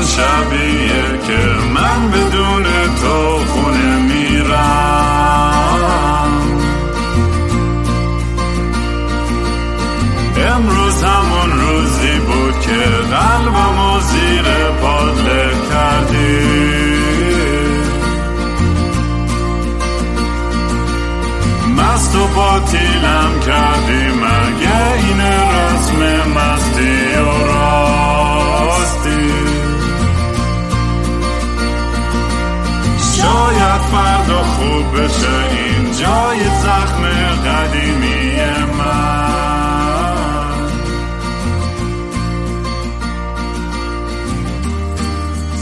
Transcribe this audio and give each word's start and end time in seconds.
همون 0.00 0.12
شبیه 0.12 1.26
که 1.26 1.38
من 1.74 2.10
بدون 2.10 2.29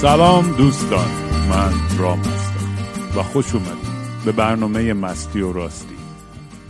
سلام 0.00 0.52
دوستان 0.52 1.08
من 1.50 1.98
رام 1.98 2.18
هستم 2.18 3.18
و 3.18 3.22
خوش 3.22 3.54
اومدید 3.54 4.24
به 4.24 4.32
برنامه 4.32 4.92
مستی 4.92 5.40
و 5.40 5.52
راستی. 5.52 5.94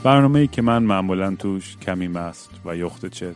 برنامه 0.02 0.38
ای 0.38 0.46
که 0.46 0.62
من 0.62 0.82
معمولا 0.82 1.34
توش 1.34 1.76
کمی 1.76 2.08
مست 2.08 2.50
و 2.64 2.76
یخت 2.76 3.06
چت 3.06 3.34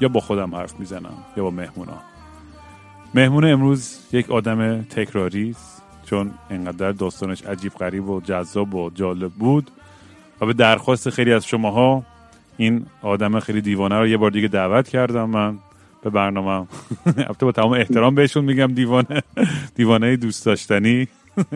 یا 0.00 0.08
با 0.08 0.20
خودم 0.20 0.54
حرف 0.54 0.80
می‌زنم 0.80 1.14
یا 1.36 1.42
با 1.42 1.50
مهمونا 1.50 1.98
مهمون 3.14 3.44
امروز 3.44 3.98
یک 4.12 4.30
آدم 4.30 4.82
تکراری 4.82 5.50
است 5.50 5.82
چون 6.06 6.30
انقدر 6.50 6.92
داستانش 6.92 7.42
عجیب 7.42 7.72
غریب 7.72 8.08
و 8.08 8.20
جذاب 8.20 8.74
و 8.74 8.90
جالب 8.90 9.32
بود 9.32 9.70
و 10.40 10.46
به 10.46 10.52
درخواست 10.52 11.10
خیلی 11.10 11.32
از 11.32 11.46
شماها 11.46 12.02
این 12.56 12.86
آدم 13.02 13.40
خیلی 13.40 13.60
دیوانه 13.60 13.98
رو 13.98 14.06
یه 14.06 14.16
بار 14.16 14.30
دیگه 14.30 14.48
دعوت 14.48 14.88
کردم 14.88 15.30
من. 15.30 15.58
به 16.06 16.10
برنامه 16.10 16.50
البته 17.06 17.46
با 17.46 17.52
تمام 17.52 17.72
احترام 17.72 18.14
بهشون 18.14 18.44
میگم 18.44 18.66
دیوانه. 18.66 19.22
دیوانه 19.74 20.16
دوست 20.16 20.46
داشتنی. 20.46 21.08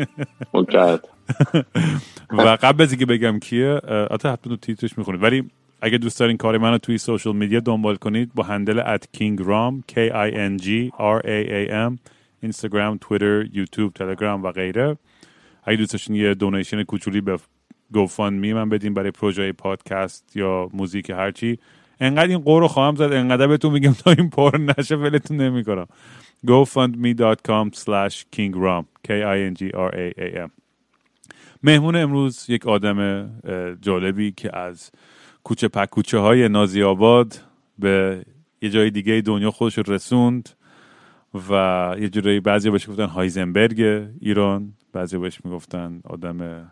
و 2.31 2.59
قبل 2.63 2.83
از 2.83 2.93
اینکه 2.93 3.07
بگم 3.07 3.39
کیه 3.39 3.81
حتما 4.11 4.37
تو 4.37 4.57
تیترش 4.57 4.99
می‌خونید. 4.99 5.23
ولی 5.23 5.51
اگه 5.81 5.99
دوست 5.99 6.21
دارین 6.21 6.37
کار 6.37 6.59
منو 6.59 6.79
توی 6.79 6.99
سوشال 6.99 7.37
میدیا 7.37 7.61
دنبال 7.61 7.97
کنید 7.97 8.35
با 8.35 8.43
هندل 8.43 8.97
at 8.97 9.03
kingram 9.17 9.83
k 9.93 9.95
i 10.13 10.33
n 10.33 10.63
g 10.63 10.67
r 10.99 11.23
a 11.25 11.51
a 11.51 11.71
m 11.91 11.99
اینستاگرام 12.43 12.99
تویتر 13.01 13.47
یوتیوب 13.53 13.93
تلگرام 13.93 14.43
و 14.43 14.53
غیره. 14.53 14.97
اگه 15.65 15.77
دوست 15.77 15.93
داشتین 15.93 16.17
یه 16.17 16.35
دونیشن 16.35 16.83
کوچولی 16.83 17.21
به 17.21 17.39
گوفان 17.93 18.35
می 18.35 18.53
من 18.53 18.69
بدین 18.69 18.95
برای 18.95 19.11
پروژه 19.11 19.53
پادکست 19.53 20.37
یا 20.37 20.69
موزیک 20.73 21.11
هرچی 21.11 21.59
انقدر 22.01 22.29
این 22.29 22.39
قور 22.39 22.61
رو 22.61 22.69
خواهم 22.69 22.95
زد 22.95 23.13
انقدر 23.13 23.47
بهتون 23.47 23.73
میگم 23.73 23.93
تا 23.93 24.11
این 24.11 24.31
پر 24.31 24.59
نشه 24.79 24.97
ولتون 24.97 25.37
نمی‌کنم. 25.37 25.87
gofundme.com 26.47 27.67
slash 27.75 28.25
kingram 28.35 28.85
k 29.07 29.09
i 29.11 29.39
n 29.51 29.55
g 29.59 29.63
r 29.75 29.91
a 29.95 30.07
a 30.19 30.47
m. 30.47 30.51
مهمون 31.63 31.97
امروز 31.97 32.51
یک 32.51 32.67
آدم 32.67 33.31
جالبی 33.81 34.33
که 34.33 34.57
از 34.57 34.91
کوچه 35.45 35.69
پکوچه 35.69 36.19
های 36.19 36.49
نازی 36.49 36.83
آباد 36.83 37.41
به 37.79 38.25
یه 38.63 38.71
جای 38.71 38.91
دیگه 38.91 39.21
دنیا 39.21 39.51
خودش 39.51 39.79
رسوند 39.79 40.49
و 41.51 41.95
یه 42.01 42.09
جورایی 42.09 42.41
بعضی 42.41 42.71
بهش 42.71 42.89
گفتن 42.89 43.07
هایزنبرگ 43.07 44.09
ایران 44.21 44.73
بعضی 44.93 45.19
بهش 45.19 45.45
می‌گفتن 45.45 46.01
آدم 46.05 46.71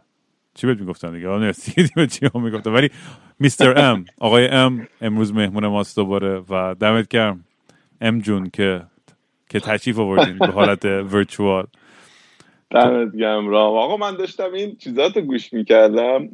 چی 0.58 0.66
می‌گفتن 0.66 1.12
دیگه؟ 1.12 1.28
آن 1.34 1.52
به 1.96 2.06
چی 2.06 2.26
هم 2.34 2.42
می‌گفتن 2.42 2.72
ولی 2.72 2.90
میستر 3.38 3.78
ام 3.78 4.04
آقای 4.18 4.48
ام 4.48 4.88
امروز 5.00 5.34
مهمون 5.34 5.66
ماست 5.66 5.96
دوباره 5.96 6.42
و 6.50 6.74
دمت 6.80 7.08
گرم. 7.08 7.44
ام 8.00 8.18
جون 8.18 8.50
که 8.50 8.82
که 9.50 9.60
تشریف 9.60 9.98
آوردین 9.98 10.38
به 10.38 10.46
حالت 10.46 10.84
ورچوال 10.84 11.66
دمت 12.70 13.16
گرم 13.16 13.48
رام. 13.48 13.76
آقا 13.76 13.96
من 13.96 14.16
داشتم 14.16 14.52
این 14.52 14.76
چیزات 14.76 15.16
رو 15.16 15.22
گوش 15.22 15.52
می‌کردم 15.52 16.28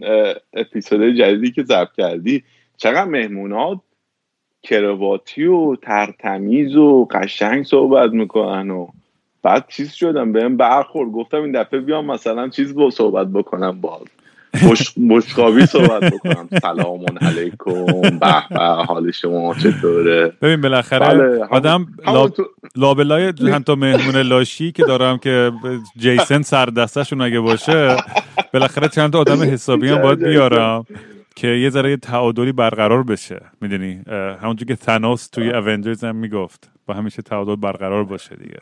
اپیزود 0.53 1.15
جدیدی 1.15 1.51
که 1.51 1.63
ضبط 1.63 1.93
کردی. 1.97 2.45
چقدر 2.77 3.05
مهمونات 3.05 3.81
کرواتی 4.63 5.45
و 5.45 5.77
ترتمیز 5.77 6.77
و 6.77 7.09
قشنگ 7.11 7.65
صحبت 7.65 8.11
می‌کنن 8.11 8.71
و 8.71 8.87
بعد 9.45 9.65
چیز 9.69 9.93
شدم 9.93 10.33
بهم 10.33 10.57
برخورد. 10.57 11.11
گفتم 11.11 11.43
این 11.43 11.53
دفعه 11.53 11.81
بیام 11.81 12.07
مثلا 12.07 12.49
چیز 12.49 12.75
با 12.75 12.91
صحبت 12.91 13.27
بکنم 13.27 13.81
باز 13.81 14.03
مشقابی 14.97 15.67
صحبت 15.67 16.15
بکنم. 16.15 16.49
سلام 16.63 17.05
علیکم 17.21 18.01
به 18.01 18.49
به 18.51 18.61
حال 18.61 19.11
شما 19.11 19.55
چطوره؟ 19.55 20.33
ببین 20.43 20.61
بالاخره 20.61 21.09
بله، 21.09 21.45
آدم 21.51 21.87
لابلای 22.77 23.33
چند 23.33 23.65
تا 23.65 23.75
مهمون 23.75 24.17
لاشی 24.17 24.73
که 24.73 24.83
دارم 24.83 25.19
که 25.19 25.53
جیسن 25.97 26.43
سر 26.43 26.67
دستشون 26.67 27.21
اگه 27.21 27.41
باشه 27.41 27.97
بالاخره 28.53 28.89
چند 28.89 29.13
تا 29.13 29.19
آدم 29.19 29.43
حسابی 29.43 29.89
هم 29.89 30.03
باید 30.03 30.19
بیارم. 30.19 30.87
که 31.37 31.49
یه 31.49 31.71
ذره 31.71 31.97
تعادلی 31.97 32.53
برقرار 32.53 33.03
بشه 33.03 33.41
می‌دونی؟ 33.61 34.03
همونجور 34.43 34.69
که 34.69 34.77
تناس 34.77 35.29
توی 35.29 35.51
اونجرز 35.51 36.05
هم 36.05 36.17
می‌گفت 36.17 36.71
با 36.87 36.95
همیشه 36.95 37.23
تعادل 37.23 37.57
برقرار 37.57 38.05
باشه 38.05 38.37
دیگه. 38.37 38.61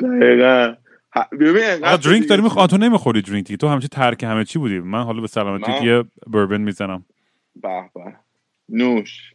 دقیقا. 0.00 0.74
ببین 1.32 1.96
درینک 2.02 2.28
داری 2.28 2.42
می‌خواد 2.42 2.70
تو 2.70 2.76
نمی‌خوری 2.76 3.22
درینک 3.22 3.52
تو 3.52 3.68
همیشه 3.68 3.88
ترک 3.88 4.24
همه 4.24 4.44
چی 4.44 4.58
بودی. 4.58 4.78
من 4.78 5.02
حالا 5.02 5.20
به 5.20 5.26
سلامتی 5.26 5.84
یه 5.84 6.04
بربن 6.26 6.60
می‌زنم. 6.60 7.04
به 7.62 7.90
به. 7.94 8.14
نوش. 8.68 9.32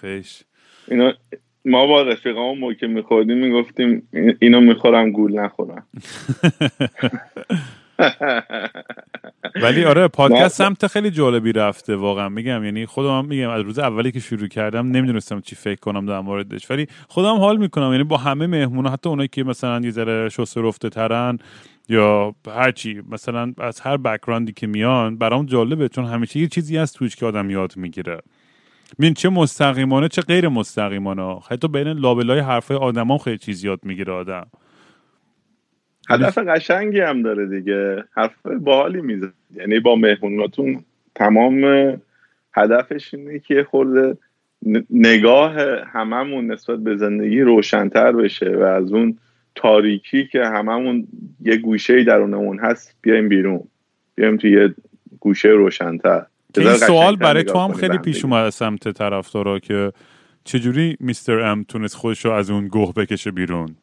خیش. 0.00 0.42
اینا 0.88 1.12
ما 1.64 1.86
با 1.86 2.02
رفیقامون 2.02 2.58
موقع 2.58 2.86
میخوردیم 2.86 3.38
می‌گفتیم 3.38 4.08
اینو 4.40 4.60
می‌خورم 4.60 5.10
گول 5.10 5.40
نخورم. 5.40 5.86
ولی 9.62 9.84
آره 9.84 10.08
پادکست 10.08 10.56
سمت 10.56 10.86
خیلی 10.86 11.10
جالبی 11.10 11.52
رفته 11.52 11.96
واقعا. 11.96 12.28
میگم 12.28 12.64
یعنی 12.64 12.86
خودم 12.86 13.24
میگم 13.24 13.50
از 13.50 13.62
روز 13.62 13.78
اولی 13.78 14.12
که 14.12 14.20
شروع 14.20 14.48
کردم 14.48 14.86
نمی‌دونستم 14.90 15.40
چی 15.40 15.56
فکر 15.56 15.80
کنم 15.80 16.06
در 16.06 16.20
موردش. 16.20 16.70
ولی 16.70 16.86
خودم 17.08 17.36
حال 17.36 17.56
می‌کنم. 17.56 17.92
یعنی 17.92 18.04
با 18.04 18.16
همه 18.16 18.46
مهمون 18.46 18.86
حتی 18.86 19.08
اونایی 19.08 19.28
که 19.28 19.44
مثلا 19.44 19.80
یه 19.80 19.90
ذره 19.90 20.28
شسته 20.28 20.60
رفته 20.60 20.88
ترن 20.88 21.38
یا 21.88 22.34
هرچی 22.46 23.02
مثلا 23.10 23.52
از 23.58 23.80
هر 23.80 23.96
بکراندی 23.96 24.52
که 24.52 24.66
میان 24.66 25.18
برام 25.18 25.46
جالبه. 25.46 25.88
چون 25.88 26.04
همیشه 26.04 26.40
یه 26.40 26.46
چیزی 26.46 26.76
هست 26.76 26.96
توش 26.96 27.16
که 27.16 27.26
آدم 27.26 27.50
یاد 27.50 27.76
می‌گیره. 27.76 28.18
ببین 28.98 29.14
چه 29.14 29.28
مستقیمانه 29.28 30.08
چه 30.08 30.22
غیر 30.22 30.48
مستقیمانه. 30.48 31.38
حتی 31.48 31.68
بین 31.68 31.88
لابلای 31.88 32.40
حرفای 32.40 32.76
آدما 32.76 33.18
خیلی 33.18 33.38
چیز 33.38 33.64
یاد 33.64 33.80
می‌گیره 33.82 34.12
آدم. 34.12 34.46
هدف 36.08 36.38
قشنگی 36.38 37.00
هم 37.00 37.22
داره 37.22 37.46
دیگه. 37.46 38.04
حرف 38.12 38.46
باحالی 38.46 39.00
میزه 39.00 39.30
یعنی 39.54 39.80
با 39.80 39.96
مهموناتون 39.96 40.84
تمام 41.14 41.64
هدفش 42.54 43.14
اینه 43.14 43.38
که 43.38 43.66
خورده 43.70 44.16
نگاه 44.90 45.54
هممون 45.92 46.50
نسبت 46.50 46.78
به 46.78 46.96
زندگی 46.96 47.40
روشنتر 47.40 48.12
بشه 48.12 48.50
و 48.50 48.62
از 48.62 48.92
اون 48.92 49.18
تاریکی 49.54 50.26
که 50.26 50.44
هممون 50.44 51.08
یه 51.40 51.56
گوشه 51.56 52.04
درونمون 52.04 52.58
هست 52.58 52.96
بیایم 53.02 53.28
بیرون. 53.28 53.62
بیایم 54.14 54.36
توی 54.36 54.50
یه 54.50 54.74
گوشه 55.20 55.48
روشنتر. 55.48 56.26
این 56.56 56.74
سوال 56.74 57.16
برای 57.16 57.44
تو 57.44 57.58
هم 57.58 57.72
خیلی 57.72 57.98
پیش 57.98 58.24
اومده 58.24 58.50
سمت 58.50 58.88
طرفدارا 58.88 59.58
که 59.58 59.92
چجوری 60.44 60.96
میستر 61.00 61.40
ام 61.40 61.62
تونست 61.62 61.94
خودش 61.94 62.24
رو 62.24 62.30
از 62.30 62.50
اون 62.50 62.68
گوه 62.68 62.94
بکشه 62.94 63.30
بیرون؟ 63.30 63.76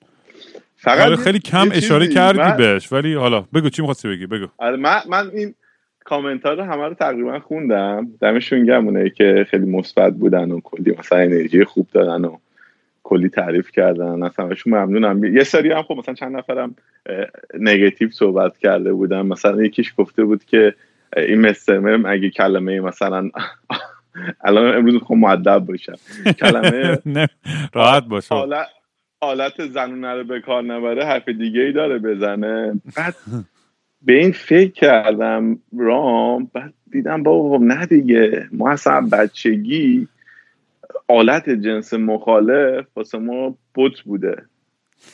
فقط 0.86 1.20
خیلی 1.20 1.40
کم 1.40 1.70
اشاره 1.72 2.08
کردی 2.08 2.40
من... 2.40 2.58
بهش 2.58 2.92
ولی 2.92 3.14
حالا 3.14 3.42
بگو 3.54 3.70
چی 3.70 3.82
می‌خواستی 3.82 4.08
بگی 4.08 4.26
بگو. 4.26 4.48
آره 4.58 4.78
من, 4.78 5.00
من 5.10 5.30
این 5.34 5.54
کامنت 6.04 6.46
رو 6.46 6.64
همه 6.64 6.88
رو 6.88 6.94
تقریبا 6.94 7.40
خوندم. 7.40 8.08
دمشون 8.22 8.66
گم 8.66 8.86
اونایی 8.86 9.10
که 9.10 9.46
خیلی 9.50 9.66
مثبت 9.66 10.14
بودن 10.14 10.52
و 10.52 10.60
کلی 10.60 10.96
مثلا 11.00 11.20
انرژی 11.20 11.64
خوب 11.64 11.88
دادن 11.94 12.26
و 12.26 12.38
کلی 13.04 13.30
تعریف 13.30 13.72
کردن. 13.72 14.24
اصلا 14.24 14.46
ازشون 14.46 14.74
ممنونم. 14.74 15.24
یه 15.24 15.44
سری 15.44 15.72
هم 15.72 15.82
خب 15.82 15.96
مثلا 15.98 16.14
چند 16.14 16.38
نفرم 16.38 16.76
نگاتیو 17.60 18.10
صحبت 18.12 18.58
کرده 18.58 18.94
بودن. 18.94 19.22
مثلا 19.22 19.64
یکیش 19.64 19.94
گفته 19.98 20.24
بود 20.24 20.46
که 20.46 20.76
این 21.18 21.42
مستمم 21.42 22.06
اگه 22.06 22.30
کلمه 22.30 22.80
مثلا 22.80 23.30
الان 24.46 24.78
امروز 24.78 25.02
خب 25.04 25.14
معدب 25.14 25.60
باشم. 25.60 25.96
کلمه 26.42 26.98
راحت 27.74 28.04
باشه 28.04 28.36
حالت 29.22 29.68
زنونه 29.68 30.14
رو 30.14 30.24
به 30.24 30.42
کار 30.42 30.64
نبره 30.64 31.06
حرف 31.06 31.30
دیگه 31.30 31.62
ای 31.62 31.72
داره 31.72 32.00
بزنه. 32.00 32.82
بعد 32.98 33.16
به 34.02 34.14
این 34.14 34.32
فکر 34.32 34.72
کردم 34.72 35.60
رام 35.78 36.52
بعد 36.54 36.74
دیدم 36.92 37.24
بابا 37.24 37.58
خب 37.58 37.64
نه 37.64 37.86
دیگه 37.86 38.48
ما 38.52 38.72
اصلا 38.72 39.02
بچگی 39.12 40.08
آلت 41.08 41.50
جنس 41.50 41.94
مخالف 41.94 42.86
واسه 42.96 43.18
ما 43.18 43.58
بوت 43.74 44.02
بوده. 44.02 44.46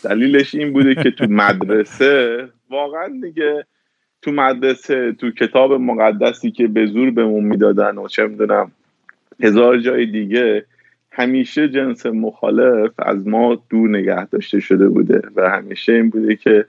دلیلش 0.03 0.55
این 0.55 0.73
بوده 0.73 0.95
که 0.95 1.11
تو 1.11 1.25
مدرسه 1.43 2.49
واقعا 2.69 3.19
دیگه 3.21 3.65
تو 4.21 4.31
مدرسه 4.31 5.13
تو 5.13 5.31
کتاب 5.31 5.73
مقدسی 5.73 6.51
که 6.51 6.67
به 6.67 6.85
زور 6.85 7.11
بهمون 7.11 7.43
می‌دادن 7.43 7.97
و 7.97 8.07
چه 8.07 8.27
می‌دونم 8.27 8.71
هزار 9.39 9.79
جای 9.79 10.05
دیگه 10.05 10.65
همیشه 11.11 11.69
جنس 11.69 12.05
مخالف 12.05 12.91
از 12.99 13.27
ما 13.27 13.63
دور 13.69 13.89
نگه 13.89 14.25
داشته 14.25 14.59
شده 14.59 14.87
بوده 14.87 15.21
و 15.35 15.49
همیشه 15.49 15.93
این 15.93 16.09
بوده 16.09 16.35
که 16.35 16.65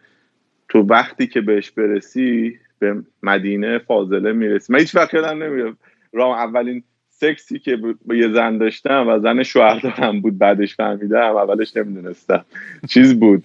تو 0.69 0.79
وقتی 0.79 1.27
که 1.27 1.41
بهش 1.41 1.71
برسی 1.71 2.59
به 2.79 3.03
مدینه 3.23 3.79
فاضله 3.79 4.33
می‌رسی. 4.33 4.73
من 4.73 4.79
هیچ 4.79 4.95
وقت 4.95 5.15
یادم 5.15 5.43
نمیره 5.43 5.73
رام 6.13 6.33
اولین 6.33 6.83
سکسی 7.09 7.59
که 7.59 7.77
با 8.07 8.15
یه 8.15 8.33
زن 8.33 8.59
داشتم 8.59 9.09
و 9.09 9.19
زن 9.19 9.43
شوهر 9.43 9.81
دارم 9.81 10.21
بود 10.21 10.39
بعدش 10.39 10.77
فهمیدم 10.77 11.37
اولش 11.37 11.77
نمی‌دونستم. 11.77 12.45
چیز 12.89 13.21
بود. 13.21 13.45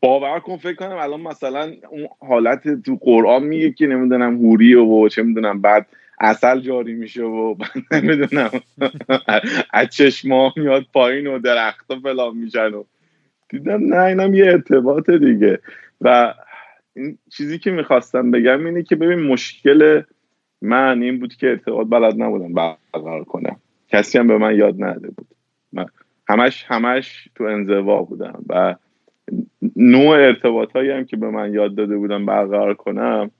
باور 0.00 0.40
کن 0.40 0.56
فکر 0.56 0.74
کنم 0.74 0.96
الان 0.96 1.20
مثلا 1.20 1.72
اون 1.90 2.08
حالت 2.20 2.82
تو 2.82 2.98
قرآن 3.00 3.42
میگه 3.42 3.70
که 3.70 3.86
نمی‌دونم 3.86 4.36
هوری 4.36 4.74
و 4.74 5.08
چه 5.08 5.22
می‌دونم 5.22 5.60
بعد 5.60 5.86
اصل 6.20 6.60
جاری 6.60 6.94
میشه 6.94 7.22
و 7.22 7.54
نمی‌دونم. 7.92 8.50
از 9.72 9.88
چشما 9.88 10.52
میاد 10.56 10.86
پایین 10.92 11.26
و 11.26 11.38
درخت 11.38 11.94
فلان 12.02 12.36
میشن 12.36 12.74
و 12.74 12.84
دیدم 13.48 13.94
نه 13.94 14.00
اینم 14.00 14.34
یه 14.34 14.46
ارتباط 14.46 15.10
دیگه. 15.10 15.58
و 16.00 16.34
این 16.96 17.18
چیزی 17.32 17.58
که 17.58 17.70
می‌خواستم 17.70 18.30
بگم 18.30 18.66
اینه 18.66 18.82
که 18.82 18.96
ببین 18.96 19.18
مشکل 19.18 20.02
من 20.62 21.02
این 21.02 21.18
بود 21.18 21.34
که 21.34 21.48
ارتباط 21.48 21.86
بلد 21.86 22.22
نبودم 22.22 22.52
برقرار 22.54 23.24
کنم. 23.24 23.56
کسی 23.88 24.18
هم 24.18 24.26
به 24.26 24.38
من 24.38 24.56
یاد 24.56 24.84
نده 24.84 25.08
بود. 25.08 25.26
من 25.72 25.86
همش 26.28 26.64
همش 26.68 27.28
تو 27.34 27.44
انزوا 27.44 28.02
بودم 28.02 28.44
و 28.48 28.74
نوع 29.76 30.16
ارتباط 30.16 30.72
هایی 30.72 30.90
هم 30.90 31.04
که 31.04 31.16
به 31.16 31.30
من 31.30 31.54
یاد 31.54 31.74
داده 31.74 31.96
بودم 31.96 32.26
برقرار 32.26 32.74
کنم 32.74 33.30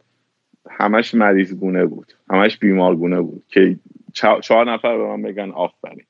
همش 0.70 1.14
مریض 1.14 1.54
گونه 1.54 1.84
بود. 1.86 2.12
همش 2.30 2.58
بیمار 2.58 2.96
گونه 2.96 3.20
بود 3.20 3.42
که 3.48 3.76
چهار 4.42 4.72
نفر 4.72 4.96
به 4.96 5.04
من 5.06 5.22
بگن 5.22 5.50
آفرین. 5.50 6.04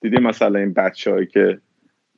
دیدی 0.00 0.16
مثلا 0.16 0.58
این 0.58 0.72
بچه 0.72 1.26
که 1.26 1.60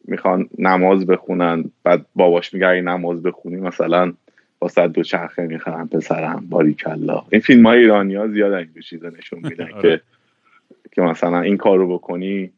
می‌خوان 0.04 0.48
نماز 0.58 1.06
بخونن 1.06 1.64
بعد 1.84 2.06
باباش 2.14 2.54
میگه 2.54 2.80
نماز 2.80 3.22
بخونی 3.22 3.56
مثلا 3.56 4.12
با 4.58 4.68
صد 4.68 4.92
دو 4.92 5.02
چرخه 5.02 5.46
می‌خرن 5.46 5.86
پسرم 5.86 6.46
باریکلا 6.50 7.22
این 7.32 7.40
فیلم 7.40 7.66
های 7.66 7.78
ایرانی 7.78 8.14
ها 8.14 8.28
زیاد 8.28 8.52
این 8.52 8.68
چیزا 8.88 9.08
نشون 9.08 9.40
میدن 9.42 9.66
که 9.82 9.88
آره. 9.88 10.00
که 10.92 11.02
مثلا 11.02 11.40
این 11.40 11.56
کارو 11.56 11.94
بکنی 11.94 12.52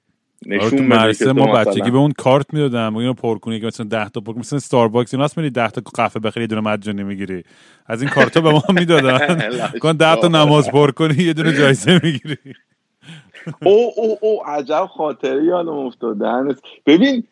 آره 0.50 0.58
تو 0.58 0.67
نشون 0.67 0.79
که 0.79 0.85
مدرسه 0.85 1.25
تو 1.25 1.32
ما 1.35 1.52
بچگی 1.52 1.91
به 1.91 1.99
اون 1.99 2.12
کارت 2.12 2.55
می‌دادن 2.55 2.96
اینو 2.96 3.14
پر 3.14 3.38
کنی 3.38 3.61
که 3.61 3.67
مثلا 3.67 3.87
10 3.87 4.08
تا 4.08 4.20
پر 4.20 4.38
مثلا 4.38 4.56
استارباکس 4.56 5.14
اینا 5.14 5.25
هست 5.25 5.38
میری 5.38 5.50
10 5.50 5.69
تا 5.70 5.82
قهوه 5.94 6.20
بخری 6.20 6.43
یه 6.43 6.46
دونه 6.46 6.61
مجانی 6.61 7.02
می‌گیری. 7.02 7.43
از 7.87 8.02
این 8.02 8.11
کارتا 8.11 8.41
به 8.41 8.52
ما 8.52 8.62
می‌دادن. 8.81 9.41
کن 9.81 9.93
10 9.93 10.17
تا 10.17 10.29
نماز 10.29 10.70
پر 10.70 10.91
کنی 10.91 11.23
یه 11.25 11.32
دونه 11.32 11.52
جایزه 11.52 12.00
می‌گیری. 12.05 12.37
او 13.67 13.93
او 13.96 14.19
او 14.20 14.46
عجب 14.46 14.87
خاطره 14.96 15.44
یادم 15.44 15.69
افتاده 15.79 16.29
هنوز. 16.29 16.61
ببین 16.87 17.25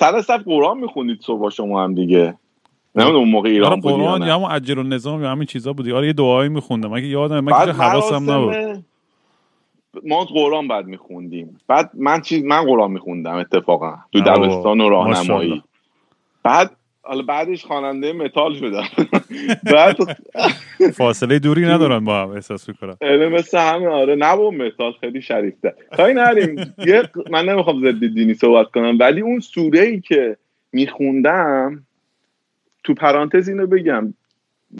سر 0.00 0.22
صف 0.22 0.40
قرآن 0.44 0.78
می‌خونید 0.78 1.20
صبح 1.20 1.50
شما 1.50 1.84
هم 1.84 1.94
دیگه. 1.94 2.34
نمی‌دونم 2.94 3.18
اون 3.18 3.28
موقع 3.30 3.48
آره 3.48 3.54
ایران 3.54 3.80
بودی 3.80 3.98
یا 3.98 4.04
قرآن. 4.04 4.28
یا 4.28 4.34
همون 4.34 4.50
عجل 4.50 4.78
النظام 4.78 5.22
یا 5.22 5.30
همین 5.30 5.46
چیزا 5.46 5.72
بودی. 5.72 5.92
آره 5.92 6.06
یه 6.06 6.12
دعایی 6.12 6.48
میخوندم. 6.48 6.94
که 6.94 7.06
یادم 7.06 7.40
من 7.40 7.66
که 7.66 7.72
حواسم 7.72 8.30
نبود. 8.30 8.84
ما 10.04 10.24
قرآن 10.24 10.68
بعد 10.68 10.86
میخوندیم. 10.86 11.58
بعد 11.68 11.90
من 11.94 12.20
چیز 12.20 12.44
من 12.44 12.64
قرآن 12.64 12.90
میخوندم 12.90 13.34
اتفاقا. 13.34 13.96
تو 14.12 14.20
دبستان 14.20 14.80
و 14.80 14.88
راهنمایی. 14.88 15.62
بعد 16.42 16.70
حالا 17.02 17.22
بعدش 17.22 17.64
خواننده 17.64 18.12
متال 18.12 18.54
شدم. 18.54 18.84
بعد 19.72 19.96
فاصله 20.94 21.38
دوری 21.38 21.64
ندارن 21.64 22.04
با 22.04 22.22
هم 22.22 22.30
احساس 22.30 22.68
می‌کنم. 22.68 22.96
مثل 23.32 23.58
همه 23.58 23.88
آره. 23.88 24.14
نه 24.14 24.36
با 24.36 24.50
متال 24.50 24.92
خیلی 25.00 25.22
شریفته 25.22 25.74
کاری 25.96 26.14
نریم 26.14 26.74
یه 26.78 27.02
من 27.30 27.44
نمی‌خوام 27.48 27.80
ضد 27.80 28.06
دینی 28.14 28.34
صحبت 28.34 28.66
کنم 28.66 28.96
ولی 29.00 29.20
اون 29.20 29.40
سوره 29.40 29.80
ای 29.80 30.00
که 30.00 30.36
میخوندم 30.72 31.86
تو 32.84 32.94
پرانتز 32.94 33.48
اینو 33.48 33.66
بگم. 33.66 34.14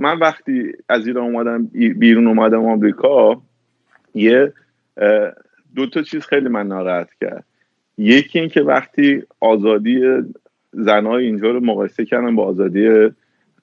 من 0.00 0.18
وقتی 0.18 0.72
از 0.88 1.06
ایران 1.06 1.24
اومدم 1.24 1.66
بیرون 1.72 2.26
اومدم 2.26 2.64
آمریکا 2.64 3.42
یه 4.14 4.52
دو 5.76 5.86
تا 5.86 6.02
چیز 6.02 6.26
خیلی 6.26 6.48
من 6.48 6.66
ناراحت 6.66 7.08
کرد. 7.20 7.44
یکی 7.98 8.38
این 8.38 8.48
که 8.48 8.60
وقتی 8.62 9.22
آزادی 9.40 10.00
زنهای 10.72 11.24
اینجا 11.24 11.50
رو 11.50 11.60
مقایسه 11.60 12.04
کردم 12.04 12.36
با 12.36 12.44
آزادی 12.44 13.08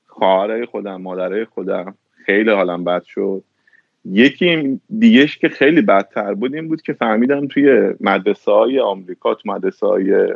خواهرای 0.06 0.66
خودم 0.66 1.02
مادرای 1.02 1.46
خودم 1.46 1.96
خیلی 2.26 2.50
حالم 2.50 2.84
بد 2.84 3.04
شد. 3.04 3.44
یکی 4.06 4.80
دیگهش 5.00 5.38
که 5.38 5.50
خیلی 5.50 5.82
بدتر 5.82 6.34
بود 6.34 6.56
این 6.56 6.68
بود 6.68 6.82
که 6.82 6.94
فهمیدم 6.94 7.48
توی 7.48 7.94
مدرسه 8.00 8.52
های 8.52 8.80
آمریکا 8.80 9.36
تو 9.36 9.52
مدرسه 9.52 9.88
های 9.88 10.34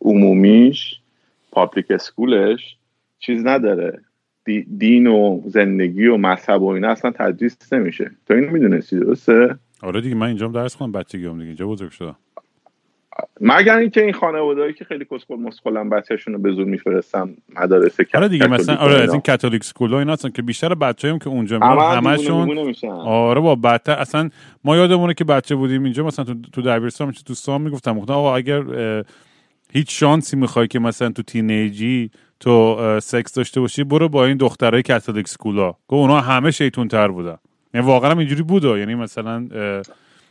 عمومیش 0.00 1.00
public 1.52 1.90
school 1.90 2.55
ش 2.55 2.76
چیز 3.18 3.46
نداره. 3.46 4.00
دی- 4.44 4.66
دین 4.78 5.06
و 5.06 5.40
زندگی 5.46 6.06
و 6.06 6.16
مذهب 6.16 6.62
و 6.62 6.66
اینا 6.66 6.88
اصلا 6.88 7.10
تدریس 7.10 7.72
نمیشه. 7.72 8.10
تو 8.28 8.34
اینو 8.34 8.50
می‌دونستی 8.50 8.98
درسته؟ 8.98 9.56
آره 9.82 10.00
دیگه 10.00 10.14
من 10.14 10.26
اینجا 10.26 10.46
درس 10.48 10.76
خوندم 10.76 11.00
بچگیام 11.00 11.38
دیگه 11.38 11.46
اینجا 11.46 11.66
بزرگ 11.66 11.90
شدم 11.90 12.16
مگر 13.40 13.76
اینکه 13.76 14.02
این 14.02 14.12
خانوادهایی 14.12 14.72
که 14.72 14.84
خیلی 14.84 15.04
کسخل 15.10 15.36
مسخلن 15.36 15.90
بچه‌شون 15.90 16.34
رو 16.34 16.40
به 16.40 16.52
زور 16.52 16.64
میفرستن 16.64 17.36
مدارس 17.56 17.96
آره 18.14 18.28
دیگه 18.28 18.46
مثلا 18.46 18.76
آره. 18.76 19.02
از 19.02 19.12
این 19.12 19.20
Catholic 19.20 19.60
school 19.60 19.92
ها 19.92 19.98
اینا 19.98 20.12
هستن 20.12 20.30
که 20.30 20.42
بیشتر 20.42 20.74
بچه‌ایم 20.74 21.18
که 21.18 21.28
اونجا 21.28 21.58
میرن 21.58 21.78
همشون. 21.78 22.58
آره 23.04 23.40
با 23.40 23.54
بدتر 23.54 23.92
اصلا 23.92 24.30
ما 24.64 24.76
یادمونه 24.76 25.14
که 25.14 25.24
بچه 25.24 25.54
بودیم 25.54 25.84
اینجا 25.84 26.04
مثلا 26.04 26.24
تو 26.24 26.34
تو 26.52 26.62
دبیرستان 26.62 27.14
دوستان 27.26 27.60
می‌گفتم 27.60 27.98
گفتم 27.98 28.12
آقا 28.12 28.36
اگر 28.36 28.62
هیچ 29.72 30.00
شانسی 30.00 30.36
می‌خوای 30.36 30.68
که 30.68 30.78
مثلا 30.78 31.10
تو 31.10 31.22
تینیجی 31.22 32.10
تو 32.40 32.76
سکس 33.00 33.34
داشته 33.34 33.60
باشی 33.60 33.84
برو 33.84 34.08
با 34.08 34.26
این 34.26 34.36
دخترای 34.36 34.82
کاتولیک 34.82 35.26
اسکولا 35.26 35.68
گفت 35.68 35.78
اونا 35.92 36.20
همه 36.20 36.50
شیطون 36.50 36.88
تر 36.88 37.08
بودن 37.08 37.36
یعنی 37.74 37.86
واقعا 37.86 38.10
هم 38.10 38.18
اینجوری 38.18 38.42
بود 38.42 38.64
یعنی 38.64 38.94
مثلا 38.94 39.48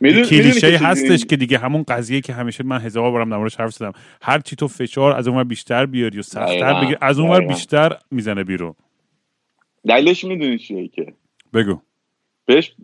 کلیشه 0.02 0.76
هستش 0.78 1.24
که 1.24 1.36
دیگه 1.36 1.58
همون 1.58 1.82
قضیه 1.82 2.20
که 2.20 2.32
همیشه 2.32 2.64
من 2.64 2.80
هزار 2.80 3.10
بارم 3.10 3.30
در 3.30 3.36
موردش 3.36 3.56
حرف 3.56 3.72
زدم. 3.72 3.92
هر 4.22 4.38
چی 4.38 4.56
تو 4.56 4.68
فشار 4.68 5.12
از 5.12 5.28
اونور 5.28 5.44
بیشتر 5.44 5.86
بیاری 5.86 6.18
و 6.18 6.22
سختتر 6.22 6.84
بگیر 6.84 6.98
از 7.00 7.18
اونور. 7.18 7.46
بیشتر 7.46 7.96
می‌زنه 8.10 8.44
بیرون. 8.44 8.74
دلیلش 9.88 10.24
می‌دونی 10.24 10.58
چیه 10.58 10.88
که؟ 10.88 11.12
بگو. 11.54 11.80
بهش 12.46 12.74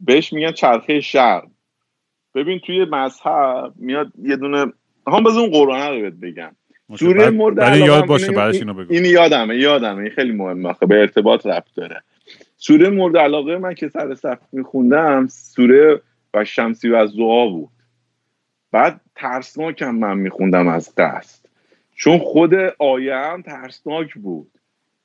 بهش 0.00 0.32
میگن 0.32 0.52
چرخه 0.52 1.00
شر 1.00 1.42
ببین 2.34 2.58
توی 2.58 2.84
مذهب 2.84 3.72
میاد 3.76 4.12
یه 4.22 4.36
دونه 4.36 4.66
هم 5.06 5.24
بذار 5.24 5.40
اون 5.40 5.50
قرآنه 5.50 5.88
رو 5.88 6.00
بهت 6.00 6.12
بگم. 6.12 6.56
سوره 6.98 7.24
بعد- 7.24 7.34
مورد 7.34 7.76
یاد 7.76 8.06
باشه 8.06 8.32
بعدش 8.32 8.54
این- 8.54 8.68
اینو 8.68 8.84
بگو. 8.84 8.92
این 8.94 9.04
یادمه 9.04 9.56
یادمه 9.56 10.02
این 10.02 10.10
خیلی 10.10 10.32
مهمه 10.32 10.74
به 10.88 11.00
ارتباط 11.00 11.46
ربط 11.46 11.74
داره. 11.74 12.02
سوره 12.62 12.90
مورد 12.90 13.16
علاقه 13.16 13.58
من 13.58 13.74
که 13.74 13.88
سر 13.88 14.14
صف 14.14 14.38
میخوندم 14.52 15.26
سوره 15.26 16.00
و 16.34 16.44
شمسی 16.44 16.88
و 16.88 16.94
از 16.94 17.16
بود. 17.16 17.68
بعد 18.72 19.00
ترسناکم 19.14 19.94
من 19.94 20.18
میخوندم 20.18 20.68
از 20.68 20.94
قصد 20.94 21.46
چون 21.94 22.18
خود 22.18 22.54
آیه 22.78 23.14
هم 23.14 23.42
ترسناک 23.42 24.14
بود. 24.14 24.50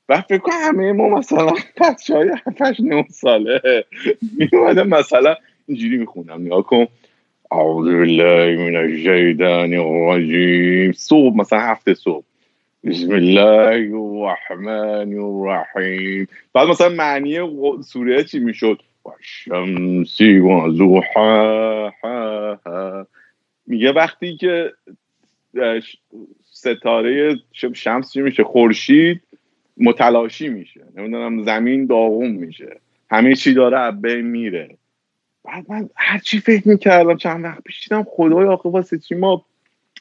و 0.10 0.22
فکر 0.22 0.38
کنم 0.38 0.54
همه 0.62 0.92
ما 0.92 1.10
مثلا 1.10 1.54
بچه 1.82 2.16
های 2.16 2.32
7 2.62 2.80
9 2.80 3.06
ساله 3.10 3.86
میومدم 4.38 4.88
مثلا 4.88 5.36
اینجوری 5.68 5.98
میخوندم 5.98 6.42
نگاه 6.42 6.64
کن. 6.64 6.88
اعوذ 7.52 7.86
بالله 7.86 8.58
من 8.58 8.76
الشیطان 8.76 9.74
الرجیم. 9.74 10.92
صبح 10.92 11.36
مثلا 11.38 11.60
هفته 11.60 11.94
صبح. 11.94 12.26
بسم 12.86 13.12
الله 13.12 13.92
الرحمن 13.94 15.14
الرحیم. 15.20 16.28
بعد 16.54 16.68
مثلا 16.68 16.90
معنی 16.90 17.40
سوره 17.84 18.24
چی 18.24 18.40
می‌شد؟ 18.40 18.82
و 19.06 19.10
شمسی 19.22 20.40
و 20.40 20.72
ضحاها 20.72 21.94
میگه 23.68 23.92
وقتی 23.92 24.38
که 24.38 24.74
ستاره 26.52 27.36
شمس 27.74 28.12
چی 28.14 28.22
میشه؟ 28.22 28.44
خورشید 28.44 29.22
متلاشی 29.78 30.50
میشه. 30.50 30.82
نمی‌دونم 30.96 31.44
زمین 31.44 31.86
داغون 31.86 32.32
میشه. 32.32 32.80
همه 33.12 33.36
چی 33.36 33.54
داره 33.54 33.92
بین 33.92 34.26
میره. 34.26 34.78
بعد 35.44 35.66
من 35.70 35.90
هر 35.96 36.18
چی 36.18 36.40
فکر 36.40 36.68
می‌کردم 36.68 37.18
چند 37.18 37.44
وقت 37.44 37.64
پیش 37.64 37.84
دیدم 37.84 38.06
خدای 38.10 38.46
آخه 38.46 38.70
واسه 38.70 38.98
چی 38.98 39.16
ما 39.16 39.46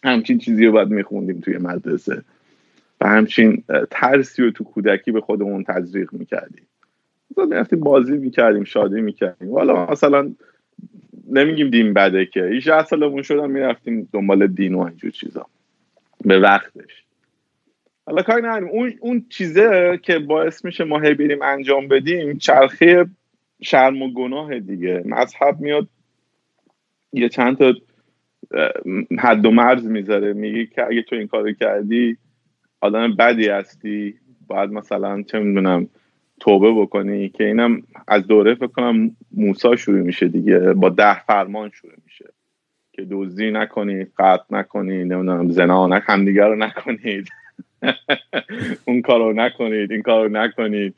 همچین 0.03 0.39
چیزی 0.39 0.67
رو 0.67 0.73
باید 0.73 0.89
میخوندیم 0.89 1.41
توی 1.41 1.59
مدرسه؟ 1.59 2.23
همچین 3.09 3.65
ترسی 3.91 4.43
رو 4.43 4.51
تو 4.51 4.65
کودکی 4.65 5.13
به 5.13 5.21
خودمون 5.21 5.65
تزریق 5.65 6.13
می‌کردیم. 6.13 6.67
مثلا 7.31 7.45
می‌رفتیم 7.45 7.81
بازی 7.81 8.19
می‌کردیم 8.19 8.65
شادی 8.65 9.01
می‌کردیم. 9.01 9.53
حالا 9.53 9.87
مثلا 9.87 10.33
نمیگیم 11.31 11.71
دین 11.71 11.95
بده 11.95 12.27
که. 12.27 12.41
18 12.41 12.85
سالمون 12.85 13.23
شدم 13.23 13.51
می‌رفتیم 13.51 14.09
دنبال 14.13 14.47
دین 14.47 14.75
و 14.75 14.81
اینجور 14.81 15.11
چیزا. 15.11 15.47
به 16.25 16.39
وقتش. 16.39 17.05
حالا 18.07 18.23
کاری 18.23 18.43
نداریم. 18.43 18.69
اون 18.69 18.95
اون 19.01 19.27
چیزه 19.29 19.99
که 20.03 20.19
باعث 20.19 20.65
میشه 20.65 20.85
ما 20.85 21.01
هی 21.01 21.15
بریم 21.15 21.43
انجام 21.43 21.89
بدیم 21.89 22.39
چرخه 22.39 23.07
شرم 23.63 24.03
و 24.03 24.13
گناه 24.13 24.59
دیگه. 24.59 25.03
مذهب 25.05 25.61
میاد 25.61 25.89
یه 27.13 27.29
چند 27.29 27.59
تا 27.59 27.75
حد 29.19 29.47
و 29.47 29.51
مرز 29.51 29.87
می‌ذاره. 29.87 30.33
میگه 30.33 30.67
که 30.67 30.87
اگه 30.87 31.03
تو 31.03 31.17
این 31.17 31.27
کارو 31.27 31.53
کردی 31.53 32.17
آدم 32.85 33.15
بدی 33.15 33.49
هستی 33.49 34.15
باید 34.47 34.71
مثلا 34.71 35.23
چه 35.23 35.39
می‌دونم 35.39 35.89
توبه 36.41 36.73
بکنی 36.73 37.29
که 37.29 37.45
اینم 37.45 37.83
از 38.09 38.27
دوره 38.27 38.55
فکر 38.55 38.67
کنم 38.67 39.17
موسا 39.33 39.77
شروع 39.77 40.01
میشه 40.01 40.29
دیگه 40.29 40.59
با 40.59 40.89
ده 40.89 41.21
فرمان 41.21 41.71
شروع 41.71 41.93
میشه 42.05 42.25
که 42.93 43.07
دزدی 43.11 43.51
نکنید 43.51 44.13
قطع 44.19 44.45
نکنید 44.51 45.13
نمی‌دونم 45.13 45.51
زنا 45.51 45.87
نک 45.87 46.03
همدیگه 46.07 46.45
رو 46.45 46.57
نکنید. 46.57 47.29
اون 48.87 49.03
کارو 49.03 49.33
نکنید 49.33 49.93
این 49.93 50.03
کارو 50.03 50.29
نکنید. 50.29 50.95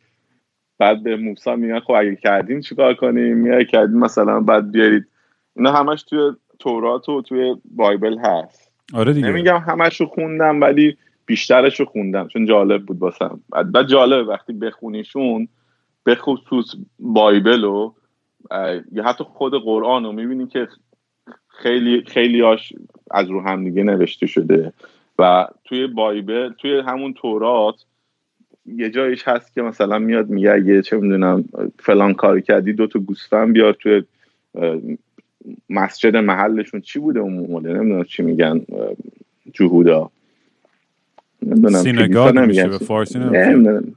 بعد 0.79 1.03
به 1.03 1.17
موسا 1.17 1.57
میگن 1.57 1.81
خب 1.81 1.93
اگه 1.93 2.17
کردیم 2.17 2.61
چیکار 2.61 2.95
کنیم؟ 2.95 3.37
میای 3.37 3.65
کردیم 3.65 3.99
مثلا 3.99 4.41
بعد 4.41 4.73
بیارید. 4.73 5.07
اینا 5.57 5.73
همش 5.73 6.03
توی 6.03 6.33
تورات 6.59 7.09
و 7.09 7.23
توی 7.23 7.55
بایبل 7.65 8.19
هست. 8.19 8.73
آره 8.95 9.13
دیگه. 9.13 9.29
نمیگم 9.29 9.59
همش 9.59 10.01
رو 10.01 10.07
خوندم 10.07 10.61
ولی 10.61 10.97
بیشترش 11.27 11.81
رو 11.81 11.87
خوندم 11.87 12.29
چون 12.29 12.47
جالب 12.47 12.87
بود 12.87 12.99
باسم 12.99 13.41
بعد 13.51 13.87
جالب 13.87 14.29
وقتی 14.29 14.53
بخونیشون 14.53 15.49
به 16.05 16.15
خصوص 16.15 16.75
بایبل 16.99 17.65
و 17.65 17.93
یا 18.93 19.05
حتی 19.05 19.25
خود 19.25 19.55
قرآن 19.55 20.05
رو 20.05 20.13
می‌بینی 20.13 20.47
که 20.47 20.69
خیلی 21.49 22.05
خیلی 22.07 22.41
هاش 22.41 22.73
از 23.11 23.31
رو 23.31 23.41
هم 23.41 23.65
دیگه 23.65 23.83
نوشته 23.83 24.27
شده. 24.27 24.73
و 25.19 25.49
توی 25.65 25.87
بایبل 25.87 26.53
توی 26.53 26.81
همون 26.81 27.15
تورات 27.15 27.75
یه 28.67 28.91
جایش 28.91 29.29
هست 29.29 29.55
که 29.55 29.63
مثلا 29.63 29.99
میاد 29.99 30.29
میگه 30.29 30.53
اگه 30.53 30.83
چه 30.83 30.97
می‌دونم 30.97 31.45
فلان 31.79 32.15
کاری 32.15 32.43
کردی 32.43 32.73
دو 32.73 32.87
تا 32.87 32.99
گوسفند 32.99 33.53
بیار 33.53 33.73
توی 33.73 34.03
مسجد 35.71 36.17
محلشون. 36.17 36.81
چی 36.81 36.99
بوده 36.99 37.21
اون 37.21 37.33
موقع 37.33 37.73
نمی‌دونم 37.73 38.05
چی 38.05 38.23
میگن 38.23 38.67
جهودا. 39.53 40.11
نمی‌دونم 41.47 41.79
سینگاه 41.79 42.33
نمیشه 42.33 42.69
به 42.69 42.79
فارسی 42.79 43.19
نمی‌دونم. 43.19 43.95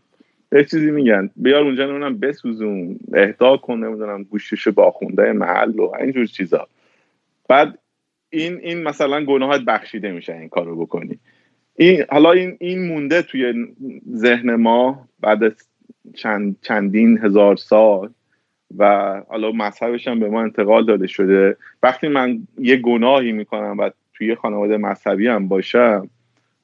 یه 0.51 0.63
چیزی 0.63 0.91
میگن. 0.91 1.29
بیار 1.36 1.63
اونجا 1.63 1.86
نمی‌دونم 1.86 2.18
بسوزون 2.18 3.00
اهدا 3.13 3.58
کن 3.58 3.84
نمی‌دونم 3.84 4.24
گوشش 4.24 4.68
با 4.68 4.91
خونده 4.91 5.34
محل 5.34 5.79
و 5.79 5.91
اینجور 6.00 6.25
چیزا. 6.25 6.68
بعد 7.50 7.77
این 8.29 8.60
این 8.63 8.84
مثلا 8.84 9.25
گناهات 9.25 9.62
بخشیده 9.62 10.12
میشه 10.12 10.34
این 10.34 10.50
کارو 10.50 10.75
بکنی. 10.75 11.20
این 11.75 12.03
حالا 12.10 12.32
این 12.32 12.58
این 12.60 12.88
مونده 12.88 13.22
توی 13.22 13.68
ذهن 14.15 14.56
ما 14.56 15.08
بعد 15.20 15.44
از 15.44 15.51
چند 16.13 16.56
چندین 16.62 17.18
هزار 17.18 17.56
سال 17.56 18.10
و 18.77 18.86
حالا 19.27 19.51
مذهبش 19.51 20.08
هم 20.08 20.20
به 20.20 20.29
ما 20.29 20.41
انتقال 20.41 20.86
داده 20.86 21.08
شده. 21.08 21.58
وقتی 21.84 22.08
من 22.08 22.39
یه 22.60 22.75
گناهی 22.75 23.32
می‌کنم 23.32 23.77
و 23.79 23.89
توی 24.13 24.36
خانواده 24.36 24.77
مذهبی 24.77 25.27
هم 25.27 25.48
باشم 25.48 26.10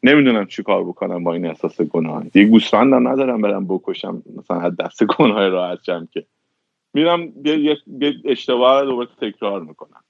نمی‌دونم 0.06 0.46
چی 0.46 0.64
کار 0.64 0.84
بکنم 0.84 1.24
با 1.24 1.34
این 1.34 1.46
احساس 1.46 1.82
گناه. 1.82 2.24
یه 2.36 2.46
گوسفندم 2.46 3.08
ندارم 3.08 3.42
برم 3.42 3.68
بکشم 3.68 4.24
مثلا 4.38 4.62
از 4.62 4.76
دست 4.76 5.04
گناه 5.04 5.48
راحت 5.48 5.80
شم 5.86 6.08
که. 6.12 6.26
میرم 6.94 7.34
یه, 7.46 7.78
اشتباه 8.26 8.82
رو 8.82 8.86
دوباره 8.86 9.10
تکرار 9.22 9.64
می‌کنم. 9.64 10.04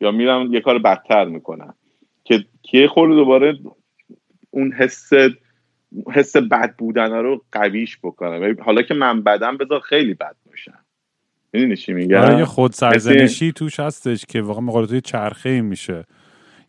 یا 0.00 0.10
میرم 0.10 0.54
یه 0.54 0.60
کار 0.60 0.78
بدتر 0.78 1.24
می‌کنم. 1.24 1.74
که 2.24 2.44
که 2.62 2.88
خود 2.88 3.10
دوباره 3.10 3.58
اون 4.50 4.72
حس 4.72 5.10
حس 6.12 6.36
بد 6.36 6.74
بودن 6.78 7.12
رو 7.12 7.44
قویش 7.52 7.98
بکنم. 8.02 8.56
حالا 8.60 8.82
که 8.82 8.94
من 8.94 9.22
بدم 9.22 9.56
بذار 9.56 9.80
خیلی 9.80 10.14
بد 10.14 10.36
باشم. 10.46 10.78
می‌دونی 11.52 11.76
چی 11.76 11.92
میگم؟ 11.92 12.20
آره 12.20 12.38
یه 12.38 12.44
خود 12.44 12.72
سرزنشی 12.72 13.52
توش 13.52 13.80
هستش 13.80 14.24
که 14.26 14.42
واقعا 14.42 14.60
مقالطه 14.60 15.00
چرخه 15.00 15.60
میشه. 15.60 16.04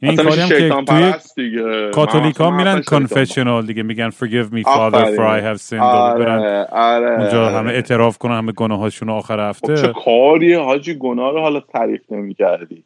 این 0.01 0.15
کاری 0.15 0.41
هم 0.41 0.49
که 0.85 1.13
توی 1.25 1.91
کاتولیک 1.91 2.35
ها 2.35 2.49
میرن 2.49 2.81
کنفشنال 2.81 3.65
دیگه 3.65 3.83
میگن 3.83 4.09
forgive 4.09 4.53
me 4.53 4.63
father 4.63 5.05
for 5.15 5.25
I 5.25 5.41
have 5.41 5.61
sinned. 5.69 5.79
آره، 5.79 6.65
آره. 6.71 7.21
اونجا 7.21 7.49
همه 7.49 7.71
اعتراف 7.71 8.17
کنن 8.17 8.37
همه 8.37 8.51
گناه 8.51 8.79
هاشون 8.79 9.09
آخر 9.09 9.49
هفته. 9.49 9.75
خب 9.75 9.81
چه 9.81 9.93
کاری 10.05 10.53
حاجی؟ 10.53 10.93
گناه 10.93 11.33
رو 11.33 11.39
حالا 11.39 11.59
تعریف 11.59 12.01
نمی 12.11 12.33
کردی 12.33 12.83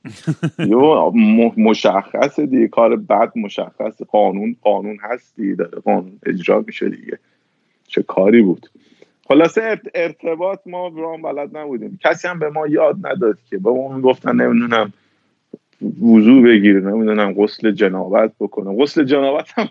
مشخص 1.58 2.40
دیگه. 2.40 2.68
کار 2.68 2.96
بد 2.96 3.32
مشخص 3.36 4.02
قانون 4.12 4.56
قانون 4.62 4.98
هستی 5.02 5.56
داره 5.56 5.80
قانون 5.86 6.12
اجرا 6.26 6.64
میشه 6.68 6.90
دیگه. 6.90 7.20
چه 7.88 8.04
کاری 8.04 8.42
بود؟ 8.42 8.70
خلاصه 9.28 9.82
ارتباط 9.96 10.60
ما 10.66 10.90
برام 10.90 11.22
بلد 11.22 11.58
نبودیم. 11.58 12.00
کسی 12.04 12.28
هم 12.28 12.40
به 12.40 12.50
ما 12.50 12.68
یاد 12.68 12.96
نداد 13.08 13.38
که. 13.50 13.58
به 13.58 13.70
ما 13.70 14.02
گفتن 14.02 14.36
نمی‌دونم 14.36 14.94
وضوع 16.02 16.44
بگیره. 16.44 16.80
نمی‌دونم 16.80 17.34
غسل 17.34 17.72
جنابت 17.72 18.32
بکنه. 18.40 18.82
غسل 18.82 19.04
جنابت 19.04 19.52
هم 19.56 19.68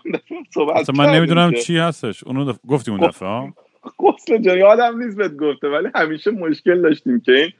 صحبت 0.53 0.89
من 0.89 1.05
نمی‌دونم 1.05 1.51
چی 1.51 1.77
هستش. 1.77 2.23
اونو 2.23 2.45
دف... 2.45 2.59
گفتی 2.67 2.91
اون 2.91 2.99
دفعه 2.99 3.53
غسل 3.99 4.37
جنابت 4.37 4.59
یادم 4.59 5.03
نیست 5.03 5.17
بهت 5.17 5.35
گفته 5.37 5.67
ولی 5.67 5.87
همیشه 5.95 6.31
مشکل 6.31 6.81
داشتیم 6.81 7.19
که 7.19 7.31
این 7.31 7.51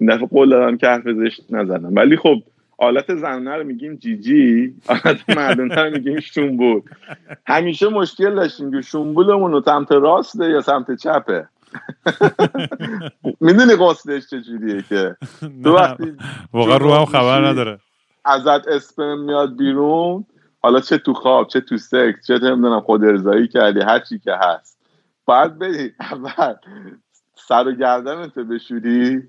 این 0.00 0.10
دفعه 0.10 0.26
قول 0.26 0.50
دادم 0.50 0.76
که 0.76 0.86
حرف 0.86 1.08
زشت 1.08 1.42
نزنم. 1.50 1.96
ولی 1.96 2.16
خب 2.16 2.42
آلت 2.78 3.14
زنانه 3.14 3.56
رو 3.56 3.64
میگیم 3.64 3.96
جیجی 3.96 4.74
آلت 4.88 5.36
مردانه 5.36 5.74
رو 5.74 5.90
میگیم 5.90 6.20
شنبول 6.20 6.80
همیشه 7.46 7.88
مشکل 7.88 8.34
داشتیم 8.34 8.70
که 8.70 8.80
شنبولمون 8.80 9.52
رو 9.52 9.60
سمت 9.60 9.92
راسته 9.92 10.50
یا 10.50 10.60
سمت 10.60 10.94
چپه. 10.96 11.48
می‌دونی 13.40 13.74
قصدش 13.80 14.26
چجوریه 14.26 14.82
که؟ 14.82 15.16
تو 15.64 15.74
وقتی 15.74 16.16
واقعا 16.52 16.76
رو 16.76 16.94
هم 16.94 17.04
خبر 17.04 17.46
نداره. 17.46 17.78
ازت 18.24 18.68
اسپم 18.68 19.18
میاد 19.18 19.56
بیرون 19.56 20.26
حالا 20.62 20.80
چه 20.80 20.98
تو 20.98 21.14
خواب 21.14 21.48
چه 21.48 21.60
تو 21.60 21.76
سکس 21.76 22.26
چه 22.26 22.38
نمی‌دونم 22.38 22.80
خود 22.80 23.04
ارزایی 23.04 23.48
کردی 23.48 23.80
هر 23.80 23.98
چی 23.98 24.18
که 24.18 24.32
هست. 24.32 24.78
باید 25.24 25.58
بری 25.58 25.92
اول 26.00 26.54
سر 27.34 27.68
و 27.68 27.72
گردن 27.72 28.26
تو 28.26 28.44
بشوری. 28.44 29.22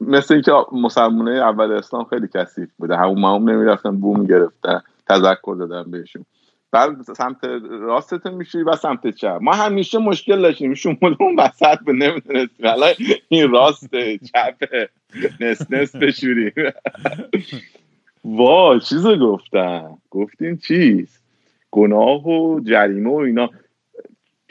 مثل 0.00 0.34
اینکه 0.34 0.52
مسلمانه 0.72 1.30
اول 1.30 1.72
اسلام 1.72 2.04
خیلی 2.04 2.28
کثیف 2.34 2.68
بوده. 2.78 2.96
همون 2.96 3.20
مهم 3.20 3.50
نمی‌رفتن 3.50 4.00
بوم 4.00 4.26
گرفتن 4.26 4.80
تذکر 5.08 5.56
دادن 5.58 5.90
بهشون. 5.90 6.24
بعد 6.72 7.02
سمت 7.02 7.44
راستت 7.70 8.26
میشی 8.26 8.62
و 8.62 8.76
سمت 8.76 9.06
چپ. 9.06 9.38
ما 9.40 9.52
همیشه 9.52 9.98
مشکل 9.98 10.42
داشتیم. 10.42 10.74
اون 11.20 11.36
وسط 11.38 11.78
به 11.86 11.92
نمی‌دونستیم. 11.92 12.66
حالا 12.66 12.86
این 13.28 13.50
راست 13.50 13.90
چپ 14.16 14.84
نس 15.40 15.70
نس 15.70 15.96
بشوری 15.96 16.52
وا 18.24 18.78
چیزو 18.78 19.16
گفتن 19.16 19.90
گفتیم 20.10 20.56
چیز؟ 20.56 21.18
گناه 21.70 22.26
و 22.26 22.60
جریمه 22.60 23.10
و 23.10 23.14
اینا. 23.14 23.50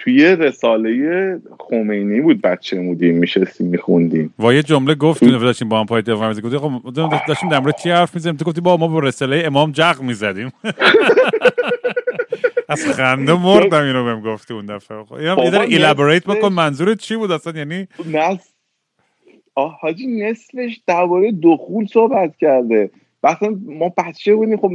توی 0.04 0.36
رساله 0.36 1.40
خمینی 1.60 2.22
بود 2.22 2.42
بچه 2.42 2.80
مودیم 2.80 3.18
میشستیم 3.18 3.68
میخوندیم. 3.68 4.34
و 4.40 4.54
یه 4.54 4.64
جمله 4.64 4.96
گفتیم 4.96 5.38
داشتیم 5.38 5.70
با 5.70 5.80
هم 5.80 5.86
پای 5.86 6.02
دفاع 6.02 6.34
گفتیم 6.34 6.60
خب 6.60 6.82
داشتیم 7.28 7.50
در 7.50 7.60
مورد 7.60 7.78
چی 7.78 7.90
حرف 7.90 8.16
می‌زدیم 8.16 8.38
تو 8.38 8.46
گفتی 8.46 8.62
با 8.62 8.78
ما 8.78 8.88
با 8.88 9.00
رساله 9.00 9.44
امام 9.46 9.72
جق 9.72 10.02
می‌زدیم. 10.02 10.52
از 12.70 12.86
خنده 12.86 13.34
مردم 13.34 13.84
اینو 13.84 14.06
بهم 14.06 14.22
گفتی 14.22 14.54
اون 14.54 14.66
دفعه. 14.66 15.04
خب 15.04 15.22
یه 15.22 15.52
ذره 15.52 15.62
elaborate 15.62 16.26
بکن 16.26 16.54
منظورت 16.54 17.00
چی 17.00 17.16
بود 17.16 17.32
اصلا؟ 17.32 17.60
یعنی 17.60 17.88
آه 19.56 19.78
حاجی 19.82 20.08
نصفش 20.08 20.82
درباره 20.88 21.32
دخول 21.44 21.86
صحبت 21.86 22.38
کرده. 22.38 22.90
وقتی 23.24 23.48
ما 23.66 23.94
بچه 23.98 24.36
بودیم 24.36 24.58
خب 24.58 24.72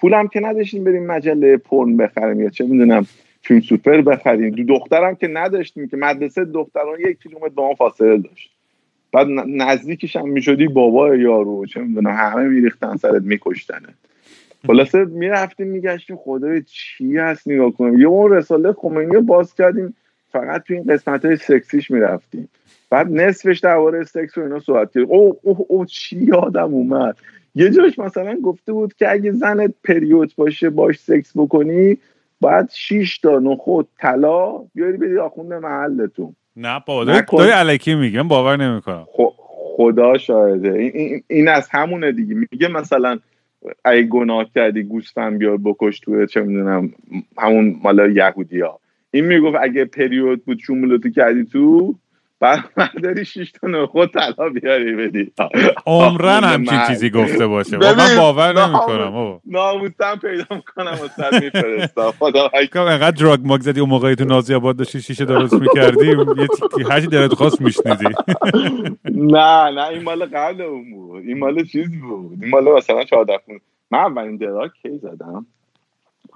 پولم 0.00 0.28
که 0.28 0.40
نداشتیم 0.40 0.84
بریم 0.84 1.06
مجله 1.06 1.56
پرن 1.56 1.96
بخریم 1.96 2.40
یا 2.40 2.50
چه 2.50 2.64
می‌دونم. 2.64 3.06
فیلم 3.42 3.60
سوپر 3.60 4.00
بخریم. 4.00 4.50
دو 4.50 4.64
دخترم 4.64 5.14
که 5.14 5.28
نداشتیم 5.28 5.88
که 5.88 5.96
مدرسه 5.96 6.44
دختران 6.44 7.00
یک 7.00 7.18
کیلومتر 7.22 7.48
با 7.48 7.68
ما 7.68 7.74
فاصله 7.74 8.18
داشت. 8.18 8.50
بعد 9.12 9.26
نزدیکش 9.46 10.16
هم 10.16 10.28
می‌شدی 10.28 10.68
بابا 10.68 11.16
یارو 11.16 11.66
چه 11.66 11.80
می‌دونم 11.80 12.10
همه 12.10 12.48
میریختن 12.48 12.96
سرت 12.96 13.22
میکشتنه 13.22 13.88
خلاصه 14.66 15.04
می‌رفتیم 15.04 15.66
میگشتیم 15.66 16.16
خدای 16.16 16.62
چی 16.62 17.16
هست 17.16 17.48
نگاه 17.48 17.70
کنیم 17.70 18.00
یه 18.00 18.06
اون 18.06 18.32
رساله 18.32 18.72
خمینی 18.72 19.20
باز 19.20 19.54
کردیم 19.54 19.94
فقط 20.32 20.62
تو 20.62 20.74
این 20.74 20.84
قسمت 20.84 21.24
های 21.24 21.36
سکسیش 21.36 21.90
می‌رفتیم. 21.90 22.48
بعد 22.90 23.12
نصفش 23.12 23.58
درباره 23.58 24.04
سکس 24.04 24.38
و 24.38 24.40
اینا 24.40 24.60
صحبت 24.60 24.92
کرد 24.94 25.04
او 25.08 25.38
او 25.42 25.66
او 25.68 25.84
چی 25.84 26.18
یادم 26.18 26.74
اومد. 26.74 27.16
یه 27.54 27.70
جاش 27.70 27.98
مثلا 27.98 28.34
گفته 28.40 28.72
بود 28.72 28.94
که 28.94 29.10
اگه 29.10 29.32
زن 29.32 29.74
پریود 29.84 30.32
باشه 30.36 30.70
باش 30.70 30.98
سکس 30.98 31.32
بکنی 31.36 31.98
باید 32.42 32.70
شیش 32.70 33.18
تا 33.18 33.38
نخود 33.38 33.88
طلا 33.98 34.58
بیاری 34.74 34.96
بدی 34.96 35.18
آخونده 35.18 35.58
محلتون. 35.58 36.36
نه 36.56 36.82
بابا 36.86 37.04
داری 37.04 37.50
علکی 37.50 37.94
میگم 37.94 38.28
باور 38.28 38.56
نمی‌کنم. 38.56 39.06
خدا 39.76 40.18
شاهده. 40.18 40.72
این, 40.72 41.22
این, 41.28 41.48
از 41.48 41.68
همونه 41.70 42.12
دیگه. 42.12 42.34
میگه 42.34 42.68
مثلا 42.68 43.18
اگه 43.84 44.02
گناه 44.02 44.46
کردی 44.54 44.82
گوسفند 44.82 45.38
بیار 45.38 45.56
بکش 45.56 46.00
توی 46.00 46.26
چه 46.26 46.40
می‌دونم 46.40 46.92
همون 47.38 47.76
مالا 47.82 48.08
یهودی 48.08 48.60
ها 48.60 48.80
این 49.10 49.24
می‌گفت 49.24 49.56
اگه 49.60 49.84
پریود 49.84 50.44
بود 50.44 50.58
شمولتو 50.58 51.10
کردی 51.10 51.44
تو 51.44 51.94
داری 53.02 53.24
شیش 53.24 53.52
تا 53.52 53.86
خود 53.86 54.10
طلا 54.12 54.48
بیاری 54.48 54.96
بدی. 54.96 55.32
عمرن 55.86 56.44
همچین 56.44 56.78
چیزی 56.88 57.10
گفته 57.10 57.46
باشه. 57.46 57.76
من 57.76 58.16
باور 58.18 58.66
نمی‌کنم 58.66 59.40
ناموسم 59.44 60.18
پیدا 60.22 60.44
می‌کنم 60.50 60.98
و 61.04 61.08
سر 61.16 61.40
میفرستم. 61.40 62.10
خدا 62.18 62.50
انقدر 62.74 63.10
دراگ 63.10 63.40
ماگ 63.44 63.60
زدی 63.60 63.80
اون 63.80 63.90
موقعی 63.90 64.14
تو 64.14 64.24
نازی 64.24 64.54
آباد 64.54 64.76
داشتی 64.76 65.00
شیشه 65.00 65.24
درست 65.24 65.54
می‌کردی 65.54 66.06
یه 66.78 66.86
هرچی 66.90 67.06
دلت 67.06 67.34
خواست 67.34 67.60
میشنیدی. 67.60 68.04
نه 69.34 69.70
نه 69.70 69.88
این 69.88 70.02
مال 70.02 70.24
قبل 70.24 70.62
اون 70.62 70.90
بود. 70.90 71.22
این 71.22 71.38
مال 71.38 71.64
چیز 71.64 72.00
بود. 72.00 72.38
این 72.42 72.50
مال 72.50 72.64
مثلا 72.76 73.04
14 73.04 73.40
من 73.90 73.98
اولین 73.98 74.36
دراگ 74.36 74.70
کی 74.82 74.98
زدم؟ 74.98 75.46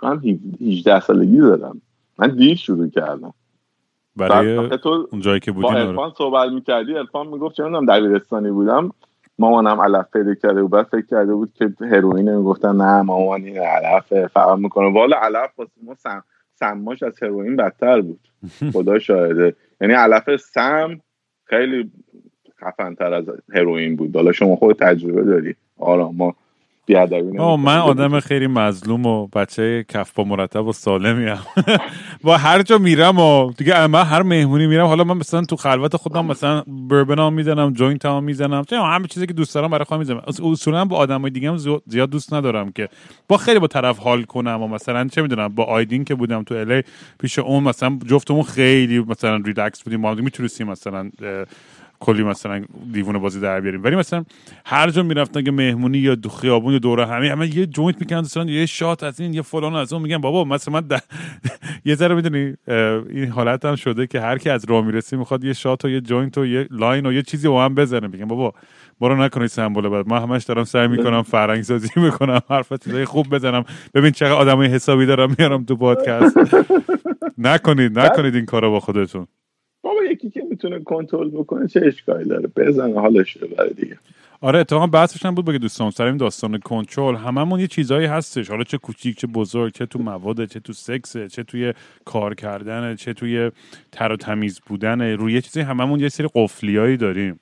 من 0.02 0.20
18 0.66 1.00
سالگی 1.00 1.40
زدم. 1.40 1.80
من 2.18 2.36
دیر 2.36 2.56
شروع 2.56 2.90
کردم. 2.90 3.34
برای 4.16 4.78
تو 4.78 5.08
اون 5.12 5.20
جایی 5.20 5.40
که 5.40 5.52
بودی 5.52 5.68
با 5.68 5.74
ارفان 5.74 6.12
صحبت 6.18 6.52
می‌کردی 6.52 6.96
ارفان 6.96 7.26
می‌گفت 7.26 7.56
چه 7.56 7.64
می‌دونم 7.64 7.86
دبیرستانی 7.86 8.50
بودم. 8.50 8.90
مامانم 9.38 9.80
علف 9.80 10.06
پیدا 10.12 10.34
کرده 10.34 10.62
بود 10.62 10.70
بعد 10.70 10.86
فکر 10.86 11.06
کرده 11.06 11.34
بود 11.34 11.52
که 11.54 11.74
هروئین 11.80 12.36
می‌گفتن 12.36 12.76
نه 12.76 13.02
مامان 13.02 13.44
این 13.44 13.58
علف 13.58 14.26
فقط 14.26 14.58
می‌کنه. 14.58 14.92
والا 14.92 15.16
علف 15.16 15.50
واسه 15.58 15.72
ما 15.82 15.94
سم 15.94 16.24
سماش 16.54 17.02
از 17.02 17.22
هروئین 17.22 17.56
بدتر 17.56 18.00
بود. 18.00 18.20
خدا 18.74 18.98
شاهده. 18.98 19.56
یعنی 19.80 19.94
علف 19.94 20.36
سم 20.36 21.00
خیلی 21.44 21.90
خفن 22.60 22.94
تر 22.94 23.14
از 23.14 23.24
هروئین 23.54 23.96
بود. 23.96 24.16
حالا 24.16 24.32
شما 24.32 24.56
خود 24.56 24.76
تجربه 24.76 25.22
داری. 25.22 25.54
آره 25.78 26.08
ما 26.12 26.34
من 27.56 27.78
آدم 27.78 28.20
خیلی 28.20 28.46
مظلوم 28.46 29.06
و 29.06 29.26
بچه 29.26 29.84
کف 29.88 30.12
با 30.12 30.24
مرتب 30.24 30.66
و 30.66 30.72
سالمی 30.72 31.26
هم 31.26 31.38
و 32.24 32.30
هر 32.46 32.62
جا 32.62 32.78
میرم 32.78 33.18
و 33.18 33.52
دیگه 33.52 33.86
من 33.86 34.02
هر 34.02 34.22
مهمونی 34.22 34.66
میرم 34.66 34.86
حالا 34.86 35.04
من 35.04 35.16
مثلا 35.16 35.42
تو 35.42 35.56
خلوت 35.56 35.96
خودم 35.96 36.26
مثلا 36.26 36.62
بربن 36.66 37.18
ها 37.18 37.30
می‌زنم 37.30 37.72
جوینت 37.72 38.06
ها 38.06 38.20
می‌زنم 38.20 38.64
چه 38.64 38.80
همه 38.80 39.06
چیزی 39.06 39.26
که 39.26 39.32
دوست 39.32 39.54
دارم 39.54 39.70
برای 39.70 39.84
خودم 39.84 39.98
می‌زنم. 39.98 40.22
اصولا 40.44 40.84
با 40.84 40.96
آدم 40.96 41.20
های 41.20 41.30
دیگه 41.30 41.48
هم 41.48 41.56
زیاد 41.86 42.10
دوست 42.10 42.34
ندارم 42.34 42.72
که 42.72 42.88
با 43.28 43.36
خیلی 43.36 43.58
با 43.58 43.66
طرف 43.66 43.98
حال 43.98 44.22
کنم 44.22 44.62
و 44.62 44.68
مثلا 44.68 45.08
چه 45.08 45.22
می‌دونم 45.22 45.48
با 45.48 45.64
آیدین 45.64 46.04
که 46.04 46.14
بودم 46.14 46.42
تو 46.42 46.54
LA 46.54 46.82
پیش 47.20 47.38
اون 47.38 47.62
مثلا 47.62 47.98
جفتمون 48.06 48.42
خیلی 48.42 48.98
مثلا 48.98 49.36
ریلکس 49.36 49.82
بودیم 49.82 50.00
ما 50.00 50.14
می‌تونستیم 50.14 50.66
مثلا 50.66 51.10
کلی 52.00 52.22
مثلا 52.22 52.64
دیوونه 52.92 53.18
بازی 53.18 53.40
در 53.40 53.60
بیاریم. 53.60 53.84
ولی 53.84 53.96
مثلا 53.96 54.24
هر 54.64 54.90
جا 54.90 55.02
می‌رفتن 55.02 55.42
که 55.44 55.50
مهمونی 55.50 55.98
یا 55.98 56.14
دو 56.14 56.28
خیابون 56.28 56.72
یا 56.72 56.78
دوره 56.78 57.06
همه 57.06 57.30
همه 57.30 57.56
یه 57.56 57.66
joint 57.66 58.00
می‌کنن 58.00 58.20
مثلا 58.20 58.44
یه 58.44 58.66
shot 58.66 59.02
از 59.02 59.20
این 59.20 59.34
یه 59.34 59.42
فلان 59.42 59.74
از 59.74 59.92
اون 59.92 60.02
میگن 60.02 60.18
بابا 60.18 60.44
مثلا 60.44 60.80
من 60.80 60.98
یه 61.84 61.94
ذره 61.94 62.14
می‌دونی 62.14 62.54
این 63.10 63.28
حالت 63.28 63.64
هم 63.64 63.76
شده 63.76 64.06
که 64.06 64.20
هر 64.20 64.38
کی 64.38 64.50
از 64.50 64.64
راه 64.68 64.84
می‌رسی 64.84 65.16
می‌خواد 65.16 65.44
یه 65.44 65.52
shot 65.52 65.84
و 65.84 65.88
یه 65.88 66.00
joint 66.00 66.38
و 66.38 66.46
یه 66.46 66.68
line 66.70 67.06
و 67.06 67.12
یه 67.12 67.22
چیزی 67.22 67.48
با 67.48 67.64
هم 67.64 67.74
بزنه. 67.74 68.06
میگن 68.06 68.24
بابا 68.24 68.54
برو 69.00 69.16
نکنید 69.16 69.46
سمبل 69.46 69.88
بعد. 69.88 70.08
ما 70.08 70.20
همش 70.20 70.44
دارم 70.44 70.64
سعی 70.64 70.88
می‌کنم 70.88 71.22
فرنگ 71.22 71.62
سازی 71.62 71.88
می‌کنم 72.00 72.40
حرف 72.50 72.72
چیزای 72.72 73.04
خوب 73.04 73.34
بزنم. 73.34 73.64
ببین 73.94 74.10
چقدر 74.10 74.32
آدمای 74.32 74.68
حسابی 74.68 75.06
دارم 75.06 75.34
میارم 75.38 75.64
تو 75.64 75.76
پادکست 75.86 76.36
نکنید 77.38 77.98
نکنید 77.98 78.34
این 78.34 78.44
کارو 78.44 78.70
با 78.70 78.80
خودتون. 78.80 79.26
بابا 79.86 80.04
یکی 80.04 80.30
که 80.30 80.42
می‌تونه 80.50 80.80
کنترل 80.80 81.30
بکنه 81.30 81.68
چه 81.68 81.80
اشکالی 81.84 82.28
داره؟ 82.28 82.48
بزن 82.56 82.94
حالش 82.94 83.36
رو 83.36 83.48
برای 83.48 83.72
دیگه. 83.72 83.98
آره 84.40 84.58
اتفاقا 84.58 84.86
بحثش 84.86 85.26
هم 85.26 85.34
بود 85.34 85.44
بگه 85.44 85.58
دوستان 85.58 85.90
سر 85.90 86.06
این 86.06 86.16
داستان 86.16 86.58
کنترل 86.58 87.16
هممون 87.16 87.60
یه 87.60 87.66
چیزایی 87.66 88.06
هستش. 88.06 88.50
حالا 88.50 88.64
چه 88.64 88.78
کوچیک 88.78 89.18
چه 89.18 89.26
بزرگ 89.26 89.72
چه 89.72 89.86
تو 89.86 89.98
مواد 89.98 90.44
چه 90.44 90.60
تو 90.60 90.72
سکس 90.72 91.16
چه 91.16 91.42
توی 91.42 91.74
کار 92.04 92.34
کردن 92.34 92.94
چه 92.94 93.12
توی 93.12 93.50
تر 93.92 94.12
و 94.12 94.16
تمیز 94.16 94.60
بودن. 94.66 95.02
روی 95.02 95.32
یه 95.32 95.40
چیزی 95.40 95.60
هممون 95.60 96.00
یه 96.00 96.08
سری 96.08 96.28
قفلیایی 96.34 96.96
داریم. 96.96 97.38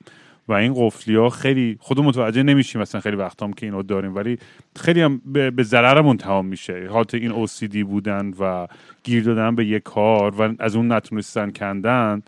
و 0.47 0.53
این 0.53 0.73
قفلی 0.77 1.15
ها 1.15 1.29
خیلی 1.29 1.77
خود 1.79 1.99
متوجه 1.99 2.43
نمیشیم 2.43 2.81
مثلا 2.81 3.01
خیلی 3.01 3.15
وقت 3.15 3.43
هم 3.43 3.53
که 3.53 3.65
اینو 3.65 3.83
داریم. 3.83 4.15
ولی 4.15 4.37
خیلی 4.75 5.01
هم 5.01 5.21
به, 5.25 5.63
ضررمون 5.63 6.17
تمام 6.17 6.45
میشه. 6.45 6.87
حالت 6.91 7.13
این 7.13 7.45
OCD 7.45 7.77
بودن 7.77 8.33
و 8.39 8.67
گیر 9.03 9.23
دادن 9.23 9.55
به 9.55 9.65
یه 9.65 9.79
کار 9.79 10.41
و 10.41 10.55
از 10.59 10.75
اون 10.75 10.91
نتونستن 10.91 11.51
کندن 11.51 12.21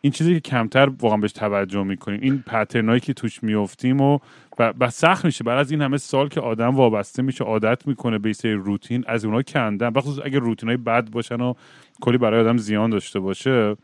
این 0.00 0.12
چیزی 0.12 0.34
که 0.34 0.40
کمتر 0.40 0.88
واقعا 1.00 1.16
بهش 1.18 1.32
توجه 1.32 1.82
می‌کنیم. 1.82 2.20
این 2.22 2.42
پترنایی 2.46 3.00
که 3.00 3.12
توش 3.12 3.42
میفتیم 3.42 4.00
و 4.00 4.18
و 4.58 4.90
سخت 4.90 5.24
میشه. 5.24 5.44
بعد 5.44 5.58
از 5.58 5.70
این 5.70 5.82
همه 5.82 5.96
سال 5.96 6.28
که 6.28 6.40
آدم 6.40 6.76
وابسته 6.76 7.22
میشه 7.22 7.44
عادت 7.44 7.86
می‌کنه 7.86 8.18
به 8.18 8.32
سری 8.32 8.52
روتین 8.52 9.04
از 9.06 9.24
اونها 9.24 9.42
کندن. 9.42 9.90
بخصوص 9.90 10.18
اگه 10.24 10.38
روتین 10.38 10.68
های 10.68 10.76
بد 10.76 11.10
باشن 11.10 11.40
و 11.40 11.54
کلی 12.00 12.18
برای 12.18 12.40
آدم 12.40 12.56
زیان 12.56 12.90
داشته 12.90 13.20
باشه 13.20 13.76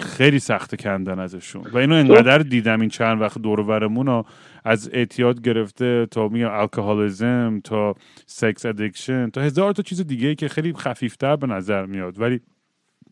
خیلی 0.00 0.38
سخت 0.38 0.82
کندن 0.82 1.18
ازشون. 1.18 1.62
و 1.72 1.78
اینو 1.78 1.94
انقدر 1.94 2.38
دیدم 2.38 2.80
این 2.80 2.90
چند 2.90 3.20
وقت 3.20 3.38
دور 3.38 4.24
از 4.64 4.90
اعتیاد 4.92 5.42
گرفته 5.42 6.06
تا 6.10 6.28
می 6.28 6.44
الکهالیزم 6.44 7.60
تا 7.64 7.94
سکس 8.26 8.66
ادکشن 8.66 9.30
تا 9.30 9.40
هزار 9.40 9.72
تا 9.72 9.82
چیز 9.82 10.00
دیگه 10.00 10.34
که 10.34 10.48
خیلی 10.48 10.72
خفیفتر 10.72 11.36
به 11.36 11.46
نظر 11.46 11.86
میاد. 11.86 12.20
ولی 12.20 12.40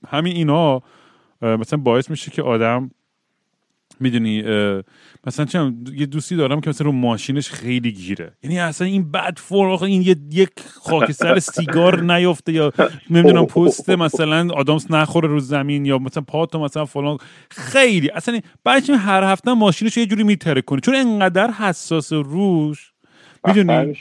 همین 0.08 0.36
اینا 0.36 0.82
مثلا 1.42 1.78
باعث 1.78 2.10
میشه 2.10 2.30
که 2.30 2.42
آدم 2.42 2.90
می‌دونی 4.00 4.42
مثلا 5.26 5.44
چه 5.44 5.72
یه 5.96 6.06
دوستی 6.06 6.36
دارم 6.36 6.60
که 6.60 6.70
مثلا 6.70 6.84
رو 6.84 6.92
ماشینش 6.92 7.50
خیلی 7.50 7.92
گیره. 7.92 8.32
یعنی 8.42 8.58
اصلا 8.58 8.86
این 8.86 9.10
بد 9.10 9.38
فرق 9.38 9.82
این 9.82 10.02
یه 10.02 10.16
یک 10.30 10.50
خاکستر 10.80 11.38
سیگار 11.38 12.02
نیفته 12.12 12.52
یا 12.52 12.72
نمی‌دونم 13.10 13.46
پست 13.46 13.90
مثلا 13.90 14.54
آدامس 14.54 14.90
نخوره 14.90 15.28
رو 15.28 15.40
زمین 15.40 15.84
یا 15.84 15.98
مثلا 15.98 16.22
پاتو 16.22 16.58
مثلا 16.58 16.84
فلان. 16.84 17.18
خیلی 17.50 18.10
اصلا 18.10 18.40
بعدش 18.64 18.90
هر 18.90 19.24
هفته 19.24 19.52
ماشینش 19.52 19.96
یه 19.96 20.06
جوری 20.06 20.22
میتره 20.22 20.62
کنه 20.62 20.80
چون 20.80 20.94
انقدر 20.94 21.50
حساس 21.50 22.12
روش 22.12 22.92
می‌دونی؟ 23.46 23.94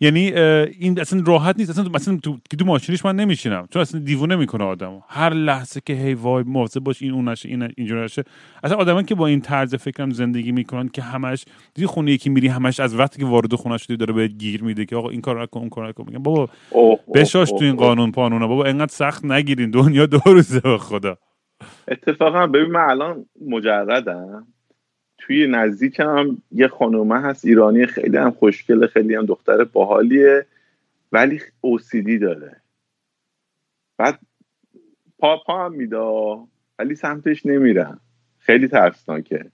یعنی 0.00 0.32
این 0.32 1.00
اصلا 1.00 1.22
راحت 1.26 1.58
نیست. 1.58 1.70
اصلا 1.70 1.84
مثلا 1.94 2.16
تو 2.22 2.38
تو 2.58 2.64
ماشینش 2.64 3.04
من 3.04 3.16
نمیشینم. 3.16 3.66
چون 3.70 3.82
اصلا 3.82 4.00
دیوونه 4.00 4.36
می‌کنه 4.36 4.64
آدمو 4.64 5.00
هر 5.08 5.34
لحظه 5.34 5.80
که 5.86 5.92
هی 5.92 6.14
وای 6.14 6.44
مواظب 6.46 6.80
باش 6.80 7.02
این 7.02 7.12
اون 7.12 7.28
نشه 7.28 7.48
این 7.48 7.72
اینجوری 7.76 8.04
نشه. 8.04 8.24
اصلا 8.62 8.76
آدمان 8.76 9.04
که 9.04 9.14
با 9.14 9.26
این 9.26 9.40
طرز 9.40 9.74
فکرم 9.74 10.10
زندگی 10.10 10.52
می‌کنن 10.52 10.88
که 10.88 11.02
همش 11.02 11.44
دی 11.74 11.86
خونه 11.86 12.12
یکی 12.12 12.30
میری 12.30 12.48
همش 12.48 12.80
از 12.80 12.94
وقتی 12.94 13.20
که 13.20 13.26
وارد 13.26 13.54
خونه 13.54 13.78
شدی 13.78 13.96
داره 13.96 14.12
بهت 14.12 14.30
گیر 14.30 14.64
میده 14.64 14.84
که 14.84 14.96
آقا 14.96 15.08
این 15.08 15.20
کار 15.20 15.42
نکن 15.42 15.60
اون 15.60 15.68
کار 15.68 15.88
نکن. 15.88 16.04
میگم 16.06 16.22
بابا 16.22 16.48
بشاش 17.14 17.50
تو 17.50 17.64
این 17.64 17.76
قانون 17.76 18.12
پانونه 18.12 18.46
بابا 18.46 18.64
انقدر 18.64 18.92
سخت 18.92 19.24
نگیرین. 19.24 19.70
دنیا 19.70 20.06
دو 20.06 20.20
روزه 20.26 20.60
به 20.60 20.78
خدا. 20.78 21.16
اتفاقا 21.88 22.46
ببین 22.46 22.70
من 22.70 22.90
الان 22.90 23.26
مجردم. 23.48 24.46
توی 25.28 25.46
نزدیکم 25.46 26.36
یه 26.52 26.68
خانومه 26.68 27.20
هست 27.20 27.44
ایرانی 27.44 27.86
خیلی 27.86 28.16
هم 28.16 28.30
خوشگله 28.30 28.86
خیلی 28.86 29.14
هم 29.14 29.26
دختر 29.26 29.64
باحالیه 29.64 30.46
ولی 31.12 31.40
اوسیدی 31.60 32.18
داره. 32.18 32.56
بعد 33.98 34.18
پا 35.18 35.36
پا 35.46 35.64
هم 35.64 35.72
میدا 35.72 36.44
ولی 36.78 36.94
سمتش 36.94 37.46
نمیرم 37.46 38.00
خیلی 38.38 38.68
ترسناکه. 38.68 39.44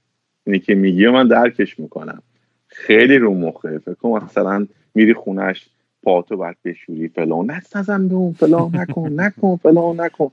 اینی 0.46 0.58
که 0.58 0.74
میگی 0.74 1.08
من 1.08 1.28
درکش 1.28 1.78
می‌کنم. 1.78 2.22
خیلی 2.66 3.18
رو 3.18 3.34
مخه. 3.34 3.78
فکر 3.78 3.94
کن 3.94 4.24
مثلا 4.24 4.66
میری 4.94 5.14
خونش 5.14 5.70
پاتو 6.02 6.36
باید 6.36 6.56
بشوری 6.64 7.08
فلان. 7.08 7.50
نزن 7.76 8.08
به 8.08 8.14
اون 8.14 8.32
فلان 8.32 8.70
نکن 8.74 9.12
نکن 9.20 9.56
فلان 9.56 10.00
نکن. 10.00 10.30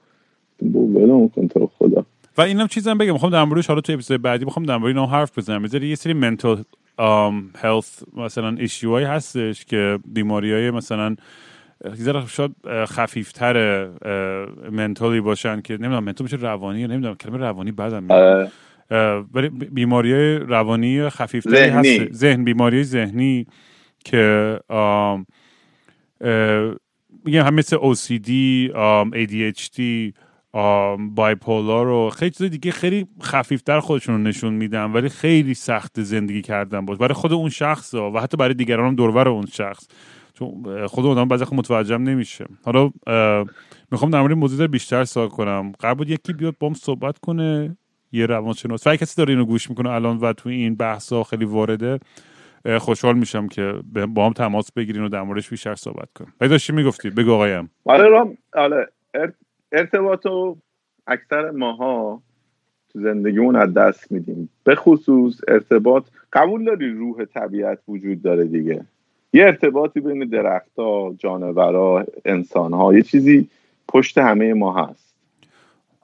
بلون 0.61 1.29
کن 1.29 1.47
تو 1.47 1.67
خدا. 1.67 2.05
و 2.37 2.41
اینم 2.41 2.67
چیزم 2.67 2.97
بگم 2.97 3.13
می‌خوام 3.13 3.31
در 3.31 3.43
موردش 3.43 3.67
حالا 3.67 3.81
تو 3.81 3.93
اپیزود 3.93 4.21
بعدی 4.21 4.45
می‌خوام 4.45 4.65
در 4.65 4.77
مورد 4.77 4.97
حرف 4.97 5.37
بزنم. 5.37 5.61
می‌ذاری 5.61 5.87
یه 5.87 5.95
سری 5.95 6.13
منتال 6.13 6.63
هلث 7.55 8.03
مثلا 8.13 8.55
ایشیوهایی 8.59 9.05
هستش 9.05 9.65
که 9.65 9.99
بیماری 10.05 10.53
های 10.53 10.71
مثلا 10.71 11.15
ذره 11.95 12.27
شاید 12.27 12.51
خفیفتر 12.85 13.87
منتالی 14.71 15.21
باشن 15.21 15.61
که 15.61 15.73
نمی‌دونم 15.73 16.03
منتال 16.03 16.25
میشه 16.25 16.37
روانی 16.37 16.87
نمی‌دونم 16.87 17.15
کلمه 17.15 17.37
روانی 17.37 17.71
بعدم 17.71 18.03
میاد. 18.03 18.51
ولی 19.33 19.49
بیماری 19.49 20.35
روانی 20.39 21.09
خفیفتری 21.09 21.69
هست 21.69 22.13
ذهن 22.13 22.43
بیماری 22.43 22.83
ذهنی 22.83 23.47
که 24.05 24.59
میگم 27.25 27.45
هم 27.45 27.53
مثل 27.53 27.77
OCD 27.77 28.29
ADHD 29.13 29.81
بایپولار 31.15 31.87
و 31.87 32.09
خیلی 32.09 32.31
چیز 32.31 32.49
دیگه 32.49 32.71
خیلی 32.71 33.07
خفیفتر 33.23 33.79
خودشون 33.79 34.15
رو 34.15 34.21
نشون 34.21 34.53
میدن 34.53 34.91
ولی 34.91 35.09
خیلی 35.09 35.53
سخت 35.53 36.01
زندگی 36.01 36.41
کردن 36.41 36.85
باش 36.85 36.97
برای 36.97 37.13
خود 37.13 37.33
اون 37.33 37.49
شخص 37.49 37.93
و 37.93 38.19
حتی 38.19 38.37
برای 38.37 38.53
دیگران 38.53 38.87
هم 38.87 38.95
دورور 38.95 39.29
اون 39.29 39.45
شخص. 39.45 39.87
چون 40.33 40.87
خود 40.87 41.05
اونم 41.05 41.27
بعضی 41.27 41.45
متوجهم 41.51 42.03
نمیشه. 42.03 42.45
حالا 42.65 42.91
می‌خوام 43.91 44.11
در 44.11 44.21
مورد 44.21 44.33
موضوع 44.33 44.67
بیشتر 44.67 45.03
سوال 45.03 45.27
کنم. 45.27 45.71
قبل 45.79 45.93
بود 45.93 46.09
یکی 46.09 46.33
بیاد 46.33 46.55
بام 46.59 46.73
صحبت 46.73 47.17
کنه؟ 47.17 47.77
یه 48.11 48.25
روانشناس. 48.25 48.87
و 48.87 48.95
کسی 48.95 49.15
داره 49.17 49.33
اینو 49.33 49.45
گوش 49.45 49.69
می‌کنه 49.69 49.89
الان 49.89 50.17
و 50.17 50.33
تو 50.33 50.49
این 50.49 50.75
بحث 50.75 51.13
ها 51.13 51.23
خیلی 51.23 51.45
وارده. 51.45 51.99
خوشحال 52.79 53.17
میشم 53.17 53.47
که 53.47 53.73
با 54.09 54.25
هم 54.25 54.33
تماس 54.33 54.71
بگیرین 54.71 55.03
و 55.03 55.09
در 55.09 55.21
موردش 55.21 55.49
بیشتر 55.49 55.75
صحبت 55.75 56.09
کنیم. 56.15 56.33
اگه 56.39 56.49
داشتی 56.49 56.73
می‌گفتی. 56.73 57.09
بگو 57.09 57.31
آقایم. 57.31 57.71
آره 57.85 58.07
رام 58.07 58.37
آره. 58.53 58.87
ارتباط 59.71 60.25
و 60.25 60.57
اکثر 61.07 61.51
ماها 61.51 62.21
تو 62.93 62.99
زندگیمون 62.99 63.55
از 63.55 63.73
دست 63.73 64.11
میدیم. 64.11 64.49
به 64.63 64.75
خصوص 64.75 65.41
ارتباط 65.47 66.03
قبول 66.33 66.65
داری 66.65 66.89
روح 66.93 67.25
طبیعت 67.25 67.79
وجود 67.87 68.21
داره 68.21 68.45
دیگه. 68.45 68.85
یه 69.33 69.43
ارتباطی 69.43 69.99
بین 69.99 70.25
درختها 70.25 71.15
جانورا 71.19 72.05
انسانها 72.25 72.93
یه 72.93 73.01
چیزی 73.01 73.47
پشت 73.87 74.17
همه 74.17 74.53
ما 74.53 74.85
هست. 74.85 75.11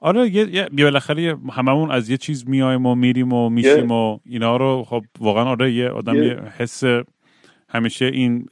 آره 0.00 0.28
یه, 0.28 0.54
یه 0.54 0.68
بالاخره 0.84 1.36
هممون 1.52 1.90
از 1.90 2.10
یه 2.10 2.16
چیز 2.16 2.48
میایم 2.48 2.86
و 2.86 2.94
میریم 2.94 3.32
و 3.32 3.50
میشیم 3.50 3.90
و 3.90 4.18
اینا 4.26 4.56
رو 4.56 4.84
خب 4.88 5.02
واقعا 5.20 5.44
آره 5.44 5.72
یه 5.72 5.88
آدم 5.88 6.22
یه, 6.22 6.40
حس 6.58 6.82
همیشه 7.68 8.04
این 8.04 8.48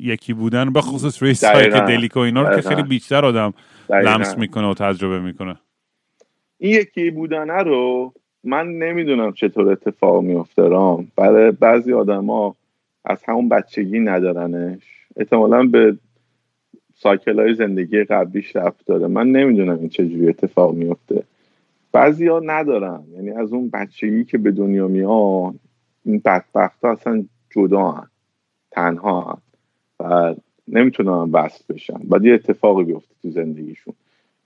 یکی 0.00 0.32
بودن 0.32 0.72
به 0.72 0.80
خصوص 0.80 1.22
روی 1.22 1.34
سایت 1.34 1.86
دلیکو 1.86 2.18
اینا 2.18 2.42
رو 2.42 2.56
که 2.56 2.68
خیلی 2.68 2.82
بیشتر 2.82 3.24
آدم 3.24 3.54
لمس 3.90 4.38
می‌کنه 4.38 4.70
و 4.70 4.74
تجربه 4.74 5.20
می‌کنه. 5.20 5.56
این 6.58 6.72
یکی 6.80 7.10
بودنه 7.10 7.62
رو 7.62 8.12
من 8.44 8.66
نمی‌دونم 8.66 9.32
چطور 9.32 9.68
اتفاق 9.68 10.22
میفته 10.22 10.62
رام. 10.62 11.12
برای 11.16 11.50
بعضی 11.50 11.92
آدما 11.92 12.56
از 13.04 13.24
همون 13.24 13.48
بچگی 13.48 14.00
ندارنش. 14.00 14.82
احتمالا 15.16 15.62
به 15.62 15.96
سایکل 16.94 17.40
های 17.40 17.54
زندگی 17.54 18.04
قبلیش 18.04 18.56
رفت 18.56 18.86
داره. 18.86 19.06
من 19.06 19.26
نمی‌دونم 19.26 19.78
این 19.78 19.88
چجوری 19.88 20.28
اتفاق 20.28 20.74
میفته 20.74 21.22
بعضی 21.92 22.26
ها 22.26 22.40
ندارن. 22.44 23.02
یعنی 23.14 23.30
از 23.30 23.52
اون 23.52 23.70
بچگی 23.70 24.24
که 24.24 24.38
به 24.38 24.50
دنیا 24.50 24.88
میان 24.88 25.58
این 26.04 26.22
بدبخت 26.24 26.84
ها 26.84 26.92
اصلا 26.92 27.24
جدا 27.50 27.90
هن. 27.90 28.06
تنها 28.70 29.20
هن. 29.20 29.38
و 30.00 30.34
نمی‌تونن 30.72 31.30
وصل 31.32 31.74
بشن. 31.74 31.98
بعد 32.04 32.24
یه 32.24 32.34
اتفاقی 32.34 32.84
بیفته 32.84 33.14
تو 33.22 33.30
زندگیشون. 33.30 33.94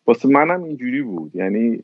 واسه 0.07 0.29
منم 0.29 0.63
اینجوری 0.63 1.03
بود. 1.03 1.37
یعنی 1.37 1.83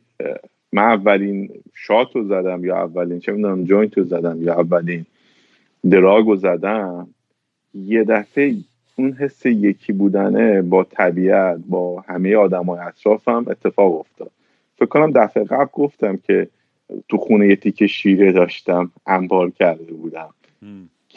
من 0.73 0.83
اولین 0.83 1.51
shot 1.75 2.17
رو 2.17 2.25
زدم 2.25 2.65
یا 2.65 2.77
اولین 2.77 3.21
چه 3.21 3.33
می‌دونم 3.33 3.65
joint 3.65 3.99
رو 3.99 4.05
زدم 4.05 4.43
یا 4.43 4.55
اولین 4.61 5.07
drug 5.91 6.27
رو 6.27 6.37
زدم 6.37 7.09
یه 7.75 8.05
دفعه 8.05 8.55
اون 8.97 9.13
حس 9.13 9.47
یکی 9.47 9.93
بودنه 9.93 10.63
با 10.63 10.85
طبیعت 10.85 11.61
با 11.69 12.01
همه 12.01 12.37
آدم 12.37 12.65
های 12.65 12.81
اطرافم 12.81 13.45
اتفاق 13.49 14.01
افتاد. 14.01 14.31
فکر 14.77 14.87
کنم 14.87 15.13
دفعه 15.15 15.45
قبل 15.45 15.71
گفتم 15.73 16.17
که 16.17 16.49
تو 17.09 17.17
خونه 17.17 17.49
یه 17.49 17.57
تیکه 17.57 17.87
شیره 17.87 18.33
داشتم 18.33 18.91
انبار 19.07 19.51
کرده 19.51 19.93
بودم. 19.93 20.35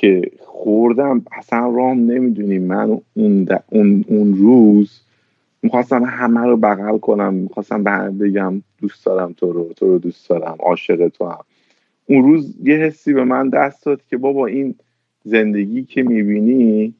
که 0.02 0.32
خوردم 0.40 1.26
اصلا 1.32 1.70
رام 1.76 2.12
نمی‌دونی 2.12 2.60
من 2.60 3.02
اون, 3.14 3.48
اون, 3.70 4.06
اون 4.08 4.34
روز 4.38 5.02
می‌خواستم 5.64 6.04
همه 6.04 6.42
رو 6.42 6.58
بغل 6.58 6.98
کنم. 6.98 7.34
می‌خواستم 7.34 7.84
بگم 8.20 8.62
دوست 8.82 9.06
دارم 9.06 9.34
تو 9.34 9.52
رو 9.52 9.74
تو 9.74 9.88
رو 9.88 10.00
دوست 10.00 10.30
دارم 10.30 10.56
عاشق 10.60 11.08
تو 11.08 11.26
هم. 11.26 11.44
اون 12.06 12.24
روز 12.24 12.54
یه 12.64 12.76
حسی 12.76 13.14
به 13.14 13.24
من 13.24 13.50
دست 13.50 13.86
داد 13.86 14.02
که 14.10 14.18
بابا 14.18 14.46
این 14.46 14.76
زندگی 15.24 15.84
که 15.84 16.04
می‌بینی 16.04 16.94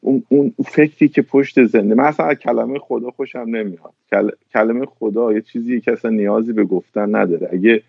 اون, 0.00 0.22
اون 0.28 0.54
فکری 0.64 1.08
که 1.08 1.22
پشت 1.22 1.64
زنده 1.64 1.94
من 1.94 2.04
اصلا 2.04 2.34
کلمه 2.34 2.78
خدا 2.78 3.10
خوشم 3.10 3.38
نمیاد. 3.38 3.92
کلمه 4.52 4.86
خدا 4.86 5.32
یه 5.32 5.40
چیزی 5.40 5.80
که 5.80 5.92
اصلا 5.92 6.10
نیازی 6.10 6.52
به 6.52 6.64
گفتن 6.64 7.14
نداره. 7.14 7.48
اگه 7.52 7.82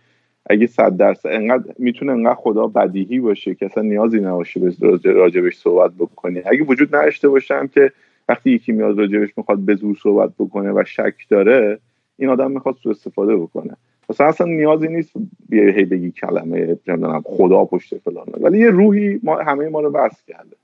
اگه 0.49 0.67
صد 0.67 0.97
درصد 0.97 1.29
انقدر 1.29 1.73
می‌تونه 1.79 2.11
انقدر 2.11 2.35
خدا 2.35 2.67
بدیهی 2.67 3.19
باشه 3.19 3.55
که 3.55 3.65
اصلا 3.65 3.83
نیازی 3.83 4.19
نباشه 4.19 4.59
به 4.59 4.71
راجبش 5.03 5.57
صحبت 5.57 5.91
بکنی. 5.91 6.41
اگه 6.45 6.63
وجود 6.63 6.95
نداشته 6.95 7.29
باشم 7.29 7.67
که 7.67 7.91
وقتی 8.29 8.51
یکی 8.51 8.71
میاد 8.71 8.97
راجبش 8.97 9.37
می‌خواد 9.37 9.59
به 9.59 9.75
زور 9.75 9.97
صحبت 10.03 10.29
بکنه 10.39 10.71
و 10.71 10.83
شک 10.87 11.13
داره 11.29 11.79
این 12.17 12.29
آدم 12.29 12.51
می‌خواد 12.51 12.75
سو 12.83 12.89
استفاده 12.89 13.35
بکنه. 13.35 13.73
مثلا 14.09 14.27
اصلا 14.27 14.47
نیازی 14.47 14.87
نیست 14.87 15.11
بیای 15.49 15.71
هی 15.71 15.85
بگی 15.85 16.11
کلمه 16.11 16.77
خدا 17.23 17.65
پشت 17.65 17.97
فلان. 17.97 18.25
ولی 18.41 18.59
یه 18.59 18.69
روحی 18.69 19.19
ما 19.23 19.35
همه 19.35 19.69
ما 19.69 19.79
رو 19.79 19.91
بس 19.91 20.23
کرده. 20.27 20.55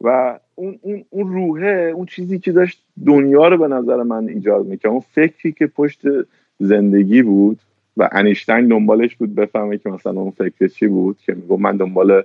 و 0.00 0.38
اون, 0.54 0.78
اون, 0.82 1.04
اون 1.10 1.32
روحه 1.32 1.92
اون 1.94 2.06
چیزی 2.06 2.38
که 2.38 2.52
داشت 2.52 2.84
دنیا 3.06 3.48
رو 3.48 3.56
به 3.56 3.68
نظر 3.68 4.02
من 4.02 4.28
ایجاد 4.28 4.66
می‌کرد. 4.66 4.90
اون 4.90 5.00
فکری 5.00 5.52
که 5.52 5.66
پشت 5.66 6.00
زندگی 6.58 7.22
بود 7.22 7.58
و 7.98 8.08
انیشتین 8.12 8.68
دنبالش 8.68 9.16
بود 9.16 9.34
بفهمه 9.34 9.78
که 9.78 9.90
مثلا 9.90 10.20
اون 10.20 10.30
فکر 10.30 10.68
چی 10.68 10.86
بود 10.86 11.16
که 11.26 11.34
میگو 11.34 11.56
من 11.56 11.76
دنبال 11.76 12.22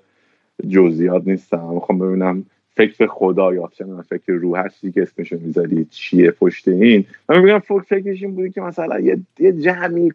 جزئیات 0.70 1.28
نیستم 1.28 1.70
می‌خوام 1.74 2.00
ببینم 2.00 2.46
فکر 2.76 3.08
خدا 3.08 3.54
یا 3.54 3.70
چه 3.74 3.86
فکر 4.10 4.34
روح 4.34 4.60
هستی 4.60 4.92
که 4.92 5.02
اسمشو 5.02 5.40
می‌ذاری 5.40 5.86
چیه 5.86 6.32
پشت 6.32 6.68
این؟ 6.68 7.06
من 7.30 7.42
میگم 7.42 7.60
فکر 7.60 7.80
فکرش 7.80 8.24
این 8.24 8.36
بودی 8.36 8.50
که 8.50 8.62
مثلا 8.62 9.00
یه, 9.00 9.18
یه 9.40 9.52
جمعی 9.52 10.12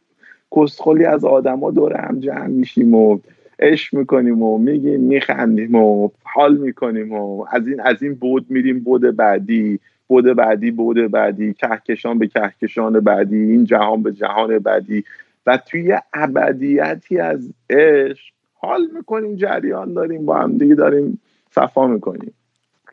کسخلی 0.56 1.04
از 1.04 1.24
آدما 1.24 1.70
دور 1.70 1.96
هم 1.96 2.20
جمع 2.20 2.46
میشیم 2.46 2.94
و 2.94 3.18
عشق 3.58 3.94
می‌کنیم 3.94 4.42
و 4.42 4.58
میگیم 4.58 5.00
میخندیم 5.00 5.74
و 5.74 6.08
حال 6.22 6.56
می‌کنیم 6.56 7.12
و 7.12 7.46
از 7.50 7.68
این 7.68 7.80
از 7.80 8.02
این 8.02 8.14
بود 8.14 8.46
میریم 8.48 8.80
بود 8.80 9.16
بعدی 9.16 9.80
بود 10.06 10.24
بعدی 10.24 10.70
بود 10.70 11.10
بعدی 11.10 11.54
کهکشان 11.54 12.18
به 12.18 12.26
کهکشان 12.26 13.00
بعدی 13.00 13.36
این 13.36 13.64
جهان 13.64 14.02
به 14.02 14.12
جهان 14.12 14.58
بعدی. 14.58 15.04
و 15.48 15.56
توی 15.56 15.98
ابدیتی 16.12 17.18
از 17.18 17.52
عشق 17.70 18.24
حال 18.54 18.88
می‌کنیم 18.96 19.36
جریان 19.36 19.94
داریم 19.94 20.26
با 20.26 20.36
هم 20.36 20.58
دیگه 20.58 20.74
داریم 20.74 21.20
صفا 21.50 21.86
می‌کنیم. 21.86 22.34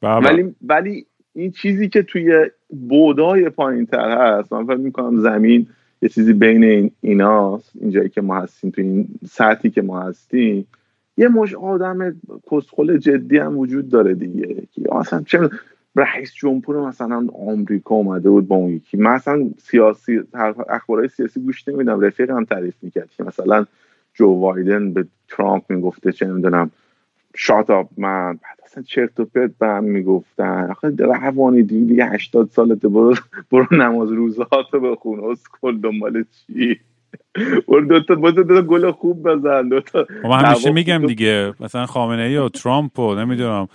بله. 0.01 0.29
ولی 0.29 0.55
ولی 0.61 1.05
این 1.33 1.51
چیزی 1.51 1.89
که 1.89 2.03
توی 2.03 2.49
بودای 2.89 3.49
پایین 3.49 3.85
تر 3.85 4.37
هست 4.37 4.53
من 4.53 4.65
فکر 4.65 4.75
می‌کنم 4.75 5.19
زمین 5.19 5.67
یه 6.01 6.09
چیزی 6.09 6.33
بین 6.33 6.63
این 6.63 6.91
ایناست 7.01 7.71
اینجایی 7.81 8.09
که 8.09 8.21
ما 8.21 8.35
هستیم 8.35 8.69
تو 8.69 8.81
این 8.81 9.07
سطحی 9.29 9.69
که 9.69 9.81
ما 9.81 10.01
هستیم 10.01 10.67
یه 11.17 11.27
مش 11.27 11.55
آدم 11.55 12.15
کسخل 12.51 12.97
جدی 12.97 13.37
هم 13.37 13.57
وجود 13.57 13.89
داره 13.89 14.13
دیگه. 14.13 14.55
که 14.71 14.81
مثلا 14.91 15.21
چه 15.21 15.49
رئیس 15.95 16.33
جمهور 16.33 16.87
مثلا 16.87 17.27
آمریکا 17.47 17.95
اومده 17.95 18.29
بود 18.29 18.47
با 18.47 18.55
اون 18.55 18.69
یکی. 18.71 18.97
مثلا 18.97 19.49
سیاسی 19.57 20.19
اخبارهای 20.69 21.07
سیاسی 21.07 21.39
گوش 21.39 21.67
نمیدم. 21.67 21.99
رفیقم 21.99 22.45
تعریف 22.45 22.73
می‌کرد 22.81 23.09
که 23.17 23.23
مثلا 23.23 23.65
جو 24.13 24.27
بایدن 24.27 24.93
به 24.93 25.05
ترامپ 25.29 25.63
می‌گفته 25.69 26.11
چه 26.11 26.25
نمی‌دونم 26.25 26.71
shut 27.35 27.69
up 27.69 27.89
من 27.97 28.33
بعد 28.33 28.59
اصلا 28.65 28.83
چرت 28.83 29.19
و 29.19 29.25
پرت 29.25 29.51
به 29.59 29.67
هم 29.67 29.83
می‌گفتن. 29.83 30.67
آخه 30.71 30.93
روانی 30.97 31.63
دیگه 31.63 32.05
80 32.05 32.49
سالته 32.49 32.87
برو 32.87 33.15
برو 33.51 33.67
نماز 33.71 34.11
روزهاتو 34.11 34.79
بخون. 34.79 35.31
اسکل 35.31 35.77
دنبال 35.77 36.23
چی؟ 36.23 36.79
برو 37.67 37.85
دوتا 37.85 38.15
تا 38.15 38.31
دو 38.31 38.61
گل 38.61 38.91
خوب 38.91 39.29
بزن. 39.29 39.69
دوتا 39.69 40.05
خب 40.21 40.27
من 40.27 40.45
همیشه 40.45 40.71
میگم 40.71 41.05
دیگه 41.07 41.53
مثلا 41.59 41.85
خامنه 41.85 42.21
ای 42.21 42.37
و 42.37 42.49
ترامپ 42.49 42.99
و 42.99 43.15
نمی‌دونم. 43.15 43.67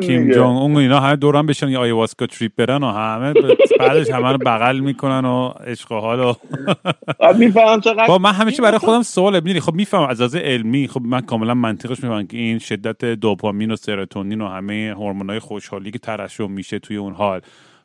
کیم 0.00 0.30
جونگ 0.30 0.56
اون 0.56 0.76
اینا 0.76 1.00
همه 1.00 1.16
دور 1.16 1.34
هم 1.34 1.46
بشن 1.46 1.68
یه 1.68 1.78
ayahuasca 1.78 2.26
trip 2.26 2.52
برن 2.56 2.82
و 2.82 2.90
همه 2.90 3.32
بعدش 3.78 4.10
همه 4.10 4.32
رو 4.32 4.38
بغل 4.38 4.80
می‌کنن 4.80 5.24
و 5.24 5.48
عشق 5.48 5.92
و 5.92 6.00
حال 6.00 6.20
و 6.20 6.34
چقدر 7.80 8.06
با 8.06 8.18
من 8.18 8.32
همیشه 8.32 8.62
برای 8.62 8.78
خودم 8.78 9.02
سوال 9.02 9.34
می‌دونی 9.34 9.60
خب 9.60 9.74
میفهم 9.74 10.02
از 10.02 10.20
از 10.20 10.34
علمی 10.36 10.88
خب 10.88 11.02
من 11.02 11.20
کاملا 11.20 11.54
منطقش 11.54 12.04
می‌فهمم 12.04 12.26
که 12.26 12.36
این 12.36 12.58
شدت 12.58 13.04
دوپامین 13.04 13.70
و 13.70 13.76
سروتونین 13.76 14.40
و 14.40 14.48
همه 14.48 14.94
هورمونای 14.96 15.38
خوشحالی 15.38 15.90
که 15.90 15.98
ترشح 15.98 16.46
میشه 16.46 16.78
توی 16.78 16.96
اون 16.96 17.12
حال. 17.12 17.40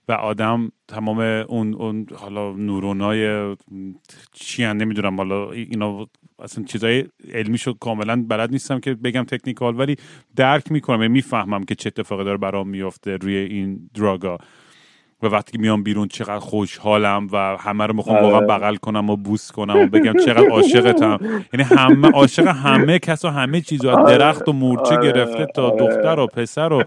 و 0.10 0.12
آدم 0.12 0.72
تمام 0.88 1.20
اون 1.20 1.74
اون 1.74 2.06
حالا 2.16 2.52
نورونای 2.52 3.56
چی 4.34 4.64
نمی‌دونم. 4.64 5.18
حالا 5.18 5.52
اینا 5.52 6.08
اصلا 6.40 6.64
چیزای 6.64 7.06
علمیشو 7.34 7.74
کاملا 7.74 8.26
بلد 8.28 8.52
نیستم 8.52 8.80
که 8.80 8.94
بگم 8.94 9.24
تکنیکال 9.24 9.80
ولی 9.80 9.96
درک 10.36 10.72
می‌کنم. 10.72 11.02
یعنی 11.02 11.14
می‌فهمم 11.14 11.64
که 11.64 11.76
چه 11.76 11.88
اتفاقی 11.88 12.24
داره 12.24 12.38
برام 12.38 12.70
میفته 12.70 13.18
روی 13.18 13.36
این 13.36 13.90
دراگا. 13.94 14.38
و 15.24 15.28
وقتی 15.28 15.52
که 15.52 15.58
میام 15.58 15.84
بیرون 15.84 16.08
چقدر 16.08 16.40
خوشحالم 16.40 17.28
و 17.32 17.58
همه 17.60 17.86
رو 17.86 17.96
می‌خوام 17.96 18.16
واقعا 18.16 18.38
آره. 18.38 18.48
بغل 18.48 18.76
کنم 18.76 19.10
و 19.10 19.16
بوس 19.16 19.52
کنم 19.52 19.78
و 19.78 19.88
بگم 19.88 20.14
چقدر 20.26 20.50
عاشقتم 20.50 21.20
یعنی 21.54 21.64
همه 21.64 22.10
عاشق 22.10 22.48
همه 22.48 23.00
کس 23.00 23.26
و 23.26 23.30
همه 23.30 23.62
چیز 23.62 23.86
از 23.86 23.98
آره. 23.98 24.18
درخت 24.18 24.50
و 24.50 24.54
مورچه 24.54 24.96
آره. 24.96 25.12
گرفته 25.12 25.48
تا 25.56 25.70
دختر 25.70 26.20
و 26.20 26.28
پسر 26.28 26.74
و 26.74 26.84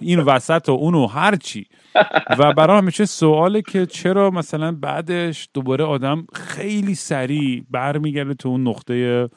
این 0.00 0.20
وسط 0.20 0.68
و 0.68 0.72
اون 0.72 0.94
و 0.94 1.06
هر 1.06 1.36
چی 1.36 1.66
و 2.38 2.52
برای 2.52 2.78
همیشه 2.78 3.04
سواله 3.04 3.62
که 3.62 3.86
چرا 3.86 4.30
مثلا 4.30 4.72
بعدش 4.72 5.48
دوباره 5.54 5.84
آدم 5.84 6.26
خیلی 6.34 6.94
سریع 6.94 7.64
برمیگرده 7.70 8.34
تو 8.34 8.48
اون 8.48 8.68
نقطه 8.68 9.28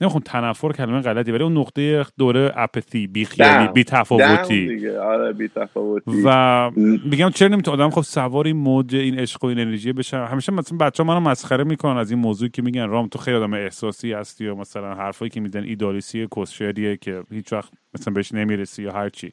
نمی‌خوام 0.00 0.22
تنفر 0.26 0.72
کلمه 0.72 1.00
غلطی 1.00 1.32
ولی 1.32 1.42
اون 1.42 1.58
نقطه 1.58 2.06
دوره 2.18 2.52
اپثی 2.56 3.06
بیخیالی 3.06 3.68
بی 3.68 3.84
تفاوتی. 3.84 4.88
آره 4.96 5.32
بی 5.32 5.48
تفاوتی. 5.48 6.22
و 6.24 6.70
میگم 7.04 7.30
چرا 7.30 7.48
نمی‌تونه 7.48 7.82
آدم 7.82 7.90
خب 7.90 8.02
سوار 8.02 8.46
این 8.46 8.56
موج 8.56 8.94
این 8.96 9.18
عشق 9.18 9.44
و 9.44 9.46
این 9.46 9.58
انرژی 9.58 9.92
بشه؟ 9.92 10.16
همیشه 10.16 10.52
مثلا 10.52 10.78
بچه 10.78 11.02
منو 11.02 11.20
مسخره 11.20 11.64
می‌کنن 11.64 11.96
از 11.96 12.10
این 12.10 12.20
موضوعی 12.20 12.50
که 12.50 12.62
میگن 12.62 12.88
رام 12.88 13.08
تو 13.08 13.18
خیلی 13.18 13.36
آدم 13.36 13.54
احساسی 13.54 14.12
هستی 14.12 14.46
و 14.46 14.54
مثلا 14.54 14.94
حرفایی 14.94 15.30
که 15.30 15.40
میدن 15.40 15.62
ایدالیسی 15.62 16.28
کسشریه 16.36 16.96
که 16.96 17.22
هیچ 17.30 17.52
وقت 17.52 17.72
مثلا 17.94 18.14
بهش 18.14 18.32
نمی‌رسی 18.32 18.82
یا 18.82 18.92
هر 18.92 19.08
چی. 19.08 19.32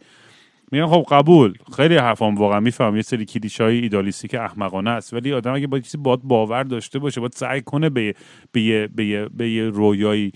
میگن 0.72 0.88
خب 0.88 1.06
قبول. 1.12 1.54
خیلی 1.76 1.96
حرفام 1.96 2.36
واقعا 2.36 2.60
میفهم 2.60 2.96
یه 2.96 3.02
سری 3.02 3.26
کلیشای 3.26 3.80
ایدالیستی 3.80 4.28
که 4.28 4.42
احمقانه 4.42 4.90
است. 4.90 5.14
ولی 5.14 5.34
آدم 5.34 5.54
اگه 5.54 5.68
با 5.68 5.80
چیزی 5.80 5.98
باد 5.98 6.22
باور 6.24 6.64
داشته 6.64 7.00
باشه 7.00 7.22
باید 7.22 7.34
سعی 7.34 7.62
کنه 7.62 7.90
به 7.90 8.16
به 8.52 8.88
به 8.88 9.30
به 9.30 9.50
یه 9.50 9.64
رویایی 9.64 10.32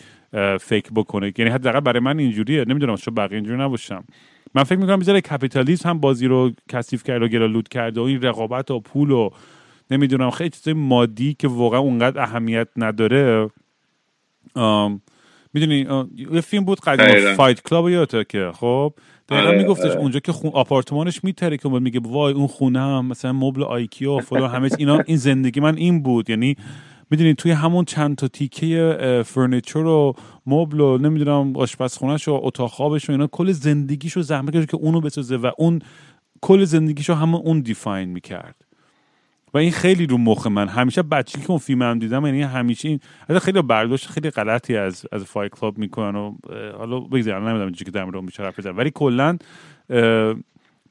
فکر 0.59 0.91
بکنه. 0.95 1.33
یعنی 1.37 1.51
حداقل 1.51 1.79
برای 1.79 1.99
من 1.99 2.19
اینجوریه. 2.19 2.65
نمی‌دونم 2.67 2.95
چون 2.95 3.15
بقیه 3.15 3.35
اینجوری 3.35 3.61
نباشم. 3.61 4.03
من 4.55 4.63
فکر 4.63 4.79
می‌کنم 4.79 4.99
بیزاره 4.99 5.21
کپیتالیسم 5.21 5.89
هم 5.89 5.99
بازی 5.99 6.27
رو 6.27 6.51
کثیف 6.69 7.03
کرده 7.03 7.25
و 7.25 7.27
گرالود 7.27 7.67
کرده 7.67 8.01
و 8.01 8.03
این 8.03 8.21
رقابت 8.21 8.71
و 8.71 8.79
پول 8.79 9.11
و 9.11 9.29
نمی‌دونم 9.91 10.29
خیلی 10.29 10.49
چیزای 10.49 10.73
مادی 10.73 11.33
که 11.33 11.47
واقعا 11.47 11.79
اونقدر 11.79 12.21
اهمیت 12.21 12.67
نداره. 12.75 13.49
می‌دونی 15.53 16.07
یه 16.31 16.41
فیلم 16.41 16.65
بود 16.65 16.79
قدیم 16.79 17.35
فایت 17.35 17.61
کلاب 17.61 17.89
یادته 17.89 18.23
که؟ 18.29 18.51
خب 18.53 18.93
دقیقا 19.29 19.47
آره، 19.47 19.57
میگفتش 19.57 19.91
آره. 19.91 19.99
اونجا 19.99 20.19
که 20.19 20.31
خون 20.31 20.51
آپارتمانش 20.53 21.23
میتره 21.23 21.57
که 21.57 21.69
میگه 21.69 21.99
وای 22.03 22.33
اون 22.33 22.47
خونه 22.47 22.79
هم 22.79 23.05
مثلا 23.05 23.33
مبل 23.33 23.63
آیکیا 23.63 24.13
و 24.13 24.19
فلان 24.19 24.51
همه 24.51 24.69
اینا 24.77 24.99
این 24.99 25.17
زندگی 25.17 25.59
من 25.59 25.77
این 25.77 26.03
بود 26.03 26.29
یعنی 26.29 26.55
می‌دونی 27.11 27.33
توی 27.33 27.51
همون 27.51 27.85
چند 27.85 28.15
تا 28.15 28.27
تیکه 28.27 29.23
furniture 29.25 29.79
و 29.79 30.13
مبل 30.45 30.79
و 30.79 30.97
نمی‌دونم 30.97 31.55
آشپزخونهش 31.55 32.27
و 32.27 32.39
اتاق 32.43 32.71
خوابش 32.71 33.09
و 33.09 33.11
اینا 33.11 33.27
کل 33.27 33.51
زندگیشو 33.51 34.21
زحمت 34.21 34.55
کشید 34.55 34.69
که 34.71 34.77
اونو 34.77 35.01
بسازه 35.01 35.35
و 35.35 35.51
اون 35.57 35.81
کل 36.41 36.63
زندگیشو 36.63 37.13
همون 37.13 37.41
اون 37.41 37.59
define 37.59 38.09
می‌کرد 38.09 38.64
و 39.55 39.57
این 39.57 39.71
خیلی 39.71 40.05
رو 40.05 40.17
مخ 40.17 40.47
من. 40.47 40.67
همیشه 40.67 41.03
بچگی 41.03 41.41
که 41.41 41.49
اون 41.49 41.59
فیلم 41.59 41.81
هم 41.81 41.99
دیدم 41.99 42.25
یعنی 42.25 42.41
همیشه 42.41 42.87
این 42.89 43.39
خیلی 43.39 43.61
برداشت 43.61 44.07
خیلی 44.07 44.29
غلطی 44.29 44.77
از 44.77 45.05
از 45.11 45.23
Fight 45.23 45.49
Club 45.49 45.77
می‌کنن 45.77 46.15
و 46.15 46.35
حالا 46.77 46.99
بگذارم 46.99 47.47
نمی‌دونم 47.47 47.71
چی 47.71 47.85
که 47.85 48.03
مورد 48.03 48.23
میشه 48.23 48.43
حرف 48.43 48.65
ولی 48.65 48.91
کلا 48.91 49.37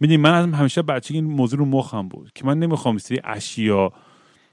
می‌دونی 0.00 0.16
من 0.16 0.54
همیشه 0.54 0.82
بچگی 0.82 1.14
این 1.14 1.24
موضوع 1.24 1.58
رو 1.58 1.64
مخم 1.64 2.08
بود 2.08 2.30
که 2.34 2.46
من 2.46 2.58
نمی‌خوام 2.58 2.98
سری 2.98 3.20
اشیا 3.24 3.92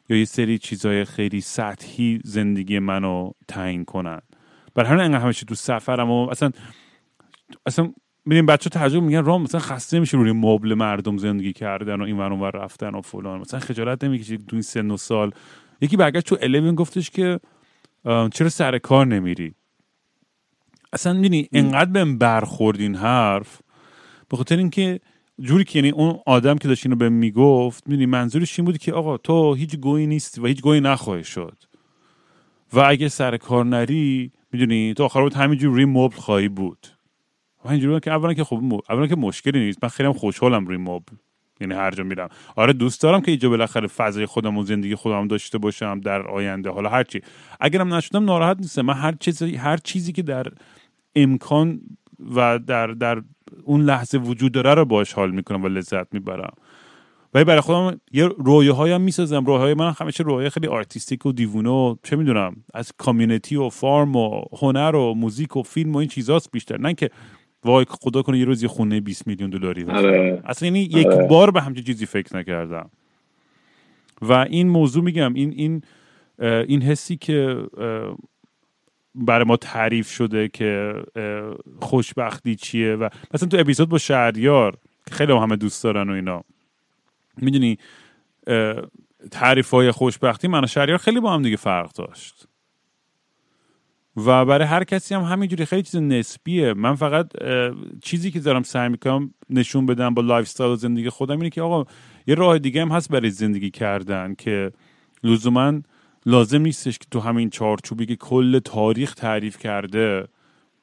یا 0.09 0.17
یه 0.17 0.25
سری 0.25 0.57
چیزای 0.57 1.05
خیلی 1.05 1.41
سطحی 1.41 2.19
زندگی 2.23 2.79
منو 2.79 3.31
تعیین 3.47 3.85
کنن. 3.85 4.21
برای 4.75 4.89
همین 4.89 5.03
انقدر 5.03 5.23
همیشه 5.23 5.45
تو 5.45 5.55
سفرم 5.55 6.11
و 6.11 6.29
اصلا 6.29 6.51
اصلا 7.65 7.93
میریم 8.25 8.45
بچه 8.45 8.69
تعجب 8.69 9.03
میگن 9.03 9.25
رام 9.25 9.41
مثلا 9.41 9.61
خسته 9.61 9.99
میشه 9.99 10.17
روی 10.17 10.31
مبل 10.31 10.73
مردم 10.73 11.17
زندگی 11.17 11.53
کردن 11.53 12.01
و 12.01 12.03
این 12.03 12.17
ور 12.17 12.51
رفتن 12.51 12.95
و 12.95 13.01
فلان. 13.01 13.39
مثلا 13.39 13.59
خجالت 13.59 14.03
نمی‌کشه 14.03 14.37
تو 14.37 14.43
این 14.51 14.61
سن 14.61 14.91
و 14.91 14.97
سال. 14.97 15.31
یکی 15.81 15.97
برگشت 15.97 16.25
تو 16.25 16.37
11 16.41 16.71
گفتش 16.71 17.09
که 17.09 17.39
چرا 18.33 18.49
سر 18.49 18.77
کار 18.77 19.07
نمیری؟ 19.07 19.53
اصلا 20.93 21.13
می‌دونی 21.13 21.49
انقدر 21.53 21.91
بهم 21.91 22.17
برخورد 22.17 22.79
این 22.79 22.95
حرف. 22.95 23.61
به 24.29 24.37
خاطر 24.37 24.57
اینکه 24.57 24.99
جوری 25.39 25.63
که 25.63 25.79
یعنی 25.79 25.89
اون 25.89 26.19
آدم 26.25 26.57
که 26.57 26.67
داشت 26.67 26.85
اینو 26.85 26.95
به 26.95 27.09
می‌گفت 27.09 27.87
می‌دونی 27.87 28.05
منظورش 28.05 28.59
این 28.59 28.65
بود 28.65 28.77
که 28.77 28.93
آقا 28.93 29.17
تو 29.17 29.53
هیچ 29.53 29.75
گویی 29.75 30.07
نیستی 30.07 30.41
و 30.41 30.45
هیچ 30.45 30.61
گویی 30.61 30.81
نخواهی 30.81 31.23
شد. 31.23 31.57
و 32.73 32.79
اگه 32.79 33.09
سر 33.09 33.37
کار 33.37 33.65
نری 33.65 34.31
می‌دونی 34.51 34.93
تو 34.93 35.03
آخر 35.03 35.29
همینجور 35.35 35.73
روی 35.73 35.85
مبل 35.85 36.15
خواهی 36.15 36.49
بود. 36.49 36.87
و 37.65 37.69
اینجوری 37.69 37.99
که 37.99 38.11
اولا 38.11 38.33
که 38.33 38.43
خب 38.43 38.81
اولا 38.89 39.07
که 39.07 39.15
مشکلی 39.15 39.59
نیست. 39.59 39.83
من 39.83 39.89
خیلی 39.89 40.09
خوشحالم 40.09 40.65
روی 40.65 40.77
مبل 40.77 41.15
یعنی 41.61 41.73
هر 41.73 41.91
جا 41.91 42.03
میرم. 42.03 42.29
آره 42.55 42.73
دوست 42.73 43.01
دارم 43.01 43.21
که 43.21 43.31
اینجا 43.31 43.49
بالاخره 43.49 43.87
فضای 43.87 44.25
خودم 44.25 44.57
و 44.57 44.63
زندگی 44.63 44.95
خودم 44.95 45.27
داشته 45.27 45.57
باشم 45.57 45.99
در 45.99 46.27
آینده. 46.27 46.69
حالا 46.69 46.89
هر 46.89 47.03
چی. 47.03 47.21
اگرم 47.59 47.93
نشدم 47.93 48.25
ناراحت 48.25 48.57
نیستم. 48.59 48.81
من 48.81 48.93
هر 48.93 49.15
چیزی 49.19 49.55
هر 49.55 49.77
چیزی 49.77 50.11
که 50.11 50.21
در 50.21 50.45
امکان 51.15 51.81
و 52.35 52.59
در 52.59 52.87
در 52.87 53.21
اون 53.63 53.81
لحظه 53.81 54.17
وجود 54.17 54.51
داره 54.51 54.73
رو 54.73 54.85
باش 54.85 55.13
حال 55.13 55.31
می‌کنم 55.31 55.63
و 55.63 55.67
لذت 55.67 56.13
می‌برم. 56.13 56.53
ولی 57.33 57.43
برای 57.43 57.61
خودم 57.61 58.01
یه 58.11 58.25
رویا 58.25 58.73
هایم 58.73 59.01
می‌سازم. 59.01 59.45
رویا 59.45 59.59
های 59.59 59.73
من 59.73 59.93
همیشه 59.99 60.23
رویا 60.23 60.49
خیلی 60.49 60.67
artistic 60.67 61.25
و 61.25 61.31
دیوونه 61.31 61.69
و 61.69 61.95
چه 62.03 62.15
می‌دونم 62.15 62.55
از 62.73 62.91
community 62.97 63.55
و 63.55 63.69
farm 63.69 64.15
و 64.15 64.43
هنر 64.59 64.95
و 64.95 65.13
موزیک 65.13 65.57
و 65.57 65.63
فیلم 65.63 65.93
و 65.93 65.97
این 65.97 66.09
چیزاست 66.09 66.51
بیشتر. 66.51 66.77
نه 66.77 66.93
که 66.93 67.09
وای 67.65 67.85
خدا 67.89 68.21
کنه 68.21 68.39
یه 68.39 68.45
روز 68.45 68.63
یه 68.63 68.69
خونه 68.69 68.99
20 68.99 69.27
میلیون 69.27 69.49
دلاری 69.49 69.83
آره. 69.83 70.41
اصلا 70.45 70.67
یعنی 70.67 70.79
یک 70.79 71.07
آره. 71.07 71.27
بار 71.27 71.51
به 71.51 71.61
همچین 71.61 71.83
چیزی 71.83 72.05
فکر 72.05 72.37
نکردم 72.37 72.89
و 74.21 74.33
این 74.33 74.69
موضوع 74.69 75.03
میگم 75.03 75.33
این 75.33 75.53
این 75.55 75.81
این 76.41 76.81
حسی 76.81 77.17
که 77.17 77.63
برای 79.15 79.45
ما 79.45 79.57
تعریف 79.57 80.11
شده 80.11 80.47
که 80.47 80.93
خوشبختی 81.81 82.55
چیه 82.55 82.95
و 82.95 83.09
مثلا 83.33 83.49
تو 83.49 83.57
اپیزود 83.59 83.89
با 83.89 83.97
شهریار 83.97 84.77
خیلی 85.11 85.33
همه 85.33 85.55
دوست 85.55 85.83
دارن 85.83 86.09
و 86.09 86.13
اینا 86.13 86.43
می‌دونی 87.37 87.77
تعریف 89.31 89.71
های 89.71 89.91
خوشبختی 89.91 90.47
من 90.47 90.63
و 90.63 90.67
شهریار 90.67 90.97
خیلی 90.97 91.19
با 91.19 91.33
هم 91.33 91.41
دیگه 91.41 91.55
فرق 91.55 91.91
داشت 91.93 92.47
و 94.17 94.45
برای 94.45 94.67
هر 94.67 94.83
کسی 94.83 95.15
هم 95.15 95.21
همینجوری 95.21 95.65
خیلی 95.65 95.81
چیز 95.81 95.95
نسبیه. 95.95 96.73
من 96.73 96.95
فقط 96.95 97.27
چیزی 98.01 98.31
که 98.31 98.39
دارم 98.39 98.63
سعی 98.63 98.89
می‌کنم 98.89 99.33
نشون 99.49 99.85
بدم 99.85 100.13
با 100.13 100.21
lifestyle 100.21 100.75
زندگی 100.75 101.09
خودم 101.09 101.37
اینه 101.37 101.49
که 101.49 101.61
آقا 101.61 101.91
یه 102.27 102.35
راه 102.35 102.59
دیگه 102.59 102.81
هم 102.81 102.89
هست 102.89 103.09
برای 103.09 103.29
زندگی 103.29 103.69
کردن 103.69 104.35
که 104.37 104.71
لزوما 105.23 105.81
لازم 106.25 106.61
نیستش 106.61 106.97
که 106.97 107.05
تو 107.11 107.19
همین 107.19 107.49
چارچوبی 107.49 108.05
که 108.05 108.15
کل 108.15 108.59
تاریخ 108.59 109.15
تعریف 109.15 109.57
کرده 109.57 110.27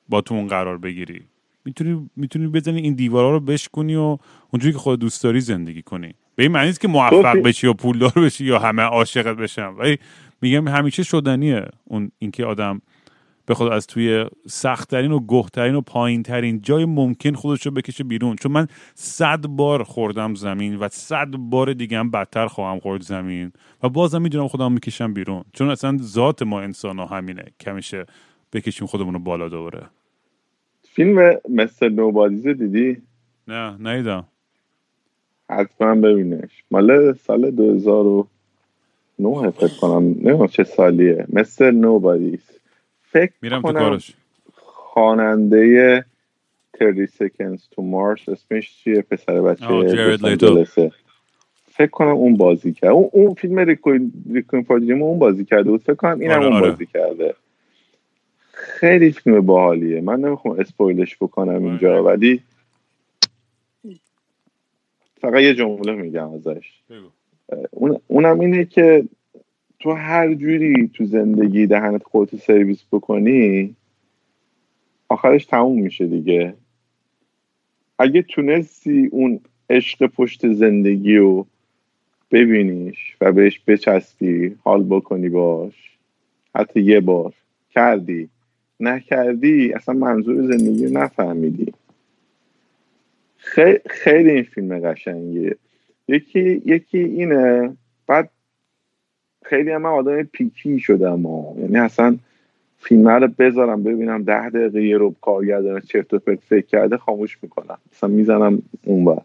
با 0.09 0.21
تو 0.21 0.35
اون 0.35 0.47
قرار 0.47 0.79
بگیری. 0.79 1.23
می‌تونی 1.65 2.11
می‌تونی 2.17 2.47
بزنی 2.47 2.81
این 2.81 2.95
دیوارا 2.95 3.31
رو 3.31 3.41
بشکنی 3.41 3.95
و 3.95 4.19
اونجوری 4.51 4.73
که 4.73 4.79
خود 4.79 5.01
دوست 5.01 5.23
داری 5.23 5.41
زندگی 5.41 5.83
کنی. 5.83 6.15
به 6.37 6.43
این 6.43 6.53
معنی 6.53 6.73
که 6.73 6.89
موفق 6.89 7.37
بشی 7.37 7.67
یا 7.67 7.73
پولدار 7.73 8.13
بشی 8.13 8.45
یا 8.45 8.59
همه 8.59 8.83
عاشقت 8.83 9.37
بشن 9.37 9.67
ولی 9.67 9.99
میگم 10.43 10.69
همیشه 10.69 11.03
شدنیه 11.03 11.65
اون 11.85 12.11
اینکه 12.19 12.45
آدم 12.45 12.83
بخواد 13.49 13.73
از 13.73 13.87
توی 13.87 14.27
سختترین 14.47 15.13
و 15.13 15.21
گهترین 15.29 15.75
و 15.75 15.81
پایینترین 15.81 16.61
جای 16.61 16.85
ممکن 16.85 17.33
خودش 17.33 17.67
رو 17.67 17.73
بکشه 17.73 18.05
بیرون. 18.05 18.37
چون 18.37 18.53
من 18.53 18.67
صد 18.95 19.47
بار 19.47 19.83
خوردم 19.83 20.35
زمین 20.35 20.77
و 20.77 20.89
صد 20.89 21.37
بار 21.37 21.73
دیگه 21.73 21.99
هم 21.99 22.11
بدتر 22.11 22.47
خواهم 22.47 22.81
خورد 22.81 23.03
زمین. 23.03 23.53
و 23.83 23.89
بازم 23.89 24.23
می‌دونم 24.23 24.49
خودم 24.49 24.73
می‌کشم 24.73 25.15
بیرون. 25.15 25.45
چون 25.53 25.71
اصلا 25.71 25.99
ذات 26.03 26.43
ما 26.43 26.61
انسان 26.61 26.99
ها 26.99 27.07
همینه. 27.07 27.45
کمیشه 27.61 28.07
بکشیم 28.53 28.87
خودمون 28.87 29.15
رو 29.15 29.21
بالا 29.21 29.49
دوره 29.49 29.83
فیلم 30.83 31.35
مثل 31.49 31.89
نوبادیزه 31.89 32.55
دیدی؟ 32.55 32.97
نه 33.49 33.93
نیدم 33.93 34.25
حتما 35.51 35.95
ببینش 35.95 36.51
مال 36.71 37.13
سال 37.13 37.51
2009 37.51 39.51
فکر 39.51 39.81
کنم. 39.81 40.03
نمی‌دونم 40.03 40.47
چه 40.47 40.65
سالیه. 40.65 41.27
مثل 41.33 41.71
نوبادیز. 41.71 42.58
فکر 43.11 43.33
میرم 43.43 43.63
تو 43.63 43.73
کارش 43.73 44.15
خواننده 44.53 46.05
30 46.79 47.07
seconds 47.07 47.61
to 47.61 47.79
Mars 47.79 48.29
اسمش 48.29 48.77
چیه؟ 48.77 49.03
پسر 49.03 49.41
بچه 49.41 50.91
فکر 51.79 51.91
کنم 51.91 52.09
اون 52.09 52.37
بازی 52.37 52.73
کرد. 52.73 52.91
اون, 52.91 53.09
اون 53.13 53.35
فیلم 53.35 53.59
ریکوین 53.59 54.13
ریکوین 54.33 55.03
اون 55.03 55.19
بازی 55.19 55.45
کرده 55.45 55.71
بود. 55.71 55.83
فکر 55.83 55.95
کنم 55.95 56.21
اینم 56.21 56.35
آره 56.35 56.47
اون 56.47 56.57
آره. 56.57 56.71
بازی 56.71 56.87
کرده. 56.87 57.35
خیلی 58.53 59.13
فیلم 59.13 59.41
باحالیه. 59.41 60.01
من 60.01 60.21
نمی‌خوام 60.21 60.61
اسپویلش 60.61 61.17
بکنم 61.21 61.65
اینجا 61.65 61.93
آره. 61.93 62.01
ولی 62.01 62.43
فقط 65.21 65.41
یه 65.41 65.55
جمله 65.55 65.93
میگم 65.93 66.33
ازش. 66.33 66.81
اون 67.71 68.01
اونم 68.07 68.41
اینه 68.41 68.65
که 68.65 69.05
تو 69.81 69.93
هر 69.93 70.35
جوری 70.35 70.91
تو 70.95 71.05
زندگی 71.05 71.67
دهنت 71.67 72.03
خودت 72.03 72.37
سرویس 72.37 72.85
بکنی 72.93 73.77
آخرش 75.09 75.47
تموم 75.47 75.83
میشه 75.83 76.07
دیگه. 76.07 76.55
اگه 77.99 78.23
تونستی 78.23 79.09
اون 79.13 79.41
عشق 79.71 80.07
پشت 80.07 80.53
زندگی 80.53 81.17
رو 81.17 81.47
ببینیش 82.31 83.17
و 83.21 83.33
بهش 83.33 83.61
بچستی 83.67 84.57
حال 84.65 84.85
بکنی 84.85 85.29
باش. 85.29 85.99
حتی 86.55 86.81
یه 86.81 87.01
بار. 87.01 87.35
کردی. 87.71 88.29
نکردی 88.81 89.73
اصلا 89.73 89.95
منظور 89.95 90.47
زندگی 90.47 90.87
رو 90.87 90.93
نفهمیدی. 90.93 91.73
خیلی 93.91 94.31
این 94.31 94.43
فیلم 94.43 94.79
قشنگیه. 94.79 95.57
یکی 96.09 96.63
یکی 96.65 96.99
اینه 96.99 97.77
بعد 98.07 98.31
خیلی 99.49 99.71
هم 99.71 99.83
من 99.83 99.91
آدم 99.91 100.23
پیکی 100.23 100.79
شدم 100.79 101.23
ها. 101.23 101.55
یعنی 101.59 101.79
اصلا 101.79 102.17
فیلم 102.79 103.09
رو 103.09 103.29
بذارم 103.39 103.83
ببینم 103.83 104.23
ده 104.23 104.51
دقیقه 104.51 104.85
یه 104.85 104.97
رو 104.97 105.15
کارگردان 105.21 105.81
چرت 105.81 106.15
و 106.15 106.19
پرت 106.19 106.39
فکر 106.41 106.67
کرده 106.67 106.97
خاموش 106.97 107.39
می‌کنم. 107.43 107.79
مثلا 107.93 108.09
می‌زنم 108.09 108.63
اون 108.85 109.05
بر 109.05 109.23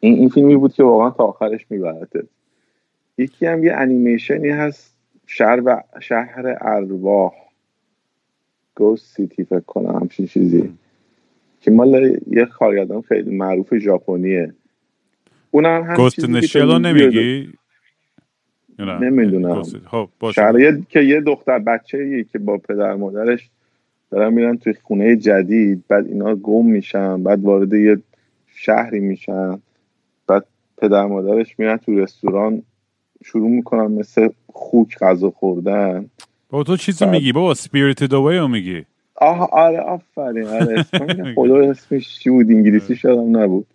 این, 0.00 0.14
این 0.14 0.28
فیلمی 0.28 0.56
بود 0.56 0.72
که 0.72 0.82
واقعا 0.82 1.10
تا 1.10 1.24
آخرش 1.24 1.66
میبرده. 1.70 2.24
یکی 3.18 3.46
هم 3.46 3.64
یه 3.64 3.72
انیمیشنی 3.72 4.48
هست 4.48 4.96
شهر 5.26 5.62
و 5.64 5.82
شهر 6.00 6.56
ارواح. 6.60 7.32
گوست 8.74 9.16
سیتی 9.16 9.44
فکر 9.44 9.60
کنم 9.60 9.96
همچین 10.00 10.26
چیزی. 10.26 10.72
که 11.60 11.70
مال 11.70 12.18
یه 12.30 12.46
کارگردان 12.46 13.02
خیلی 13.02 13.36
معروف 13.36 13.74
ژاپنیه. 13.78 14.54
اونم 15.50 15.82
هم 15.82 15.96
گوست 15.96 16.28
نشلو 16.28 16.78
نمیگی؟ 16.78 17.52
نمی‌دونم. 18.84 19.62
خب 19.86 20.08
شهر 20.34 20.80
که 20.88 21.00
یه 21.00 21.20
دختر 21.20 21.58
بچه 21.58 22.24
که 22.32 22.38
با 22.38 22.58
پدر 22.58 22.94
مادرش 22.94 23.50
دارن 24.10 24.34
میرن 24.34 24.56
توی 24.56 24.74
خونه 24.82 25.16
جدید 25.16 25.84
بعد 25.88 26.06
اینا 26.06 26.34
گم 26.34 26.66
میشن 26.66 27.22
بعد 27.22 27.44
وارد 27.44 27.72
یه 27.72 27.96
شهری 28.46 29.00
میشن 29.00 29.58
بعد 30.26 30.44
پدر 30.78 31.06
مادرش 31.06 31.58
میرن 31.58 31.76
تو 31.76 31.98
رستوران 31.98 32.62
شروع 33.24 33.50
می‌کنن 33.50 33.86
مثل 33.86 34.28
خوک 34.46 34.98
غذا 34.98 35.30
خوردن. 35.30 36.10
با 36.50 36.62
تو 36.62 36.76
چیزی 36.76 37.06
میگی؟ 37.06 37.32
بابا 37.32 37.54
سپیریتد 37.54 38.14
اوی 38.14 38.46
میگی؟ 38.46 38.84
آه 39.14 39.48
آره 39.52 39.80
آفرین 39.80 40.46
آره. 40.46 40.82
خدا 41.36 41.70
اسمش 41.70 42.18
چی 42.18 42.30
بود؟ 42.30 42.50
انگلیسی 42.50 42.96
شدم 42.96 43.36
نبود. 43.36 43.66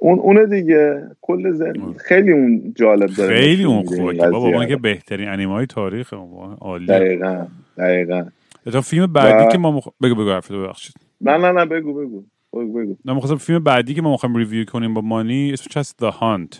اون 0.00 0.18
اون 0.18 0.48
دیگه. 0.48 1.02
کل 1.20 1.52
زن... 1.52 1.94
خیلی 2.08 2.32
اون 2.32 2.72
جالب 2.76 3.10
داره 3.10 3.40
خیلی 3.40 3.64
اون 3.64 3.82
خوبه 3.82 4.30
بابا 4.30 4.48
اون 4.48 4.66
که 4.66 4.76
بهترین 4.76 5.28
انیمه 5.28 5.52
های 5.52 5.66
تاریخ 5.66 6.14
عالی 6.60 6.86
دقیقاً 6.86 7.46
دقیقاً. 7.78 8.24
تا 8.72 8.80
فیلم 8.80 9.06
بعدی 9.06 9.52
که 9.52 9.58
ما 9.58 9.70
مخ... 9.70 9.88
بگو 10.02 10.14
بگو 10.14 10.30
حرف 10.30 10.50
ببخشید. 10.50 10.94
نه 11.20 11.36
نه 11.36 11.52
نه 11.52 11.64
بگو 11.64 11.94
بگو. 11.94 12.22
بگو 12.52 12.72
بگو. 12.72 12.96
نه 13.04 13.36
فیلم 13.36 13.64
بعدی 13.64 13.94
که 13.94 14.02
ما 14.02 14.10
می‌خوایم 14.10 14.36
ریویو 14.36 14.64
کنیم 14.64 14.94
با 14.94 15.00
مانی 15.00 15.52
اسمش 15.52 15.76
هست 15.76 16.04
The 16.04 16.12
Hunt. 16.12 16.56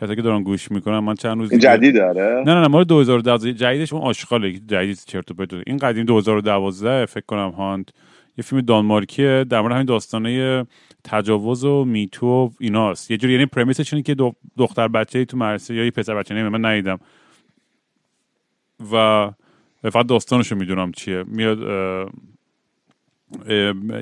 کسی 0.00 0.16
که 0.16 0.22
دارن 0.22 0.42
گوش 0.42 0.72
می‌کنن 0.72 0.98
من 0.98 1.14
چند 1.14 1.38
روز 1.38 1.54
جدید 1.54 1.94
داره 1.94 2.42
نه 2.46 2.54
نه 2.54 2.60
نه 2.60 2.68
مال 2.68 2.84
2012 2.84 3.52
جدیدش 3.52 3.92
اون 3.92 4.02
آشغاله 4.02 4.52
جدید 4.52 4.98
چرت 5.06 5.30
و 5.30 5.34
پرت 5.34 5.52
این 5.66 5.76
قدیم 5.76 6.04
2012 6.04 7.06
فکر 7.06 7.24
کنم 7.26 7.50
هانت 7.50 7.88
یه 8.38 8.42
فیلم 8.42 8.60
دانمارکیه. 8.60 9.44
در 9.50 9.60
مورد 9.60 9.74
همین 9.74 9.86
داستانه 9.86 10.66
تجاوز 11.08 11.64
و 11.64 11.84
میتو 11.84 12.26
و 12.26 12.50
ایناست. 12.60 13.10
یه 13.10 13.16
جوری 13.16 13.32
یعنی 13.32 13.46
پرمیسش 13.46 13.92
اینه 13.92 14.02
که 14.02 14.16
دختر 14.58 14.88
بچه 14.88 15.24
تو 15.24 15.36
مدرسه 15.36 15.74
یا 15.74 15.84
یه 15.84 15.90
پسر 15.90 16.14
بچه 16.14 16.34
نمی‌دونم 16.34 16.60
من 16.60 16.70
ندیدم. 16.70 16.98
و 18.92 19.30
فقط 19.82 20.06
داستانشو 20.06 20.56
می‌دونم 20.56 20.92
چیه. 20.92 21.24
میاد 21.26 21.58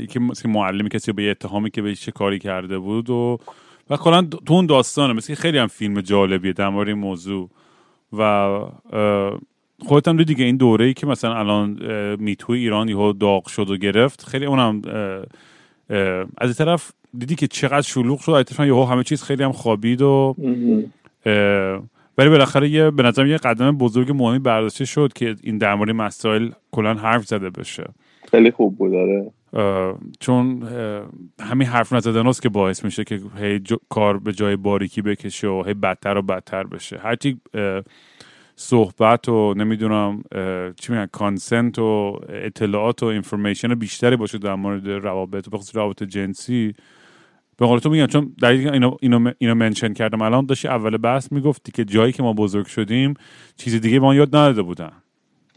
یکی 0.00 0.48
معلمی 0.48 0.88
کسی 0.88 1.12
به 1.12 1.30
اتهامی 1.30 1.70
که 1.70 1.82
به 1.82 1.94
چه 1.94 2.12
کاری 2.12 2.38
کرده 2.38 2.78
بود 2.78 3.10
و 3.10 3.38
و 3.90 3.96
کلا 3.96 4.22
تو 4.22 4.54
اون 4.54 4.66
داستانه. 4.66 5.12
مثل 5.12 5.34
خیلی 5.34 5.58
هم 5.58 5.66
فیلم 5.66 6.00
جالبیه 6.00 6.52
در 6.52 6.68
مورد 6.68 6.88
این 6.88 6.98
موضوع. 6.98 7.50
و 8.12 8.48
خودت 9.86 10.08
هم 10.08 10.22
دیگه 10.22 10.44
این 10.44 10.56
دوره 10.56 10.84
ای 10.84 10.94
که 10.94 11.06
مثلا 11.06 11.34
الان 11.34 11.78
میتو 12.16 12.52
ایران 12.52 12.88
یهو 12.88 13.12
داغ 13.12 13.48
شد 13.48 13.70
و 13.70 13.76
گرفت 13.76 14.22
خیلی 14.26 14.46
اونم 14.46 14.82
از 16.38 16.44
این 16.44 16.52
طرف 16.52 16.92
دیدی 17.18 17.34
که 17.34 17.46
چقدر 17.46 17.82
شلوغ 17.82 18.20
شد؟ 18.20 18.30
اتفاقا 18.32 18.66
یهو 18.66 18.84
همه 18.84 19.02
چیز 19.02 19.22
خیلی 19.22 19.42
هم 19.42 19.52
خوابید 19.52 20.02
و 20.02 20.36
ولی 22.18 22.28
بالاخره 22.28 22.68
یه 22.68 22.90
به 22.90 23.02
نظرم 23.02 23.26
یه 23.26 23.36
قدم 23.36 23.78
بزرگ 23.78 24.10
مهمی 24.10 24.38
برداشته 24.38 24.84
شد 24.84 25.12
که 25.12 25.36
این 25.42 25.58
در 25.58 25.74
مورد 25.74 25.90
مسائل 25.90 26.50
کلا 26.70 26.94
حرف 26.94 27.26
زده 27.26 27.50
بشه. 27.50 27.84
خیلی 28.30 28.50
خوب 28.50 28.76
بود 28.76 28.92
داره 28.92 29.30
چون 30.20 30.62
همین 31.40 31.68
حرف 31.68 31.92
نزدن 31.92 32.32
که 32.32 32.48
باعث 32.48 32.84
میشه 32.84 33.04
که 33.04 33.20
هی 33.36 33.60
کار 33.88 34.18
به 34.18 34.32
جای 34.32 34.56
باریکی 34.56 35.02
بکشه 35.02 35.48
و 35.48 35.62
هی 35.66 35.74
بدتر 35.74 36.18
و 36.18 36.22
بدتر 36.22 36.64
بشه. 36.64 36.98
هرچی 36.98 37.40
صحبت 38.56 39.28
و 39.28 39.54
نمی‌دونم 39.56 40.22
چی 40.80 40.92
میگن 40.92 41.06
کانسنت 41.06 41.78
و 41.78 42.20
اطلاعات 42.28 43.02
و 43.02 43.06
اینفورمیشن 43.06 43.74
بیشتری 43.74 44.16
باشه 44.16 44.38
در 44.38 44.54
مورد 44.54 44.88
روابط 44.88 45.48
و 45.48 45.58
روابط 45.74 46.02
جنسی. 46.02 46.74
به 47.56 47.66
قول 47.66 47.78
تو 47.78 47.90
میگم 47.90 48.06
چون 48.06 48.32
در 48.40 48.50
اینو, 48.50 48.96
اینو, 49.00 49.32
اینو 49.38 49.54
منشن 49.54 49.92
کردم 49.92 50.22
الان 50.22 50.46
داشتی 50.46 50.68
اول 50.68 50.96
بحث 50.96 51.32
می‌گفتی 51.32 51.72
که 51.72 51.84
جایی 51.84 52.12
که 52.12 52.22
ما 52.22 52.32
بزرگ 52.32 52.66
شدیم 52.66 53.14
چیز 53.56 53.80
دیگه 53.80 53.98
ما 53.98 54.14
یاد 54.14 54.28
نداده 54.28 54.62
بودن. 54.62 54.92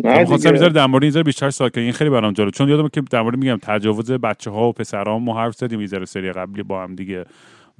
نه 0.03 0.25
خواستم 0.25 0.51
می‌ذاره 0.51 0.73
در 0.73 0.85
مورد 0.85 1.03
این 1.03 1.23
بیشتر 1.23 1.49
ساکن 1.49 1.81
این 1.81 1.91
خیلی 1.91 2.09
برام 2.09 2.33
جالب. 2.33 2.51
چون 2.51 2.69
یادم 2.69 2.87
که 2.87 3.01
در 3.01 3.21
مورد 3.21 3.37
میگم 3.37 3.57
تجاوز 3.61 4.11
بچه 4.11 4.51
ها 4.51 4.69
و 4.69 4.73
پسرها 4.73 5.19
ما 5.19 5.39
حرف 5.41 5.55
زدیم 5.55 5.79
می‌ذاره 5.79 6.05
سری 6.05 6.31
قبلی 6.31 6.63
با 6.63 6.83
هم 6.83 6.95
دیگه 6.95 7.25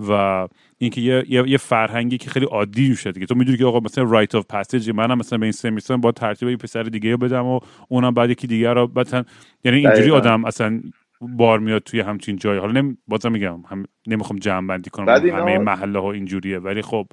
و 0.10 0.48
اینکه 0.78 1.02
یه،, 1.02 1.24
یه،, 1.28 1.50
یه 1.50 1.58
فرهنگی 1.58 2.18
که 2.18 2.30
خیلی 2.30 2.46
عادی 2.46 2.90
میشه 2.90 3.12
دیگه 3.12 3.26
تو 3.26 3.36
می‌دونی 3.36 3.58
که 3.58 3.66
آقا 3.66 3.80
مثلا 3.80 4.04
رایت 4.04 4.36
اف 4.36 4.46
پسیج 4.50 4.90
منم 4.90 5.18
مثلا 5.18 5.40
به 5.40 5.46
این 5.46 5.80
سه 5.80 5.98
با 5.98 6.12
ترتیب 6.12 6.50
یه 6.50 6.58
پسر 6.58 6.84
دیگه 6.84 7.12
رو 7.12 7.18
بدم 7.18 7.46
و 7.46 7.60
اونم 7.88 8.14
بعد 8.14 8.30
یکی 8.30 8.48
دیگه 8.48 8.74
رو 8.74 8.92
مثلا 8.96 9.24
یعنی 9.64 9.78
اینجوری 9.78 10.12
آدم 10.12 10.46
اصلا 10.46 10.82
بار 11.22 11.60
میاد 11.60 11.84
توی 11.84 12.00
همچین 12.00 12.36
جایی. 12.36 12.60
حالا 12.60 12.82
نمی... 12.82 12.98
بازم 13.08 13.32
میگم 13.32 13.64
هم... 13.70 13.86
نمی‌خوام 14.08 14.40
جمع 14.40 14.68
بندی 14.68 14.90
کنم 14.90 15.10
همه 15.10 15.58
محله 15.58 16.00
ها 16.00 16.12
اینجوریه 16.12 16.60
ولی 16.60 16.82
خب 16.82 17.08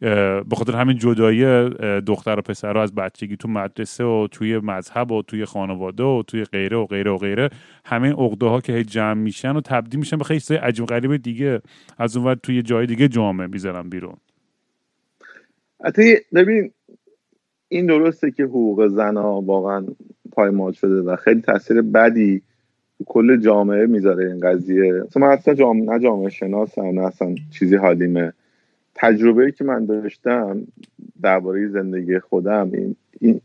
به 0.00 0.56
خاطر 0.56 0.72
همین 0.72 0.98
جدایی 0.98 1.70
دختر 2.00 2.38
و 2.38 2.42
پسر 2.42 2.78
از 2.78 2.94
بچگی 2.94 3.36
تو 3.36 3.48
مدرسه 3.48 4.04
و 4.04 4.28
توی 4.30 4.58
مذهب 4.58 5.12
و 5.12 5.22
توی 5.22 5.44
خانواده 5.44 6.02
و 6.02 6.22
توی 6.26 6.44
غیره 6.44 6.76
و 6.76 6.86
غیره 6.86 7.10
و 7.10 7.16
غیره 7.16 7.50
همه 7.84 8.12
عقده 8.12 8.46
ها 8.46 8.60
که 8.60 8.72
هی 8.72 8.84
جمع 8.84 9.22
میشن 9.22 9.56
و 9.56 9.60
تبدیل 9.60 10.00
میشن 10.00 10.16
به 10.16 10.24
خیلی 10.24 10.40
چیزای 10.40 10.58
عجیب 10.58 10.86
غریب 10.86 11.16
دیگه. 11.16 11.60
از 11.98 12.16
اون 12.16 12.34
توی 12.34 12.62
جای 12.62 12.86
دیگه 12.86 13.08
جامعه 13.08 13.46
می‌ذارن 13.46 13.88
بیرون. 13.88 14.16
حتی 15.84 16.16
ببین 16.34 16.70
این 17.68 17.86
درسته 17.86 18.30
که 18.30 18.44
حقوق 18.44 18.88
زنها 18.88 19.40
واقعا 19.40 19.86
پایمال 20.32 20.72
شده 20.72 21.02
و 21.02 21.16
خیلی 21.16 21.40
تاثیر 21.40 21.82
بدی 21.82 22.42
کل 23.06 23.36
جامعه 23.36 23.86
می‌ذاره 23.86 24.26
این 24.26 24.40
قضیه. 24.40 25.02
من 25.16 25.28
اصلا 25.28 25.54
جامعه 25.54 25.84
نه 25.84 25.98
جامعه 25.98 26.28
شناسم 26.28 26.82
نه 26.82 27.00
اصلا 27.00 27.34
چیزی 27.58 27.76
حالیمه. 27.76 28.32
تجربه 28.96 29.52
که 29.52 29.64
من 29.64 29.86
داشتم 29.86 30.66
درباره 31.22 31.68
زندگی 31.68 32.18
خودم 32.18 32.70
این, 32.72 32.96
این, 33.20 33.40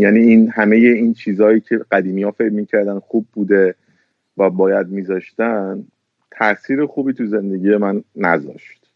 یعنی 0.00 0.18
این 0.18 0.50
همه 0.50 0.76
این 0.76 1.14
چیزهایی 1.14 1.60
که 1.60 1.80
قدیمی 1.90 2.22
ها 2.22 2.30
فکر 2.30 2.52
می‌کردن 2.52 2.98
خوب 2.98 3.26
بوده 3.32 3.74
و 4.36 4.50
باید 4.50 4.88
میذاشتن 4.88 5.84
تاثیر 6.30 6.86
خوبی 6.86 7.12
تو 7.12 7.26
زندگی 7.26 7.76
من 7.76 8.04
نذاشت. 8.16 8.86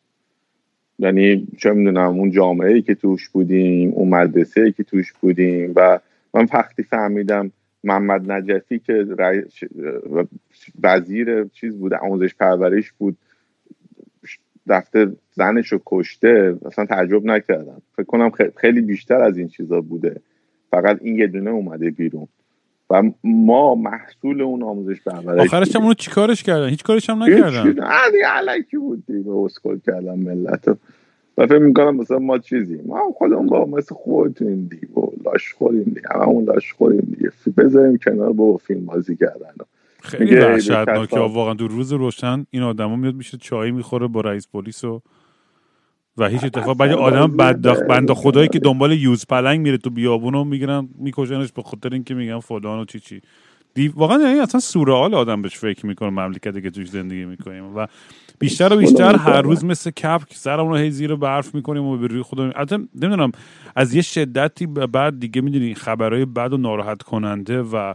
یعنی 0.99 1.49
چه 1.59 1.73
می‌دونم 1.73 2.19
اون 2.19 2.31
جامعه 2.31 2.73
ای 2.73 2.83
که 2.83 2.95
توش 2.95 3.29
بودیم 3.29 3.91
اون 3.91 4.09
مدرسه 4.09 4.61
ای 4.61 4.73
که 4.73 4.85
توش 4.85 5.13
بودیم 5.13 5.73
و 5.77 6.01
من 6.35 6.47
وقتی 6.53 6.83
فهمیدم 6.83 7.53
محمد 7.85 8.33
نجفی 8.33 8.79
که 8.79 9.07
وزیر 10.83 11.45
چیز 11.45 11.77
بود 11.77 11.95
آموزش 11.95 12.35
پرورش 12.35 12.93
بود 12.93 13.17
رفته 14.71 15.13
زنش 15.33 15.73
رو 15.73 15.81
کشته 15.87 16.57
اصلا 16.67 16.87
تعجب 16.87 17.25
نکردم. 17.25 17.83
فکر 17.97 18.07
کنم 18.07 18.31
خیلی 18.57 18.81
بیشتر 18.81 19.21
از 19.23 19.39
این 19.39 19.49
چیزا 19.49 19.81
بوده. 19.81 20.21
فقط 20.71 20.99
این 21.01 21.19
یه 21.19 21.27
دونه 21.27 21.51
اومده 21.51 21.91
بیرون. 21.91 22.29
و 22.91 23.03
ما 23.25 23.75
محصول 23.75 24.43
اون 24.43 24.63
آموزش 24.63 25.03
پرورش 25.03 25.41
آخرش 25.41 25.77
هم 25.77 25.83
اونو 25.83 25.95
چیکارش 25.95 26.43
کردن؟ 26.43 26.69
هیچ 26.69 26.83
کارش 26.83 27.11
هم 27.11 27.23
نکردن؟ 27.23 27.71
دیگه 28.13 28.27
علکی 28.27 28.77
بود 28.77 29.07
دیگه. 29.07 29.31
اسکل 29.31 29.79
کردن 29.87 30.19
ملت 30.19 30.69
و 31.39 31.47
فکر 31.47 31.59
می‌کنم 31.59 31.97
مثلا 31.97 32.19
ما 32.19 32.39
چیزی 32.39 32.81
ما 32.87 33.13
خودمون 33.19 33.47
با 33.47 33.65
مثل 33.65 33.95
خودتون 33.95 34.55
دیگه. 34.55 34.89
و 34.97 35.07
لاش 35.25 35.53
خوریم 35.53 35.83
دیگه. 35.83 36.09
همون 36.15 36.45
لاش 36.45 36.73
خوریم 36.73 37.17
دیگه. 37.17 37.31
بذاریم 37.57 37.99
کنار 37.99 38.33
با 38.33 38.57
فیلم 38.57 38.87
بازی 38.87 39.17
کردن. 39.17 39.53
خیلی 40.03 40.37
وحشتناکه. 40.37 41.21
واقعا 41.21 41.55
دو 41.55 41.69
روز 41.69 41.93
روشن 41.93 42.47
این 42.51 42.63
آدما 42.63 42.97
میاد 42.97 43.15
میشه 43.15 43.39
چای 43.39 43.71
می‌خوره 43.71 44.07
با 44.07 44.21
رئیس 44.21 44.49
پلیس 44.49 44.85
و 44.85 45.03
و 46.17 46.29
هیچ 46.29 46.45
اتفاق 46.45 46.77
بعد 46.77 46.93
آدم 46.93 47.37
بدبخت 47.37 47.83
بنده 47.83 48.15
خدایی 48.15 48.49
که 48.49 48.59
دنبال 48.59 48.93
یوز 48.93 49.27
پلنگ 49.27 49.61
میره 49.61 49.79
تو 49.79 49.91
بیابون 49.91 50.35
و 50.35 50.45
می‌گیرن 50.45 50.89
میکشنش 50.99 51.53
به 51.53 51.63
خاطر 51.63 51.89
اینکه 51.93 52.15
میگن 52.15 52.41
فلان 52.41 52.79
و 52.79 52.85
چی 52.85 53.01
چی. 53.01 53.21
دی... 53.75 53.89
واقعا 53.89 54.19
یعنی 54.23 54.41
اصلا 54.41 54.61
سورئال 54.61 55.15
آدم 55.15 55.43
بهش 55.43 55.59
فکر 55.59 55.87
می‌کنه 55.87 56.11
مملکتی 56.11 56.63
که 56.63 56.71
توش 56.71 56.91
زندگی 56.91 57.25
می‌کنیم. 57.25 57.77
و 57.77 57.87
بیشتر 58.39 58.73
و 58.73 58.77
بیشتر 58.77 59.17
هر 59.17 59.43
روز 59.43 59.65
مثل 59.65 59.91
کپ 59.91 60.23
سرمون 60.31 60.73
رو 60.73 60.77
هی 60.77 60.91
زیر 60.91 61.15
برف 61.15 61.55
می‌کنیم 61.55 61.83
و 61.83 61.97
به 61.97 62.07
روی 62.07 62.23
خودمون 62.23 62.53
البته 62.57 62.77
نمی‌دونم 62.77 63.33
از 63.77 63.95
یه 63.95 64.03
شدتی 64.03 64.67
بعد 64.67 65.21
دیگه 65.21 65.41
می‌دونی 65.41 65.75
خبرهای 65.75 66.25
بد 66.25 66.53
و 66.53 66.57
ناراحت 66.57 67.03
کننده 67.03 67.63
و 67.63 67.95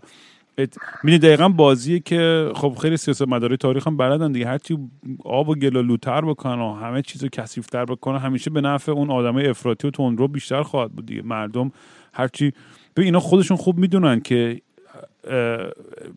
می‌دونی 1.04 1.18
دقیقا 1.20 1.50
بازیه 1.50 2.00
که 2.00 2.52
خب 2.56 2.76
خیلی 2.82 2.98
سیاست 2.98 3.28
مداری 3.28 3.58
تاریخ 3.58 3.88
هم 3.88 3.98
بلدن 3.98 4.32
دیگه. 4.32 4.48
هرچی 4.48 4.78
آب 5.26 5.50
و 5.50 5.56
گل 5.56 5.76
و 5.76 5.82
لوتر 5.82 6.22
بکنن 6.22 6.62
و 6.62 6.74
همه 6.74 7.02
چیز 7.02 7.24
رو 7.24 7.30
کثیفتر 7.30 7.86
بکنن 7.86 8.18
همیشه 8.18 8.50
به 8.50 8.62
نفع 8.62 8.92
اون 8.92 9.12
آدمای 9.12 9.48
افراطی 9.48 9.88
و 9.88 9.92
تندرو 9.92 10.28
بیشتر 10.28 10.64
خواهد 10.64 10.92
بود 10.92 11.06
دیگه. 11.06 11.22
مردم 11.22 11.72
هرچی 12.14 12.54
به 12.94 13.04
اینا 13.04 13.20
خودشون 13.20 13.58
خوب 13.58 13.78
می‌دونن 13.78 14.20
که 14.20 14.62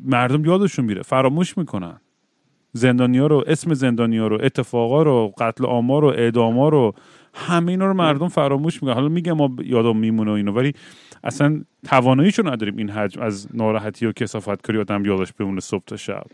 مردم 0.05 0.45
یادشون 0.45 0.85
میره 0.85 1.03
فراموش 1.03 1.59
می‌کنن. 1.59 2.01
زندانیا 2.73 3.27
رو 3.27 3.45
اسم 3.47 3.75
زندانیا 3.75 4.27
رو 4.27 4.39
اتفاقا 4.43 5.03
رو 5.03 5.35
قتل 5.39 5.67
آمار 5.67 6.03
رو 6.03 6.09
اعداما 6.09 6.69
رو 6.69 6.95
همه 7.35 7.71
اینا 7.71 7.87
رو 7.87 7.95
مردم 7.95 8.29
فراموش 8.29 8.83
می‌کنن. 8.83 8.95
حالا 8.95 9.09
میگم 9.09 9.33
ما 9.33 9.57
یادم 9.65 9.97
میمونه 9.97 10.31
اینو 10.31 10.53
ولی 10.53 10.73
اصلا 11.25 11.65
تواناییشو 11.85 12.49
نداریم 12.49 12.77
این 12.77 12.91
حجم 12.91 13.23
از 13.23 13.49
ناراحتی 13.55 14.07
و 14.07 14.13
کسافت 14.13 14.67
کاری 14.67 14.79
آدم 14.79 15.05
یادش 15.05 15.33
بمونه 15.33 15.61
صبح 15.61 15.85
تا 15.87 15.97
شب. 15.97 16.27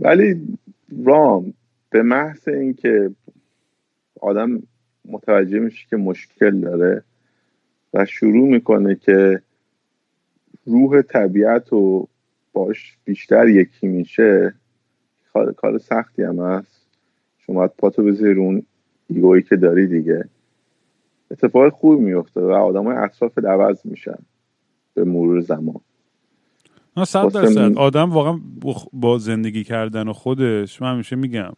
ولی 0.00 0.58
رام 1.04 1.54
به 1.90 2.02
محض 2.02 2.48
اینکه 2.48 3.10
آدم 4.20 4.62
متوجه 5.04 5.58
میشه 5.58 5.86
که 5.90 5.96
مشکل 5.96 6.60
داره 6.60 7.02
و 7.94 8.04
شروع 8.04 8.48
می‌کنه 8.48 8.94
که 8.94 9.42
روح 10.66 11.02
طبیعت 11.02 11.72
و 11.72 12.08
باش 12.52 12.98
بیشتر 13.04 13.48
یکی 13.48 13.86
میشه 13.86 14.54
کار, 15.56 15.78
سختی 15.78 16.22
هم 16.22 16.38
هست. 16.38 16.80
شما 17.38 17.68
پاتو 17.68 18.04
بذاری 18.04 18.34
اون 18.34 18.62
ایگویی 19.08 19.42
که 19.42 19.56
داری 19.56 19.86
دیگه. 19.86 20.28
اتفاق 21.30 21.72
خوب 21.72 22.00
میفته 22.00 22.40
و 22.40 22.50
آدم 22.50 22.84
های 22.84 22.96
اطراف 22.96 23.38
عوض 23.38 23.80
میشن 23.84 24.18
به 24.94 25.04
مرور 25.04 25.40
زمان. 25.40 25.80
صد 27.04 27.32
درصد. 27.32 27.78
آدم 27.78 28.10
واقعا 28.10 28.40
با 28.92 29.18
زندگی 29.18 29.64
کردن 29.64 30.08
و 30.08 30.12
خودش 30.12 30.82
من 30.82 30.92
همیشه 30.92 31.16
میگم 31.16 31.52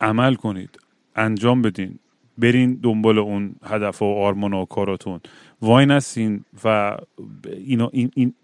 عمل 0.00 0.34
کنید 0.34 0.78
انجام 1.16 1.62
بدین 1.62 1.98
برین 2.38 2.74
دنبال 2.82 3.18
اون 3.18 3.54
هدف 3.62 4.02
و 4.02 4.04
آرمان 4.04 4.52
و 4.52 4.64
کاراتون. 4.64 5.20
وای 5.62 5.86
نسین 5.86 6.44
و 6.64 6.96
اینا 7.64 7.90
این, 7.92 8.10
این 8.14 8.34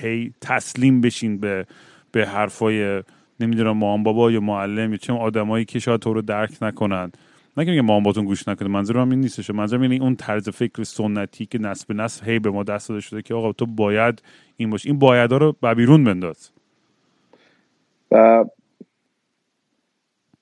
هی 0.00 0.32
تسلیم 0.40 1.00
بشین 1.00 1.38
به 1.38 1.66
به 2.12 2.26
حرفای 2.26 3.02
نمی‌دونم 3.40 3.76
مام 3.76 4.02
بابا 4.02 4.30
یا 4.30 4.40
معلم 4.40 4.90
یا 4.90 4.96
چه 4.96 5.12
آدمایی 5.12 5.64
که 5.64 5.78
شاید 5.78 6.00
تو 6.00 6.12
رو 6.12 6.22
درک 6.22 6.62
نکنند 6.62 7.18
نگه 7.56 7.70
میگه 7.70 7.82
مام 7.82 8.02
باتون 8.02 8.24
گوش 8.24 8.48
نکنه 8.48 8.68
منظورم 8.68 9.10
این 9.10 9.20
نیستش. 9.20 9.50
منظورم 9.50 9.82
اینه 9.82 10.04
اون 10.04 10.16
طرز 10.16 10.48
فکر 10.48 10.82
سنتی 10.82 11.46
که 11.46 11.58
نسل 11.58 11.84
به 11.88 11.94
نسل 11.94 12.26
هی 12.26 12.38
به 12.38 12.50
ما 12.50 12.62
دست 12.62 12.88
داده 12.88 13.00
شده 13.00 13.22
که 13.22 13.34
آقا 13.34 13.52
تو 13.52 13.66
باید 13.66 14.22
این 14.56 14.70
باش. 14.70 14.86
این 14.86 14.98
بایدها 14.98 15.38
رو 15.38 15.56
بیرون 15.76 16.04
بنداز. 16.04 16.50
و 18.10 18.44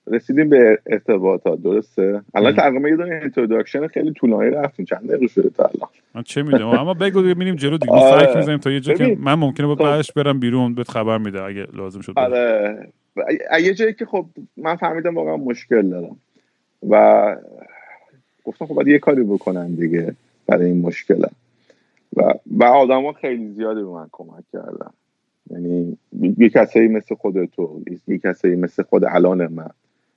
رسیدیم 0.06 0.48
به 0.48 0.78
ارتباطات 0.86 1.62
درسته؟ 1.62 2.22
الان 2.34 2.54
تقریبا 2.54 2.88
یه 2.88 2.96
دونه 2.96 3.14
introduction 3.14 3.86
خیلی 3.86 4.12
طولانی 4.12 4.50
رفتیم. 4.50 4.84
چند 4.84 5.08
دقیقه 5.08 5.26
شده 5.26 5.50
تا 5.50 5.64
الان؟ 5.64 5.88
من 6.14 6.22
چه 6.22 6.42
می‌دونم؟ 6.42 6.66
اما 6.66 6.94
بگو 6.94 7.20
میریم 7.20 7.54
جلو 7.54 7.78
دیگه. 7.78 7.92
آره. 7.92 8.26
فک 8.26 8.36
می‌زنیم 8.36 8.58
تا 8.58 8.70
یه 8.70 8.80
جا 8.80 8.94
که 8.94 9.16
من 9.20 9.34
ممکنه 9.34 9.66
با 9.66 9.74
خب. 9.74 9.82
بعدش 9.82 10.12
برم 10.12 10.40
بیرون 10.40 10.74
بهت 10.74 10.90
خبر 10.90 11.18
میده 11.18 11.42
اگه 11.42 11.66
لازم 11.72 12.00
شد 12.00 12.12
آره. 12.16 12.88
یه 13.62 13.74
جایی 13.74 13.94
که 13.94 14.06
خب 14.06 14.26
من 14.56 14.76
فهمیدم 14.76 15.14
واقعا 15.14 15.36
مشکل 15.36 15.90
دارم. 15.90 16.16
و 16.88 17.36
گفتم 18.44 18.66
خب 18.66 18.74
باید 18.74 18.88
یه 18.88 18.98
کاری 18.98 19.22
بکنم 19.22 19.74
دیگه 19.74 20.14
برای 20.46 20.66
این 20.66 20.80
مشکل 20.80 21.24
و 22.16 22.34
و 22.46 22.64
آدم 22.64 23.04
ها 23.04 23.12
خیلی 23.12 23.48
زیادی 23.48 23.80
به 23.80 23.88
من 23.88 24.08
کمک 24.12 24.44
کردن. 24.52 24.90
یعنی 25.50 25.98
یه 26.38 26.48
کسایی 26.48 26.88
مثل 26.88 27.14
خود 27.14 27.44
تو 27.44 27.80
یه 28.08 28.18
کسایی 28.18 28.56
مثل 28.56 28.82
خود 28.82 29.04
الان 29.04 29.46
من. 29.46 29.70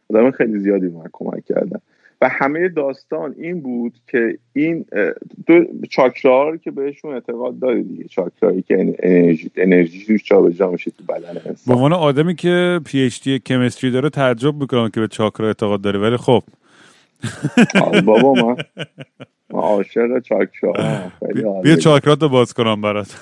آدم 0.09 0.31
خیلی 0.31 0.59
زیادی 0.59 0.87
به 0.87 0.97
من 0.97 1.09
کمک 1.11 1.45
کردن. 1.45 1.79
و 2.21 2.29
همه 2.29 2.69
داستان 2.69 3.35
این 3.37 3.61
بود 3.61 3.93
که 4.07 4.37
این 4.53 4.85
دو 5.47 5.65
چاکرا 5.89 6.57
که 6.57 6.71
بهشون 6.71 7.13
اعتقاد 7.13 7.59
داری 7.59 7.83
دیگه 7.83 8.03
چاکرایی 8.03 8.61
که 8.61 8.95
انرژی 8.99 9.51
انرژی 9.55 10.05
توش 10.05 10.23
جابجا 10.23 10.71
میشه 10.71 10.91
تو 10.91 11.03
بدن 11.03 11.29
انسان. 11.29 11.55
به 11.67 11.73
عنوان 11.73 11.93
آدمی 11.93 12.35
که 12.35 12.79
پی 12.85 13.05
اچ 13.05 13.23
دی 13.23 13.39
کمستری 13.39 13.91
داره 13.91 14.09
تعجب 14.09 14.55
می‌کنم 14.55 14.89
که 14.89 14.99
به 14.99 15.07
چاکرا 15.07 15.47
اعتقاد 15.47 15.81
داره 15.81 15.99
ولی 15.99 16.17
خب. 16.17 16.43
بابا 18.05 18.33
من 18.33 18.55
ما 19.51 19.61
عاشق 19.61 20.19
چاکرا 20.19 20.73
بیا 21.63 21.75
چاکرات 21.75 22.21
رو 22.21 22.29
باز 22.29 22.53
کنم 22.53 22.81
برات. 22.81 23.21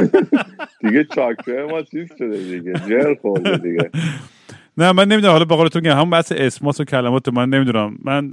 دیگه 0.82 1.04
چاکرا 1.04 1.68
ما 1.68 1.82
چیز 1.82 2.08
شده 2.18 2.38
دیگه 2.38 2.72
جر 2.72 3.14
خورده 3.14 3.56
دیگه. 3.56 3.90
نه 4.78 4.92
من 4.92 5.08
نمی‌دونم 5.08 5.32
حالا 5.32 5.44
به 5.44 5.56
قولتون 5.56 5.86
همون 5.86 6.10
بحث 6.10 6.32
اسماس 6.36 6.80
و 6.80 6.84
کلمات 6.84 7.28
من 7.28 7.48
نمی‌دونم. 7.48 7.98
من 8.04 8.24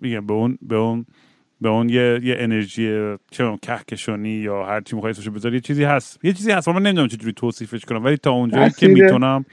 میگم 0.00 0.26
به 0.26 0.34
اون 0.34 0.58
به 0.62 0.76
اون 0.76 1.06
به 1.60 1.68
اون 1.68 1.88
یه, 1.88 2.20
یه 2.22 2.36
انرژی 2.38 3.16
چه 3.30 3.58
کهکشانی 3.62 4.28
یا 4.28 4.64
هر 4.64 4.80
چی 4.80 4.96
می‌خوای 4.96 5.10
اسمشو 5.10 5.30
بذاری 5.30 5.54
یه 5.54 5.60
چیزی 5.60 5.84
هست. 5.84 6.24
یه 6.24 6.32
چیزی 6.32 6.50
هست 6.50 6.68
من 6.68 6.82
نمی‌دونم 6.82 7.08
چجوری 7.08 7.32
توصیفش 7.32 7.84
کنم 7.84 8.04
ولی 8.04 8.16
تا 8.16 8.30
اونجایی 8.30 8.70
که 8.70 8.88
می‌تونم 8.88 9.44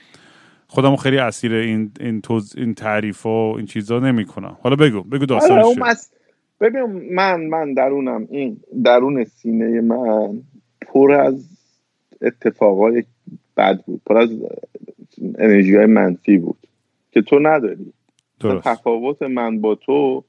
خودمو 0.67 0.95
خیلی 0.95 1.17
اسیر 1.17 1.53
این 1.53 1.91
این 1.99 2.21
توز 2.21 2.55
این 2.57 2.73
تعریف 2.73 3.25
و 3.25 3.29
این 3.57 3.65
چیزا 3.65 3.99
نمی‌کنم. 3.99 4.57
حالا 4.61 4.75
بگو 4.75 5.01
بگو 5.01 5.25
داستانش. 5.25 5.77
ببین 6.61 7.13
من 7.15 7.41
من 7.45 7.73
درونم 7.73 8.27
این 8.29 8.57
درون 8.83 9.23
سینه 9.23 9.81
من 9.81 10.41
پر 10.81 11.11
از 11.11 11.49
اتفاقای 12.21 13.03
بد 13.57 13.83
بود 13.85 14.01
پر 14.05 14.17
از 14.17 14.29
انرژی 15.37 15.75
های 15.75 15.85
منفی 15.85 16.37
بود 16.37 16.67
که 17.11 17.21
تو 17.21 17.39
نداری. 17.39 17.93
درست. 18.39 18.63
تفاوت 18.63 19.21
من 19.21 19.61
با 19.61 19.75
تو 19.75 20.23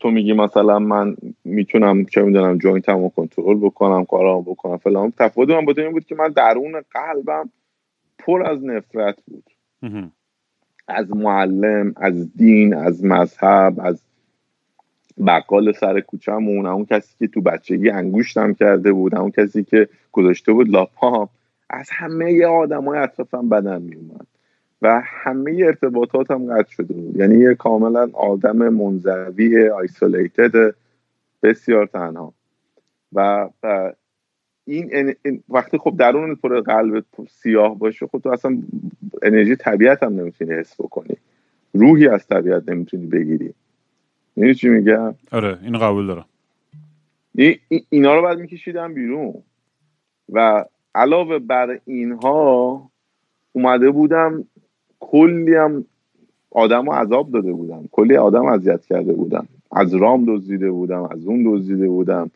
تو 0.00 0.10
میگی 0.10 0.32
مثلا 0.32 0.78
من 0.78 1.16
می‌تونم 1.44 2.04
چه 2.04 2.22
می‌دونم 2.22 2.58
جوینتم 2.58 3.02
رو 3.02 3.08
کنترل 3.08 3.58
بکنم 3.58 4.04
کارام 4.04 4.42
بکنم 4.42 4.76
فلان. 4.76 5.12
تفاوت 5.18 5.48
من 5.48 5.64
با 5.64 5.72
تو 5.72 5.80
این 5.80 5.92
بود 5.92 6.04
که 6.04 6.14
من 6.14 6.28
درون 6.28 6.82
قلبم 6.90 7.50
پر 8.18 8.46
از 8.46 8.64
نفرت 8.64 9.18
بود. 9.26 9.44
از 10.88 11.10
معلم 11.16 11.92
از 11.96 12.36
دین 12.36 12.74
از 12.74 13.04
مذهب 13.04 13.80
از 13.80 14.02
بقال 15.26 15.72
سر 15.72 16.00
کوچهمون 16.00 16.66
اون 16.66 16.84
کسی 16.84 17.14
که 17.18 17.26
تو 17.26 17.40
بچگی 17.40 17.90
انگوشتم 17.90 18.54
کرده 18.54 18.92
بود 18.92 19.14
اون 19.14 19.30
کسی 19.30 19.64
که 19.64 19.88
گذاشته 20.12 20.52
بود 20.52 20.68
لاپام. 20.68 21.28
از 21.70 21.88
همه 21.92 22.46
آدم 22.46 22.84
های 22.84 22.98
اطرافم 22.98 23.48
بدن 23.48 23.82
میومد 23.82 24.26
و 24.82 25.02
همه 25.04 25.62
ارتباطاتم 25.66 26.54
قطع 26.54 26.70
شده 26.70 26.94
بود. 26.94 27.16
یعنی 27.16 27.38
یه 27.38 27.54
کاملا 27.54 28.10
آدم 28.12 28.68
منزوی 28.68 29.68
آیسولیتد 29.68 30.74
بسیار 31.42 31.86
تنها. 31.86 32.34
و, 33.12 33.48
این, 34.64 35.14
وقتی 35.48 35.78
خب 35.78 35.96
درون 35.98 36.34
پر 36.34 36.60
قلب 36.60 37.04
سیاه 37.30 37.78
باشه 37.78 38.06
خب 38.06 38.18
تو 38.18 38.28
اصلا 38.28 38.58
انرژی 39.22 39.56
طبیعت 39.56 40.02
هم 40.02 40.20
نمی‌تونی 40.20 40.54
حس 40.54 40.80
بکنی. 40.80 41.16
روحی 41.74 42.08
از 42.08 42.26
طبیعت 42.26 42.68
نمی‌تونی 42.68 43.06
بگیری. 43.06 43.54
یعنی 44.36 44.54
چی 44.54 44.68
میگم؟ 44.68 45.14
آره 45.32 45.58
اینو 45.62 45.78
قبول 45.78 46.06
دارم. 46.06 46.26
اینا 47.88 48.14
رو 48.14 48.22
بعد 48.22 48.38
میکشیدم 48.38 48.94
بیرون. 48.94 49.34
و 50.32 50.64
علاوه 50.96 51.38
بر 51.38 51.78
اینها 51.84 52.82
اومده 53.52 53.90
بودم 53.90 54.44
کلی 55.00 55.54
هم 55.54 55.84
آدم 56.50 56.86
رو 56.86 56.92
عذاب 56.92 57.30
داده 57.30 57.52
بودم. 57.52 57.88
کلی 57.92 58.16
آدم 58.16 58.46
اذیت 58.46 58.86
کرده 58.86 59.12
بودم. 59.12 59.46
از 59.72 59.94
رام 59.94 60.24
دزدیده 60.28 60.70
بودم 60.70 61.02
از 61.02 61.26
اون 61.26 61.42
دزدیده 61.46 61.88
بودم. 61.88 62.30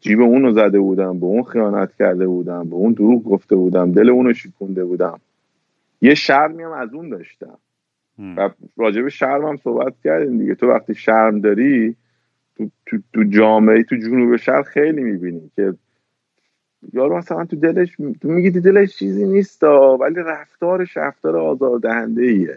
جیب 0.00 0.20
اون 0.20 0.42
رو 0.42 0.52
زده 0.52 0.80
بودم 0.80 1.18
به 1.18 1.26
اون 1.26 1.42
خیانت 1.42 1.94
کرده 1.98 2.26
بودم 2.26 2.68
به 2.68 2.74
اون 2.74 2.92
دروغ 2.92 3.24
گفته 3.24 3.56
بودم 3.56 3.92
دل 3.92 4.10
اون 4.10 4.26
رو 4.26 4.32
شکونده 4.32 4.84
بودم. 4.84 5.20
یه 6.02 6.14
شرمی 6.14 6.62
هم 6.62 6.72
از 6.72 6.94
اون 6.94 7.08
داشتم. 7.08 7.58
و 8.36 8.50
راجب 8.76 9.08
شرم 9.08 9.44
هم 9.44 9.56
صحبت 9.56 9.94
کردیم 10.04 10.38
دیگه. 10.38 10.54
تو 10.54 10.66
وقتی 10.66 10.94
شرم 10.94 11.40
داری 11.40 11.96
تو, 12.56 12.70
تو, 12.86 12.98
تو 13.12 13.24
جامعه 13.24 13.82
تو 13.82 13.96
جنوب 13.96 14.36
شهر 14.36 14.62
خیلی 14.62 15.02
می‌بینی 15.02 15.50
که 15.56 15.74
یارو 16.92 17.18
مثلا 17.18 17.44
تو 17.44 17.56
دلش 17.56 17.96
تو 18.20 18.28
میگی 18.28 18.50
تو 18.50 18.60
دلش 18.60 18.96
چیزی 18.96 19.26
نیست 19.26 19.64
ولی 19.64 20.14
رفتارش 20.14 20.96
رفتار 20.96 21.36
آزاردهنده 21.36 22.22
ایه 22.22 22.56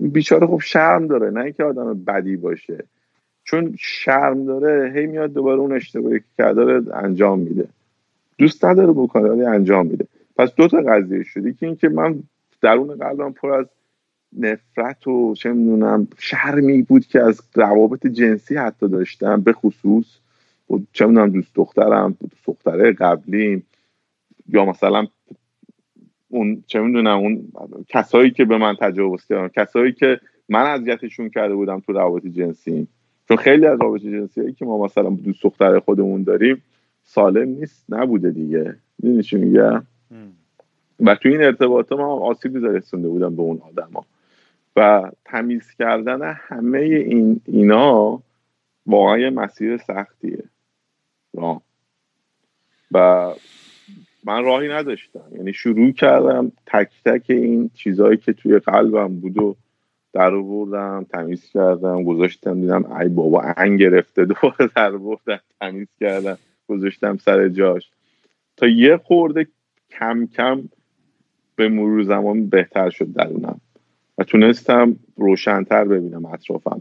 بیچاره 0.00 0.46
خب 0.46 0.60
شرم 0.64 1.06
داره 1.06 1.30
نه 1.30 1.40
اینکه 1.40 1.64
آدم 1.64 2.04
بدی 2.04 2.36
باشه. 2.36 2.84
چون 3.44 3.74
شرم 3.78 4.44
داره 4.44 4.92
هی 4.94 5.06
میاد 5.06 5.32
دوباره 5.32 5.60
اون 5.60 5.72
اشتباهی 5.72 6.18
که 6.18 6.24
کرده 6.38 6.96
انجام 6.96 7.38
میده. 7.38 7.68
دوست 8.38 8.64
نداره 8.64 8.92
بکنه 8.92 9.28
ولی 9.28 9.44
انجام 9.44 9.86
میده. 9.86 10.06
پس 10.36 10.54
دو 10.54 10.68
تا 10.68 10.80
قضیه 10.80 11.22
شدی 11.22 11.52
که 11.52 11.66
اینکه 11.66 11.88
من 11.88 12.22
درون 12.62 12.94
قلبم 12.94 13.32
پر 13.32 13.50
از 13.50 13.66
نفرت 14.38 15.06
و 15.06 15.34
چه 15.34 15.52
می‌دونم 15.52 16.08
شرمی 16.18 16.82
بود 16.82 17.06
که 17.06 17.20
از 17.20 17.40
روابط 17.54 18.06
جنسی 18.06 18.56
حتی 18.56 18.88
داشتم 18.88 19.40
به 19.40 19.52
خصوص 19.52 20.06
چه 20.92 21.06
می‌دونم 21.06 21.30
دوست 21.30 21.54
دخترم 21.54 22.16
دوست 22.20 22.46
دختره 22.46 22.92
قبلیم. 22.92 23.66
یا 24.48 24.64
مثلا 24.64 25.06
اون 26.28 26.64
چه 26.66 26.80
می‌دونم 26.80 27.18
اون 27.18 27.52
کسایی 27.88 28.30
که 28.30 28.44
به 28.44 28.58
من 28.58 28.76
تجاوز 28.80 29.26
کردن 29.26 29.48
کسایی 29.48 29.92
که 29.92 30.20
من 30.48 30.62
اذیتشون 30.62 31.28
کرده 31.28 31.54
بودم 31.54 31.80
تو 31.80 31.92
روابط 31.92 32.26
جنسی. 32.26 32.86
چون 33.28 33.36
خیلی 33.36 33.66
از 33.66 33.80
رابطه 33.80 34.10
جنسی 34.10 34.40
هایی 34.40 34.52
که 34.52 34.64
ما 34.64 34.84
مثلا 34.84 35.10
دوست 35.10 35.42
دختر 35.42 35.78
خودمون 35.78 36.22
داریم 36.22 36.62
سالم 37.04 37.48
نیست 37.48 37.84
نبوده 37.88 38.30
دیگه. 38.30 38.76
می‌دونی 38.98 39.22
چی 39.22 39.36
میگم؟ 39.36 39.82
و 41.00 41.14
تو 41.14 41.28
این 41.28 41.42
ارتباطه 41.42 41.94
ما 41.94 42.20
آسیب 42.20 42.66
رسونده 42.66 43.08
بودم 43.08 43.36
به 43.36 43.42
اون 43.42 43.60
آدما. 43.68 44.06
و 44.76 45.10
تمیز 45.24 45.70
کردن 45.78 46.34
همه 46.48 46.78
این 46.78 47.40
اینا 47.44 48.22
واقعا 48.86 49.30
مسیر 49.30 49.76
سختیه. 49.76 50.44
راه. 51.34 51.62
و 52.92 53.28
من 54.24 54.44
راهی 54.44 54.68
نداشتم. 54.68 55.24
یعنی 55.32 55.52
شروع 55.52 55.92
کردم 55.92 56.52
تک 56.66 56.90
تک 57.04 57.24
این 57.28 57.70
چیزهایی 57.74 58.16
که 58.16 58.32
توی 58.32 58.58
قلبم 58.58 59.20
بود 59.20 59.38
و 59.38 59.56
در 60.12 60.30
بردم 60.30 61.06
تمیز 61.12 61.50
کردم 61.50 62.04
گذاشتم 62.04 62.60
دیدم 62.60 62.92
ای 62.92 63.08
بابا 63.08 63.42
انگ 63.56 63.80
گرفته 63.80 64.24
دوباره 64.24 64.70
در 64.76 64.90
بردم 64.90 65.40
تمیز 65.60 65.88
کردم 66.00 66.38
گذاشتم 66.68 67.16
سر 67.16 67.48
جاش. 67.48 67.90
تا 68.56 68.66
یه 68.66 68.96
خورده 68.96 69.46
کم 69.90 70.26
کم 70.26 70.68
به 71.56 71.68
مرور 71.68 72.02
زمان 72.02 72.48
بهتر 72.48 72.90
شد 72.90 73.12
درونم. 73.12 73.60
و 74.18 74.24
تونستم 74.24 74.96
روشنتر 75.16 75.84
ببینم 75.84 76.26
اطرافم 76.26 76.80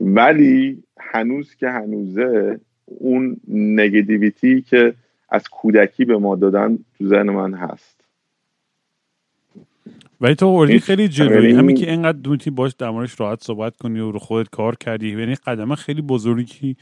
ولی 0.00 0.82
هنوز 1.00 1.54
که 1.54 1.68
هنوزه 1.68 2.60
اون 2.86 3.36
negativity 3.48 4.62
که 4.62 4.94
از 5.28 5.48
کودکی 5.48 6.04
به 6.04 6.18
ما 6.18 6.36
دادن 6.36 6.78
تو 6.98 7.08
ذهن 7.08 7.30
من 7.30 7.54
هست. 7.54 8.03
ولی 10.24 10.34
تو 10.34 10.46
already 10.46 10.80
خیلی 10.80 11.08
جلویی 11.08 11.52
همین 11.52 11.76
که 11.76 11.90
اینقدر 11.90 12.18
honest 12.18 12.50
ی 12.50 12.54
باهاش 12.54 12.72
در 12.72 12.90
موردش 12.90 13.20
راحت 13.20 13.44
صحبت 13.44 13.76
کنی 13.76 14.00
و 14.00 14.10
رو 14.10 14.18
خودت 14.18 14.50
کار 14.50 14.76
کردی. 14.76 15.08
یعنی 15.08 15.34
قدم 15.34 15.74
خیلی 15.74 16.02
بزرگی. 16.02 16.76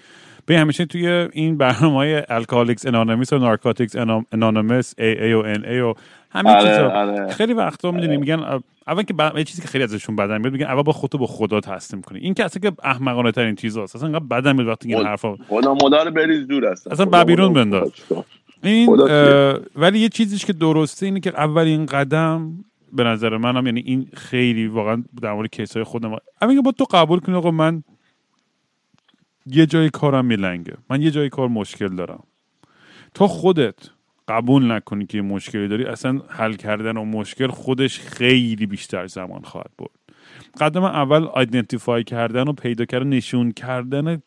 به 0.47 0.59
همیشه 0.59 0.85
توی 0.85 1.09
این 1.33 1.57
برنامه 1.57 1.97
های 1.97 2.23
Alcoholics 2.29 2.87
Anonymous 2.87 3.33
و 3.33 3.39
Narcotics 3.39 3.97
Anonymous 4.33 4.95
AA 4.99 5.33
و 5.33 5.39
NA 5.39 5.81
و 5.81 5.95
همین 6.31 6.53
آره، 6.53 6.61
چیزا. 6.63 6.91
آره. 6.91 7.29
خیلی 7.29 7.53
وقتا 7.53 7.91
می‌دونی 7.91 8.09
آره. 8.09 8.21
میگن 8.21 8.61
اول 8.87 9.03
که 9.03 9.15
یه 9.37 9.45
چیزی 9.45 9.63
که 9.63 9.69
خیلی 9.69 9.85
ازشون 9.85 10.17
بدن 10.17 10.39
میاد 10.39 10.53
میگن 10.53 10.67
اول 10.67 10.83
با 10.83 10.93
خودت 10.93 11.17
با 11.17 11.27
خدا 11.27 11.61
تسلیم 11.61 12.03
کنی. 12.03 12.19
این 12.19 12.35
که 12.35 12.45
اصلا 12.45 12.71
که 12.71 12.77
احمقانه 12.85 13.33
ترین 13.33 13.55
چیزاست. 13.55 13.97
اصلا 13.97 14.09
انقدر 14.09 14.25
بدن 14.25 14.57
میاد 14.57 14.69
وقتی 14.69 14.95
این 14.95 15.07
حرفا 15.07 15.37
خدا 15.49 15.75
مدار 15.75 16.11
بریز 16.11 16.47
دور 16.47 16.67
اصلا. 16.67 17.07
بابیرون 17.07 17.53
بنداز. 17.53 17.93
این 18.63 18.89
ولی 19.77 19.99
یه 19.99 20.09
چیزیش 20.09 20.45
که 20.45 20.53
درسته 20.53 21.07
اینه 21.07 21.21
که 21.21 21.31
اولین 21.31 21.87
قدم 21.87 22.65
به 22.93 23.05
نظر 23.05 23.37
منم 23.37 23.67
یعنی 23.67 23.81
این 23.81 24.09
خیلی 24.15 24.67
واقعا 24.67 25.05
در 25.23 25.33
مورد 25.33 25.51
کیس 25.51 25.77
های 25.77 25.85
خودم 25.85 26.17
که 26.41 26.61
با 26.65 26.73
تو 26.73 26.85
قبول 26.85 27.19
کنی 27.19 27.35
آقا 27.35 27.51
من 27.51 27.83
یه 29.47 29.67
جای 29.67 29.91
کارم 29.91 30.25
میلنگه. 30.25 30.75
من 30.91 31.03
یه 31.03 31.11
جای 31.11 31.29
کار 31.29 31.49
مشکل 31.49 31.97
دارم. 31.97 32.23
تا 33.15 33.29
خودت 33.29 33.91
قبول 34.29 34.73
نکنی 34.73 35.07
که 35.07 35.23
مشکلی 35.23 35.69
داری 35.69 35.85
اصلا 35.85 36.21
حل 36.29 36.55
کردن 36.55 36.97
و 36.97 37.05
مشکل 37.05 37.47
خودش 37.47 38.01
خیلی 38.01 38.67
بیشتر 38.67 39.07
زمان 39.07 39.43
خواهد 39.43 39.71
برد. 39.79 39.91
قدم 40.61 40.85
اول 40.85 41.25
identify 41.25 42.05
کردن 42.05 42.49
و 42.49 42.53
پیدا 42.53 42.85
کردن 42.85 43.09
نشون 43.09 43.53
کردن 43.53 44.23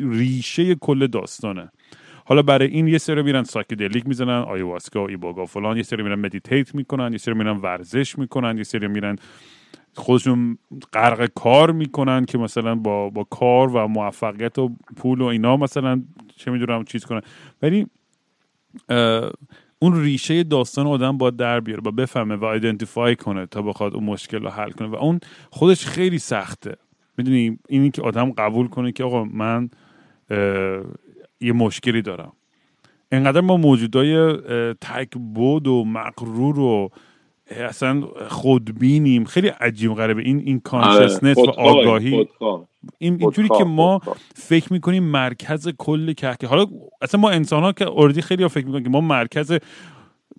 ریشه 0.00 0.74
کل 0.74 1.06
داستانه. 1.06 1.70
حالا 2.28 2.42
برای 2.42 2.68
این 2.68 2.88
یه 2.88 2.98
سری 2.98 3.22
میرن 3.22 3.42
psychedelic 3.42 4.06
می‌زنن 4.06 4.42
ayahuasca 4.42 5.04
و 5.04 5.08
iboga 5.08 5.46
فلان 5.46 5.76
یه 5.76 5.82
سری 5.82 6.02
میرن 6.02 6.14
meditate 6.14 6.74
می‌کنن 6.74 7.12
یه 7.12 7.18
سری 7.18 7.34
میرن 7.34 7.56
ورزش 7.56 8.18
می‌کنن 8.18 8.56
یه 8.56 8.62
سری 8.62 8.88
میرن 8.88 9.16
خودشون 9.94 10.58
غرق 10.92 11.30
کار 11.34 11.72
می‌کنن 11.72 12.24
که 12.24 12.38
مثلا 12.38 12.74
با 12.74 13.10
با 13.10 13.24
کار 13.24 13.68
و 13.76 13.86
موفقیت 13.86 14.58
و 14.58 14.76
پول 14.96 15.20
و 15.20 15.24
اینا 15.24 15.56
مثلا 15.56 16.02
چه 16.36 16.50
می‌دونم 16.50 16.84
چیز 16.84 17.04
کنن. 17.04 17.20
ولی 17.62 17.86
اون 19.78 20.02
ریشه 20.02 20.42
داستان 20.42 20.86
آدم 20.86 21.18
باید 21.18 21.36
در 21.36 21.60
بیاره 21.60 21.80
با 21.80 21.90
بفهمه 21.90 22.36
و 22.36 22.44
ایدنتیفای 22.44 23.16
کنه 23.16 23.46
تا 23.46 23.62
بخواد 23.62 23.94
اون 23.94 24.04
مشکل 24.04 24.42
رو 24.42 24.48
حل 24.48 24.70
کنه 24.70 24.88
و 24.88 24.94
اون 24.94 25.20
خودش 25.50 25.86
خیلی 25.86 26.18
سخته. 26.18 26.76
می‌دونی؟ 27.18 27.58
اینی 27.68 27.90
که 27.90 28.02
آدم 28.02 28.30
قبول 28.30 28.68
کنه 28.68 28.92
که 28.92 29.04
آقا 29.04 29.24
من 29.24 29.70
یه 31.40 31.52
مشکلی 31.52 32.02
دارم. 32.02 32.32
انقدر 33.12 33.40
ما 33.40 33.56
موجودای 33.56 34.36
تک 34.80 35.08
بود 35.34 35.66
و 35.66 35.84
مقرور 35.84 36.58
و 36.58 36.90
اصلا 37.50 38.00
خودبینیم. 38.28 39.24
خیلی 39.24 39.48
عجیب 39.48 39.94
غریبه. 39.94 40.22
این 40.22 40.38
این 40.38 40.60
کانشسنس 40.60 41.38
آره، 41.38 41.48
و 41.48 41.60
آگاهی. 41.60 42.28
این 42.98 43.16
اینجوری 43.20 43.48
که 43.58 43.64
ما 43.64 44.00
فکر 44.34 44.72
می‌کنیم 44.72 45.04
مرکز 45.04 45.68
کل 45.78 46.12
که 46.12 46.46
حالا 46.46 46.66
اصلا 47.02 47.20
ما 47.20 47.30
انسان 47.30 47.62
ها 47.62 47.72
که 47.72 47.86
already 47.92 48.22
خیلی 48.22 48.48
فکر 48.48 48.66
می‌کنیم 48.66 48.84
که 48.84 48.90
ما 48.90 49.00
مرکز 49.00 49.58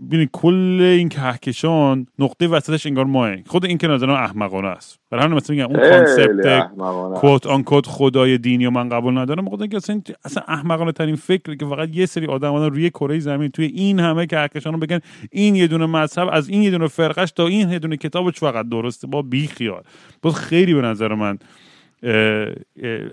ببینید 0.07 0.29
کل 0.33 0.81
این 0.81 1.09
کهکشان 1.09 2.07
نقطه 2.19 2.47
وسطش 2.47 2.85
انگار 2.85 3.05
ماه 3.05 3.43
خود 3.43 3.65
این 3.65 3.77
که 3.77 3.87
نظرم 3.87 4.09
احمقانه 4.09 4.67
است. 4.67 4.99
برای 5.11 5.23
همین 5.23 5.37
مثلا 5.37 5.55
میگم 5.55 5.67
اون 5.67 5.89
concept 5.89 6.69
quote 7.15 7.47
unquote 7.47 7.85
خدای 7.87 8.37
دینی 8.37 8.65
و 8.65 8.69
من 8.69 8.89
قبول 8.89 9.17
ندارم 9.17 9.49
خود 9.49 9.69
که 9.69 9.77
اصلا 9.77 10.01
اصلا 10.25 10.43
احمقانه 10.47 10.91
ترین 10.91 11.15
فکر 11.15 11.55
که 11.55 11.65
فقط 11.65 11.89
یه 11.95 12.05
سری 12.05 12.25
آدم 12.25 12.55
روی 12.55 12.89
کره 12.89 13.19
زمین 13.19 13.49
توی 13.49 13.65
این 13.65 13.99
همه 13.99 14.25
کهکشان 14.25 14.73
رو 14.73 14.79
بگن 14.79 14.99
این 15.31 15.55
یه 15.55 15.67
دونه 15.67 15.85
مذهب 15.85 16.29
از 16.31 16.49
این 16.49 16.63
یه 16.63 16.71
دونه 16.71 16.87
فرقش 16.87 17.31
تا 17.31 17.47
این 17.47 17.69
یه 17.69 17.79
دونه 17.79 17.97
کتاب 17.97 18.31
فقط 18.31 18.69
درسته. 18.69 19.07
با 19.07 19.21
بی 19.21 19.47
خیال 19.47 19.83
باز 20.21 20.35
خیلی 20.35 20.73
به 20.73 20.81
نظر 20.81 21.13
من 21.15 21.37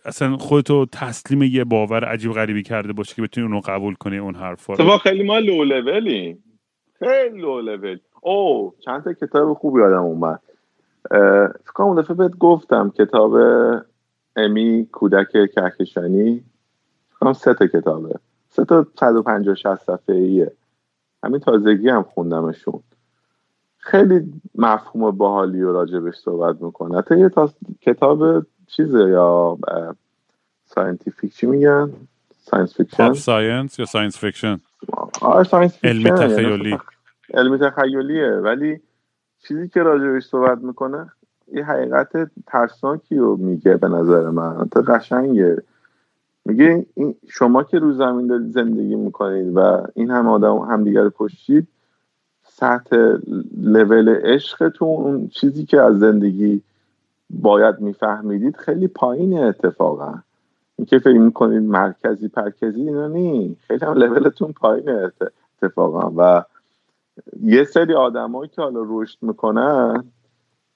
اصلا 0.05 0.37
خودتو 0.37 0.87
تسلیم 0.93 1.43
یه 1.43 1.64
باور 1.64 2.05
عجیب 2.05 2.32
غریبی 2.32 2.62
کرده 2.62 2.93
باشه 2.93 3.14
که 3.14 3.22
بتونی 3.22 3.47
اونو 3.47 3.61
قبول 3.61 3.95
کنی 3.95 4.18
اون 4.18 4.34
حرفا 4.34 4.74
رو. 4.74 4.99
خیلی 4.99 5.22
ما 5.22 5.39
لو 5.39 5.64
لولیم 5.64 6.43
خیلی 6.99 7.41
لو 7.41 7.61
لول 7.61 7.99
او 8.21 8.75
چند 8.81 9.05
تا 9.05 9.13
کتاب 9.13 9.55
خوبی 9.55 9.83
آدم 9.83 10.03
اومد. 10.03 10.41
فکر 11.65 11.83
اون 11.83 12.01
دفعه 12.01 12.17
بهت 12.17 12.39
گفتم 12.39 12.91
کتاب 12.91 13.35
امی 14.37 14.87
کودک 14.93 15.29
کهکشانی. 15.55 16.45
فکر 17.11 17.33
سه 17.33 17.55
تا 17.55 17.67
کتابه. 17.67 18.15
سه 18.49 18.65
تا 18.65 18.87
150 18.97 19.55
60 19.55 19.75
صفحه 19.75 20.17
ایه 20.17 20.53
همین 21.25 21.41
تازگی 21.41 21.89
هم 21.89 22.03
خوندمشون. 22.03 22.83
خیلی 23.79 24.33
مفهوم 24.55 25.11
باحالی 25.11 25.63
و 25.63 25.73
راجبش 25.73 26.15
صحبت 26.15 26.63
می‌کنه. 26.63 26.99
حتی 26.99 27.19
یه 27.19 27.29
تا... 27.29 27.51
کتاب 27.81 28.47
چیزه 28.67 29.09
یا 29.09 29.59
scientific 30.64 31.35
چی 31.35 31.47
میگن؟ 31.47 31.93
science 32.51 32.77
fiction 32.77 33.12
science 33.12 33.79
یا 33.79 33.85
science 33.85 34.19
fiction 34.19 34.61
علمی 35.84 36.11
تخیلی. 36.11 36.78
علمی 37.34 37.59
تخیلیه. 37.59 38.30
ولی 38.30 38.80
چیزی 39.49 39.68
که 39.68 39.82
راجبش 39.82 40.24
صحبت 40.24 40.59
می‌کنه 40.59 41.12
یه 41.53 41.64
حقیقت 41.64 42.30
ترسناکی 42.47 43.16
رو 43.16 43.37
میگه 43.37 43.76
به 43.76 43.89
نظر 43.89 44.30
من. 44.30 44.68
تا 44.68 44.80
قشنگه. 44.80 45.62
میگه 46.45 46.87
شما 47.28 47.62
که 47.62 47.78
رو 47.78 47.93
زمین 47.93 48.39
زندگی 48.49 48.97
می‌کنید 48.97 49.57
و 49.57 49.87
این 49.95 50.11
هم 50.11 50.28
آدم 50.28 50.59
همدیگر 50.59 51.11
کشید 51.18 51.68
سطح 52.45 52.97
لول 53.57 54.09
عشقتون 54.09 54.89
اون 54.89 55.28
چیزی 55.28 55.64
که 55.64 55.80
از 55.80 55.99
زندگی 55.99 56.62
باید 57.30 57.80
میفهمیدید 57.80 58.57
خیلی 58.57 58.89
پایین 58.89 59.39
اتفاقا. 59.39 60.14
اینکه 60.79 60.99
فکر 60.99 61.18
می‌کنید 61.18 61.62
مرکزی 61.62 62.29
پرکزی 62.29 62.81
اینا 62.81 63.09
نی. 63.09 63.57
خیلی 63.61 63.87
هم 63.87 63.93
لولتون 63.93 64.53
پایین 64.53 65.11
اتفاقا. 65.62 66.12
و 66.16 66.45
یه 67.43 67.64
سری 67.64 67.95
آدمایی 67.95 68.51
که 68.55 68.62
حالا 68.62 68.83
رشد 68.89 69.18
می‌کنن 69.22 70.05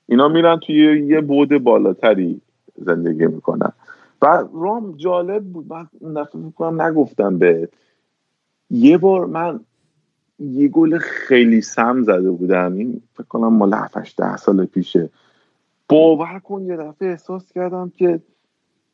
اینا 0.06 0.28
میرن 0.28 0.58
توی 0.58 1.06
یه 1.06 1.20
بود 1.20 1.48
بالاتری 1.48 2.40
زندگی 2.76 3.26
می‌کنن. 3.26 3.72
و 4.22 4.44
رام 4.54 4.96
جالب 4.96 5.44
بود. 5.44 5.72
من 5.72 5.88
اون 6.00 6.14
دفعه 6.22 6.40
می‌کنم 6.40 6.82
نگفتم 6.82 7.38
به. 7.38 7.68
یه 8.70 8.98
بار 8.98 9.26
من 9.26 9.60
یه 10.38 10.68
گل 10.68 10.98
خیلی 10.98 11.60
سم 11.60 12.02
زده 12.02 12.30
بودم. 12.30 12.72
این 12.72 13.02
فکر 13.14 13.26
کنم 13.26 13.48
مال 13.48 13.74
7 13.74 14.16
ده 14.16 14.36
سال 14.36 14.64
پیشه. 14.64 15.10
باور 15.88 16.38
کن 16.38 16.62
یه 16.62 16.76
دفعه 16.76 17.08
احساس 17.08 17.52
کردم 17.52 17.92
که 17.96 18.20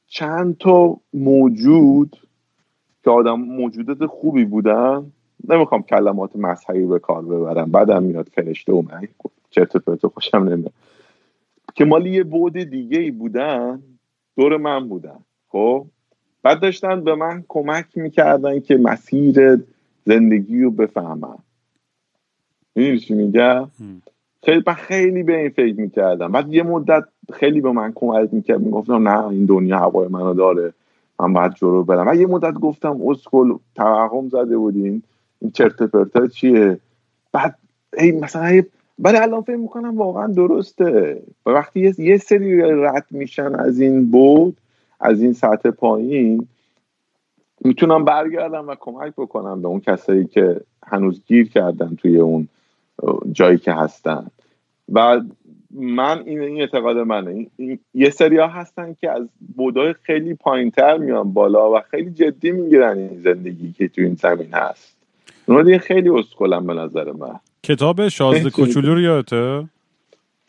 چند 0.06 0.58
تا 0.58 1.00
موجود 1.14 2.16
که 3.04 3.10
آدم 3.10 3.40
موجودات 3.40 4.06
خوبی 4.06 4.44
بودن 4.44 5.12
نمی‌خوام 5.48 5.82
کلمات 5.82 6.36
مذهبی 6.36 6.86
به 6.86 6.98
کار 6.98 7.24
ببرم 7.24 7.70
بعدم 7.70 8.02
میاد 8.02 8.28
فرشته 8.28 8.72
و 8.72 8.82
من 8.82 9.08
چرت 9.50 9.76
پرت 9.76 10.06
خوشم 10.06 10.38
نمیاد. 10.38 10.72
که 11.74 11.84
مالی 11.84 12.10
یه 12.10 12.24
بود 12.24 12.58
دیگه 12.58 12.98
ای 12.98 13.10
بودن 13.10 13.82
دور 14.36 14.56
من 14.56 14.88
بودن. 14.88 15.18
خب؟ 15.48 15.86
بعد 16.42 16.60
داشتن 16.60 17.04
به 17.04 17.14
من 17.14 17.44
کمک 17.48 17.86
می‌کردن 17.94 18.60
که 18.60 18.76
مسیر 18.76 19.64
زندگی 20.04 20.62
رو 20.62 20.70
بفهمم 20.70 21.38
می‌دونی 22.74 22.98
چی 22.98 23.14
میگم؟ 23.14 23.70
خیلی 24.44 24.62
من 24.66 24.74
خیلی 24.74 25.22
به 25.22 25.40
این 25.40 25.48
فکر 25.48 25.80
می‌کردم. 25.80 26.32
بعد 26.32 26.54
یه 26.54 26.62
مدت 26.62 27.04
خیلی 27.32 27.60
به 27.60 27.72
من 27.72 27.92
کمک 27.94 28.28
می‌کرد. 28.32 28.60
می‌گفتم 28.60 29.08
نه 29.08 29.26
این 29.26 29.44
دنیا 29.44 29.78
هوای 29.78 30.08
منو 30.08 30.34
داره. 30.34 30.72
من 31.20 31.32
باید 31.32 31.54
جلو 31.54 31.84
برم. 31.84 32.08
و 32.08 32.14
یه 32.14 32.26
مدت 32.26 32.54
گفتم 32.54 33.00
اسکل 33.08 33.54
توهم 33.74 34.28
زده 34.28 34.56
بودین. 34.56 35.02
این 35.40 35.50
چرت 35.50 35.82
پرتا 35.82 36.26
چیه؟ 36.26 36.78
بعد 37.32 37.58
ای 37.98 38.12
مثلا 38.12 38.62
ولی 38.98 39.16
الان 39.16 39.42
فکر 39.42 39.56
می‌کنم 39.56 39.96
واقعا 39.96 40.26
درسته. 40.26 41.22
و 41.46 41.50
وقتی 41.50 41.94
یه 41.98 42.18
سری 42.18 42.60
رد 42.62 43.06
میشن 43.10 43.54
از 43.54 43.80
این 43.80 44.10
بود 44.10 44.56
از 45.00 45.22
این 45.22 45.32
سطح 45.32 45.70
پایین 45.70 46.48
می‌تونم 47.64 48.04
برگردم 48.04 48.68
و 48.68 48.74
کمک 48.80 49.12
بکنم 49.16 49.62
به 49.62 49.68
اون 49.68 49.80
کسایی 49.80 50.24
که 50.24 50.60
هنوز 50.86 51.22
گیر 51.26 51.48
کردن 51.48 51.94
توی 51.94 52.20
اون 52.20 52.48
جایی 53.32 53.58
که 53.58 53.72
هستن. 53.72 54.26
و 54.92 55.20
من 55.70 56.22
این 56.26 56.40
این 56.40 56.60
اعتقاد 56.60 56.96
منه. 56.96 57.46
این, 57.56 57.78
یه 57.94 58.10
سری 58.10 58.36
ها 58.36 58.46
هستن 58.46 58.96
که 59.00 59.10
از 59.10 59.28
بودای 59.56 59.94
خیلی 60.02 60.34
پایین 60.34 60.70
تر 60.70 60.96
میان 60.96 61.32
بالا 61.32 61.72
و 61.72 61.80
خیلی 61.90 62.10
جدی 62.10 62.50
می‌گیرن 62.50 62.98
این 62.98 63.20
زندگی 63.20 63.72
که 63.72 63.88
تو 63.88 64.02
این 64.02 64.14
زمین 64.14 64.54
هست. 64.54 64.96
اونا 65.46 65.62
دیگه 65.62 65.78
خیلی 65.78 66.08
اسکلم 66.08 66.66
به 66.66 66.74
نظر 66.74 67.12
من. 67.12 67.40
کتاب 67.62 68.08
شازده 68.08 68.50
کوچولو 68.50 68.94
رو 68.94 69.00
یادته؟ 69.00 69.68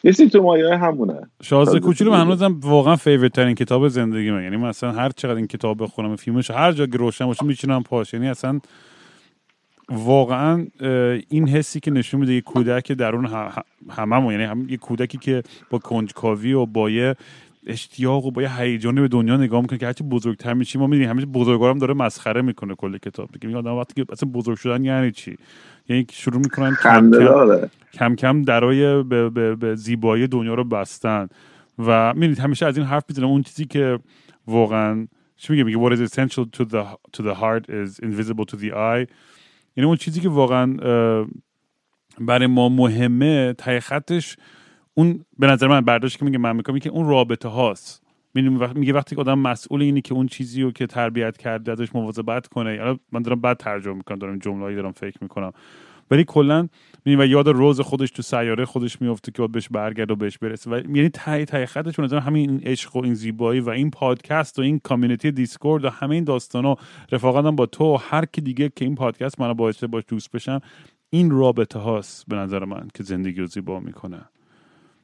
یه 0.04 0.14
تو 0.14 0.44
مایه 0.44 0.78
همونه. 0.78 1.20
شازده 1.42 1.80
کوچولو 1.80 2.12
من 2.12 2.22
هنوزم 2.22 2.60
واقعا 2.64 2.96
favorite 2.96 3.34
ترین 3.34 3.56
کتاب 3.56 3.88
زندگی 3.88 4.32
من. 4.32 4.44
یعنی 4.44 4.58
مثلا 4.58 4.92
هر 4.92 5.10
چقدر 5.10 5.36
این 5.36 5.48
کتاب 5.48 5.84
بخونم 5.84 6.16
فیلمش 6.16 6.52
هر 6.52 6.72
جا 6.72 6.86
که 6.86 6.98
روشن 6.98 7.26
باشه 7.26 7.46
میچینم 7.46 7.84
پاش. 7.84 8.14
یعنی 8.14 8.28
اصلا 8.28 8.60
واقعا 9.90 10.68
این 11.30 11.50
حسی 11.50 11.80
که 11.80 11.92
نشون 11.92 12.20
میده 12.20 12.34
یه 12.34 12.42
کودک 12.42 12.92
درون 12.92 13.30
هممون 13.90 14.32
یعنی 14.32 14.44
هم 14.44 14.70
یه 14.70 14.78
کودکی 14.78 15.18
که 15.18 15.44
با 15.70 15.80
کنجکاوی 15.80 16.54
و 16.54 16.66
با 16.66 16.90
یه 16.90 17.16
اشتیاق 17.68 18.26
و 18.26 18.32
با 18.32 18.42
یه 18.42 18.60
هیجانی 18.60 19.02
به 19.02 19.08
دنیا 19.08 19.38
نگاه 19.38 19.62
می‌کنه 19.62 19.80
که 19.80 19.86
هرچی 19.86 20.04
بزرگتر 20.04 20.54
میشیم 20.54 20.82
ما 20.82 20.88
می‌دونیم 20.88 21.10
همیشه 21.10 21.28
بزرگا 21.28 21.61
رم 21.61 21.78
داره 21.78 21.94
مسخره 21.94 22.42
می‌کنه 22.42 22.76
کل 22.76 22.98
کتاب. 22.98 23.30
میگه 23.44 23.58
آدم 23.58 23.74
وقتی 23.74 23.94
که 23.94 24.12
اصلا 24.12 24.30
بزرگ 24.30 24.58
شدن 24.58 24.86
یعنی 24.86 25.12
چی؟ 25.12 25.38
یعنی 25.90 26.06
شروع 26.12 26.38
می‌کنن 26.38 26.76
کم 26.84 27.12
کم, 27.12 27.70
کم 27.94 28.16
کم 28.16 28.42
درای 28.42 29.04
به, 29.04 29.30
به, 29.30 29.56
به 29.56 29.76
زیبایی 29.76 30.28
دنیا 30.28 30.54
رو 30.54 30.64
بستن. 30.64 31.28
و 31.80 32.14
می‌دونید 32.14 32.40
همیشه 32.40 32.66
از 32.66 32.78
این 32.78 32.86
حرف 32.86 33.04
می‌زنم. 33.10 33.28
اون 33.28 33.44
چیزی 33.44 33.66
که 33.66 34.00
واقعا 34.48 35.08
چی 35.38 35.54
میگه؟ 35.54 35.64
میگه 35.64 35.78
what 35.78 35.98
is 35.98 36.12
essential 36.12 36.46
to 36.58 36.64
the 36.64 36.84
to 37.18 37.24
the 37.24 37.34
heart 37.34 37.70
is 37.70 38.00
invisible 38.04 38.46
to 38.46 38.56
the 38.56 38.72
eye. 38.72 39.08
یعنی 39.78 39.88
اون 39.88 39.98
چیزی 39.98 40.22
که 40.22 40.30
واقعا 40.30 40.78
برای 42.20 42.48
ما 42.48 42.70
مهمه 42.70 43.54
تای 43.54 43.80
خطش 43.80 44.38
اون 44.94 45.26
به 45.40 45.48
نظر 45.48 45.68
من 45.68 45.82
برداشت 45.82 46.20
که 46.20 46.26
میگه 46.26 46.38
من 46.38 46.56
می‌کنم 46.56 46.80
که 46.80 46.90
اون 46.90 47.10
رابطه 47.10 47.48
هاست. 47.48 48.04
میگه 48.76 48.94
وقتی 48.94 49.16
که 49.16 49.22
آدم 49.22 49.40
مسئول 49.40 49.82
اینی 49.82 50.02
که 50.02 50.14
اون 50.14 50.28
چیزی 50.28 50.62
رو 50.62 50.72
که 50.72 50.88
تربیت 50.88 51.38
کرده 51.38 51.72
ازش 51.72 51.96
مواظبت 51.96 52.48
کنه 52.48 53.00
من 53.12 53.22
دارم 53.22 53.42
بعد 53.42 53.58
ترجمه 53.58 53.94
می‌کنم 53.94 54.20
دارم 54.20 54.40
جمله‌ای 54.40 54.76
دارم 54.76 54.92
فکر 54.92 55.18
می‌کنم. 55.22 55.52
ولی 56.12 56.24
کلا 56.24 56.68
و 57.06 57.28
یاد 57.28 57.48
رز 57.48 57.82
خودش 57.82 58.12
تو 58.12 58.22
سیاره 58.22 58.66
خودش 58.66 59.02
میفته 59.02 59.32
که 59.32 59.38
باید 59.38 59.52
بهش 59.52 59.68
برگرد 59.70 60.12
و 60.12 60.16
بهش 60.16 60.38
برسه. 60.38 60.72
و 60.72 60.96
یعنی 60.96 61.10
ته 61.10 61.46
ته 61.46 61.66
خطش 61.66 62.00
نظر 62.00 62.20
همین 62.20 62.62
عشق 62.64 62.96
و 62.96 63.04
این 63.04 63.14
زیبایی 63.14 63.60
و 63.60 63.70
این 63.70 63.92
پادکست 63.92 64.60
و 64.60 64.62
این 64.62 64.80
community 64.80 65.32
Discord 65.32 65.86
و 65.86 65.90
همه 65.90 66.16
این 66.16 66.24
داستانا 66.24 66.76
رفاقتم 67.12 67.56
با 67.56 67.66
تو 67.66 67.84
و 67.84 67.98
هر 68.02 68.26
کی 68.26 68.42
دیگه 68.42 68.72
که 68.76 68.86
این 68.86 68.96
پادکست 68.96 69.42
منو 69.42 69.54
باعث 69.54 69.84
باش 69.84 70.04
دوست 70.08 70.32
بشم 70.32 70.62
این 71.10 71.32
رابطه 71.32 71.80
هاست 71.80 72.26
به 72.28 72.36
نظر 72.36 72.66
من 72.66 72.88
که 72.94 73.04
زندگی 73.04 73.42
رو 73.42 73.48
زیبا 73.48 73.80
می‌کنه. 73.80 74.22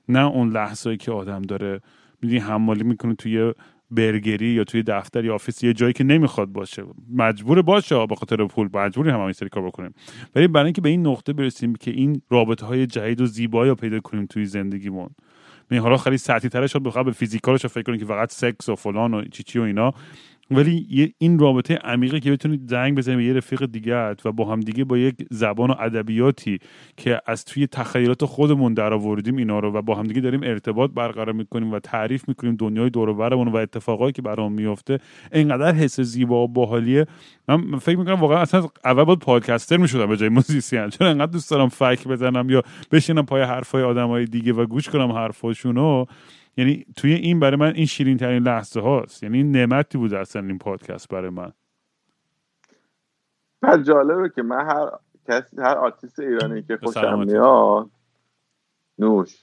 نه 0.09 0.25
اون 0.25 0.49
لحظه 0.49 0.97
که 0.97 1.11
آدم 1.11 1.41
داره 1.41 1.81
می‌دونی 2.21 2.41
حمالی 2.41 2.83
می‌کنه 2.83 3.15
توی 3.15 3.53
برگری 3.95 4.47
یا 4.47 4.63
توی 4.63 4.83
دفتر 4.83 5.25
یا 5.25 5.35
office 5.35 5.63
یه 5.63 5.73
جایی 5.73 5.93
که 5.93 6.03
نمی‌خواد 6.03 6.47
باشه. 6.47 6.83
مجبور 7.13 7.61
باشه 7.61 8.05
به 8.05 8.15
خاطر 8.15 8.45
پول 8.47 8.69
مجبوری 8.73 9.09
هم 9.09 9.19
این 9.19 9.33
سری 9.33 9.49
کار 9.49 9.63
بکنیم. 9.63 9.93
ولی 10.35 10.47
برای 10.47 10.65
اینکه 10.65 10.81
به 10.81 10.89
این 10.89 11.07
نقطه 11.07 11.33
برسیم 11.33 11.75
که 11.75 11.91
این 11.91 12.21
رابطه 12.29 12.65
های 12.65 12.87
جدید 12.87 13.21
و 13.21 13.25
زیبایی 13.25 13.69
رو 13.69 13.75
پیدا 13.75 13.99
کنیم 13.99 14.25
توی 14.25 14.45
زندگیمون. 14.45 15.09
می 15.69 15.77
حالا 15.77 15.97
خیلی 15.97 16.17
سطحی 16.17 16.49
ترش 16.49 16.73
شد 16.73 16.83
بخواد 16.83 17.05
به 17.05 17.11
فیزیکالش 17.11 17.65
فکر 17.65 17.83
کنیم 17.83 17.99
که 17.99 18.05
فقط 18.05 18.31
سکس 18.31 18.69
و 18.69 18.75
فلان 18.75 19.13
و 19.13 19.23
چی 19.23 19.43
چی 19.43 19.59
و 19.59 19.61
اینا. 19.61 19.93
ولی 20.51 21.13
این 21.17 21.39
رابطه 21.39 21.75
عمیقی 21.75 22.19
که 22.19 22.31
بتونید 22.31 22.69
زنگ 22.69 22.97
بزنید 22.97 23.17
به 23.17 23.23
یه 23.23 23.33
رفیق 23.33 23.65
دیگه 23.65 24.15
و 24.25 24.31
با 24.31 24.45
هم 24.45 24.59
دیگه 24.59 24.83
با 24.83 24.97
یک 24.97 25.15
زبان 25.31 25.69
و 25.69 25.75
ادبیاتی 25.79 26.59
که 26.97 27.21
از 27.25 27.45
توی 27.45 27.67
تخیلات 27.67 28.25
خودمون 28.25 28.73
در 28.73 28.93
آوردیم 28.93 29.37
اینا 29.37 29.59
رو 29.59 29.71
و 29.71 29.81
با 29.81 29.95
هم 29.95 30.03
دیگه 30.03 30.21
داریم 30.21 30.43
ارتباط 30.43 30.91
برقرار 30.91 31.31
می‌کنیم 31.31 31.71
و 31.71 31.79
تعریف 31.79 32.27
می‌کنیم 32.27 32.55
دنیای 32.55 32.89
دور 32.89 33.09
و 33.09 33.13
برمون 33.13 33.47
و 33.47 33.55
اتفاقایی 33.55 34.11
که 34.11 34.21
برام 34.21 34.53
میفته 34.53 34.99
اینقدر 35.33 35.73
حس 35.73 35.99
زیبا 35.99 36.43
و 36.43 36.47
باحالیه. 36.47 37.05
من 37.47 37.77
فکر 37.77 37.97
می‌کنم 37.97 38.19
واقعا 38.19 38.37
اصلا 38.37 38.67
اول 38.85 39.03
باید 39.03 39.19
podcaster 39.19 39.77
می‌شدم 39.77 40.05
به 40.05 40.17
جای 40.17 40.29
musician. 40.29 40.89
چون 40.89 41.07
انقدر 41.07 41.31
دوست 41.31 41.51
دارم 41.51 41.69
فک 41.69 42.07
بزنم 42.07 42.49
یا 42.49 42.63
بشینم 42.91 43.25
پای 43.25 43.41
حرفای 43.41 43.83
آدمای 43.83 44.25
دیگه 44.25 44.53
و 44.53 44.65
گوش 44.65 44.89
کنم 44.89 45.11
حرفاشونو؟ 45.11 46.05
یعنی 46.57 46.85
توی 46.95 47.13
این 47.13 47.39
برای 47.39 47.57
من 47.57 47.75
این 47.75 47.85
شیرین 47.85 48.17
ترین 48.17 48.43
لحظه 48.43 48.81
هاست. 48.81 49.23
یعنی 49.23 49.43
نعمتی 49.43 49.97
بود 49.97 50.13
اصلا 50.13 50.41
این 50.41 50.57
پادکست 50.57 51.09
برای 51.09 51.29
من. 51.29 51.51
بعد 53.61 53.83
جالبه 53.83 54.29
که 54.35 54.41
من 54.41 54.65
هر 54.65 54.89
کسی 55.27 55.57
هر 55.57 55.77
آرتیست 55.77 56.19
ایرانی 56.19 56.63
که 56.63 56.77
خوشم 56.77 57.19
میاد 57.19 57.89
نوش. 58.99 59.35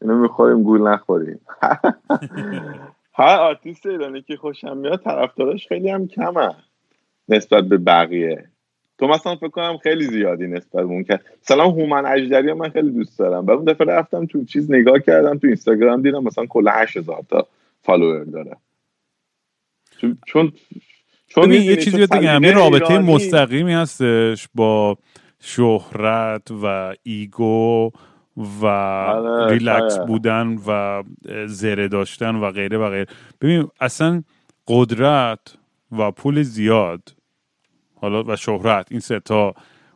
اینو 0.00 0.18
می‌خوریم 0.18 0.62
گول 0.62 0.88
نخوریم. 0.88 1.40
هر 3.14 3.36
آرتیست 3.38 3.86
ایرانی 3.86 4.22
که 4.22 4.36
خوشم 4.36 4.76
میاد 4.76 5.02
طرفدارش 5.02 5.68
خیلی 5.68 5.90
هم 5.90 6.08
کمه 6.08 6.54
نسبت 7.28 7.64
به 7.64 7.78
بقیه. 7.78 8.51
تو 9.02 9.08
مثلا 9.08 9.36
فکر 9.36 9.48
کنم 9.48 9.78
خیلی 9.78 10.04
زیادی 10.04 10.46
نسبت 10.46 10.74
اون 10.74 11.04
که 11.04 11.20
مثلا 11.42 11.64
هومن 11.64 12.06
اژدری 12.06 12.52
من 12.52 12.68
خیلی 12.68 12.90
دوست 12.90 13.18
دارم. 13.18 13.46
و 13.46 13.50
اون 13.50 13.64
دفعه 13.64 13.86
رفتم 13.86 14.26
تو 14.26 14.44
چیز 14.44 14.70
نگاه 14.70 14.98
کردم 14.98 15.38
تو 15.38 15.46
اینستاگرام 15.46 16.02
دیدم 16.02 16.24
مثلا 16.24 16.46
کل 16.46 16.68
8000 16.68 17.22
تا 17.30 17.46
follower 17.82 18.24
داره. 18.24 18.56
چون 19.98 20.18
چون 20.26 20.52
چون 21.28 21.52
یه 21.52 21.76
چیزی 21.76 22.06
بگم. 22.06 22.44
یه 22.44 22.52
رابطه 22.52 22.98
مستقیمی 22.98 23.72
هستش 23.72 24.48
با 24.54 24.98
شهرت 25.40 26.50
و 26.62 26.94
ego 27.02 27.90
و 28.36 28.66
آره، 28.66 29.52
ریلکس 29.52 29.98
بودن 29.98 30.58
و 30.66 31.02
زره 31.46 31.88
داشتن 31.88 32.36
و 32.36 32.50
غیره 32.50 32.78
و 32.78 32.90
غیره. 32.90 33.06
ببین 33.40 33.68
اصلا 33.80 34.22
قدرت 34.68 35.56
و 35.98 36.10
پول 36.10 36.42
زیاد 36.42 37.21
حالا 38.02 38.24
و 38.24 38.36
شهرت. 38.36 38.86
این 38.90 39.00
سه 39.00 39.20
تا 39.20 39.54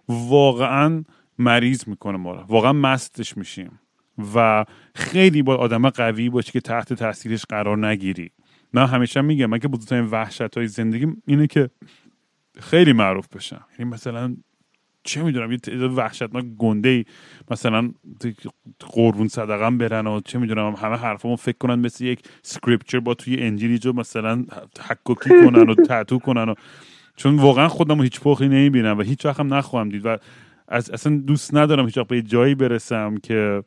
واقعا 0.09 1.05
مریض 1.39 1.89
می‌کنه 1.89 2.19
ما 2.19 2.33
رو. 2.33 2.41
واقعا 2.49 2.73
مستش 2.73 3.37
میشیم. 3.37 3.81
و 4.35 4.65
خیلی 4.95 5.43
با 5.43 5.57
آدم 5.57 5.91
قوی 5.91 6.31
باشه 6.31 6.53
که 6.53 6.61
تحت 6.61 6.93
تاثیرش 6.93 7.45
قرار 7.45 7.87
نگیری. 7.87 8.31
من 8.73 8.87
همیشه 8.87 9.21
میگم 9.21 9.47
من 9.47 9.59
که 9.59 9.69
بزرگترین 9.69 10.05
وحشت 10.05 10.57
های 10.57 10.67
زندگی 10.67 11.07
اینه 11.27 11.47
که 11.47 11.71
خیلی 12.61 12.93
معروف 12.93 13.29
بشم. 13.29 13.65
یعنی 13.79 13.91
مثلا 13.91 14.37
چه 15.03 15.23
می‌دونم 15.23 15.53
یه 15.53 15.59
تعداد 15.59 15.99
وحشتناک 15.99 16.45
گنده 16.59 16.89
ای 16.89 17.05
مثلا 17.51 17.91
قربون 18.81 19.29
صدقم 19.29 19.79
برن 19.79 20.07
و 20.07 20.21
چه 20.21 20.39
می‌دونم 20.39 20.75
همه 20.75 20.97
حرفمو 20.97 21.37
فکر 21.37 21.59
کنن 21.59 21.75
مثل 21.79 22.05
یک 22.05 22.21
سکریپچر 22.43 23.01
با 23.01 23.15
توی 23.15 23.43
انجیلی 23.43 23.79
جو 23.79 23.93
مثلا 23.93 24.45
حکوکی 24.89 25.31
کنن 25.31 25.71
و 25.71 25.75
تتو 25.89 26.19
کنن 26.19 26.49
و 26.49 26.55
چون 27.17 27.37
واقعا 27.37 27.69
خودم 27.69 28.03
هیچ 28.03 28.21
پخی 28.21 28.49
نمی‌بینم 28.49 28.99
و 28.99 29.03
هیچ 29.03 29.27
وقت 29.27 29.41
هم 29.41 29.55
نخواهم 29.55 29.89
دید 29.89 30.07
و 30.07 30.17
از 30.69 30.91
اصلا 30.91 31.17
دوست 31.17 31.55
ندارم 31.55 31.85
هیچ 31.85 31.99
وقت 31.99 32.09
به 32.09 32.23
جایی 32.23 32.55
برسم 32.55 33.17
که 33.17 33.63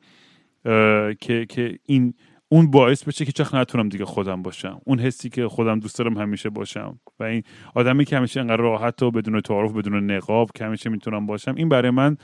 که 1.21 1.45
که 1.49 1.79
این 1.85 2.13
اون 2.49 2.71
باعث 2.71 3.03
بشه 3.03 3.25
که 3.25 3.31
چخ 3.31 3.53
نتونم 3.53 3.89
دیگه 3.89 4.05
خودم 4.05 4.41
باشم. 4.41 4.81
اون 4.85 4.99
حسی 4.99 5.29
که 5.29 5.47
خودم 5.47 5.79
دوست 5.79 5.99
دارم 5.99 6.17
همیشه 6.17 6.49
باشم. 6.49 6.99
و 7.19 7.23
این 7.23 7.43
آدمی 7.75 8.05
که 8.05 8.17
همیشه 8.17 8.39
انقدر 8.39 8.57
راحت 8.57 9.03
و 9.03 9.11
بدون 9.11 9.41
تعارف 9.41 9.71
بدون 9.71 10.11
نقاب 10.11 10.51
که 10.55 10.65
همیشه 10.65 10.89
می‌تونم 10.89 11.25
باشم 11.25 11.55
این 11.55 11.69
برای 11.69 11.91
من 11.91 12.17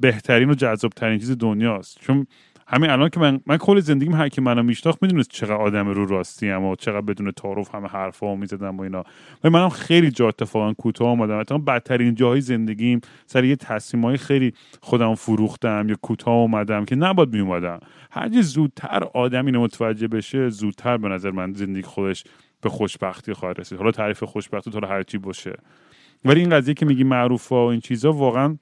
بهترین 0.00 0.50
و 0.50 0.54
جذاب 0.54 0.92
ترین 0.92 1.18
چیز 1.18 1.30
دنیاست. 1.38 1.98
چون 2.00 2.26
همین 2.68 2.90
الان 2.90 3.08
که 3.08 3.20
من 3.20 3.40
من 3.46 3.56
کل 3.56 3.80
زندگیم 3.80 4.14
هر 4.14 4.28
کی 4.28 4.40
منو 4.40 4.62
میشناخت 4.62 5.02
می‌دونست 5.02 5.30
چقدر 5.30 5.54
آدم 5.54 5.88
رو 5.88 6.06
راستی 6.06 6.50
ام 6.50 6.64
و 6.64 6.76
چقدر 6.76 7.00
بدون 7.00 7.30
تعارف 7.30 7.74
همه 7.74 7.88
حرفا 7.88 8.36
می‌زدم 8.36 8.76
و 8.76 8.82
اینا. 8.82 9.04
و 9.44 9.50
منم 9.50 9.68
خیلی 9.68 10.10
جا 10.10 10.28
اتفاقا 10.28 10.72
کوتاه 10.72 11.08
اومدم. 11.08 11.38
مثلا 11.38 11.58
بدترین 11.58 12.14
جاهای 12.14 12.40
زندگیم 12.40 13.00
سر 13.26 13.44
یه 13.44 13.56
تصمیمای 13.56 14.16
خیلی 14.16 14.52
خودم 14.80 15.14
فروختم 15.14 15.88
یا 15.88 15.96
کوتاه 16.02 16.34
اومدم 16.34 16.84
که 16.84 16.96
نباید 16.96 17.32
می 17.32 17.40
اومدم 17.40 17.80
هر 18.10 18.42
زودتر 18.42 19.04
آدم 19.14 19.46
اینو 19.46 19.60
متوجه 19.60 20.08
بشه 20.08 20.48
زودتر 20.48 20.96
به 20.96 21.08
نظر 21.08 21.30
من 21.30 21.52
زندگی 21.52 21.82
خودش 21.82 22.24
به 22.60 22.68
خوشبختی 22.68 23.32
خواهد 23.32 23.60
رسید. 23.60 23.78
حالا 23.78 23.90
تعریف 23.90 24.22
خوشبختی 24.22 24.70
تو 24.70 24.86
هر 24.86 25.02
چی 25.02 25.18
باشه. 25.18 25.56
ولی 26.24 26.40
این 26.40 26.50
قضیه 26.50 26.74
که 26.74 26.86
میگی 26.86 27.04
معروف 27.04 27.52
و 27.52 27.54
این 27.54 27.80
چیزا 27.80 28.12
واقعا 28.12 28.58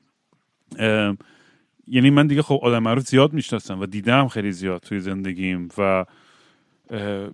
یعنی 1.89 2.11
من 2.11 2.27
دیگه 2.27 2.43
خب 2.43 2.61
آدم 2.63 2.89
رو 2.89 3.01
زیاد 3.01 3.33
می‌شناسم 3.33 3.81
و 3.81 3.87
دیدم 3.87 4.29
خیلی 4.29 4.53
زیاد 4.53 4.81
توی 4.81 5.01
زندگیم 5.01 5.69
و 5.79 6.05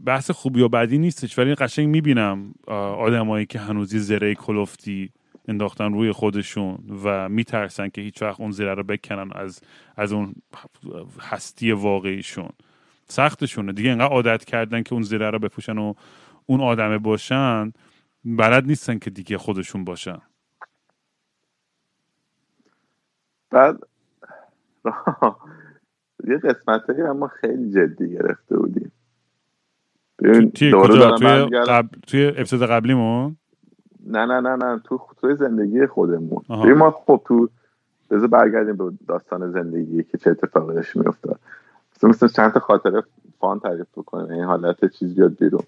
بحث 0.04 0.30
خوبی 0.30 0.60
و 0.62 0.68
بدی 0.68 0.98
نیستش 0.98 1.38
ولی 1.38 1.54
قشنگ 1.54 1.88
می‌بینم 1.88 2.54
آدمایی 2.98 3.46
که 3.46 3.58
هنوزی 3.58 3.98
زره 3.98 4.34
کلفتی 4.34 5.10
انداختن 5.48 5.92
روی 5.92 6.12
خودشون 6.12 6.78
و 7.04 7.28
میترسن 7.28 7.88
که 7.88 8.00
هیچ 8.00 8.22
وقت 8.22 8.40
اون 8.40 8.50
زره 8.50 8.74
رو 8.74 8.82
بکنن 8.82 9.30
از 9.34 9.60
از 9.96 10.12
اون 10.12 10.34
هستی 11.20 11.72
واقعیشون. 11.72 12.48
سختشونه. 13.08 13.72
دیگه 13.72 13.90
انقدر 13.90 14.06
عادت 14.06 14.44
کردن 14.44 14.82
که 14.82 14.92
اون 14.92 15.02
زره 15.02 15.30
رو 15.30 15.38
بپوشن 15.38 15.78
و 15.78 15.94
اون 16.46 16.60
آدمه 16.60 16.98
باشن 16.98 17.72
بلد 18.24 18.66
نیستن 18.66 18.98
که 18.98 19.10
دیگه 19.10 19.38
خودشون 19.38 19.84
باشن. 19.84 20.18
بعد 23.50 23.76
یه 26.28 26.36
قسمت 26.36 26.90
اما 26.90 27.28
خیلی 27.28 27.70
جدی 27.70 28.10
گرفته 28.10 28.56
بودیم 28.56 28.92
توی 30.54 30.72
کجا؟ 30.80 31.16
توی, 31.16 31.58
قبل... 31.68 31.88
توی 32.06 32.26
اپیزود 32.28 32.62
قبلیمون؟ 32.62 33.36
نه 34.06 34.26
نه 34.26 34.40
نه 34.40 34.56
نه 34.56 34.80
تو 34.84 35.00
توی 35.20 35.36
زندگی 35.36 35.86
خودمون. 35.86 36.42
ما 36.72 36.90
خب 36.90 37.22
تو 37.24 37.48
بذار 38.10 38.26
برگردیم 38.26 38.76
به 38.76 38.92
داستان 39.08 39.50
زندگی 39.50 40.02
که 40.02 40.18
چه 40.18 40.30
اتفاقی 40.30 40.74
داشت 40.74 40.96
میافتاد. 40.96 41.40
مثل 42.02 42.28
چند 42.28 42.52
تا 42.52 42.60
خاطره 42.60 43.02
فان 43.40 43.60
تعریف 43.60 43.86
بکنیم. 43.96 44.30
این 44.30 44.44
حالت 44.44 44.84
چیز 44.84 45.14
بیاد 45.14 45.36
بیرون. 45.36 45.62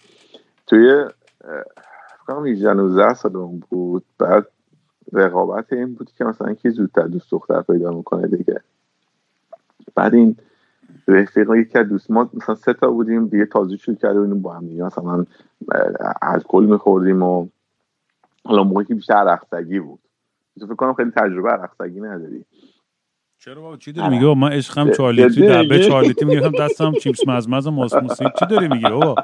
توی 0.67 1.05
فکرم 2.27 2.47
18 2.47 2.73
19 2.73 3.15
سالم 3.15 3.63
بود. 3.71 4.05
بعد 4.19 4.47
رقابت 5.13 5.73
این 5.73 5.95
بود 5.95 6.11
که 6.19 6.25
مثلا 6.25 6.55
کی 6.55 6.71
زودتر 6.71 7.07
دوست 7.07 7.31
دختر 7.31 7.63
پیدا 7.63 7.91
می‌کنه 7.91 8.27
دیگه. 8.27 8.61
بعد 9.95 10.15
این 10.15 10.37
رفیق 11.09 11.51
یکی 11.51 11.79
از 11.79 11.89
دوست 11.89 12.11
ما 12.11 12.31
مثلا 12.35 12.55
سه 12.55 12.73
تا 12.73 12.91
بودیم 12.91 13.29
دیگه 13.29 13.47
تازه 13.47 13.77
شروع 13.77 13.97
کرده 13.97 14.21
بودیم 14.21 14.43
با 14.43 14.55
هم 14.55 14.67
دیگه. 14.67 14.85
مثلا 14.85 15.27
الکل 16.23 16.65
میخوردیم 16.65 17.23
و 17.23 17.49
حالا 18.45 18.65
موقعی 18.65 18.85
که 18.85 18.95
بیشتر 18.95 19.15
عرقسگی 19.15 19.81
بود. 19.81 20.01
فکر 20.61 20.75
کنم 20.75 20.95
خیلی 20.95 21.11
تجربه 21.11 21.51
عرقسگی 21.51 22.01
نداری. 22.01 22.45
چرا 23.39 23.63
بابا؟ 23.63 23.77
چی 23.77 23.93
داری 23.93 24.09
میگه؟ 24.09 24.35
من 24.35 24.53
عشقم 24.53 24.91
چارلیتی 24.91 25.49
دبه 25.49 25.79
چارلیتی 25.79 26.25
میگم 26.25 26.51
دستم 26.51 26.93
چیپس 26.93 27.29
مزمز 27.29 27.67
و 27.67 27.71
موسموسی 27.71 28.25
چی 28.39 28.47
داری 28.47 28.69
میگی 28.69 28.91
بابا؟ 28.91 29.15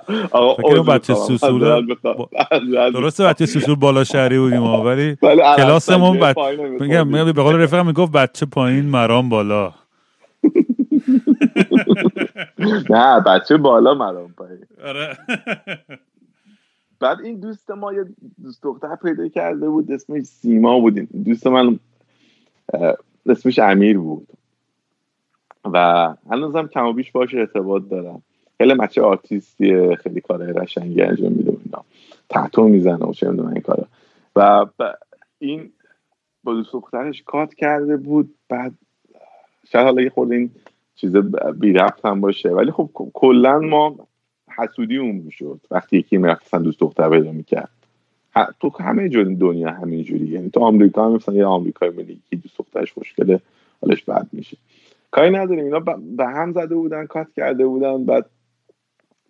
فکر 0.57 0.83
بچه 0.83 1.15
سوسول 1.15 1.97
درسته 2.93 3.25
بچه 3.25 3.47
سوسول 3.47 3.75
بالا 3.75 4.05
شهری 4.05 4.39
بودیم 4.39 4.63
ولی 4.63 5.17
کلاسمون 5.57 6.35
میگم 6.81 7.33
به 7.33 7.43
قول 7.43 7.57
رفیقم 7.57 7.87
می‌گفت 7.87 8.13
بچه 8.13 8.47
پایین 8.47 8.87
مرام 8.87 9.29
بالا. 9.29 9.73
نه 12.91 13.21
بچه 13.21 13.57
بالا 13.57 13.95
مرام 13.95 14.33
پایین 14.33 14.67
آره. 14.85 15.19
بعد 17.01 17.21
این 17.21 17.41
دوست 17.41 17.71
ما 17.71 17.93
یه 17.93 18.05
دوست 18.43 18.63
دختر 18.63 18.97
پیدا 18.97 19.29
کرده 19.29 19.69
بود 19.69 19.93
اسمش 19.93 20.23
سیما 20.23 20.81
بودیم. 20.81 21.09
دوست 21.25 21.47
من 21.47 21.79
اسمش 23.27 23.59
امیر 23.59 23.99
بود. 23.99 24.29
و 25.65 26.15
هنوزم 26.31 26.67
کم 26.67 26.87
و 26.87 26.93
بیش 26.93 27.13
باش 27.13 27.35
ارتباط 27.35 27.83
دارم. 27.91 28.23
خیلی 28.59 28.75
مچه 28.75 29.03
آرتیستیه 29.03 29.97
خیلی 29.97 30.21
کار 30.21 30.39
رشنگی 30.39 31.03
انجام 31.03 31.33
میده 31.33 31.57
اینا. 31.65 31.85
تحتو 32.29 32.69
می‌زنه 32.69 33.07
و 33.07 33.13
چه 33.13 33.29
این 33.29 33.61
کارا. 33.61 33.87
و 34.37 34.67
این 35.39 35.73
با 36.45 36.55
دوست 36.55 36.73
دخترش 36.73 37.23
کات 37.23 37.55
کرده 37.55 37.97
بود. 37.97 38.35
بعد 38.49 38.73
شاید 39.73 39.85
حالا 39.85 40.03
یه 40.03 40.11
خورده 40.11 40.35
این 40.35 40.51
چیز 41.01 41.17
بی 41.61 41.79
هم 42.05 42.21
باشه. 42.21 42.49
ولی 42.49 42.71
خب 42.71 42.91
کلا 42.95 43.59
ما 43.59 43.97
حسودی 44.59 44.97
اون 44.97 45.17
می‌شد. 45.17 45.61
وقتی 45.71 45.99
یکی 45.99 46.17
می‌رفت 46.17 46.55
دوست 46.55 46.81
دختر 46.81 47.11
پیدا 47.11 47.33
می‌کرد. 47.33 47.71
تو 48.61 48.71
همه 48.81 49.09
جور 49.09 49.25
دنیا 49.25 49.71
همینجوری 49.71 50.27
یعنی 50.27 50.51
تو 50.51 50.61
آمریکا 50.61 51.07
هم 51.07 51.13
مثلا 51.13 51.35
یه 51.35 51.45
آمریکایی 51.45 51.93
میلی 51.93 52.21
که 52.31 52.37
دوست 52.37 52.59
دخترش 52.59 52.99
مشکله 52.99 53.41
حالش 53.83 54.05
بد 54.05 54.27
میشه. 54.33 54.57
کاری 55.11 55.31
نداریم. 55.31 55.65
اینا 55.65 55.81
به 56.17 56.27
هم 56.27 56.53
زده 56.53 56.75
بودن 56.75 57.07
کات 57.07 57.27
کرده 57.37 57.67
بودن 57.67 58.05
بعد 58.05 58.27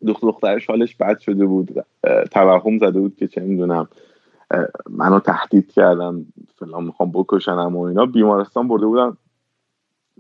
دختر 0.07 0.27
دخترش 0.27 0.67
حالش 0.67 0.97
بد 0.97 1.19
شده 1.19 1.47
بود. 1.47 1.85
توهم 2.31 2.79
زده 2.79 3.01
بود 3.01 3.17
که 3.17 3.27
چه 3.27 3.41
می‌دونم 3.41 3.89
منو 4.91 5.21
تهدید 5.21 5.73
کردن 5.73 6.27
فلان 6.57 6.85
می‌خوام 6.85 7.11
بکشنم 7.13 7.77
و 7.77 7.81
اینا. 7.81 8.07
بیمارستان 8.07 8.69
برده 8.69 8.87
بودن 8.87 9.17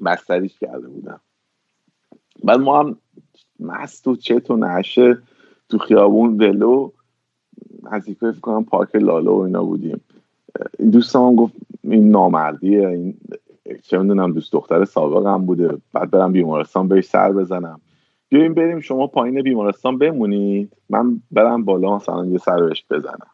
بستریش 0.04 0.58
کرده 0.58 0.88
بودن. 0.88 1.20
بعد 2.44 2.60
ما 2.60 2.80
هم 2.80 2.96
مست 3.60 4.08
و 4.08 4.16
چت 4.16 4.50
و 4.50 4.56
نشه 4.56 5.18
تو 5.68 5.78
خیابون 5.78 6.36
دلو 6.36 6.90
نزدیک 7.92 8.18
فکر 8.18 8.40
کنم 8.40 8.64
پارک 8.64 8.96
لاله 8.96 9.30
و 9.30 9.34
اینا 9.34 9.64
بودیم. 9.64 10.00
این 10.78 10.90
دوستم 10.90 11.34
گفت 11.34 11.54
این 11.82 12.10
نامردیه 12.10 12.88
این 12.88 13.14
چه 13.82 13.98
می‌دونم 13.98 14.32
دوست 14.32 14.52
دختر 14.52 14.84
سابقم 14.84 15.46
بوده. 15.46 15.78
بعد 15.92 16.10
برم 16.10 16.32
بیمارستان 16.32 16.88
بهش 16.88 17.04
سر 17.04 17.32
بزنم. 17.32 17.80
بیایم 18.28 18.54
بریم 18.54 18.80
شما 18.80 19.06
پایین 19.06 19.42
بیمارستان 19.42 19.98
بمونید. 19.98 20.72
من 20.90 21.22
برم 21.30 21.64
بالا 21.64 21.96
مثلا 21.96 22.26
یه 22.26 22.38
سر 22.38 22.62
بهش 22.62 22.84
بزنم. 22.90 23.30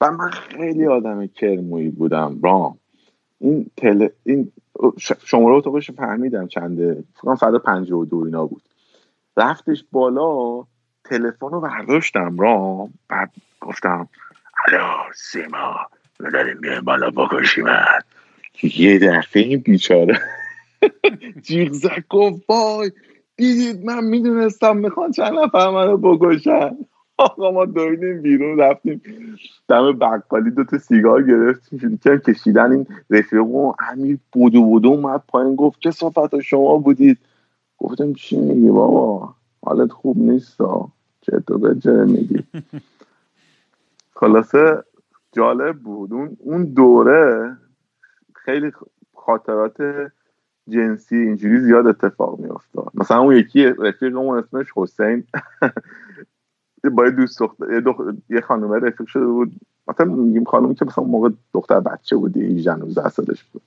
و 0.00 0.10
من 0.10 0.30
خیلی 0.30 0.86
آدم 0.86 1.26
کرمویی 1.26 1.88
بودم 1.88 2.38
رام. 2.42 2.78
این 3.40 3.70
تل... 3.76 4.08
این 4.24 4.52
شماره 5.24 5.54
اتاقش 5.54 5.90
فهمیدم 5.90 6.48
چنده. 6.48 7.04
فکر 7.14 7.34
فردا 7.34 7.58
52 7.58 8.16
اینا 8.16 8.46
بود. 8.46 8.62
رفتش 9.36 9.84
بالا 9.92 10.64
تلفن 11.04 11.46
رو 11.50 11.60
برداشتم 11.60 12.38
رام. 12.38 12.92
بعد 13.08 13.30
گفتم 13.60 14.08
الو 14.68 15.12
سیما 15.14 15.76
داریم 16.32 16.80
بالا 16.84 17.10
بکشیمت 17.10 18.04
یه 18.62 18.98
دفعه 18.98 19.42
این 19.42 19.58
بیچاره 19.58 20.20
جیغ 21.46 21.72
زد 21.72 22.04
گفت 22.10 22.42
وای 22.48 22.92
دیدید 23.36 23.84
من 23.84 24.04
می‌دونستم 24.04 24.76
می‌خوان 24.76 25.12
چند 25.12 25.32
نفر 25.34 25.70
منو 25.70 25.96
بکشن. 25.96 26.76
آقا 27.20 27.50
ما 27.50 27.64
دویدیم 27.64 28.22
بیرون 28.22 28.58
رفتیم 28.58 29.02
دم 29.68 29.92
بقالی 29.92 30.50
دوتا 30.50 30.78
سیگار 30.78 31.22
گرفتیم 31.22 31.78
شروع 31.78 32.18
کشیدن 32.18 32.72
این 32.72 32.86
رفیق 33.10 33.46
و 33.46 33.72
امیر 33.78 34.18
بودو 34.32 34.62
بودو 34.62 34.88
اومد 34.88 35.22
پایین 35.28 35.56
گفت 35.56 35.80
چه 35.80 35.90
صفت 35.90 36.40
شما 36.40 36.76
بودید؟ 36.76 37.18
گفتم 37.78 38.12
چی 38.12 38.36
میگی 38.36 38.70
بابا؟ 38.70 39.34
حالت 39.64 39.92
خوب 39.92 40.18
نیست 40.18 40.58
چه 41.20 41.40
تو 41.46 41.58
به 41.58 42.04
میگی؟ 42.04 42.44
خلاصه 44.20 44.84
جالب 45.32 45.78
بود. 45.78 46.12
اون 46.12 46.36
اون 46.40 46.64
دوره 46.64 47.56
خیلی 48.34 48.72
خاطرات 49.14 49.82
جنسی 50.68 51.16
اینجوری 51.16 51.60
زیاد 51.60 51.86
اتفاق 51.86 52.38
میافتاد. 52.38 52.90
مثلا 52.94 53.18
اون 53.18 53.36
یکی 53.36 53.64
رفیقمون 53.64 54.38
اسمش 54.38 54.66
حسین. 54.76 55.24
با 56.88 57.04
یه 57.04 57.10
دوست 57.10 57.38
دختر 57.38 57.72
یه, 57.72 57.80
دخ... 57.80 58.00
یه 58.30 58.40
خانومه 58.40 58.78
رفیق 58.78 59.06
شده 59.06 59.26
بود. 59.26 59.52
مثلا 59.88 60.06
میگیم 60.06 60.44
خانومی 60.44 60.74
که 60.74 60.84
مثلا 60.84 61.04
موقع 61.04 61.30
دختر 61.54 61.80
بچه 61.80 62.16
بودی 62.16 62.40
18 62.40 62.74
19 62.74 63.08
سالش 63.08 63.44
بود. 63.44 63.62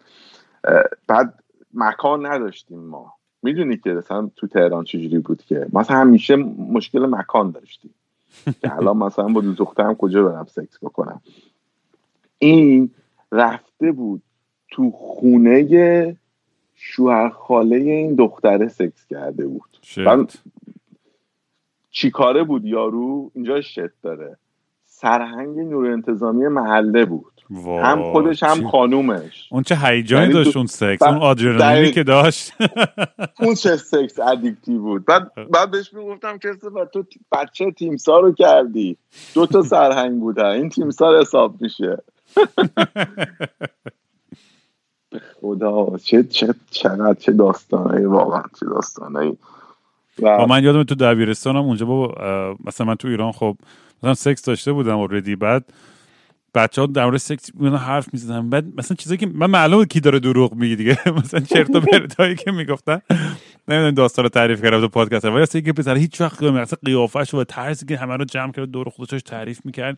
بعد 1.08 1.34
مکان 1.74 2.26
نداشتیم 2.26 2.80
ما. 2.80 3.14
می‌دونی 3.44 3.78
که 3.78 3.90
مثلا 3.90 4.30
تو 4.36 4.48
تهران 4.48 4.84
چجوری 4.84 5.20
بود 5.20 5.42
که؟ 5.42 5.68
مثلا 5.74 5.98
همیشه 5.98 6.36
مشکل 6.36 7.06
مکان 7.06 7.52
داشتیم. 7.52 7.94
که 8.62 8.76
الان 8.76 8.98
مثلا 8.98 9.28
با 9.28 9.42
دو 9.42 9.54
دخترم 9.54 9.96
کجا 9.96 10.24
برم 10.24 10.46
سکس 10.46 10.78
بکنم؟ 10.84 11.22
این 12.40 12.92
رفته 13.32 13.92
بود 13.92 14.22
تو 14.72 14.92
خونه 14.92 16.18
شوهر 16.76 17.30
خاله 17.30 17.76
این 17.76 18.16
دختره 18.16 18.68
سکس 18.68 19.06
کرده 19.06 19.48
بود. 19.48 19.78
کاره 22.14 22.44
بود 22.44 22.66
یارو؟ 22.66 23.32
اینجا 23.36 23.62
شت 23.62 24.02
داره. 24.04 24.38
سرهنگ 24.86 25.60
نور 25.60 25.92
انتظامی 25.92 26.48
محله 26.48 27.06
بود. 27.06 27.34
هم 27.84 28.12
خودش 28.12 28.44
هم 28.44 28.70
خانومش. 28.70 29.48
اون 29.52 29.64
چه 29.64 29.76
هیجانی 29.76 30.22
یعنی 30.22 30.34
داشت 30.34 30.58
اون 30.58 30.66
سکس 30.66 31.02
اون 31.02 31.18
آدرنالینی 31.18 31.92
که 31.92 32.04
داشت. 32.04 32.54
اون 33.44 33.56
چه 33.56 33.78
سکس 33.78 34.20
ادیکتی 34.20 34.78
بود. 34.78 35.06
بعد 35.06 35.32
بعد 35.52 35.72
بهش 35.72 35.94
می‌گفتم 35.94 36.38
که 36.38 36.50
تو 36.94 37.04
بچه 37.32 37.72
تیمسا 37.72 38.20
رو 38.20 38.32
کردی. 38.32 38.98
دو 39.34 39.46
تا 39.46 39.62
سرهنگ 39.62 40.20
بودن. 40.20 40.46
این 40.46 40.70
تیمسار 40.70 41.20
حساب 41.20 41.62
میشه. 41.62 41.98
خدا 45.42 45.98
چه 46.04 46.24
چه 46.24 46.56
چقدر 46.72 47.14
چه 47.14 47.32
داستانه 47.32 48.08
واقعا 48.08 48.44
چه 48.60 48.66
داستانه 48.66 49.38
و 50.22 50.46
من 50.46 50.64
یادم 50.64 50.84
تو 50.84 50.96
دبیرستانم 50.96 51.62
اونجا 51.62 51.86
با 51.86 52.16
مثلا 52.66 52.88
من 52.88 52.96
تو 52.96 53.08
ایران 53.08 53.32
خب 53.32 53.58
مثلا 53.98 54.14
سکس 54.14 54.42
داشته 54.42 54.72
بودم 54.72 54.98
و 55.00 55.08
ردی 55.08 55.36
بعد 55.36 55.74
بچه 56.56 56.82
ها 56.82 56.88
در 56.88 57.06
مورد 57.06 57.18
سکس 57.18 57.50
حرف 57.80 58.14
می‌زدن. 58.14 58.50
بعد 58.50 58.66
مثلا 58.78 58.96
چیزایی 58.96 59.18
که 59.18 59.28
من 59.34 59.50
معلومه 59.50 59.86
کی 59.86 60.00
داره 60.00 60.20
دروغ 60.20 60.54
میگه 60.54 60.76
دیگه. 60.76 60.98
مثلا 61.24 61.40
چرت 61.40 61.76
و 61.76 61.80
پرتایی 61.80 62.36
که 62.36 62.52
می‌گفتن. 62.52 63.02
نمی‌دونم 63.68 63.92
داستان 63.92 64.24
رو 64.24 64.30
تعریف 64.30 64.62
کردم 64.64 64.82
تو 64.82 64.88
پادکست. 64.88 65.26
ولی 65.26 65.42
اصلا 65.42 65.62
که 65.62 65.74
پسر 65.74 65.96
هیچ 65.96 66.22
وقت 66.22 66.44
مثلا 66.44 66.78
قیافش 66.86 67.34
و 67.34 67.44
طرزی 67.44 67.86
که 67.86 67.98
همه 67.98 68.18
رو 68.18 68.26
جمع 68.26 68.52
کرد 68.52 68.72
دور 68.72 68.90
خودش 68.90 69.22
تعریف 69.22 69.60
می‌کرد. 69.66 69.98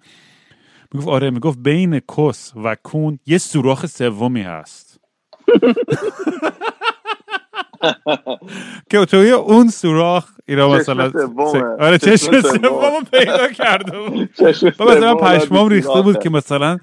می‌گفت 0.94 1.08
آره 1.08 1.30
می‌گفت 1.30 1.60
بین 1.60 2.00
کس 2.18 2.54
و 2.64 2.76
کون 2.84 3.20
یه 3.26 3.38
سوراخ 3.38 3.86
سومی 3.86 4.42
هست. 4.42 5.00
که 8.90 9.06
توی 9.06 9.32
اون 9.32 9.68
سوراخ 9.70 10.26
اینا 10.48 10.70
مثلا 10.70 11.12
آره 11.80 11.98
چشم 11.98 12.42
سوم 12.42 13.04
پیدا 13.12 13.48
کرده 13.48 14.00
بود. 14.00 14.30
مثلا 14.90 15.16
پشمام 15.16 15.70
ریخته 15.70 16.02
بود 16.02 16.20
که 16.20 16.30
مثلا 16.30 16.78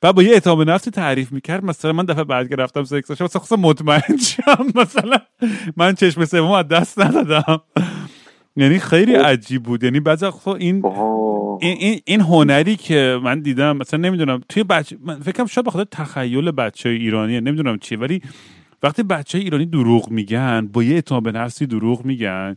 بعد 0.00 0.14
با 0.14 0.22
یه 0.22 0.32
اعتماد 0.32 0.70
نفسی 0.70 0.90
تعریف 0.90 1.32
می‌کرد 1.32 1.64
مثلا 1.64 1.92
من 1.92 2.04
دفعه 2.04 2.24
بعد 2.24 2.48
که 2.48 2.56
رفتم 2.56 2.84
سکس 2.84 3.08
داشتم 3.08 3.24
مثلا 3.24 3.40
خواستم 3.40 3.56
مطمئن 3.56 4.16
شم. 4.16 4.66
مثلا 4.80 5.18
من 5.76 5.94
چشم 5.94 6.24
سوم 6.24 6.50
از 6.50 6.68
دست 6.68 6.98
ندادم. 7.00 7.60
یعنی 8.56 8.78
خیلی 8.78 9.14
عجیب 9.14 9.62
بود. 9.62 9.84
یعنی 9.84 10.00
بعضی 10.00 10.30
خب 10.30 10.48
این 10.48 10.86
این, 11.60 11.76
این, 11.78 12.00
این 12.04 12.20
هنری 12.20 12.76
که 12.76 13.20
من 13.22 13.40
دیدم 13.40 13.76
مثلا 13.76 14.00
نمی‌دونم 14.00 14.40
توی 14.48 14.64
بچه 14.64 14.96
من 15.04 15.20
فکرم 15.20 15.46
شاید 15.46 15.66
بخاطر 15.66 15.88
تخیل 15.90 16.50
بچه 16.50 16.88
ایرانیه 16.88 17.40
نمی‌دونم 17.40 17.78
چیه 17.78 17.98
ولی 17.98 18.22
وقتی 18.84 19.02
بچه 19.02 19.38
ایرانی 19.38 19.66
دروغ 19.66 20.10
میگن 20.10 20.68
با 20.72 20.82
یه 20.82 20.94
اعتماد 20.94 21.22
به 21.22 21.32
نفسی 21.32 21.66
دروغ 21.66 22.04
میگن 22.04 22.54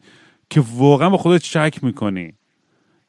که 0.50 0.64
واقعا 0.76 1.10
با 1.10 1.18
خودت 1.18 1.44
شک 1.44 1.84
می‌کنی. 1.84 2.34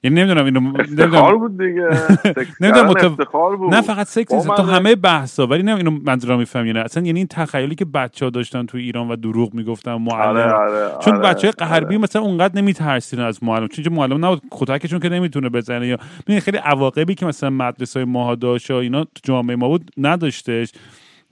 یعنی 0.02 0.20
نمی‌دونم 0.20 0.44
اینو 0.44 0.80
افتخار 0.80 1.36
بود 1.38 1.62
دیگه. 1.62 1.88
نمی‌دونم 2.60 2.88
افتخار 2.88 3.56
بود. 3.56 3.74
نه 3.74 3.80
فقط 3.80 4.06
سکس 4.06 4.44
تو 4.44 4.62
همه 4.62 4.94
بحثا 4.94 5.46
ولی 5.46 5.62
نه 5.62 5.76
اینو 5.76 5.90
منظورم 5.90 6.38
میفهم 6.38 6.66
یعنی 6.66 6.78
اصلا 6.78 7.02
یعنی 7.02 7.18
این 7.18 7.26
تخیلی 7.26 7.74
که 7.74 7.84
بچه 7.84 8.26
ها 8.26 8.30
داشتن 8.30 8.66
تو 8.66 8.78
ایران 8.78 9.08
و 9.08 9.16
دروغ 9.16 9.54
می‌گفتن 9.54 9.94
معلم. 9.94 10.28
آره 10.28 10.52
آره 10.52 10.90
چون 11.00 11.14
آره 11.16 11.28
بچه 11.28 11.50
غربی 11.50 11.86
آره. 11.86 11.98
مثلا 11.98 12.22
اونقدر 12.22 12.56
نمیترسیدن 12.56 13.22
از 13.22 13.44
معلم. 13.44 13.68
چون 13.68 13.94
معلم 13.94 14.24
نبود 14.24 14.42
کتکشون 14.50 15.00
که 15.00 15.08
نمی‌تونه 15.08 15.48
بزنه 15.48 15.86
یا 15.86 15.98
خیلی 16.40 16.56
عواقبی 16.56 17.14
که 17.14 17.26
مثلا 17.26 17.50
مدرسه 17.50 18.00
های 18.00 18.04
ماها 18.04 18.34
داشت 18.34 18.70
اینا 18.70 19.04
تو 19.04 19.20
جامعه 19.22 19.56
ما 19.56 19.68
بود 19.68 19.90
نداشتش. 19.96 20.72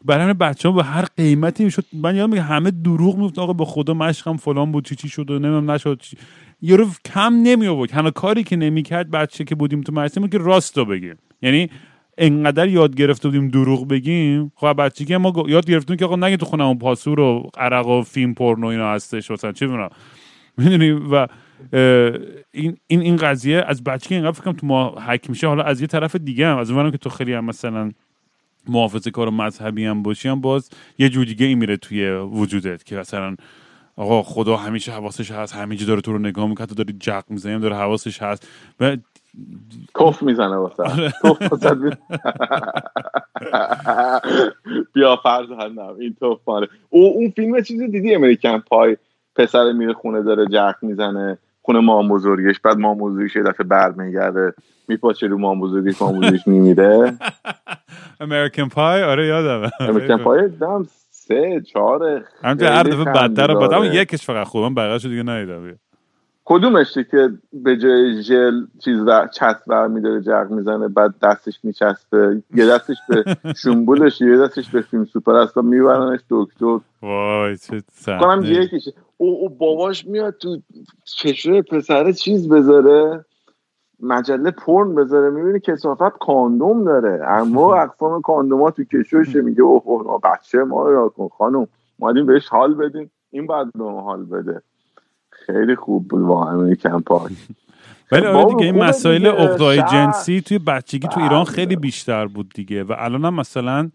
برای 0.05 0.34
بچه 0.34 0.68
ها 0.68 0.74
به 0.74 0.84
هر 0.84 1.05
قیمتی 1.16 1.64
می‌شد. 1.64 1.84
من 1.92 2.16
یادم 2.16 2.34
همه 2.34 2.70
دروغ 2.70 3.16
می‌گفت 3.16 3.38
آقا 3.38 3.53
به 3.53 3.64
خدا 3.64 3.94
مشقم 3.94 4.36
فلان 4.36 4.72
بود 4.72 4.84
چی 4.84 4.94
چی 4.97 5.09
شد 5.09 5.30
و 5.30 5.38
نمی‌دونم 5.38 5.70
نشد 5.70 6.01
چی. 6.01 6.16
یارو 6.62 6.86
کم 7.05 7.34
نمی 7.42 7.66
آورد 7.66 7.90
هنوز 7.90 8.12
کاری 8.12 8.44
که 8.44 8.57
نمی‌کرد 8.57 9.11
بچه 9.11 9.44
که 9.44 9.55
بودیم 9.55 9.80
تو 9.80 9.92
مدرسه 9.92 10.28
که 10.28 10.38
راست 10.38 10.78
رو 10.78 10.84
بگیم. 10.84 11.16
یعنی 11.42 11.70
انقدر 12.18 12.68
یاد 12.68 12.94
گرفته 12.94 13.28
بودیم 13.28 13.49
دروغ 13.49 13.88
بگیم. 13.88 14.53
خب 14.55 14.74
بچه 14.82 15.05
که 15.05 15.18
ما 15.18 15.32
یاد 15.49 15.66
گرفتیم 15.66 15.97
که 15.97 16.05
آقا 16.05 16.16
نگه 16.16 16.36
تو 16.36 16.47
خونمون 16.47 16.78
پاسور 16.78 17.20
و 17.20 17.51
عرق 17.59 17.86
و 17.86 18.03
فیلم 18.03 18.34
پورنو 18.34 18.66
اینا 18.66 18.92
هستش 18.92 19.30
مثلا 19.30 19.53
چه 19.53 19.66
می‌دونم. 19.66 19.88
می‌دونی؟ 20.59 20.90
و 20.90 21.26
این 22.53 22.76
این 22.86 23.01
این 23.01 23.16
قضیه 23.16 23.64
از 23.66 23.84
بچگی 23.84 24.14
اینقدر 24.14 24.32
فکرم 24.32 24.53
تو 24.53 24.66
ما 24.66 24.94
حک 25.07 25.30
میشه. 25.30 25.47
حالا 25.47 25.62
از 25.62 25.80
یه 25.80 25.86
طرف 25.86 26.16
دیگه 26.16 26.47
هم 26.47 26.59
از 26.59 26.70
اونم 26.70 26.90
که 26.90 26.99
تو 26.99 27.11
خیلی 27.11 27.32
هم 27.32 27.44
مثلا 27.44 27.90
محافظه 28.69 29.11
کار 29.11 29.29
و 29.29 29.31
مذهبی 29.31 29.85
هم 29.85 30.03
باشی 30.03 30.29
هم 30.29 30.41
باز 30.41 30.71
یه 30.99 31.09
جو 31.09 31.25
دیگه 31.25 31.47
این 31.47 31.59
میره 31.59 31.77
توی 31.77 32.11
وجودت 32.11 32.85
که 32.85 32.97
مثلا 32.97 33.37
آقا 33.97 34.23
خدا 34.23 34.57
همیشه 34.57 34.93
حواسش 34.93 35.31
هست 35.31 35.55
همیشه 35.55 35.87
داره 35.87 36.01
تو 36.01 36.12
رو 36.12 36.19
نگاه 36.19 36.49
می‌کنه 36.49 36.67
داره 36.67 36.93
جق 36.93 37.25
می‌زنه 37.29 37.59
داره 37.59 37.77
حواسش 37.77 38.23
هست. 38.23 38.49
و 38.81 38.97
توف 39.95 40.23
می‌زنه 40.23 40.57
واسه. 40.57 40.83
آره. 40.83 41.12
بیا 44.95 45.17
فرض 45.23 45.51
هنم 45.51 45.97
این 46.01 46.17
توف 46.21 46.41
ماله. 46.47 46.69
او 46.91 47.12
اون 47.14 47.31
فیلم 47.31 47.61
چیزی 47.61 47.89
دیدی 47.89 48.14
امریکن 48.14 48.59
پای؟ 48.59 48.97
پسر 49.37 49.73
میره 49.73 49.93
خونه 49.93 50.23
داره 50.23 50.47
جق 50.47 50.75
می‌زنه. 50.83 51.39
خونه 51.67 51.81
مام 51.81 52.09
بزرگش 52.09 52.61
بعد 52.61 52.79
مام 52.79 52.99
بزرگش 52.99 53.37
یه 53.37 53.43
دفعه 53.43 53.67
برمیگرده 53.67 54.55
میپاچه 54.89 55.27
رو 55.27 55.39
مام 55.39 55.61
بزرگش 55.61 56.03
مام 56.03 56.19
بزرگش 56.19 56.49
میمیره. 56.49 57.19
امریکن 58.21 58.69
پای 58.69 59.03
آره 59.03 59.27
یادم 59.27 59.71
امریکن 59.81 60.17
پای 60.17 60.49
دم 60.49 60.87
سه 61.11 61.62
چهار 61.73 62.25
همینجا 62.45 62.69
هر 62.69 62.83
دفعه 62.83 63.05
بدتر 63.05 63.55
بعد 63.55 63.73
اما 63.73 63.87
یکش 63.87 64.27
فقط 64.27 64.47
خوبم 64.47 64.75
بقیه 64.75 64.99
دیگه 64.99 65.23
ندیدم. 65.23 65.79
کدومشه 66.49 67.05
که 67.05 67.30
به 67.53 67.76
جای 67.76 68.22
ژل 68.22 68.66
چیز 68.84 69.01
و 69.07 69.28
چسب 69.32 69.62
بر 69.66 69.86
میداره 69.86 70.20
جرق 70.20 70.51
می‌زنه 70.51 70.88
بعد 70.88 71.14
دستش 71.22 71.64
میچسبه؟ 71.64 72.42
یه 72.55 72.66
دستش 72.66 72.97
به 73.09 73.36
شنبولش 73.57 74.20
یه 74.20 74.38
دستش 74.38 74.70
به 74.70 74.80
فیلم 74.80 75.05
سوپر 75.05 75.34
است 75.34 75.57
میبرنش 75.57 76.20
دکتر. 76.30 76.78
وای 77.03 77.57
چه 77.57 77.82
کنم 78.07 78.42
یکیشه 78.44 78.92
او, 79.16 79.38
او 79.40 79.49
باباش 79.49 80.07
میاد 80.07 80.34
تو 80.34 80.59
چشم 81.05 81.61
پسر 81.61 82.12
چیز 82.12 82.49
بذاره 82.49 83.24
مجله 84.01 84.51
پرن 84.51 84.94
بذاره 84.94 85.30
می‌بینی 85.30 85.61
کسافت 85.61 86.18
کاندوم 86.18 86.84
داره. 86.84 87.24
اما 87.28 87.76
اقسام 87.82 88.22
کاندوم 88.22 88.70
تو 88.70 88.84
کشوشه 88.84 89.40
میگه 89.40 89.62
اوه 89.62 90.20
بچه 90.20 90.59
ما 90.59 90.88
را 90.88 91.09
کن 91.09 91.28
خانم. 91.28 91.66
مادیم 91.99 92.26
بهش 92.26 92.49
حال 92.49 92.74
بدیم. 92.74 93.11
این 93.30 93.47
بعد 93.47 93.66
به 93.72 93.84
حال 93.84 94.24
بده. 94.24 94.62
خیلی 95.47 95.76
خوب 95.76 96.09
بود 96.09 96.22
واقعا 96.22 96.53
امریکن 96.53 97.01
پارک 97.01 97.32
ولی 98.12 98.26
آره 98.26 98.55
دیگه 98.55 98.64
این 98.64 98.84
مسائل 98.84 99.26
اقدای 99.26 99.82
جنسی 99.82 100.40
توی 100.40 100.59
بچگی 100.59 101.09
تو 101.09 101.20
ایران 101.20 101.44
خیلی 101.44 101.76
بیشتر 101.76 102.26
بود 102.26 102.53
دیگه 102.55 102.84
و 102.84 102.94
الان 102.99 103.24
هم 103.24 103.34
مثلا 103.34 103.90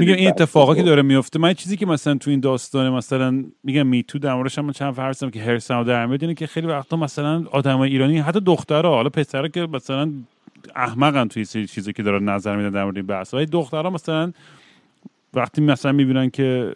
میگم 0.00 0.14
این 0.14 0.28
اتفاقا 0.28 0.74
که 0.74 0.82
داره 0.82 1.02
میفته 1.02 1.38
من 1.38 1.54
چیزی 1.54 1.76
که 1.76 1.86
مثلا 1.86 2.14
تو 2.14 2.30
این 2.30 2.40
داستان 2.40 2.90
مثلا 2.90 3.44
میگم 3.64 3.86
میتو 3.86 4.18
در 4.18 4.34
موردش 4.34 4.58
هم 4.58 4.72
چند 4.72 4.94
فرضم 4.94 5.30
که 5.30 5.42
هرسم 5.42 5.82
در 5.82 6.06
میاد 6.06 6.34
که 6.34 6.46
خیلی 6.46 6.66
وقتا 6.66 6.96
مثلا 6.96 7.44
آدمای 7.50 7.90
ایرانی 7.90 8.18
حتی 8.18 8.40
دخترها 8.40 8.94
حالا 8.94 9.08
پسرا 9.08 9.48
که 9.48 9.60
مثلا 9.72 10.10
احمقن 10.76 11.28
توی 11.28 11.44
سری 11.44 11.66
چیزی 11.66 11.92
که 11.92 12.02
دارن 12.02 12.28
نظر 12.28 12.56
میدن 12.56 12.70
در 12.70 12.84
مورد 12.84 12.96
این 12.96 13.06
بحث 13.06 13.34
ولی 13.34 13.46
دخترها 13.46 13.90
مثلا 13.90 14.32
وقتی 15.34 15.60
مثلا 15.62 15.92
می‌بینن 15.92 16.30
که 16.30 16.74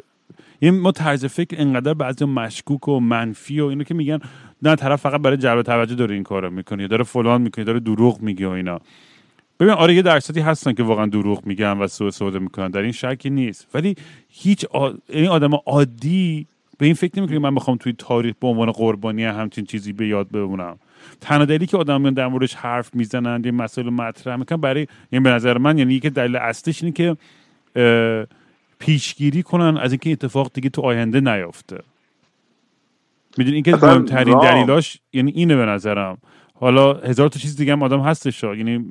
این 0.58 0.80
ما 0.80 0.92
طرز 0.92 1.24
فکر 1.24 1.56
انقدر 1.60 1.94
بعضی 1.94 2.24
مشکوک 2.24 2.88
و 2.88 3.00
منفی 3.00 3.60
و 3.60 3.66
اینو 3.66 3.84
که 3.84 3.94
میگن 3.94 4.18
نه 4.62 4.76
طرف 4.76 5.00
فقط 5.00 5.20
برای 5.20 5.36
جلب 5.36 5.62
توجه 5.62 5.94
داره 5.94 6.14
این 6.14 6.24
کارو 6.24 6.50
می‌کنه 6.50 6.88
داره 6.88 7.04
فلان 7.04 7.42
می‌کنه 7.42 7.64
داره 7.64 7.80
دروغ 7.80 8.20
میگه 8.20 8.46
و 8.46 8.50
اینا. 8.50 8.80
ببین 9.60 9.72
آره 9.72 9.94
یه 9.94 10.02
درصدی 10.02 10.40
هستن 10.40 10.72
که 10.72 10.82
واقعا 10.82 11.06
دروغ 11.06 11.46
میگن 11.46 11.72
و 11.72 11.86
سوء 11.86 12.10
سوده 12.10 12.38
می‌کنن 12.38 12.68
در 12.68 12.82
این 12.82 12.92
شکی 12.92 13.30
نیست. 13.30 13.66
ولی 13.74 13.94
هیچ 14.28 14.64
آ... 14.64 14.90
این 15.08 15.28
آدم 15.28 15.54
عادی 15.66 16.46
به 16.78 16.86
این 16.86 16.94
فکر 16.94 17.18
نمی‌کنه 17.18 17.38
من 17.38 17.54
بخوام 17.54 17.76
توی 17.76 17.92
تاریخ 17.98 18.34
به 18.40 18.46
عنوان 18.46 18.70
قربانی 18.70 19.24
همچین 19.24 19.64
چیزی 19.64 19.92
به 19.92 20.06
یاد 20.06 20.30
بمونم. 20.30 20.76
تنها 21.20 21.44
دلیلی 21.44 21.66
که 21.66 21.76
آدم 21.76 22.10
در 22.10 22.26
موردش 22.26 22.54
حرف 22.54 22.94
می‌زنن 22.94 23.42
یه 23.44 23.50
مسائل 23.50 23.90
مطرح 23.90 24.36
می‌کنن 24.36 24.60
برای 24.60 24.86
یعنی 25.12 25.22
به 25.22 25.30
نظر 25.30 25.58
من 25.58 25.78
یعنی 25.78 26.00
که 26.00 26.10
دلیل 26.10 26.36
اصلیش 26.36 26.82
اینه 26.82 26.92
که 26.92 27.16
پیشگیری 28.84 29.42
کنن 29.42 29.76
از 29.76 29.92
اینکه 29.92 30.12
اتفاق 30.12 30.50
دیگه 30.54 30.68
تو 30.68 30.82
آینده 30.82 31.20
نیافته. 31.20 31.78
می‌دونی 33.38 33.54
اینکه 33.54 33.76
مهمترین 33.76 34.38
دلیلاش 34.38 34.98
یعنی 35.12 35.30
اینه 35.30 35.56
به 35.56 35.64
نظرم. 35.64 36.18
حالا 36.54 36.92
هزار 36.92 37.28
تا 37.28 37.38
چیز 37.38 37.56
دیگه 37.56 37.72
هم 37.72 37.82
آدم 37.82 38.00
هستش 38.00 38.42
یعنی 38.42 38.84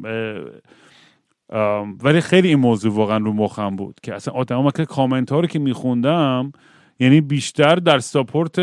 ولی 2.03 2.21
خیلی 2.21 2.47
این 2.47 2.59
موضوع 2.59 2.93
واقعا 2.93 3.17
رو 3.17 3.33
مخم 3.33 3.75
بود 3.75 3.99
که 4.03 4.13
اصلا 4.13 4.33
آدم 4.33 4.69
که 4.69 4.85
کامنت 4.85 5.31
ها 5.31 5.39
رو 5.39 5.47
که 5.47 5.59
میخوندم 5.59 6.51
یعنی 6.99 7.21
بیشتر 7.21 7.75
در 7.75 7.99
ساپورت 7.99 8.55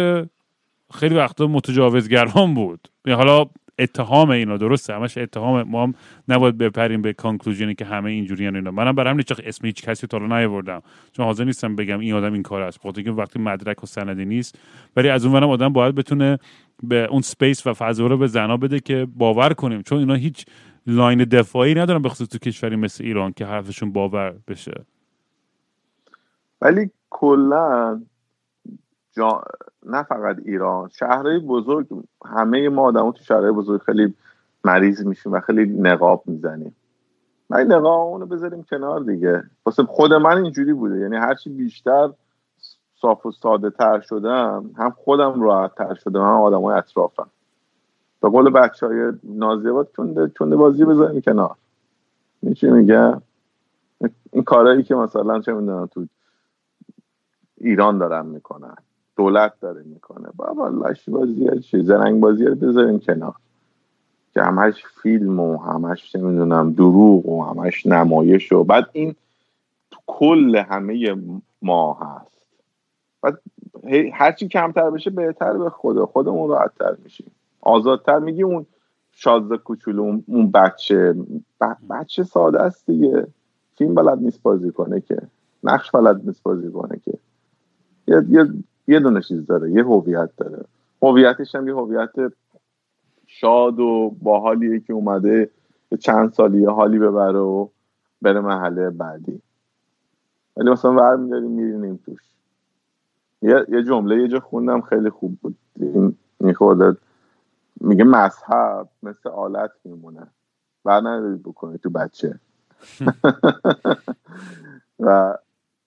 خیلی 0.94 1.14
وقتا 1.14 1.46
متجاوزگران 1.46 2.54
بود. 2.54 2.88
یعنی 3.06 3.16
حالا 3.16 3.44
اتهام 3.80 4.30
اینا 4.30 4.56
درسته 4.56 4.94
همش 4.94 5.18
اتهام 5.18 5.62
ما 5.62 5.82
هم 5.82 5.94
نباید 6.28 6.58
بپریم 6.58 7.02
به 7.02 7.12
conclusion 7.12 7.69
ی 7.69 7.74
که 7.74 7.84
همه 7.84 8.10
اینجوری 8.10 8.44
اینا. 8.46 8.70
منم 8.70 8.94
برام 8.94 9.16
هیچ 9.16 9.32
اسم 9.44 9.66
هیچ 9.66 9.82
کسی 9.82 10.06
تا 10.06 10.18
نیاوردم. 10.18 10.82
چون 11.12 11.26
حاضر 11.26 11.44
نیستم 11.44 11.76
بگم 11.76 11.98
این 11.98 12.14
آدم 12.14 12.32
این 12.32 12.42
کار 12.42 12.62
است. 12.62 12.78
بخاطر 12.78 13.02
که 13.02 13.10
وقتی 13.10 13.38
مدرک 13.38 13.82
و 13.82 13.86
سندی 13.86 14.24
نیست 14.24 14.58
ولی 14.96 15.08
از 15.08 15.24
اون 15.26 15.44
آدم 15.44 15.72
باید 15.72 15.94
بتونه 15.94 16.38
به 16.82 17.06
اون 17.10 17.20
space 17.20 17.66
و 17.66 17.74
فضا 17.74 18.06
رو 18.06 18.16
به 18.16 18.26
زنا 18.26 18.56
بده 18.56 18.80
که 18.80 19.06
باور 19.16 19.52
کنیم. 19.52 19.82
چون 19.82 19.98
اینا 19.98 20.14
هیچ 20.14 20.46
line 20.86 21.24
دفاعی 21.24 21.74
ندارن 21.74 22.08
خصوص 22.08 22.28
تو 22.28 22.38
کشوری 22.38 22.76
مثل 22.76 23.04
ایران 23.04 23.32
که 23.32 23.46
حرفشون 23.46 23.92
باور 23.92 24.34
بشه. 24.48 24.84
ولی 26.60 26.90
کلا 27.10 28.02
جا... 29.16 29.42
نه 29.86 30.02
فقط 30.02 30.36
ایران 30.44 30.88
شهرهای 30.88 31.38
بزرگ 31.38 31.86
همه 32.24 32.68
ما 32.68 32.82
آدم 32.82 33.10
تو 33.10 33.24
شهرهای 33.24 33.52
بزرگ 33.52 33.80
خیلی 33.80 34.14
مریض 34.64 35.06
میشیم 35.06 35.32
و 35.32 35.40
خیلی 35.40 35.66
نقاب 35.66 36.22
می‌زنیم. 36.26 36.76
من 37.50 37.60
نقاب 37.60 38.08
اونو 38.08 38.26
بذاریم 38.26 38.62
کنار 38.62 39.00
دیگه. 39.00 39.42
واسه 39.66 39.82
خود 39.82 40.12
من 40.12 40.36
اینجوری 40.42 40.72
بوده. 40.72 40.98
یعنی 40.98 41.16
هرچی 41.16 41.50
بیشتر 41.50 42.10
صاف 43.00 43.26
و 43.26 43.32
ساده 43.32 43.70
تر 43.70 44.00
شدم 44.00 44.70
هم 44.78 44.90
خودم 44.90 45.42
راحت 45.42 45.74
تر 45.74 45.94
شدم 45.94 46.20
هم 46.20 46.40
آدم 46.40 46.62
های 46.62 46.76
اطرافم. 46.76 47.30
به 48.22 48.28
قول 48.28 48.50
بچه 48.50 48.86
های 48.86 49.12
نازیبات 49.22 49.92
چونده, 49.96 50.28
چونده 50.38 50.56
بازی 50.56 50.84
بذاریم 50.84 51.20
کنار. 51.20 51.56
چی 52.56 52.70
میگم 52.70 53.22
این 54.32 54.44
کارهایی 54.44 54.82
که 54.82 54.94
مثلا 54.94 55.40
چه 55.40 55.52
می‌دونم 55.52 55.86
تو 55.86 56.06
ایران 57.56 57.98
دارن 57.98 58.26
می‌کنن. 58.26 58.76
دولت 59.20 59.52
داره 59.60 59.82
می‌کنه. 59.82 60.28
بابا 60.36 60.68
لاشی 60.68 61.10
بازی 61.10 61.60
چی؟ 61.60 61.82
زرنگ 61.82 62.20
بازی 62.20 62.44
رو 62.44 62.54
بذاریم 62.54 62.98
کنار. 62.98 63.34
که 64.34 64.42
همش 64.42 64.84
فیلم 65.02 65.40
و 65.40 65.58
همش 65.58 66.16
نمی‌دونم 66.16 66.72
دروغ 66.72 67.26
و 67.26 67.44
همش 67.44 67.86
نمایش 67.86 68.52
و 68.52 68.64
بعد 68.64 68.84
این 68.92 69.14
تو 69.90 70.00
کل 70.06 70.56
همه 70.56 71.16
ما 71.62 71.94
هست. 71.94 72.46
بعد 73.22 73.40
هرچی 74.12 74.48
کمتر 74.48 74.90
بشه 74.90 75.10
بهتر 75.10 75.58
به 75.58 75.70
خدا. 75.70 76.06
خودمون 76.06 76.48
راحتتر 76.48 76.96
میشیم. 77.04 77.30
آزادتر 77.60 78.18
میگی 78.18 78.42
اون 78.42 78.66
شازده 79.12 79.56
کوچولو 79.56 80.20
اون 80.26 80.50
بچه. 80.50 81.14
بچه 81.90 82.22
ساده 82.22 82.62
است 82.62 82.86
دیگه. 82.86 83.26
فیلم 83.76 83.94
بلد 83.94 84.18
نیست 84.18 84.42
بازی 84.42 84.70
کنه 84.70 85.00
که. 85.00 85.18
نقش 85.64 85.90
بلد 85.90 86.26
نیست 86.26 86.42
بازی 86.42 86.70
کنه 86.70 87.00
که. 87.04 87.18
یه, 88.08 88.24
یه, 88.28 88.46
یه 88.90 89.00
دونه 89.00 89.20
چیز 89.20 89.46
داره 89.46 89.70
یه 89.70 89.84
هویت 89.84 90.30
داره. 90.36 90.64
هویتش 91.02 91.54
هم 91.54 91.68
یه 91.68 91.74
هویت 91.74 92.32
شاد 93.26 93.80
و 93.80 94.16
باحالیه 94.22 94.80
که 94.80 94.92
اومده 94.92 95.50
چند 96.00 96.32
سالی 96.32 96.64
حالی 96.64 96.98
ببره 96.98 97.38
و 97.38 97.68
بره 98.22 98.40
محله 98.40 98.90
بعدی. 98.90 99.42
ولی 100.56 100.70
مثلا 100.70 100.92
ور 100.92 101.16
میداریم 101.16 101.50
میرینیم 101.50 102.00
توش. 102.04 102.20
یه, 103.42 103.66
یه 103.68 103.82
جمله 103.82 104.22
یه 104.22 104.28
جا 104.28 104.40
خوندم 104.40 104.80
خیلی 104.80 105.10
خوب 105.10 105.38
بود. 105.42 105.56
این 105.76 106.16
میخورده 106.40 106.96
میگه 107.80 108.04
مذهب 108.04 108.88
مثل 109.02 109.28
آلت 109.28 109.70
میمونه. 109.84 110.26
بر 110.84 111.00
ندارید 111.00 111.42
بکنی 111.42 111.78
تو 111.78 111.90
بچه. 111.90 112.40
و 115.00 115.34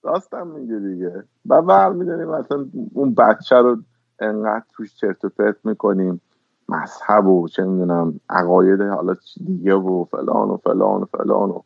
راستم 0.04 0.48
میگه 0.48 0.80
دیگه. 0.80 1.24
و 1.46 1.54
ور 1.54 1.94
میداریم 1.94 2.28
مثلا 2.28 2.66
اون 2.94 3.14
بچه 3.14 3.56
رو 3.56 3.78
انقدر 4.20 4.64
توش 4.74 4.96
چرت 4.96 5.26
و 5.26 5.30
پرت 5.30 5.56
می‌کنیم. 5.64 6.22
مذهب 6.70 7.28
و 7.28 7.48
چه 7.48 7.64
می‌دونم 7.64 8.20
عقاید 8.30 8.82
حالا 8.82 9.16
دیگه 9.46 9.74
و 9.76 10.04
فلان 10.04 10.50
و 10.50 10.58
فلان 10.58 11.02
و 11.02 11.06
فلان 11.06 11.50
و 11.50 11.60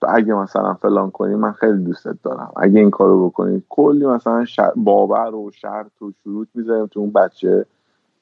تو 0.00 0.06
اگه 0.10 0.34
مثلا 0.34 0.74
فلان 0.74 1.10
کنی 1.10 1.34
من 1.34 1.52
خیلی 1.52 1.84
دوستت 1.84 2.16
دارم. 2.22 2.52
اگه 2.56 2.80
این 2.80 2.90
کارو 2.90 3.28
بکنی 3.28 3.62
کلی 3.68 4.06
مثلا 4.06 4.44
باور 4.76 5.34
و 5.34 5.50
شرط 5.50 6.02
و 6.02 6.12
شروط 6.24 6.48
می‌ذاریم 6.54 6.86
تو 6.86 7.00
اون 7.00 7.10
بچه. 7.10 7.66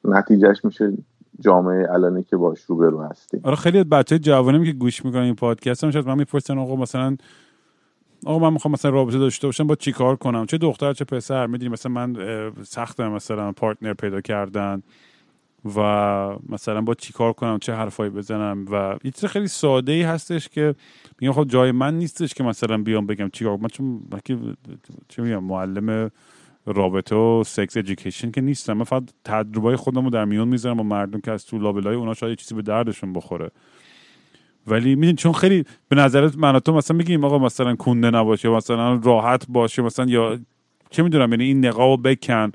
نتیجهش 0.05 0.65
میشه 0.65 0.93
جامعه 1.41 1.93
الانی 1.93 2.23
که 2.23 2.37
باش 2.37 2.63
رو 2.65 2.77
برو 2.77 3.03
هستیم 3.03 3.41
آره 3.45 3.57
خیلی 3.57 3.85
بچه 3.85 4.19
جوانی 4.19 4.65
که 4.65 4.73
گوش 4.73 5.05
می‌کنن 5.05 5.23
این 5.23 5.35
پادکست 5.35 5.85
هم 5.85 5.91
شاید 5.91 6.07
من 6.07 6.19
می‌پرسن 6.19 6.59
آقا 6.59 6.77
مثلا 6.77 7.17
آقا 8.27 8.39
من 8.39 8.53
می‌خوام 8.53 8.73
مثلا 8.73 8.91
رابطه 8.91 9.19
داشته 9.19 9.47
باشم 9.47 9.67
با 9.67 9.75
چیکار 9.75 10.17
کنم؟ 10.17 10.47
چه 10.47 10.59
دختر 10.59 10.93
چه 10.93 11.05
پسر؟ 11.05 11.47
می‌دونی 11.47 11.73
مثلا 11.73 11.93
من 11.93 12.17
سختم 12.63 13.13
مثلا 13.13 13.53
پارتنر 13.53 13.95
پیدا 13.95 14.21
کردن 14.21 14.83
و 15.77 15.81
مثلا 16.49 16.81
با 16.81 16.95
چیکار 16.95 17.33
کنم 17.33 17.59
چه 17.59 17.75
حرفایی 17.75 18.11
بزنم 18.11 18.65
و 18.71 18.97
یه 19.05 19.11
چیز 19.11 19.25
خیلی 19.25 19.49
ساده 19.49 19.93
ای 19.93 20.03
هستش 20.03 20.49
که 20.49 20.75
میگم 21.21 21.33
خب 21.33 21.45
جای 21.45 21.73
من 21.73 21.99
نیستش 21.99 22.35
که 22.35 22.45
مثلا 22.45 22.79
بیام 22.79 23.07
بگم 23.07 23.31
چیکار 23.33 23.57
من 23.57 23.69
چون 23.69 24.03
چه 25.09 25.23
میگم 25.23 25.45
معلم 25.45 26.11
رابطه 26.67 27.17
و 27.17 27.45
سکس 27.47 27.77
ادویکیشن 27.77 28.31
که 28.31 28.41
نیستم. 28.41 28.73
من 28.73 28.85
فقط 28.85 29.03
تجربه 29.25 29.77
خودم 29.77 30.05
رو 30.05 30.11
در 30.11 30.25
میون 30.25 30.49
می‌ذارم 30.49 30.77
با 30.77 30.83
مردم 30.83 31.21
که 31.21 31.31
از 31.31 31.47
تو 31.47 31.59
لابلای 31.59 31.95
اونا 31.95 32.15
شاید 32.15 32.39
چیزی 32.39 32.55
به 32.55 32.63
دردشون 32.63 33.13
بخوره. 33.13 33.51
ولی 34.71 34.95
میدین 34.95 35.17
چون 35.17 35.33
خیلی 35.33 35.65
به 35.89 35.97
نظرت 35.97 36.37
من 36.37 36.59
تو 36.59 36.73
مثلا 36.73 36.97
میگیم 36.97 37.25
آقا 37.25 37.39
مثلا 37.39 37.77
کنده 37.77 38.11
نباشه 38.11 38.49
مثلا 38.49 38.95
راحت 38.95 39.47
باشه 39.49 39.83
مثلا 39.83 40.05
یا 40.05 40.39
چه 40.91 41.03
می‌دونم 41.03 41.31
یعنی 41.31 41.45
این 41.45 41.67
نقاب 41.67 42.09
بکن 42.09 42.53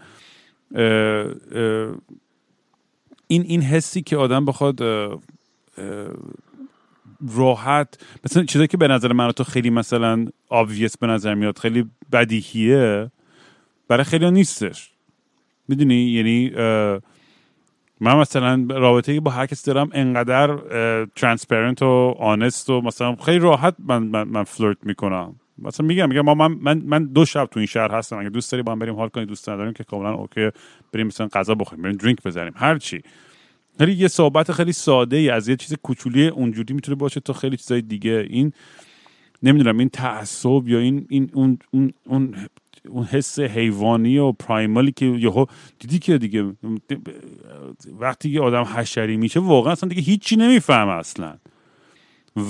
این 3.28 3.41
این 3.41 3.61
حسی 3.61 4.01
که 4.01 4.18
آدم 4.18 4.45
بخواد 4.45 4.82
راحت 7.36 7.99
مثلا 8.26 8.43
چیزایی 8.43 8.68
که 8.68 8.78
به 8.78 8.88
نظر 8.88 9.14
من 9.14 9.32
تو 9.32 9.43
خیلی 9.43 9.70
مثلا 9.70 10.26
obvious 10.49 10.97
به 10.97 11.07
نظر 11.07 11.34
میاد 11.34 11.57
خیلی 11.57 11.86
بدیهیه 12.11 13.11
برای 13.88 14.03
خیلی 14.03 14.32
نیستش. 14.32 14.91
می‌دونی؟ 15.68 15.95
یعنی 15.95 16.51
من 18.03 18.15
مثلا 18.15 18.65
رابطه 18.69 19.19
با 19.19 19.31
هر 19.31 19.45
کسی 19.45 19.71
دارم 19.71 19.89
انقدر 19.93 20.57
transparent 21.15 21.81
و 21.81 22.15
honest 22.19 22.69
و 22.69 22.81
مثلا 22.81 23.15
خیلی 23.15 23.39
راحت 23.39 23.75
من, 23.79 24.03
من, 24.03 24.23
من 24.23 24.43
flirt 24.43 24.77
می‌کنم. 24.83 25.35
مثلا 25.57 25.87
میگم 25.87 26.09
میگم 26.09 26.21
ما 26.21 26.33
من, 26.33 26.81
من, 26.85 27.05
دو 27.05 27.25
شب 27.25 27.45
تو 27.45 27.59
این 27.59 27.67
شهر 27.67 27.91
هستم. 27.91 28.17
اگه 28.17 28.29
دوست 28.29 28.51
داری 28.51 28.63
با 28.63 28.71
هم 28.71 28.79
بریم 28.79 28.95
حال 28.95 29.09
کنی 29.09 29.25
دوست 29.25 29.49
نداریم 29.49 29.73
که 29.73 29.83
کاملا 29.83 30.13
okay 30.13 30.49
بریم 30.93 31.07
مثلا 31.07 31.27
غذا 31.27 31.55
بخوریم 31.55 31.83
بریم 31.83 31.95
drink 31.95 32.23
بزنیم 32.23 32.53
هر 32.55 32.77
چی. 32.77 33.01
ولی 33.79 33.93
یه 33.93 34.07
صحبت 34.07 34.51
خیلی 34.51 34.71
ساده 34.71 35.17
ای 35.17 35.29
از 35.29 35.47
یه 35.47 35.55
چیز 35.55 35.73
کوچولی 35.83 36.27
اونجوری 36.27 36.73
می‌تونه 36.73 36.95
باشه 36.95 37.19
تا 37.19 37.33
خیلی 37.33 37.57
چیزای 37.57 37.81
دیگه. 37.81 38.27
این 38.29 38.53
نمی‌دونم 39.43 39.77
این 39.77 39.89
تعصب 39.89 40.67
یا 40.67 40.79
این 40.79 41.05
این 41.09 41.29
اون 41.33 41.59
اون, 41.71 41.93
اون 42.05 42.35
اون 42.89 43.05
حس 43.05 43.39
حیوانی 43.39 44.17
و 44.17 44.31
پرایمالی 44.31 44.91
که 44.91 45.05
یهو 45.05 45.45
دیدی 45.79 45.99
که 45.99 46.17
دیگه 46.17 46.45
وقتی 47.99 48.34
که 48.34 48.41
آدم 48.41 48.63
حشری 48.63 49.17
میشه 49.17 49.39
واقعا 49.39 49.71
اصلا 49.71 49.89
دیگه 49.89 50.01
هیچی 50.01 50.36
نمی‌فهمه 50.36 50.91
اصلا. 50.91 51.34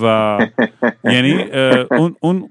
و 0.01 0.37
یعنی 1.13 1.33
اون 1.91 2.15
اون 2.19 2.49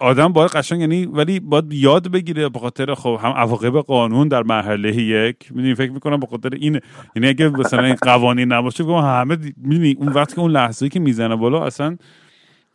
آدم 0.00 0.32
باید 0.32 0.50
قشنگ 0.50 0.80
یعنی 0.80 1.06
ولی 1.06 1.40
باید 1.40 1.72
یاد 1.72 2.10
بگیره 2.10 2.48
به 2.48 2.58
خاطر 2.58 2.94
خب 2.94 3.20
هم 3.22 3.30
عواقب 3.30 3.78
قانون 3.80 4.28
در 4.28 4.42
مرحله 4.42 4.96
یک 4.96 5.36
می‌دونی 5.50 5.74
فکر 5.74 5.90
می‌کنم 5.90 6.20
به 6.20 6.26
خاطر 6.26 6.50
این 6.54 6.80
یعنی 7.16 7.28
اگه 7.28 7.48
مثلا 7.48 7.84
این 7.84 7.96
قوانین 8.02 8.52
نباشه 8.52 8.84
همه 8.84 9.36
می‌دونی 9.56 9.96
اون 9.98 10.08
وقتی 10.08 10.34
که 10.34 10.40
اون 10.40 10.50
لحظه 10.50 10.88
که 10.88 11.00
می‌زنه 11.00 11.36
بالا 11.36 11.64
اصلا 11.64 11.96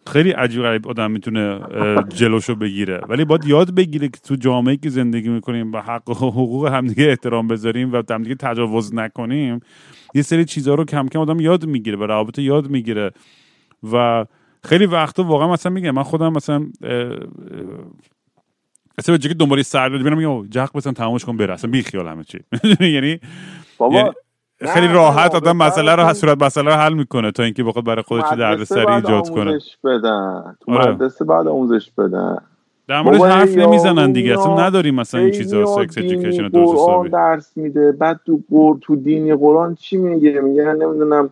خیلی 0.08 0.32
عجیب 0.32 0.62
غریب 0.62 0.88
آدم 0.88 1.12
می‌تونه 1.12 1.60
جلوشو 2.10 2.56
بگیره. 2.56 3.02
ولی 3.10 3.26
باید 3.26 3.46
یاد 3.46 3.76
بگیره 3.76 4.08
که 4.08 4.20
تو 4.24 4.36
جامعه 4.36 4.78
که 4.78 4.90
زندگی 4.90 5.30
می‌کنیم 5.30 5.72
و 5.74 5.78
حق 5.82 6.10
و 6.10 6.14
حقوق 6.14 6.68
همدیگه 6.68 7.10
احترام 7.10 7.48
بذاریم 7.48 7.94
و 7.94 8.04
همدیگه 8.10 8.36
تجاوز 8.36 8.96
نکنیم 8.96 9.60
یه 10.14 10.22
سری 10.22 10.46
چیزها 10.46 10.76
رو 10.76 10.86
کم 10.86 11.08
کم 11.08 11.20
آدم 11.20 11.40
یاد 11.40 11.66
می‌گیره 11.66 11.98
و 11.98 12.04
روابط 12.04 12.40
یاد 12.40 12.70
می‌گیره. 12.70 13.12
و 13.94 14.26
خیلی 14.64 14.86
وقتا 14.86 15.24
واقعا 15.24 15.52
مثلا 15.52 15.72
میگم 15.72 15.92
من 15.92 16.04
خودم 16.04 16.34
مثلا 16.34 16.66
اصلا 18.98 19.18
که 19.18 19.34
دنبالی 19.34 19.64
سر 19.64 19.90
میرم 19.90 20.18
میگم 20.18 20.48
جق 20.48 20.70
بزن 20.74 20.92
تمامش 20.92 21.26
کن 21.26 21.38
بره 21.38 21.54
اصلا 21.54 21.72
بی 21.72 21.82
خیال 21.82 22.08
همه 22.08 22.24
چی. 22.24 22.40
یعنی 22.80 23.20
بابا 23.78 23.96
یعنی 23.96 24.10
خیلی 24.62 24.88
راحت 24.88 25.36
آدم 25.36 25.58
مسئله 25.58 25.96
رو 25.96 26.14
صورت 26.14 26.44
مسئله 26.44 26.66
رو 26.66 26.72
حل 26.72 26.94
می‌کنه 26.94 27.32
تا 27.32 27.44
اینکه 27.44 27.64
بخواد 27.64 27.86
برای 27.86 28.02
خودش 28.02 28.24
دردسری 28.40 28.88
ایجاد 28.88 29.30
کنه. 29.30 29.60
بدن. 29.84 30.56
تو 30.60 30.72
آره. 30.72 30.92
مدرسه 30.92 31.26
بعد 31.26 31.48
آموزش 31.48 31.92
بدن. 31.98 32.38
در 32.88 33.02
موردش 33.02 33.22
حرف 33.22 33.58
نمی‌زنن 33.58 34.12
دیگه 34.12 34.40
اصلا 34.40 34.66
نداریم 34.66 34.96
مثلا 34.96 35.22
این 35.22 35.32
چیزا 35.32 35.66
سکس 35.66 35.98
ادویکیشن 35.98 36.48
درست 36.48 36.74
حسابی 36.74 37.10
درس 37.10 37.58
میده 37.58 37.92
بعد 37.92 38.20
تو 38.26 38.40
قر 38.52 38.76
تو 38.82 38.96
دینی 38.96 39.36
قرآن 39.36 39.76
چی 39.76 39.98
میگه؟ 39.98 40.42
میگه 40.42 40.64
نمی‌دونم 40.64 41.30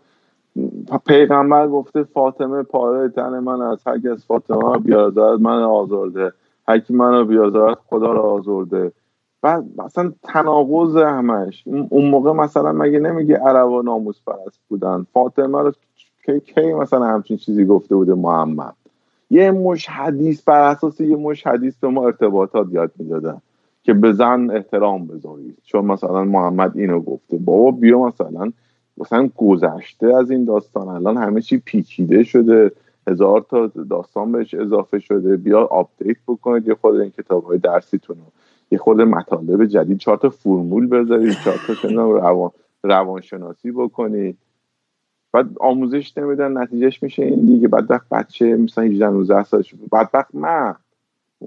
پیغمبر 1.08 1.68
گفته 1.68 2.04
فاطمه 2.04 2.64
پاره 2.64 3.10
تن 3.10 3.40
من 3.40 3.62
از 3.62 3.88
هر 3.88 4.00
کس 4.00 4.28
فاطمه 4.28 4.78
بیازارد 4.78 5.42
من 5.42 5.64
آزرده. 5.64 6.34
هر 6.68 6.80
کی 6.80 6.94
منو 6.94 7.26
بیازارد 7.26 7.78
خدا 7.90 8.12
رو 8.12 8.22
آزرده. 8.22 8.92
بعد 9.44 9.66
مثلا 9.78 10.14
تناقض 10.24 10.98
همش. 10.98 11.64
اون 11.90 12.10
موقع 12.10 12.32
مثلا 12.32 12.72
مگه 12.72 13.00
نمیگه 13.00 13.38
عرب 13.38 13.70
و 13.70 13.82
ناموس 13.82 14.22
پرست 14.28 14.60
بودن؟ 14.70 15.06
فاطمه 15.14 15.62
رو 15.62 15.72
کی 16.26 16.40
کی 16.40 16.74
مثلا 16.74 17.06
همچین 17.06 17.38
چیزی 17.38 17.66
گفته 17.66 17.96
بوده؟ 17.96 18.14
محمد. 18.14 18.74
یه 19.30 19.52
مش 19.52 19.90
حدیث 19.90 20.44
بر 20.44 20.72
اساس 20.72 21.00
یه 21.00 21.16
مش 21.16 21.48
حدیث 21.48 21.76
به 21.78 21.88
ما 21.88 22.06
ارتباطات 22.06 22.68
یاد 22.72 22.92
می‌دادن 23.00 23.42
که 23.84 23.94
به 23.94 24.14
زن 24.14 24.52
احترام 24.52 25.08
بذارید. 25.08 25.58
چون 25.64 25.86
مثلا 25.86 26.24
محمد 26.24 26.78
اینو 26.78 27.00
گفته. 27.00 27.38
بابا 27.38 27.72
بیا 27.72 28.00
مثلا 28.00 28.52
مثلا 28.98 29.30
گذشته 29.38 30.16
از 30.18 30.32
این 30.32 30.46
داستان. 30.46 30.88
الان 30.88 31.18
همه 31.18 31.42
چی 31.42 31.58
پیچیده 31.58 32.24
شده. 32.24 32.72
هزار 33.08 33.46
تا 33.50 33.68
داستان 33.90 34.32
بهش 34.32 34.54
اضافه 34.54 35.00
شده. 35.00 35.38
بیا 35.38 35.66
update 35.66 36.18
بکنید. 36.28 36.68
یه 36.68 36.76
خود 36.76 37.00
این 37.00 37.12
کتاب 37.12 37.44
های 37.44 37.58
درسیتون 37.58 38.16
رو. 38.16 38.24
یه 38.74 38.80
خود 38.80 39.02
مطالب 39.02 39.66
جدید 39.66 39.98
چهار 39.98 40.18
تا 40.18 40.30
فرمول 40.30 40.88
بذارید 40.88 41.34
چهار 41.44 41.60
تا 41.68 41.90
روان 41.92 42.52
روانشناسی 42.84 43.72
بکنید 43.72 44.38
بعد 45.32 45.50
آموزش 45.60 46.18
نمیدن 46.18 46.58
نتیجهش 46.58 47.04
میشه 47.04 47.24
این 47.24 47.46
دیگه. 47.46 47.68
بعد 47.68 47.92
وقت 47.92 48.10
بچه 48.10 48.56
مثلا 48.56 48.84
18 48.84 49.10
19 49.10 49.44
سالش 49.44 49.76
بدبخت 49.92 50.36
من 50.36 50.76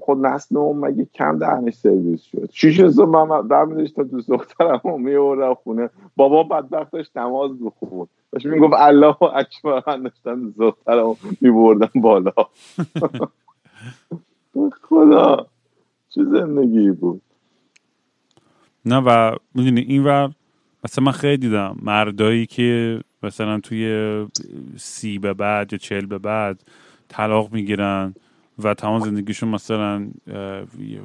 خود 0.01 0.25
نسل 0.25 0.57
اون 0.57 0.77
مگه 0.77 1.05
کم 1.13 1.39
دهنش 1.39 1.73
سرویس 1.73 2.21
شد؟ 2.21 2.49
شیش 2.51 2.85
صبح 2.85 3.09
من 3.09 3.47
برمیداشت 3.47 3.95
تا 3.95 4.03
دوست 4.03 4.29
دخترم 4.29 4.81
رو 4.83 4.97
میوردم 4.97 5.53
خونه. 5.53 5.89
بابا 6.15 6.43
بدبخت 6.43 6.91
داشت 6.91 7.17
نماز 7.17 7.51
بخون 7.59 8.07
داشت 8.31 8.45
می‌گفت 8.45 8.73
الله 8.77 9.23
اکبر. 9.23 9.83
من 9.87 10.03
داشتم 10.03 10.41
دوست 10.41 10.57
دخترم 10.59 11.15
میبردم 11.41 12.01
بالا. 12.01 12.33
خدا. 14.89 15.47
چه 16.09 16.23
زندگی 16.23 16.91
بود؟ 16.91 17.21
نه 18.85 18.97
و 18.97 19.35
می‌دونی 19.55 19.81
این 19.81 20.03
ور 20.03 20.31
مثلا 20.83 21.05
من 21.05 21.11
خیلی 21.11 21.37
دیدم 21.37 21.77
مردایی 21.81 22.45
که 22.45 22.99
مثلا 23.23 23.59
توی 23.59 24.25
سی 24.77 25.19
به 25.19 25.33
بعد 25.33 25.73
یا 25.73 25.79
چل 25.79 26.05
به 26.05 26.17
بعد 26.17 26.63
طلاق 27.07 27.53
می‌گیرن 27.53 28.13
و 28.63 28.73
تمام 28.73 28.99
زندگیشون 28.99 29.49
مثلا 29.49 30.07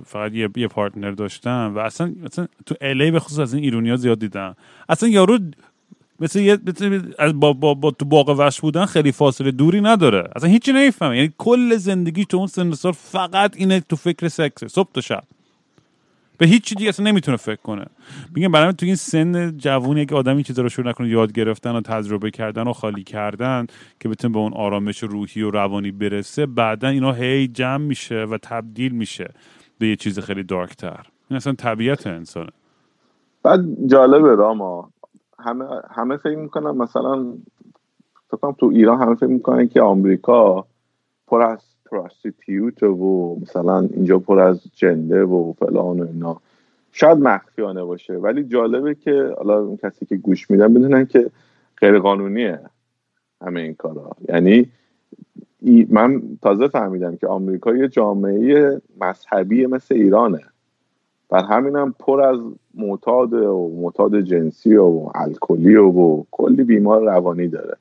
فقط 0.04 0.32
یه, 0.32 0.48
یه 0.56 0.68
پارتنر 0.68 1.10
داشتن 1.10 1.66
و 1.66 1.78
اصلا, 1.78 2.14
اصلا 2.24 2.46
تو 2.66 2.74
الی 2.80 3.10
به 3.10 3.20
خصوص 3.20 3.38
از 3.38 3.54
این 3.54 3.64
ایرونیا 3.64 3.96
زیاد 3.96 4.18
دیدن 4.18 4.54
اصلا 4.88 5.08
یارو 5.08 5.38
مثل 6.22 6.40
یه 6.40 6.58
با, 7.34 7.52
با, 7.52 7.74
با 7.74 7.90
تو 7.90 8.04
باغ 8.04 8.34
وش 8.38 8.60
بودن 8.60 8.84
خیلی 8.84 9.12
فاصله 9.12 9.50
دوری 9.50 9.80
نداره. 9.80 10.30
اصلا 10.36 10.50
هیچی 10.50 10.72
نمی‌فهمه. 10.72 11.16
یعنی 11.16 11.32
کل 11.38 11.76
زندگی 11.76 12.24
تو 12.24 12.36
اون 12.36 12.46
سن 12.46 12.72
سال 12.72 12.92
فقط 12.92 13.56
اینه 13.56 13.80
تو 13.80 13.96
فکر 13.96 14.28
سکس. 14.28 14.64
صبح 14.64 14.88
تا 14.94 15.00
شب. 15.00 15.22
به 16.38 16.46
هیچ 16.46 16.64
چیزی 16.64 16.88
اصلا 16.88 17.06
نمی‌تونه 17.06 17.36
فکر 17.36 17.60
کنه. 17.62 17.84
میگم 18.34 18.52
برای 18.52 18.72
تو 18.72 18.86
این 18.86 18.94
سن 18.94 19.56
جوونی 19.56 20.06
که 20.06 20.14
آدمی 20.14 20.42
چیزا 20.42 20.62
رو 20.62 20.68
شروع 20.68 20.88
نکنه 20.88 21.08
یاد 21.08 21.32
گرفتن 21.32 21.76
و 21.76 21.80
تجربه 21.80 22.30
کردن 22.30 22.62
و 22.68 22.72
خالی 22.72 23.04
کردن 23.04 23.66
که 24.00 24.08
بتونه 24.08 24.34
به 24.34 24.38
اون 24.38 24.52
آرامش 24.52 24.98
روحی 25.02 25.42
و 25.42 25.50
روانی 25.50 25.90
برسه 25.90 26.46
بعدا 26.46 26.88
اینا 26.88 27.12
هی 27.12 27.48
جمع 27.48 27.84
میشه 27.84 28.24
و 28.24 28.38
تبدیل 28.42 28.92
میشه 28.92 29.30
به 29.78 29.88
یه 29.88 29.96
چیز 29.96 30.18
خیلی 30.18 30.42
دارکتر. 30.42 31.06
این 31.30 31.36
اصلا 31.36 31.52
طبیعت 31.52 32.06
انسانه. 32.06 32.50
بعد 33.42 33.60
جالبه 33.86 34.34
راما. 34.34 34.90
همه 35.42 35.64
همه 35.90 36.16
فکر 36.16 36.36
می‌کنن 36.36 36.70
مثلا 36.70 37.26
فکر 38.30 38.52
تو 38.52 38.66
ایران 38.66 38.98
همه 38.98 39.14
فکر 39.14 39.26
می‌کنن 39.26 39.68
که 39.68 39.80
آمریکا 39.80 40.66
پر 41.26 41.42
از 41.42 41.60
پراستیتیوت 41.90 42.82
و 42.82 43.38
مثلا 43.42 43.80
اینجا 43.80 44.18
پر 44.18 44.40
از 44.40 44.60
جنده 44.74 45.24
و 45.24 45.52
فلان 45.52 46.00
و 46.00 46.06
اینا. 46.06 46.40
شاید 46.92 47.18
مخفیانه 47.18 47.84
باشه 47.84 48.14
ولی 48.14 48.44
جالبه 48.44 48.94
که 48.94 49.34
حالا 49.38 49.76
کسی 49.76 50.06
که 50.06 50.16
گوش 50.16 50.50
میدن 50.50 50.74
بدونن 50.74 51.06
که 51.06 51.30
غیر 51.80 51.98
قانونیه 51.98 52.60
همه 53.42 53.60
این 53.60 53.74
کارا. 53.74 54.10
یعنی 54.28 54.68
من 55.88 56.22
تازه 56.42 56.68
فهمیدم 56.68 57.16
که 57.16 57.26
آمریکا 57.26 57.76
یه 57.76 57.88
جامعه 57.88 58.80
مذهبی 59.00 59.66
مثل 59.66 59.94
ایرانه. 59.94 60.40
بر 61.32 61.44
همینم 61.44 61.94
پر 61.98 62.20
از 62.20 62.38
معتاد 62.74 63.32
و 63.32 63.70
معتاد 63.76 64.20
جنسی 64.20 64.76
و 64.76 65.10
الکلی 65.14 65.76
و 65.76 66.22
کلی 66.30 66.64
بیمار 66.64 67.02
روانی 67.02 67.48
داره. 67.48 67.76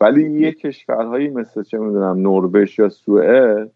ولی 0.00 0.40
یه 0.40 0.52
کشورهایی 0.52 1.28
مثل 1.28 1.62
چه 1.62 1.78
می‌دونم 1.78 2.18
نروژ 2.18 2.78
یا 2.78 2.88
سوئد 2.88 3.70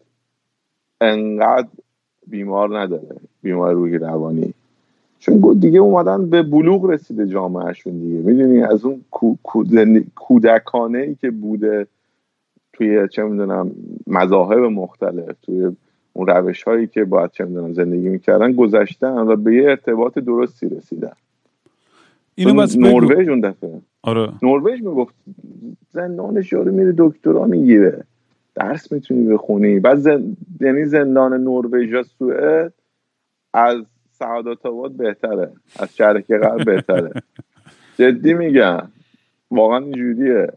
انقدر 1.01 1.67
بیمار 2.27 2.79
نداره 2.79 3.15
بیمار 3.43 3.73
روحی 3.73 3.97
روانی. 3.97 4.53
چون 5.19 5.59
دیگه 5.59 5.79
اومدن 5.79 6.29
به 6.29 6.43
بلوغ 6.43 6.85
رسیده 6.85 7.27
جامعهشون 7.27 7.93
دیگه. 7.93 8.17
می‌دونی 8.17 8.61
از 8.61 8.85
اون 8.85 9.05
کودکانه 10.15 10.99
ای 10.99 11.15
که 11.15 11.31
بوده 11.31 11.87
توی 12.73 13.07
چه 13.07 13.23
می‌دونم 13.23 13.71
مذاهب 14.07 14.59
مختلف 14.59 15.35
توی 15.41 15.75
اون 16.19 16.27
روش 16.27 16.63
هایی 16.63 16.87
که 16.87 17.03
باید 17.03 17.31
چه 17.31 17.45
می‌دونم 17.45 17.73
زندگی 17.73 18.09
می‌کردن 18.09 18.51
گذشتن 18.53 19.17
و 19.17 19.35
به 19.35 19.55
یه 19.55 19.69
ارتباط 19.69 20.19
درستی 20.19 20.69
رسیدن. 20.69 21.11
اینو 22.35 22.67
نروژ 22.77 23.29
اون 23.29 23.39
دفعه. 23.39 23.81
آره. 24.01 24.29
نروژ 24.41 24.81
می‌گفت 24.81 25.15
زندانش 25.89 26.53
یارو 26.53 26.71
میره 26.71 26.93
دکترا 26.97 27.45
می‌گیره. 27.45 28.03
درس 28.55 28.91
می‌تونی 28.91 29.27
بخونی. 29.33 29.79
بعد 29.79 29.97
زن... 29.97 30.37
یعنی 30.61 30.85
زندان 30.85 31.33
نروژ 31.33 31.89
یا 31.89 32.03
سوئد 32.03 32.73
از 33.53 33.85
سعادت 34.11 34.65
آباد 34.65 34.91
بهتره. 34.91 35.51
از 35.79 35.95
شرکه 35.95 36.37
غرب 36.37 36.65
بهتره. 36.65 37.11
جدی 37.99 38.33
میگم. 38.33 38.87
واقعا 39.51 39.77
اینجوریه. 39.77 40.47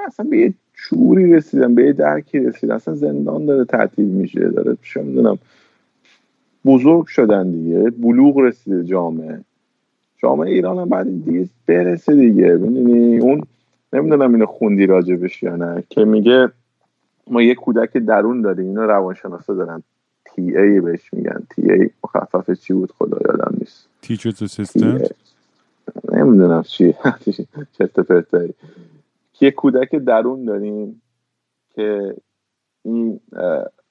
اصلا 0.00 0.26
به 0.30 0.36
یه 0.78 0.84
چوری 0.84 1.32
رسیدن 1.32 1.74
به 1.74 1.84
یه 1.84 1.92
درکی 1.92 2.38
رسیدن. 2.38 2.74
اصلا 2.74 2.94
زندان 2.94 3.46
داره 3.46 3.64
تعطیل 3.64 4.08
میشه 4.08 4.48
داره 4.48 4.76
چه 4.82 5.02
می‌دونم 5.02 5.38
بزرگ 6.64 7.06
شدن 7.06 7.50
دیگه 7.50 7.90
بلوغ 7.90 8.38
رسیده 8.38 8.84
جامعه. 8.84 9.40
جامعه 10.18 10.50
ایران 10.50 10.78
هم 10.78 10.88
بعد 10.88 11.24
دیگه 11.24 11.48
برسه 11.66 12.14
دیگه. 12.14 12.56
ببینی 12.56 13.18
اون 13.18 13.42
نمی‌دونم 13.92 14.34
اینو 14.34 14.46
خوندی 14.46 14.86
راجبش 14.86 15.42
یا 15.42 15.56
نه 15.56 15.84
که 15.90 16.04
میگه 16.04 16.48
ما 17.30 17.42
یه 17.42 17.54
کودک 17.54 17.96
درون 17.96 18.42
داریم 18.42 18.66
اینو 18.66 18.80
روانشناسا 18.80 19.54
دارن. 19.54 19.82
تی 20.24 20.56
ای 20.56 20.80
بهش 20.80 21.14
میگن. 21.14 21.42
تی 21.50 21.72
ای 21.72 21.90
مخفف 22.04 22.50
چی 22.50 22.72
بود؟ 22.72 22.92
خدا 22.98 23.18
یادم 23.28 23.56
نیست. 23.58 23.88
تیچرز 24.02 24.42
اسیستنت 24.42 25.14
نمی‌دونم 26.12 26.62
چی. 26.62 26.94
چرت 27.78 28.00
پرتایی 28.00 28.54
یه 29.40 29.50
کودک 29.50 29.94
درون 29.94 30.44
داریم 30.44 31.02
که 31.70 32.16
این 32.82 33.20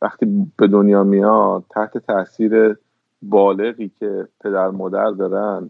وقتی 0.02 0.52
به 0.58 0.68
دنیا 0.68 1.04
میاد 1.04 1.64
تحت 1.70 1.98
تاثیر 1.98 2.78
بالغی 3.22 3.92
که 4.00 4.28
پدر 4.42 4.70
مادر 4.70 5.12
دارن 5.12 5.70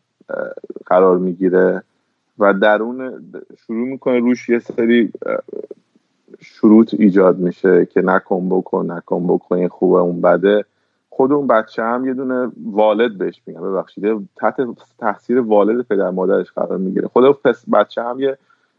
قرار 0.86 1.17
می‌گیره 1.17 1.84
و 2.39 2.53
درون 2.53 3.23
شروع 3.57 3.88
می‌کنه 3.88 4.19
روش 4.19 4.49
یه 4.49 4.59
سری 4.59 5.11
شروط 6.39 6.93
ایجاد 6.93 7.38
میشه 7.39 7.86
که 7.86 8.01
نکن 8.01 8.49
بکن 8.49 8.91
نکن 8.91 9.28
بکن 9.28 9.55
این 9.55 9.67
خوبه 9.67 9.99
اون 9.99 10.21
بده. 10.21 10.65
خود 11.09 11.32
اون 11.32 11.47
بچه 11.47 11.84
هم 11.84 12.05
یه 12.05 12.13
دونه 12.13 12.51
والد 12.71 13.17
بهش 13.17 13.41
میگن. 13.45 13.61
ببخشید 13.61 14.30
تحت 14.36 14.55
تاثیر 14.97 15.39
والد 15.39 15.88
پدر 15.88 16.09
مادرش 16.09 16.51
قرار 16.51 16.78
می‌گیره. 16.78 17.07
خود 17.07 17.38
بچه 17.73 18.03
هم 18.03 18.19
یه 18.19 18.38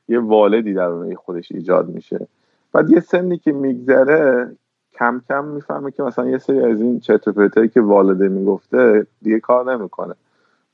یه 0.09 0.19
والدی 0.19 0.75
درون 0.75 1.15
خودش 1.15 1.53
ایجاد 1.53 1.89
میشه. 1.89 2.27
بعد 2.73 2.91
یه 2.91 3.01
سنی 3.01 3.39
که 3.39 3.53
میگذره 3.53 4.57
کم 4.93 5.23
کم 5.29 5.45
می‌فهمه 5.45 5.91
که 5.91 6.03
مثلا 6.03 6.29
یه 6.29 6.39
سری 6.39 6.61
از 6.61 6.81
این 6.81 7.01
چرت 7.01 7.25
که 7.73 7.81
والده 7.81 8.29
می‌گفته 8.29 9.07
دیگه 9.23 9.41
کار 9.41 9.77
نمی‌کنه. 9.77 10.15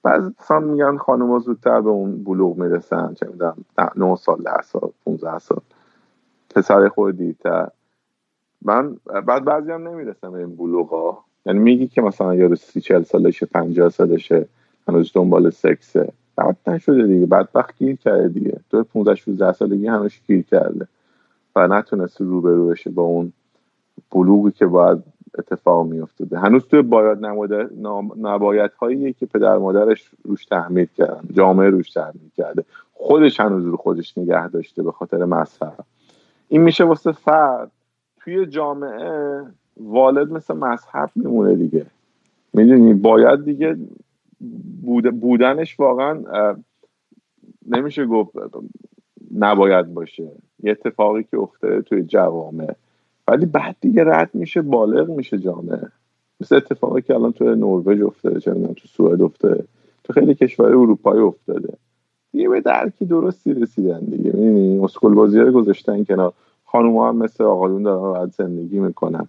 بعض 0.03 0.30
مثلا 0.41 0.61
میگن 0.61 0.97
خانوما 0.97 1.39
زودتر 1.39 1.80
به 1.80 1.91
اون 1.91 2.24
بلوغ 2.24 2.59
می‌رسن 2.59 3.14
چه 3.14 3.26
می‌دونم 3.26 3.64
9 3.97 4.16
سال 4.16 4.43
10 4.43 4.62
سال 4.62 4.91
15 5.05 5.39
سال. 5.39 5.61
پسر 6.55 6.89
خود 6.89 7.16
دیرتر. 7.16 7.68
من 8.62 8.97
بعد 9.26 9.45
بعضی 9.45 9.70
هم 9.70 9.89
نمی‌رسن 9.89 10.32
به 10.32 10.39
این 10.39 10.57
بلوغ 10.57 10.89
ها 10.89 11.24
یعنی 11.47 11.59
میگی 11.59 11.87
که 11.87 12.03
مثلا 12.03 12.35
یارو 12.35 12.57
سی 12.57 12.80
چل 12.80 13.03
سالشه 13.03 13.47
50 13.47 13.89
سالشه 13.89 14.47
هنوز 14.89 15.12
دنبال 15.14 15.51
سکسه. 15.51 16.12
بعد 16.37 16.57
نشده 16.66 17.07
دیگه. 17.07 17.26
وقت 17.55 17.78
گیر 17.78 17.97
کرده 17.97 18.28
دیگه. 18.28 18.61
تو 18.70 18.85
15 18.85 19.15
16 19.15 19.52
سالگی 19.52 19.86
هنوز 19.86 20.12
گیر 20.27 20.43
کرده. 20.43 20.89
و 21.56 21.69
نتونست 21.69 22.20
رو 22.20 22.69
بشه 22.69 22.90
با 22.90 23.02
اون 23.02 23.32
بلوغی 24.12 24.51
که 24.51 24.66
باید 24.66 24.98
اتفاق 25.39 25.86
میافتاده. 25.86 26.39
هنوز 26.39 26.65
توی 26.65 26.82
باید 26.82 27.19
نباید 28.20 28.70
هایی 28.73 29.12
که 29.12 29.27
پدر 29.27 29.56
مادرش 29.56 30.11
روش 30.24 30.44
تحمیل 30.44 30.86
کردن. 30.98 31.28
جامعه 31.32 31.70
روش 31.70 31.90
تحمیل 31.90 32.31
کرده. 32.36 32.65
خودش 32.93 33.40
هنوز 33.40 33.65
رو 33.65 33.77
خودش 33.77 34.19
نگه 34.19 34.48
داشته 34.48 34.82
به 34.82 34.93
خاطر 34.93 35.24
مذهب 35.24 35.85
این 36.48 36.62
میشه 36.62 36.85
واسه 36.85 37.12
فرد. 37.12 37.70
توی 38.20 38.47
جامعه 38.47 39.43
والد 39.77 40.32
مثل 40.32 40.55
مذهب 40.55 41.11
میمونه 41.15 41.55
دیگه. 41.55 41.86
می‌دونی؟ 42.52 42.94
باید 42.94 43.44
دیگه 43.44 43.77
بودنش 45.20 45.81
واقعا 45.81 46.23
نمیشه 47.66 48.06
گفت 48.06 48.31
نباید 49.35 49.94
باشه. 49.94 50.28
یه 50.62 50.70
اتفاقی 50.70 51.23
که 51.23 51.39
افتاده 51.39 51.82
توی 51.82 52.02
جوامع. 52.02 52.74
ولی 53.28 53.47
بعد 53.47 53.77
دیگه 53.81 54.05
رد 54.05 54.31
میشه 54.35 54.62
بالغ 54.62 55.11
میشه 55.11 55.39
جامعه. 55.39 55.89
مثل 56.40 56.56
اتفاقی 56.56 57.02
که 57.02 57.15
الان 57.15 57.32
تو 57.32 57.44
نروژ 57.44 58.02
افتاده 58.02 58.40
چه 58.40 58.52
تو 58.52 58.89
سوئد 58.89 59.23
افتاده. 59.23 59.65
تو 60.05 60.12
خیلی 60.12 60.35
کشور 60.35 60.66
اروپایی 60.66 61.23
افتاده. 61.23 61.74
دیگه 62.32 62.48
به 62.48 62.61
درکی 62.61 63.05
درستی 63.05 63.55
رسیدن 63.55 64.01
دیگه. 64.01 64.32
می‌بینی 64.32 64.78
اسکول 64.78 65.15
بازی 65.15 65.39
رو 65.39 65.52
گذاشتن 65.52 66.05
کنار. 66.05 66.32
خانوم 66.65 66.97
هم 66.97 67.16
مثل 67.16 67.44
آقایون 67.44 67.82
دارن 67.82 68.02
راحت 68.02 68.32
زندگی 68.32 68.78
می‌کنن. 68.78 69.28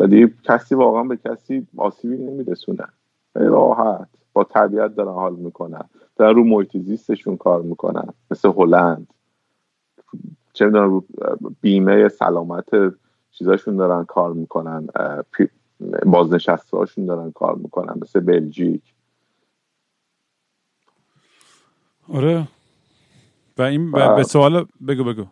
و 0.00 0.06
دیگه 0.06 0.32
کسی 0.44 0.74
واقعا 0.74 1.02
به 1.02 1.16
کسی 1.16 1.66
آسیبی 1.76 2.16
نمیرسونن 2.16 2.88
راحت 3.34 4.08
با 4.32 4.44
طبیعت 4.44 4.94
دارن 4.94 5.12
حال 5.12 5.36
می‌کنن. 5.36 5.88
دارن 6.16 6.34
رو 6.36 6.44
محیط 6.44 6.76
زیستشون 6.76 7.36
کار 7.36 7.62
می‌کنن. 7.62 8.08
مثل 8.30 8.52
هلند. 8.56 9.06
چه 10.52 10.66
می‌دونم 10.66 11.02
بیمه 11.60 12.08
سلامت 12.08 12.68
چیزاشون 13.30 13.76
دارن 13.76 14.04
کار 14.04 14.32
می‌کنن. 14.32 14.88
بازنشسته 16.06 16.76
هاشون 16.76 17.06
دارن 17.06 17.32
کار 17.32 17.54
می‌کنن 17.54 17.98
مثل 18.02 18.20
بلژیک. 18.20 18.82
آره. 22.14 22.48
و 23.58 23.62
این 23.62 23.92
به 23.92 24.22
سوال 24.22 24.66
بگو 24.88 25.04
بگو. 25.04 25.24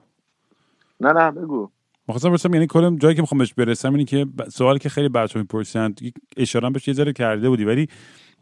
نه 1.01 1.13
نه 1.13 1.31
بگو. 1.31 1.69
مخواستم 2.09 2.31
برسم 2.31 2.55
یعنی 2.55 2.67
کلم 2.67 2.97
جایی 2.97 3.15
که 3.15 3.23
می‌خوام 3.23 3.39
بهش 3.39 3.55
برسم 3.55 3.93
اینی 3.93 4.05
که 4.05 4.27
سوالی 4.49 4.79
که 4.79 4.89
خیلی 4.89 5.09
بچه‌ها 5.09 5.41
می‌پرسن 5.41 5.95
اشاره 6.37 6.71
بهش 6.71 6.89
یه 6.89 6.95
ذره 6.95 7.13
کرده 7.13 7.49
بودی 7.49 7.65
ولی 7.65 7.87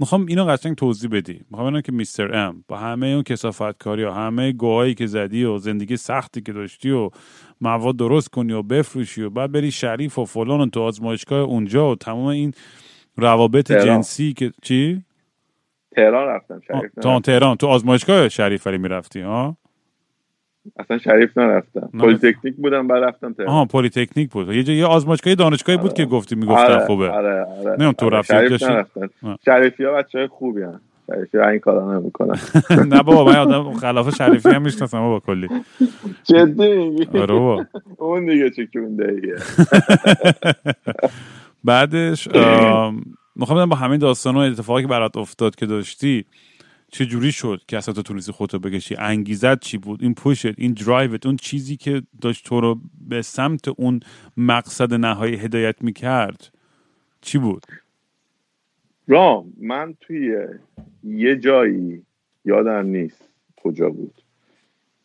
می‌خوام 0.00 0.26
اینو 0.26 0.44
قشنگ 0.44 0.74
توضیح 0.74 1.10
بدی. 1.10 1.40
می‌خوام 1.50 1.80
که 1.80 1.92
میستر 1.92 2.36
ام 2.36 2.64
با 2.68 2.76
همه 2.76 3.06
اون 3.06 3.22
کسافت 3.22 3.78
کاری 3.78 4.02
ها 4.02 4.14
همه 4.14 4.52
گوهایی 4.52 4.94
که 4.94 5.06
زدی 5.06 5.44
و 5.44 5.58
زندگی 5.58 5.96
سختی 5.96 6.40
که 6.40 6.52
داشتی 6.52 6.90
و 6.90 7.10
مواد 7.60 7.96
درست 7.96 8.30
کنی 8.30 8.52
و 8.52 8.62
بفروشی 8.62 9.22
و 9.22 9.30
بعد 9.30 9.52
بری 9.52 9.70
شریف 9.70 10.18
و 10.18 10.24
فلان 10.24 10.60
و 10.60 10.66
تو 10.66 10.80
آزمایشگاه 10.80 11.40
اونجا 11.40 11.90
و 11.90 11.96
تمام 11.96 12.26
این 12.26 12.52
روابط 13.16 13.72
جنسی 13.72 14.32
که 14.32 14.52
چی؟ 14.62 15.04
تهران 15.96 16.28
رفتم 16.28 16.60
شریف. 16.68 16.92
تو 17.02 17.20
تهران. 17.20 17.56
تو 17.56 17.66
آزمایشگاه 17.66 18.28
شریف 18.28 18.66
ولی 18.66 18.78
می‌رفتی 18.78 19.20
ها؟ 19.20 19.56
اصلا 20.78 20.98
شریف 20.98 21.38
نرفتم. 21.38 21.90
پلیتکنیک 22.00 22.54
بودم 22.56 22.88
بعد 22.88 23.04
رفتم 23.04 23.32
تهران. 23.32 23.52
آها 23.52 23.64
پلیتکنیک 23.64 24.30
بود. 24.30 24.48
یه 24.48 24.76
یه 24.76 24.86
آزمایشگاه 24.86 25.34
دانشگاهی 25.34 25.78
بود 25.78 25.90
آره. 25.90 25.96
که 25.96 26.04
گفتی 26.04 26.34
می‌گفتن 26.34 26.72
آره، 26.72 26.86
خوبه. 26.86 27.10
آره 27.10 27.44
آره. 27.44 27.76
نه 27.78 27.92
تو 27.92 28.06
آره. 28.06 28.18
رفتی 28.18 28.34
شریف؟ 28.34 28.62
نرفتم 28.62 29.10
شریفی 29.44 29.84
ها 29.84 29.92
بچه 29.92 30.18
های 30.18 30.26
خوبی 30.26 30.62
هم 30.62 30.80
شریفی 31.12 31.38
این 31.38 31.58
کارا 31.58 31.98
نمی‌کنن. 31.98 32.38
نه 32.92 33.02
بابا 33.02 33.24
من 33.24 33.36
آدم 33.36 33.72
خلاف 33.72 34.16
شریفی 34.16 34.48
هم 34.48 34.62
می‌شناسم 34.62 35.00
بابا 35.00 35.20
کلی. 35.20 35.48
جدی 36.24 37.06
آره 37.14 37.34
بابا. 37.34 37.66
اون 37.98 38.26
دیگه 38.26 38.50
چه 38.50 38.66
کونده 38.66 39.16
ایه. 39.22 39.34
بعدش 41.64 42.28
می‌خوام 43.36 43.68
با 43.68 43.76
همین 43.76 43.98
داستان 43.98 44.36
و 44.36 44.38
اتفاقی 44.38 44.82
که 44.82 44.88
برات 44.88 45.16
افتاد 45.16 45.54
که 45.54 45.66
داشتی. 45.66 46.24
چه 46.94 47.06
جوری 47.06 47.32
شد 47.32 47.60
که 47.68 47.76
اصلا 47.76 47.94
تو 47.94 48.02
تونستی 48.02 48.32
خودتو 48.32 48.58
بکشی؟ 48.58 48.96
انگیزت 48.98 49.60
چی 49.60 49.78
بود؟ 49.78 50.02
این 50.02 50.14
پوشت 50.14 50.58
این 50.58 50.72
درایوت 50.72 51.26
اون 51.26 51.36
چیزی 51.36 51.76
که 51.76 52.02
داشت 52.20 52.44
تو 52.44 52.60
رو 52.60 52.80
به 53.08 53.22
سمت 53.22 53.68
اون 53.68 54.00
مقصد 54.36 54.94
نهایی 54.94 55.36
هدایت 55.36 55.82
می‌کرد 55.82 56.52
چی 57.20 57.38
بود؟ 57.38 57.62
رام 59.08 59.52
من 59.60 59.94
توی 60.00 60.36
یه 61.04 61.36
جایی 61.36 62.02
یادم 62.44 62.86
نیست 62.86 63.28
کجا 63.56 63.90
بود. 63.90 64.22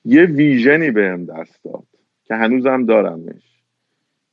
یه 0.06 0.26
ویژنی 0.26 0.91
بهم 0.91 1.26
دست 1.26 1.64
داد 1.64 1.88
که 2.26 2.36
هنوزم 2.36 2.86
دارمش 2.86 3.44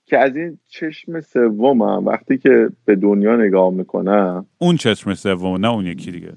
که 0.07 0.19
از 0.19 0.37
این 0.37 0.59
چشم 0.69 1.21
سومم 1.21 2.07
وقتی 2.07 2.39
که 2.39 2.69
به 2.85 2.97
دنیا 2.97 3.37
نگاه 3.37 3.71
می‌کنم. 3.71 4.47
اون 4.59 4.77
چشم 4.77 5.15
سوم 5.15 5.57
نه 5.57 5.71
اون 5.71 5.87
یکی 5.87 6.11
دیگه. 6.13 6.33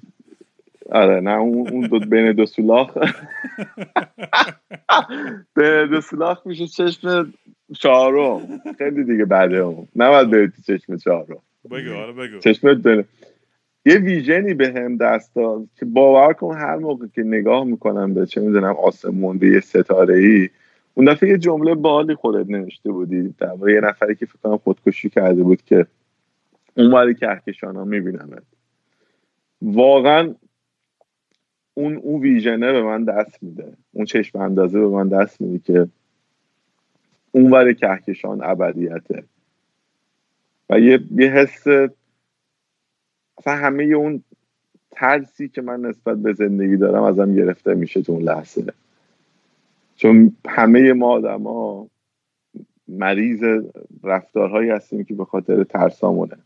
آره 0.92 1.20
نه 1.20 1.32
اون 1.32 1.70
اون 1.70 1.88
دو 1.88 2.00
بین 2.00 2.32
دو 2.32 2.46
سولاخ. 2.46 2.98
بین 5.56 5.88
دو 5.90 6.02
سولاخ 6.02 6.48
میشه 6.48 6.68
چشم 6.68 7.34
چهارم. 7.80 8.62
خیلی 8.78 9.04
دیگه 9.04 9.26
بعده 9.26 9.58
اون. 9.58 9.88
نباید 9.96 10.30
بری 10.30 10.48
تو 10.48 10.62
چشم 10.62 10.98
چهارم. 10.98 11.38
بگو 11.72 11.94
آره 11.94 12.14
بگو. 12.14 12.40
چشمت 12.40 12.78
بره 12.78 13.06
یه 13.86 13.98
ویژنی 13.98 14.54
به 14.54 14.74
هم 14.76 14.98
دست 14.98 15.36
داد 15.36 15.64
که 15.80 15.86
باور 15.86 16.34
کن 16.34 16.58
هر 16.58 16.76
موقع 16.76 17.08
که 17.16 17.24
نگاه 17.24 17.64
می‌کنم 17.64 18.14
به 18.14 18.26
چه 18.26 18.42
می‌دونم 18.42 18.76
آسمون 18.76 19.38
به 19.38 19.48
یه 19.48 19.60
ستاره 19.60 20.16
ای 20.16 20.50
اون 20.94 21.06
دفعه 21.06 21.30
یه 21.30 21.38
جمله 21.38 21.76
بالی 21.76 22.16
خودت 22.16 22.50
نوشته 22.50 22.92
بودی. 22.92 23.36
در 23.38 23.54
مورد 23.54 23.74
یه 23.74 23.82
نفری 23.82 24.16
که 24.16 24.26
فکر 24.26 24.38
کنم 24.44 24.58
خودکشی 24.58 25.10
کرده 25.10 25.44
بود 25.44 25.62
که 25.62 25.86
اون 26.78 26.94
ولی 26.94 27.16
کهکشان 27.16 27.76
ها 27.76 27.84
میبینمت. 27.84 28.44
واقعا 29.62 30.36
اون 31.80 31.96
اون 31.96 32.22
ویژنه 32.22 32.72
به 32.72 32.84
من 32.84 33.04
دست 33.04 33.44
میده. 33.44 33.74
اون 33.92 34.06
چشم 34.06 34.40
اندازه 34.40 34.80
به 34.80 34.88
من 34.88 35.10
دست 35.10 35.42
میده 35.42 35.60
که 35.60 35.88
اون 37.32 37.52
ور 37.52 37.74
کهکشان 37.74 38.44
ابدیته. 38.44 39.24
و 40.70 40.80
یه, 40.80 41.00
یه 41.16 41.30
حس 41.30 41.68
اصلا 43.38 43.54
همه 43.56 43.84
اون 43.84 44.24
ترسی 44.92 45.50
که 45.50 45.62
من 45.62 45.82
نسبت 45.82 46.18
به 46.18 46.34
زندگی 46.34 46.78
دارم 46.78 47.04
ازم 47.04 47.36
گرفته 47.36 47.74
میشه 47.74 48.02
تو 48.02 48.14
اون 48.14 48.22
لحظه. 48.22 48.74
چون 49.96 50.36
همه 50.48 50.94
ما 50.94 51.08
آدما 51.08 51.88
مریض 52.88 53.44
رفتارهایی 54.04 54.70
هستیم 54.70 55.04
که 55.04 55.14
به 55.14 55.26
خاطر 55.26 55.64
ترسامونه. 55.64 56.38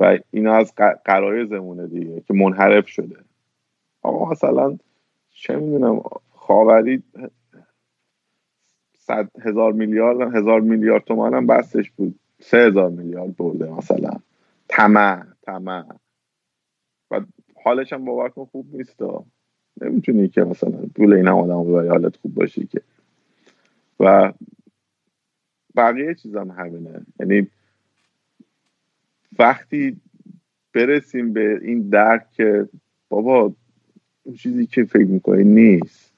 و 0.00 0.18
اینا 0.30 0.54
از 0.54 0.74
قرایزمونه 1.04 1.86
دیگه 1.86 2.20
که 2.20 2.34
منحرف 2.34 2.88
شده. 2.88 3.29
آقا 4.02 4.30
مثلا 4.30 4.78
چه 5.30 5.56
می‌دونم 5.56 6.02
خاوری 6.30 7.02
صد 8.98 9.30
هزار 9.42 9.72
میلیارد 9.72 10.34
هزار 10.36 10.60
میلیارد 10.60 11.04
تومن 11.04 11.34
هم 11.34 11.46
بستش 11.46 11.90
بود. 11.90 12.18
سه 12.40 12.58
هزار 12.58 12.90
میلیارد 12.90 13.36
برده 13.36 13.70
مثلا. 13.70 14.10
طمع 14.68 15.24
طمع. 15.42 15.84
و 17.10 17.20
حالش 17.64 17.92
هم 17.92 18.04
باور 18.04 18.28
کن 18.28 18.44
خوب 18.44 18.66
نیست. 18.76 19.02
نمی‌تونی 19.80 20.28
که 20.28 20.44
مثلا 20.44 20.78
پول 20.94 21.12
این 21.12 21.28
هم 21.28 21.34
آدم 21.34 21.64
ببری 21.64 21.88
حالت 21.88 22.16
خوب 22.16 22.34
باشی 22.34 22.66
که. 22.66 22.80
و 24.00 24.32
بقیه 25.76 26.14
چیزم 26.14 26.50
همینه. 26.50 27.06
یعنی 27.20 27.48
وقتی 29.38 30.00
برسیم 30.74 31.32
به 31.32 31.60
این 31.62 31.88
درک 31.88 32.32
که 32.32 32.68
بابا 33.08 33.52
اون 34.22 34.36
چیزی 34.36 34.66
که 34.66 34.84
فکر 34.84 35.06
می‌کنی 35.06 35.44
نیست. 35.44 36.12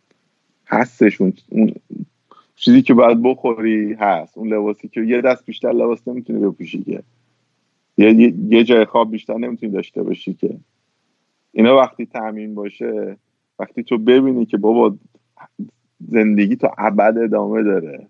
هستش 0.66 1.20
اون, 1.20 1.33
چیزی 2.57 2.83
که 2.83 2.95
باید 2.95 3.23
بخوری 3.23 3.93
هست. 3.93 4.39
اون 4.39 4.49
لباسی 4.49 4.89
که 4.89 5.01
یه 5.01 5.20
دست 5.20 5.47
بیشتر 5.47 5.73
لباس 5.73 6.09
نمی‌تونی 6.09 6.47
بپوشی 6.47 6.83
که. 6.83 7.03
یه, 7.97 8.35
یه 8.49 8.65
جای 8.65 8.85
خواب 8.85 9.11
بیشتر 9.11 9.39
نمی‌تونی 9.39 9.73
داشته 9.73 10.03
باشی 10.03 10.35
که. 10.35 10.57
اینا 11.53 11.77
وقتی 11.77 12.07
تامین 12.07 12.55
باشه 12.55 13.16
وقتی 13.59 13.83
تو 13.83 13.99
ببینی 13.99 14.47
که 14.47 14.57
بابا 14.57 14.97
زندگی 16.09 16.57
تو 16.57 16.69
ابد 16.79 17.19
ادامه 17.19 17.62
داره 17.62 18.07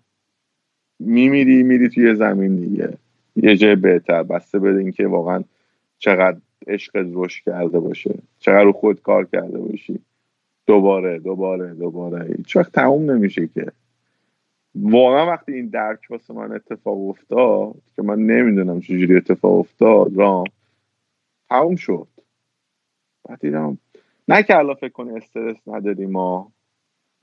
میمیری 0.99 1.63
میری 1.63 1.89
توی 1.89 2.15
زمین 2.15 2.55
دیگه. 2.55 2.97
یه 3.35 3.57
جای 3.57 3.75
بهتر. 3.75 4.23
بسته 4.23 4.59
بده 4.59 4.79
اینکه 4.79 5.07
واقعا 5.07 5.43
چقدر 5.97 6.37
عشق 6.67 6.91
رشد 7.13 7.43
کرده 7.43 7.79
باشه. 7.79 8.15
چقدر 8.39 8.63
رو 8.63 8.71
خود 8.71 9.01
کار 9.01 9.25
کرده 9.25 9.57
باشی. 9.57 9.99
دوباره 10.65 11.19
دوباره 11.19 11.73
دوباره. 11.73 12.35
هیچ 12.37 12.55
وقت 12.55 12.71
تموم 12.71 13.11
نمیشه 13.11 13.47
که. 13.47 13.71
واقعا 14.75 15.27
وقتی 15.27 15.53
این 15.53 15.67
درک 15.67 15.99
واسه 16.09 16.33
من 16.33 16.51
اتفاق 16.51 17.09
افتاد 17.09 17.75
که 17.95 18.01
من 18.01 18.19
نمی‌دونم 18.19 18.79
چجوری 18.79 19.15
اتفاق 19.15 19.59
افتاد 19.59 20.17
رام 20.17 20.45
تموم 21.49 21.75
شد. 21.75 22.07
بعد 23.29 23.39
دیدم 23.39 23.77
نه 24.27 24.43
که 24.43 24.57
الان 24.57 24.75
فکر 24.75 24.89
کنی 24.89 25.17
استرس 25.17 25.57
نداریم 25.67 26.11
ما. 26.11 26.51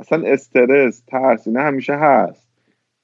اصلا 0.01 0.29
استرس 0.29 1.01
ترس 1.01 1.49
نه 1.49 1.61
همیشه 1.61 1.95
هست. 1.95 2.49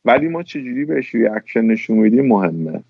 ولی 0.04 0.28
ما 0.28 0.42
چجوری 0.42 0.84
بهش 0.84 1.14
ریاکشن 1.14 1.64
نشون 1.64 1.98
میدیم 1.98 2.26
مهمه. 2.26 2.82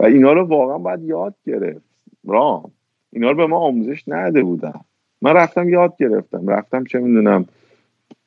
و 0.00 0.04
اینا 0.04 0.32
رو 0.32 0.46
واقعا 0.46 0.78
باید 0.78 1.02
یاد 1.02 1.34
گرفت. 1.46 1.88
رام. 2.24 2.72
اینا 3.12 3.30
رو 3.30 3.36
به 3.36 3.46
ما 3.46 3.58
آموزش 3.58 4.04
نده 4.08 4.42
بودم 4.42 4.84
من 5.22 5.32
رفتم 5.32 5.68
یاد 5.68 5.96
گرفتم. 5.96 6.48
رفتم 6.48 6.84
چه 6.84 6.98
می‌دونم 6.98 7.46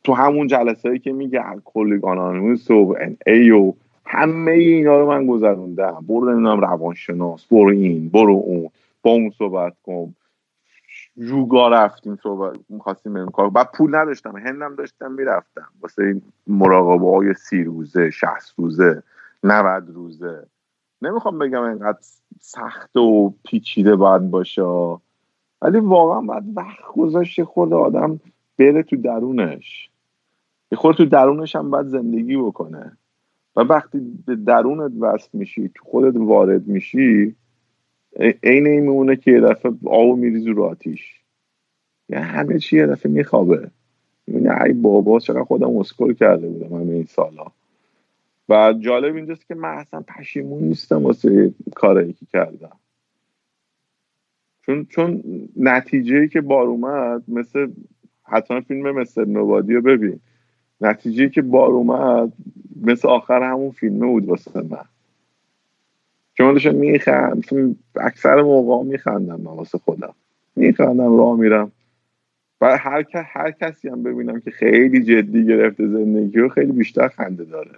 تو 0.04 0.14
همون 0.14 0.48
جلسه 0.48 0.90
هایی 0.90 1.00
که 1.00 1.12
میگه 1.12 1.44
کلی 1.66 2.00
آنانوس 2.04 2.72
و 2.72 2.96
ای 3.28 3.52
و 3.52 3.74
همه 4.06 4.52
اینا 4.52 5.00
رو 5.00 5.08
من 5.08 5.28
گذروندم. 5.28 6.06
برو 6.08 6.32
نمی‌دونم 6.32 6.62
روانشناس 6.62 7.46
برو 7.46 7.70
این 7.70 8.10
برو 8.10 8.34
اون. 8.46 8.70
با 9.02 9.12
اون 9.12 9.30
صحبت 9.30 9.74
کن. 9.84 10.16
یوگا 11.18 11.70
رفتیم 11.70 12.20
صحبت 12.24 12.58
می‌خواستیم 12.70 13.14
بریم 13.14 13.30
کار. 13.30 13.50
بعد 13.50 13.70
پول 13.74 13.96
نداشتم 13.96 14.38
هندم 14.38 14.76
داشتم 14.76 15.12
می‌رفتم. 15.12 15.68
واسه 15.82 16.22
مراقبه 16.48 17.12
های 17.12 17.34
سی 17.34 17.64
روزه 17.64 18.10
شهست 18.10 18.54
روزه 18.58 19.04
90 19.44 19.90
روزه. 19.90 20.46
نمی‌خوام 21.02 21.40
بگم 21.40 21.64
اینقدر 21.64 22.00
سخت 22.40 22.98
و 22.98 23.34
پیچیده 23.46 23.96
باید 23.96 24.30
باشه 24.30 24.64
ولی 25.62 25.80
واقعا 25.80 26.22
باید 26.22 26.58
وقت 26.58 26.84
گذاشت 26.94 27.44
خود 27.44 27.74
آدم 27.74 28.20
بره 28.60 28.84
تو 28.84 28.96
درونش. 28.96 29.90
یه 30.72 30.78
خود 30.78 30.96
تو 30.96 31.06
درونش 31.06 31.56
هم 31.56 31.70
باید 31.70 31.88
زندگی 31.88 32.38
بکنه. 32.38 32.98
و 33.56 33.62
وقتی 33.62 34.00
به 34.26 34.36
درونت 34.36 34.92
وصل 35.00 35.30
میشی 35.34 35.72
تو 35.76 35.86
خودت 35.86 36.18
وارد 36.18 36.68
میشی 36.68 37.36
عین 38.20 38.68
این 38.68 38.80
میمونه 38.80 39.16
که 39.16 39.32
یه 39.32 39.42
دفعه 39.42 39.72
آب 39.86 40.18
میریزی 40.18 40.50
رو 40.50 40.64
آتیش. 40.64 41.22
یعنی 42.10 42.26
همه 42.26 42.60
چی 42.60 42.78
یه 42.78 42.88
دفعه 42.88 43.12
میخوابه. 43.12 43.72
می‌بینی 44.28 44.50
ای 44.50 44.74
بابا 44.74 45.20
چقدر 45.20 45.44
خودم 45.44 45.78
اسکل 45.78 46.14
کرده 46.14 46.48
بودم 46.48 46.76
همه 46.76 46.94
این 46.94 47.06
سالا. 47.06 47.46
و 48.50 48.74
جالب 48.80 49.16
اینجاست 49.16 49.48
که 49.48 49.56
من 49.56 49.70
اصلا 49.70 50.02
پشیمون 50.02 50.64
نیستم 50.64 51.04
واسه 51.04 51.54
کاری 51.76 52.14
که 52.14 52.26
کردم. 52.26 52.78
چون 54.66 54.86
چون 54.86 55.24
نتیجه 55.56 56.28
که 56.28 56.42
بار 56.42 56.68
اومد 56.68 57.24
مثل 57.28 57.68
حتما 58.24 58.62
فیلم 58.62 58.92
مثل 58.92 59.26
نوبادی 59.26 59.74
رو 59.74 59.82
ببین. 59.82 60.20
نتیجه 60.82 61.30
که 61.30 61.42
بار 61.42 61.70
اومد 61.70 62.34
مثل 62.82 63.08
آخر 63.08 63.44
همون 63.52 63.72
فیلمه 63.72 64.06
بود 64.06 64.26
واسه 64.26 64.62
من. 64.62 64.86
چون 66.34 66.54
داشتم 66.54 66.76
میخند 66.76 67.46
اکثر 67.96 68.42
موقع 68.42 68.90
میخندم 68.90 69.42
من 69.42 69.52
واسه 69.52 69.78
خودم. 69.78 70.14
میخندم 70.56 71.18
راه 71.18 71.40
میرم. 71.40 71.72
و 72.62 72.78
هر, 72.78 73.06
هر 73.14 73.52
کسی 73.52 73.90
هم 73.90 74.04
ببینم 74.04 74.40
که 74.40 74.52
خیلی 74.52 75.04
جدی 75.04 75.46
گرفته 75.46 75.88
زندگی 75.88 76.40
رو 76.40 76.50
خیلی 76.50 76.72
بیشتر 76.72 77.08
خنده 77.08 77.44
داره. 77.44 77.72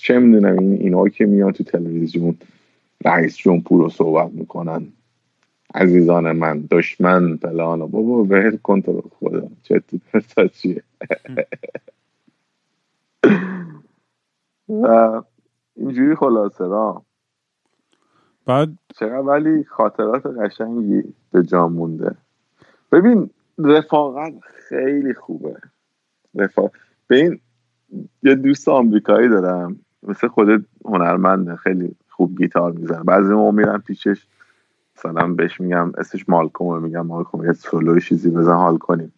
چه 0.00 0.18
می‌دونم 0.18 0.58
این 0.58 0.72
اینا 0.72 1.08
که 1.08 1.26
میان 1.26 1.52
تو 1.52 1.64
تلویزیون 1.64 2.38
رئیس 3.04 3.36
جمهور 3.36 3.82
رو 3.82 3.88
صحبت 3.88 4.30
می‌کنن. 4.32 4.92
عزیزان 5.74 6.32
من 6.32 6.68
دشمن 6.70 7.36
فلان 7.36 7.86
بابا 7.86 8.22
به 8.22 8.58
کنترل 8.62 9.00
خدا. 9.20 9.48
چه 9.62 9.82
تو 10.34 10.48
چیه؟ 10.58 10.82
و 14.82 15.22
اینجوری 15.76 16.14
خلاصه 16.14 16.64
را. 16.64 17.02
بعد 18.46 18.68
چقدر 18.94 19.18
ولی 19.18 19.64
خاطرات 19.64 20.26
قشنگی 20.26 21.14
به 21.32 21.42
جا 21.42 21.68
مونده. 21.68 22.16
ببین 22.92 23.30
رفاقت 23.58 24.32
خیلی 24.68 25.14
خوبه. 25.14 25.56
رفاق 26.34 26.72
به 27.06 27.16
این 27.16 27.40
یه 28.22 28.34
دوست 28.34 28.68
آمریکایی 28.68 29.28
دارم. 29.28 29.76
مثل 30.02 30.28
خود 30.28 30.66
هنرمنده 30.84 31.56
خیلی 31.56 31.94
خوب 32.08 32.38
گیتار 32.38 32.72
می‌زنه. 32.72 33.02
بعضی 33.02 33.32
ما 33.32 33.50
میرم 33.50 33.82
پیشش 33.86 34.26
مثلا 34.96 35.26
بهش 35.26 35.60
میگم 35.60 35.92
اسمش 35.98 36.28
مالکوم 36.28 36.82
میگم 36.82 37.06
مالکوم 37.06 37.44
یه 37.44 37.52
سولوی 37.52 38.00
چیزی 38.00 38.30
بزن 38.30 38.56
حال 38.56 38.78
کنیم. 38.78 39.12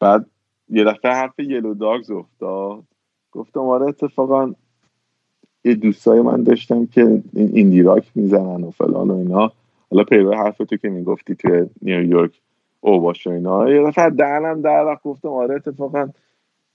بعد 0.00 0.26
یه 0.68 0.84
دفعه 0.84 1.12
حرف 1.12 1.38
یلو 1.38 1.74
داگز 1.74 2.10
افتاد. 2.10 2.82
گفتم 3.32 3.60
آره 3.60 3.86
اتفاقا 3.86 4.52
یه 5.64 5.74
دوستای 5.74 6.20
من 6.20 6.42
داشتم 6.42 6.86
که 6.86 7.22
این 7.32 7.50
ایندی 7.52 7.84
می‌زنن 8.14 8.64
و 8.64 8.70
فلان 8.70 9.10
و 9.10 9.14
اینا. 9.14 9.52
حالا 9.90 10.04
پیرو 10.04 10.34
حرف 10.34 10.56
تو 10.56 10.76
که 10.76 10.88
می‌گفتی 10.88 11.34
توی 11.34 11.66
نیویورک 11.82 12.40
او 12.80 13.00
باشه 13.00 13.30
اینا. 13.30 13.70
یه 13.70 13.86
دفعه 13.86 14.10
درم 14.10 14.62
در 14.62 14.84
وقت 14.84 15.02
گفتم 15.02 15.28
آره 15.28 15.54
اتفاقا 15.54 16.08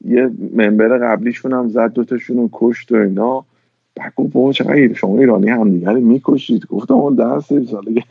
یه 0.04 0.32
ممبر 0.54 0.98
قبلیشون 0.98 1.54
هم 1.54 1.68
زد 1.68 1.94
دوتاشون 1.94 2.38
رو 2.38 2.50
کشت 2.54 2.92
و 2.92 2.96
اینا. 2.96 3.46
بعد 3.96 4.14
گفت 4.16 4.34
بابا 4.34 4.52
چقدر 4.52 4.94
شما 4.94 5.20
ایرانی 5.20 5.50
هم 5.50 5.70
دیگر 5.70 5.94
می‌کشید. 5.94 6.66
گفتم 6.66 6.94
اون 6.94 7.16
درس 7.16 7.48
ساله 7.48 8.04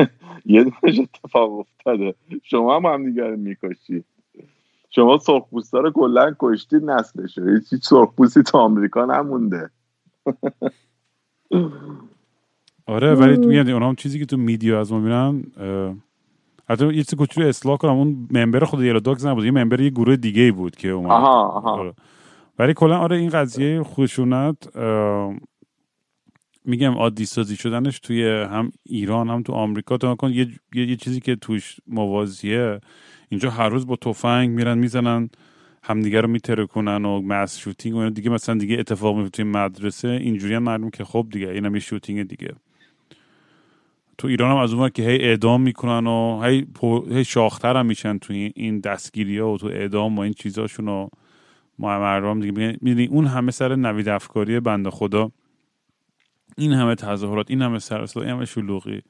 یه 0.47 0.65
دونش 0.65 1.01
اتفاق 1.01 1.59
افتاده. 1.59 2.15
شما 2.43 2.77
هم 2.77 2.87
هم 2.87 3.11
دیگر 3.11 3.35
می‌کشید 3.35 4.05
شما 4.95 5.19
سرخپوستا 5.19 5.81
رو 5.81 5.91
کلا 5.91 6.35
کشتید 6.39 6.85
نسلش 6.85 7.39
هیچ 7.71 7.83
سرخپوستی 7.83 8.43
تو 8.43 8.59
آمریکا 8.59 9.05
نمونده. 9.05 9.71
آره 12.87 13.15
ولی 13.15 13.47
میاد 13.47 13.69
اونا 13.69 13.89
هم 13.89 13.95
چیزی 13.95 14.19
که 14.19 14.27
تو 14.27 14.37
میدیو 14.37 14.77
از 14.77 14.93
ما 14.93 14.99
می‌بینن 14.99 15.45
حتی 16.73 16.87
یه 16.87 17.03
چیز 17.03 17.15
کوچولو 17.15 17.49
اصلاح 17.49 17.77
کنم 17.77 17.93
اون 17.93 18.29
ممبر 18.31 18.65
خود 18.65 18.83
یلو 18.83 19.01
داگز 19.01 19.27
نبود. 19.27 19.45
یه 19.45 19.51
ممبر 19.51 19.81
یه 19.81 19.91
گروه 19.91 20.17
دیگه 20.17 20.53
بود 20.53 20.77
که 20.77 20.89
اومد. 20.89 21.11
آها 21.11 21.43
آها. 21.49 21.71
آره. 21.71 21.93
ولی 22.59 22.75
کلا 22.75 22.99
آره 22.99 23.17
این 23.17 23.29
قضیه 23.29 23.83
خشونت 23.83 24.77
میگم 26.65 26.93
عادی 26.93 27.25
سازی 27.25 27.57
شدنش 27.57 28.01
توی 28.01 28.29
هم 28.29 28.71
ایران 28.83 29.31
هم 29.31 29.43
تو 29.43 29.53
آمریکا. 29.53 29.97
تو 29.97 30.15
کن 30.15 30.31
یه،, 30.31 30.47
یه،, 30.75 30.97
چیزی 30.97 31.21
که 31.21 31.37
توش 31.37 31.77
موازیه 31.87 32.81
اینجا 33.29 33.51
هر 33.51 33.69
روز 33.69 33.87
با 33.87 33.97
تفنگ 33.97 34.51
میرن 34.51 34.79
می‌زنن 34.79 35.31
همدیگه 35.83 36.21
رو 36.21 36.29
میترکونن 36.29 37.05
و 37.05 37.21
مس 37.23 37.59
شوتینگ 37.59 37.97
و 37.97 38.11
دیگه 38.11 38.31
مثلا 38.31 38.55
دیگه 38.55 38.79
اتفاق 38.79 39.17
میفته 39.17 39.31
توی 39.31 39.45
مدرسه 39.45 40.09
اینجوری 40.09 40.55
هم 40.55 40.63
معلوم 40.63 40.91
که 40.91 41.05
خب 41.05 41.27
دیگه 41.31 41.49
اینم 41.49 41.75
یه 41.75 41.81
شوتینگ 41.81 42.23
دیگه. 42.29 42.55
تو 44.19 44.29
ایران 44.29 44.51
هم 44.51 44.57
از 44.57 44.73
اون 44.73 44.89
که 44.89 45.03
هی 45.03 45.19
اعدام 45.19 45.61
می‌کنن 45.61 46.07
و 46.07 46.43
هی, 46.43 46.67
هی 47.11 47.25
شاختر 47.25 47.77
هم 47.77 47.87
میشن 47.87 48.19
تو 48.19 48.33
این 48.33 48.81
دستگیری 48.81 49.39
ها 49.39 49.53
و 49.53 49.59
تو 49.59 49.67
اعدام 49.67 50.19
و 50.19 50.21
این 50.21 50.33
چیزاشون 50.33 50.89
و 50.89 51.09
مردم 51.79 52.41
دیگه 52.41 52.79
می‌دونی 52.81 53.07
اون 53.07 53.27
همه 53.27 53.51
سر 53.51 53.77
نوید 53.77 54.09
افکاری 54.09 54.61
بنده 54.61 54.91
خدا 54.91 55.31
این 56.59 56.73
همه 56.73 56.95
تظاهرات 56.95 57.51
این 57.51 57.63
همه 57.63 57.79
سرسلا 57.79 58.23
این 58.23 58.33
همه 58.33 58.45
شلوغی 58.45 59.03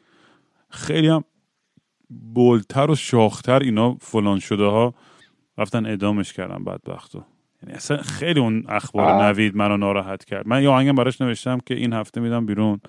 خیلی 0.71 1.09
هم 1.09 1.25
بولتر 2.35 2.91
و 2.91 2.95
شاختر 2.95 3.59
اینا 3.59 3.95
فلان 4.01 4.39
شده 4.39 4.65
ها 4.65 4.95
رفتن 5.59 5.87
ادامش 5.87 6.33
کردن 6.33 6.65
بدبختو 6.65 7.25
یعنی 7.63 7.75
اصلا 7.75 7.97
خیلی 7.97 8.41
اون 8.41 8.65
اخبار 8.69 9.23
نوید 9.23 9.57
منو 9.57 9.77
ناراحت 9.77 10.25
کرد. 10.25 10.49
من 10.49 10.63
یه 10.63 10.69
آهنگم 10.69 10.95
براش 10.95 11.21
نوشتم 11.21 11.59
که 11.67 11.75
این 11.75 11.93
هفته 11.93 12.21
میدم 12.21 12.47
بیرون. 12.47 12.81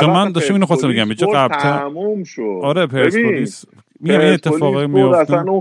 چون 0.00 0.10
من 0.10 0.32
داشتم 0.32 0.54
اینو 0.54 0.66
خواستم 0.66 0.88
بگم 0.88 1.04
اینجا 1.04 1.26
قبل 1.26 1.54
آره 2.62 2.86
پرسپولیس 2.86 3.64
میگم 4.00 4.20
این 4.20 4.32
اتفاقی 4.32 4.86
میفته 4.86 5.18
اصلا 5.18 5.52
اون 5.52 5.60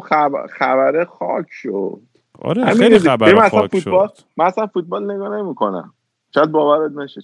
خبر 0.50 1.06
خاک 1.06 1.46
شد. 1.50 2.00
آره 2.42 2.66
خیلی 2.66 3.00
خبر 3.00 3.50
خاک 3.50 3.80
شد. 3.80 4.12
من 4.38 4.46
اصلا 4.46 4.68
فوتبال 4.68 5.12
نگاه 5.12 5.38
نمی‌کنم. 5.42 5.94
شاید 6.34 6.52
باورت 6.52 6.92
نشه 6.92 7.22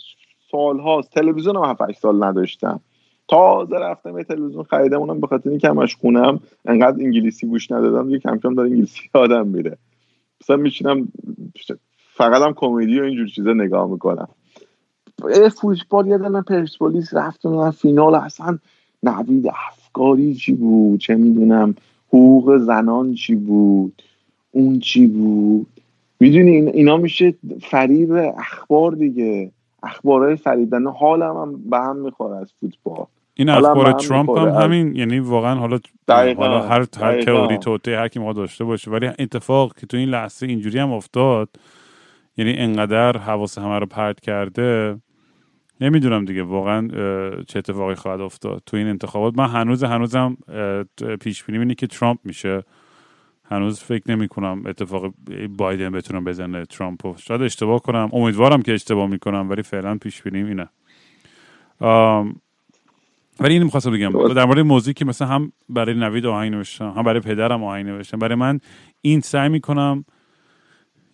سال 0.52 0.80
هاست 0.80 1.12
تلویزیون 1.12 1.56
هم 1.56 1.64
7 1.64 1.92
سال 1.92 2.24
نداشتم. 2.24 2.80
تازه 3.32 3.76
رفتم 3.76 4.18
یه 4.18 4.24
تلویزیون 4.24 4.64
خریدم 4.64 5.00
اونم 5.00 5.20
به 5.20 5.28
خاطر 5.28 5.50
اینکه 5.50 5.70
همش 5.70 5.96
خونم 5.96 6.40
انقدر 6.66 7.04
انگلیسی 7.04 7.48
گوش 7.48 7.72
ندادم 7.72 8.06
دیگه 8.06 8.20
کم 8.20 8.38
کم 8.38 8.56
داره 8.56 8.70
انگلیسی 8.70 9.02
آدم 9.14 9.48
میره. 9.48 9.78
مثلا 10.42 10.56
میشینم 10.56 11.08
فقط 12.14 12.42
هم 12.42 12.54
کمدی 12.54 13.00
و 13.00 13.04
اینجور 13.04 13.28
چیزا 13.28 13.54
نگاه 13.54 13.92
می‌کنم. 13.92 14.28
فوتبال 15.62 16.08
یادم 16.08 16.42
پرسپولیس 16.42 17.14
رفتم 17.14 17.72
فینال 17.72 18.16
اصلا 18.16 18.58
نوید 19.04 19.48
افکاری 19.48 20.36
چی 20.36 20.54
بود؟ 20.54 21.00
چه 21.00 21.16
می‌دونم 21.16 21.76
حقوق 22.08 22.58
زنان 22.58 23.14
چی 23.14 23.36
بود؟ 23.36 24.02
اون 24.52 24.80
چی 24.80 25.08
بود؟ 25.08 25.68
می‌دونی 26.20 26.52
اینا 26.52 26.98
میشه 26.98 27.34
فریب 27.62 28.12
اخبار 28.12 28.92
دیگه. 28.92 29.52
اخبارهای 29.84 30.36
فریبن 30.36 30.88
حالم 30.88 31.38
هم 31.38 31.70
به 31.70 31.78
هم 31.78 31.96
می‌خوره 31.98 32.38
از 32.38 32.54
فوتبال. 32.60 33.06
این 33.34 33.50
اخبار 33.50 33.92
ترامپ 33.92 34.38
هم 34.38 34.48
همین 34.48 34.96
یعنی 34.96 35.20
واقعا 35.20 35.56
حالا 35.56 35.80
حالا 36.08 36.62
هر 36.62 36.86
هر 37.02 37.22
تئوری 37.22 37.58
توته 37.58 37.98
هر 37.98 38.08
کی 38.08 38.20
ما 38.20 38.34
داشته 38.34 38.64
باشه. 38.64 38.92
ولی 38.92 39.08
اتفاق 39.20 39.76
که 39.80 39.88
تو 39.88 39.98
این 39.98 40.10
لحظه 40.10 40.48
اینجوری 40.48 40.80
هم 40.80 40.92
افتاد 40.92 41.50
یعنی 42.38 42.54
انقدر 42.58 43.18
حواس 43.18 43.58
همه 43.58 43.80
رو 43.80 43.86
پرت 43.86 44.20
کرده 44.20 44.98
نمی‌دونم 45.82 46.26
دیگه 46.26 46.44
واقعا 46.44 46.88
چه 47.48 47.60
اتفاقی 47.60 47.96
خواهد 47.96 48.22
افتاد 48.22 48.62
تو 48.66 48.78
این 48.78 48.88
انتخابات. 48.88 49.38
من 49.38 49.48
هنوز 49.48 49.84
هنوزم 49.84 50.38
پیش 51.20 51.44
بینی 51.44 51.60
اینه 51.60 51.76
که 51.76 51.88
ترامپ 51.88 52.20
میشه. 52.24 52.64
هنوز 53.46 53.80
فکر 53.80 54.12
نمی 54.12 54.28
کنم 54.28 54.64
اتفاق 54.66 55.14
بایدن 55.58 55.92
بتونم 55.92 56.24
بزنه 56.24 56.66
ترامپ 56.66 57.18
شاید 57.18 57.42
اشتباه 57.42 57.82
کنم. 57.82 58.10
امیدوارم 58.14 58.62
که 58.62 58.74
اشتباه 58.74 59.08
می‌کنم 59.08 59.50
ولی 59.50 59.64
فعلا 59.64 59.98
پیش 59.98 60.22
بینیم 60.22 60.46
اینه 60.46 60.70
ولی 63.42 63.54
این 63.54 63.64
می‌خواستم 63.64 63.92
بگم 63.92 64.34
در 64.34 64.46
مورد 64.46 64.60
موزیک 64.60 64.98
که 64.98 65.06
مثلا 65.06 65.28
هم 65.28 65.52
برای 65.70 65.96
نوید 65.96 66.26
آهنگ 66.26 66.52
نوشتم 66.52 66.94
هم 66.98 67.04
برای 67.04 67.20
پدرم 67.20 67.64
آهنگ 67.64 67.86
نوشتم. 67.86 68.20
برای 68.20 68.36
من 68.36 68.60
این 69.02 69.22
سعی 69.22 69.50
می‌کنم 69.50 70.06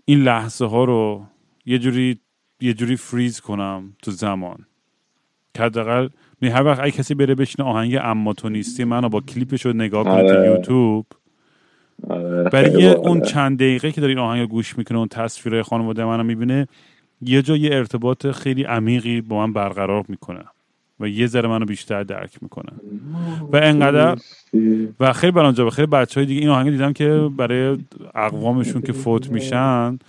این 0.05 0.23
لحظه 0.23 0.65
ها 0.65 0.83
رو 0.83 1.23
یه 1.65 1.79
جوری 1.79 2.19
یه 2.61 2.73
جوری 2.73 2.95
فریز 2.95 3.39
کنم 3.39 3.93
تو 4.01 4.11
زمان. 4.11 4.65
که 5.53 5.63
حداقل 5.63 6.07
هر 6.43 6.63
وقت 6.63 6.79
اگه 6.79 6.91
کسی 6.91 7.15
بره 7.15 7.35
بشینه 7.35 7.67
آهنگ 7.67 7.97
اما 8.01 8.33
تو 8.33 8.49
نیستی 8.49 8.83
منو 8.83 9.09
با 9.09 9.21
کلیپش 9.21 9.65
رو 9.65 9.73
نگاه 9.73 10.03
کنه 10.03 10.23
تو 10.23 10.37
آره. 10.37 10.49
یوتیوب. 10.49 11.05
آره، 12.09 12.43
برای 12.43 12.87
اون 12.87 13.21
چند 13.21 13.57
دقیقه 13.57 13.91
که 13.91 14.01
داری 14.01 14.13
این 14.13 14.21
آهنگ 14.21 14.49
گوش 14.49 14.77
می‌کنه 14.77 14.97
اون 14.97 15.07
تصویر 15.07 15.61
خانواده 15.61 16.05
منو 16.05 16.23
می‌بینه 16.23 16.67
یه 17.21 17.41
جا 17.41 17.55
یه 17.55 17.75
ارتباط 17.75 18.27
خیلی 18.27 18.63
عمیقی 18.63 19.21
با 19.21 19.47
من 19.47 19.53
برقرار 19.53 20.05
می‌کنه. 20.07 20.43
و 20.99 21.07
یه 21.07 21.27
ذره 21.27 21.49
منو 21.49 21.65
بیشتر 21.65 22.03
درک 22.03 22.37
می‌کنه. 22.41 22.71
و 23.51 23.59
انقدر 23.63 24.17
و 24.99 25.13
خیلی 25.13 25.31
برام 25.31 25.51
جا 25.51 25.69
خیلی 25.69 25.87
بچه 25.87 26.19
های 26.19 26.27
دیگه 26.27 26.41
این 26.41 26.49
آهنگ 26.49 26.69
دیدم 26.69 26.93
که 26.93 27.29
برای 27.37 27.77
اقوامشون 28.15 28.81
که 28.81 28.93
فوت 28.93 29.31
میشن 29.31 29.99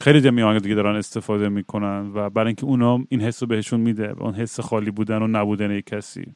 خیلی 0.00 0.20
دمی 0.20 0.42
آهنگ 0.42 0.62
دیگه 0.62 0.74
دارن 0.74 0.96
استفاده 0.96 1.48
می‌کنن 1.48 2.10
و 2.14 2.30
برای 2.30 2.46
اینکه 2.46 2.64
اونا 2.64 3.04
این 3.08 3.20
حس 3.20 3.42
رو 3.42 3.46
بهشون 3.46 3.80
میده 3.80 4.14
اون 4.18 4.34
حس 4.34 4.60
خالی 4.60 4.90
بودن 4.90 5.22
و 5.22 5.26
نبودن 5.26 5.70
یک 5.70 5.86
کسی. 5.86 6.26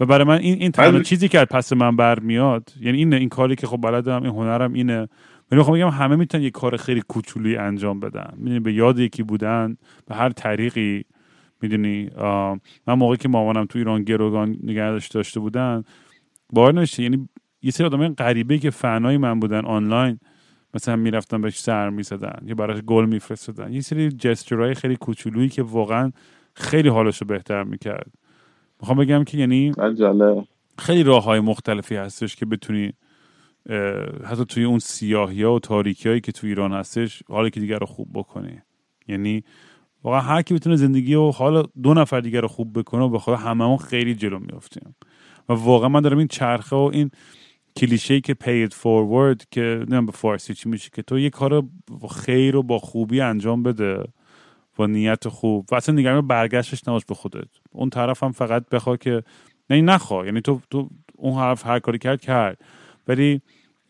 و 0.00 0.06
برای 0.06 0.24
من 0.24 0.38
این 0.38 0.54
این 0.58 0.72
تنها 0.72 1.02
چیزی 1.02 1.28
که 1.28 1.38
از 1.40 1.46
پس 1.46 1.72
من 1.72 1.96
برمیاد 1.96 2.72
یعنی 2.80 2.98
این 2.98 3.14
این 3.14 3.28
کاری 3.28 3.56
که 3.56 3.66
خب 3.66 3.76
بلدم 3.76 4.22
این 4.22 4.32
هنرم 4.32 4.72
اینه. 4.72 5.08
ولی 5.50 5.58
می‌خوام 5.58 5.76
بگم 5.76 5.88
همه 5.88 6.16
می‌تونن 6.16 6.44
یه 6.44 6.50
کار 6.50 6.76
خیلی 6.76 7.02
کوچولی 7.08 7.56
انجام 7.56 8.00
بدن. 8.00 8.32
می‌دونی 8.36 8.60
به 8.60 8.72
یاد 8.72 8.98
یکی 8.98 9.22
بودن 9.22 9.76
به 10.08 10.14
هر 10.14 10.28
طریقی. 10.28 11.04
می‌دونی 11.62 12.10
من 12.86 12.94
موقعی 12.94 13.16
که 13.16 13.28
مامانم 13.28 13.64
تو 13.64 13.78
ایران 13.78 14.02
گروگان 14.02 14.56
نگه 14.62 14.98
داشته 14.98 15.40
بودن 15.40 15.84
باور 16.52 16.72
نمیشه 16.72 17.02
یعنی 17.02 17.28
یه 17.62 17.70
سری 17.70 17.86
آدمای 17.86 18.08
غریبه 18.08 18.58
که 18.58 18.70
فنای 18.70 19.16
من 19.16 19.40
بودن 19.40 19.64
آنلاین 19.64 20.18
مثلا 20.74 20.96
می‌رفتن 20.96 21.40
بهش 21.40 21.58
سر 21.58 21.90
می‌زدن 21.90 22.38
یا 22.46 22.54
براش 22.54 22.80
گل 22.80 23.06
میفرستادن. 23.06 23.72
یه 23.72 23.80
سری 23.80 24.08
جستورهای 24.08 24.74
خیلی 24.74 24.96
کوچولویی 24.96 25.48
که 25.48 25.62
واقعا 25.62 26.12
خیلی 26.54 26.88
حالش 26.88 27.18
رو 27.18 27.26
بهتر 27.26 27.64
می‌کرد. 27.64 28.12
می‌خوام 28.80 28.98
بگم 28.98 29.24
که 29.24 29.38
یعنی 29.38 29.72
خیلی 30.78 31.02
راه 31.02 31.24
های 31.24 31.40
مختلفی 31.40 31.96
هستش 31.96 32.36
که 32.36 32.46
بتونی 32.46 32.92
حتی 34.24 34.44
توی 34.44 34.64
اون 34.64 34.78
سیاهی 34.78 35.42
ها 35.42 35.54
و 35.54 35.58
تاریکی 35.58 36.08
هایی 36.08 36.20
که 36.20 36.32
تو 36.32 36.46
ایران 36.46 36.72
هستش 36.72 37.22
حالی 37.28 37.50
که 37.50 37.60
دیگر 37.60 37.78
رو 37.78 37.86
خوب 37.86 38.08
بکنی. 38.14 38.62
یعنی 39.08 39.44
واقعا 40.04 40.20
هر 40.20 40.42
کی 40.42 40.54
بتونه 40.54 40.76
زندگی 40.76 41.14
و 41.14 41.30
حالا 41.30 41.62
دو 41.82 41.94
نفر 41.94 42.20
دیگر 42.20 42.40
رو 42.40 42.48
خوب 42.48 42.78
بکنه 42.78 43.02
و 43.02 43.08
به 43.08 43.18
خدا 43.18 43.36
هممون 43.36 43.76
خیلی 43.76 44.14
جلو 44.14 44.38
میافتیم. 44.38 44.94
و 45.48 45.52
واقعا 45.52 45.88
من 45.88 46.00
دارم 46.00 46.18
این 46.18 46.28
چرخه 46.28 46.76
و 46.76 46.90
این 46.92 47.10
کلیشه 47.76 48.20
که 48.20 48.34
paid 48.44 48.72
forward 48.72 49.44
که 49.50 49.60
نمی‌دونم 49.60 50.06
به 50.06 50.12
فارسی 50.12 50.54
چی 50.54 50.68
میشه 50.68 50.90
که 50.92 51.02
تو 51.02 51.18
یه 51.18 51.30
کار 51.30 51.62
خیر 52.10 52.56
و 52.56 52.62
با 52.62 52.78
خوبی 52.78 53.20
انجام 53.20 53.62
بده 53.62 54.04
با 54.76 54.86
نیت 54.86 55.28
خوب. 55.28 55.66
و 55.72 55.74
اصلا 55.74 55.94
نگران 55.94 56.26
برگشتش 56.26 56.88
نباش 56.88 57.04
به 57.04 57.14
خودت. 57.14 57.48
اون 57.72 57.90
طرف 57.90 58.22
هم 58.22 58.32
فقط 58.32 58.68
بخوا 58.68 58.96
که 58.96 59.22
نه 59.70 59.80
نخوا. 59.80 60.26
یعنی 60.26 60.40
تو, 60.40 60.60
تو 60.70 60.88
اون 61.16 61.34
حرف 61.34 61.66
هر 61.66 61.78
کاری 61.78 61.98
کرد 61.98 62.20
کرد. 62.20 62.58
ولی 63.08 63.40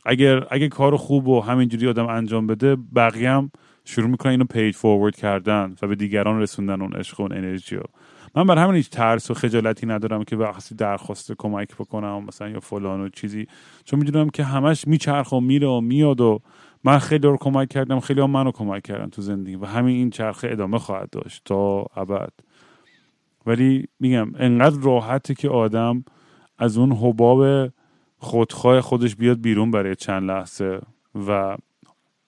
اگر 0.06 0.46
اگه 0.50 0.68
کار 0.68 0.96
خوب 0.96 1.28
و 1.28 1.40
همینجوری 1.40 1.88
آدم 1.88 2.06
انجام 2.06 2.46
بده 2.46 2.76
بقیه 2.76 3.30
هم 3.30 3.50
شروع 3.90 4.08
می‌کنن 4.08 4.30
اینو 4.30 4.44
پیج 4.44 4.74
فورورد 4.74 5.16
کردن 5.16 5.76
و 5.82 5.86
به 5.86 5.94
دیگران 5.94 6.40
رسوندن 6.40 6.82
اون 6.82 6.92
عشق 6.92 7.20
و 7.20 7.22
اون 7.22 7.32
انرژی 7.32 7.76
رو. 7.76 7.84
من 8.34 8.44
بر 8.44 8.58
همین 8.58 8.74
هیچ 8.74 8.90
ترس 8.90 9.30
و 9.30 9.34
خجالتی 9.34 9.86
ندارم 9.86 10.24
که 10.24 10.36
وقتی 10.36 10.74
درخواست 10.74 11.32
کمک 11.38 11.74
بکنم 11.74 12.24
مثلا 12.24 12.48
یا 12.48 12.60
فلان 12.60 13.00
و 13.00 13.08
چیزی. 13.08 13.46
چون 13.84 13.98
می‌دونم 13.98 14.30
که 14.30 14.44
همش 14.44 14.86
میچرخ 14.86 15.32
و 15.32 15.40
میره 15.40 15.68
و 15.68 15.80
میاد 15.80 16.20
و 16.20 16.40
من 16.84 16.98
خیلی 16.98 17.26
رو 17.26 17.36
کمک 17.36 17.68
کردم 17.68 18.00
خیلی 18.00 18.20
هم 18.20 18.30
منو 18.30 18.52
کمک 18.52 18.82
کردن 18.82 19.10
تو 19.10 19.22
زندگی 19.22 19.56
و 19.56 19.64
همین 19.64 19.96
این 19.96 20.10
چرخه 20.10 20.48
ادامه 20.50 20.78
خواهد 20.78 21.10
داشت 21.10 21.42
تا 21.44 21.86
ابد. 21.96 22.32
ولی 23.46 23.88
میگم 24.00 24.32
انقدر 24.38 24.80
راحته 24.80 25.34
که 25.34 25.48
آدم 25.48 26.04
از 26.58 26.78
اون 26.78 26.92
حباب 26.92 27.70
خودخواه 28.18 28.80
خودش 28.80 29.16
بیاد 29.16 29.40
بیرون 29.40 29.70
برای 29.70 29.96
چند 29.96 30.30
لحظه 30.30 30.80
و 31.26 31.56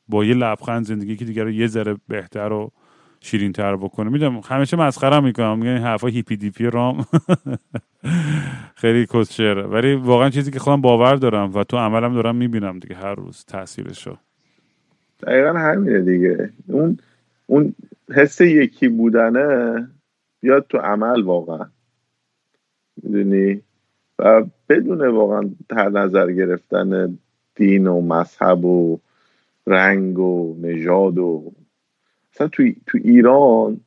با 0.09 0.25
یه 0.25 0.35
لبخند 0.35 0.85
زندگی 0.85 1.17
که 1.17 1.25
دیگر 1.25 1.49
یه 1.49 1.67
ذره 1.67 1.97
بهتر 2.09 2.53
و 2.53 2.71
شیرین 3.21 3.53
تر 3.53 3.77
بکنه. 3.77 4.11
می‌دونم 4.11 4.41
همیشه 4.45 4.77
مسخره 4.77 5.21
می‌کنم. 5.21 5.59
میگن 5.59 5.77
حرفا 5.77 6.07
هیپی 6.07 6.37
دیپی 6.37 6.65
رام. 6.65 7.05
خیلی 8.83 9.07
کسچره 9.07 9.63
ولی 9.63 9.95
واقعا 9.95 10.31
چیزی 10.31 10.51
که 10.51 10.59
خودم 10.59 10.81
باور 10.81 11.15
دارم 11.15 11.55
و 11.55 11.65
تو 11.65 11.77
عملم 11.77 12.15
دارم 12.15 12.37
می‌بینم 12.37 12.79
دیگه 12.79 12.97
هر 12.97 13.15
روز 13.15 13.45
تاثیرشو. 13.45 14.17
دقیقا 15.23 15.53
همینه 15.53 16.01
دیگه. 16.01 16.51
اون 16.69 16.99
اون 17.47 17.75
حس 18.15 18.41
یکی 18.41 18.89
بودنه 18.89 19.89
بیاد 20.41 20.67
تو 20.69 20.79
عمل 20.79 21.23
واقعا. 21.23 21.67
می‌دونی؟ 23.03 23.63
و 24.19 24.45
بدون 24.69 25.07
واقعا 25.07 25.51
در 25.69 25.89
نظر 25.89 26.33
گرفتن 26.33 27.19
دین 27.55 27.87
و 27.87 28.01
مذهب 28.01 28.65
و 28.65 28.99
رنگ 29.67 30.19
و 30.19 30.57
نژاد 30.61 31.19
و 31.19 31.53
مثلا 32.35 32.49
تو, 32.49 32.63
تو 32.87 32.99
ایران 33.05 33.81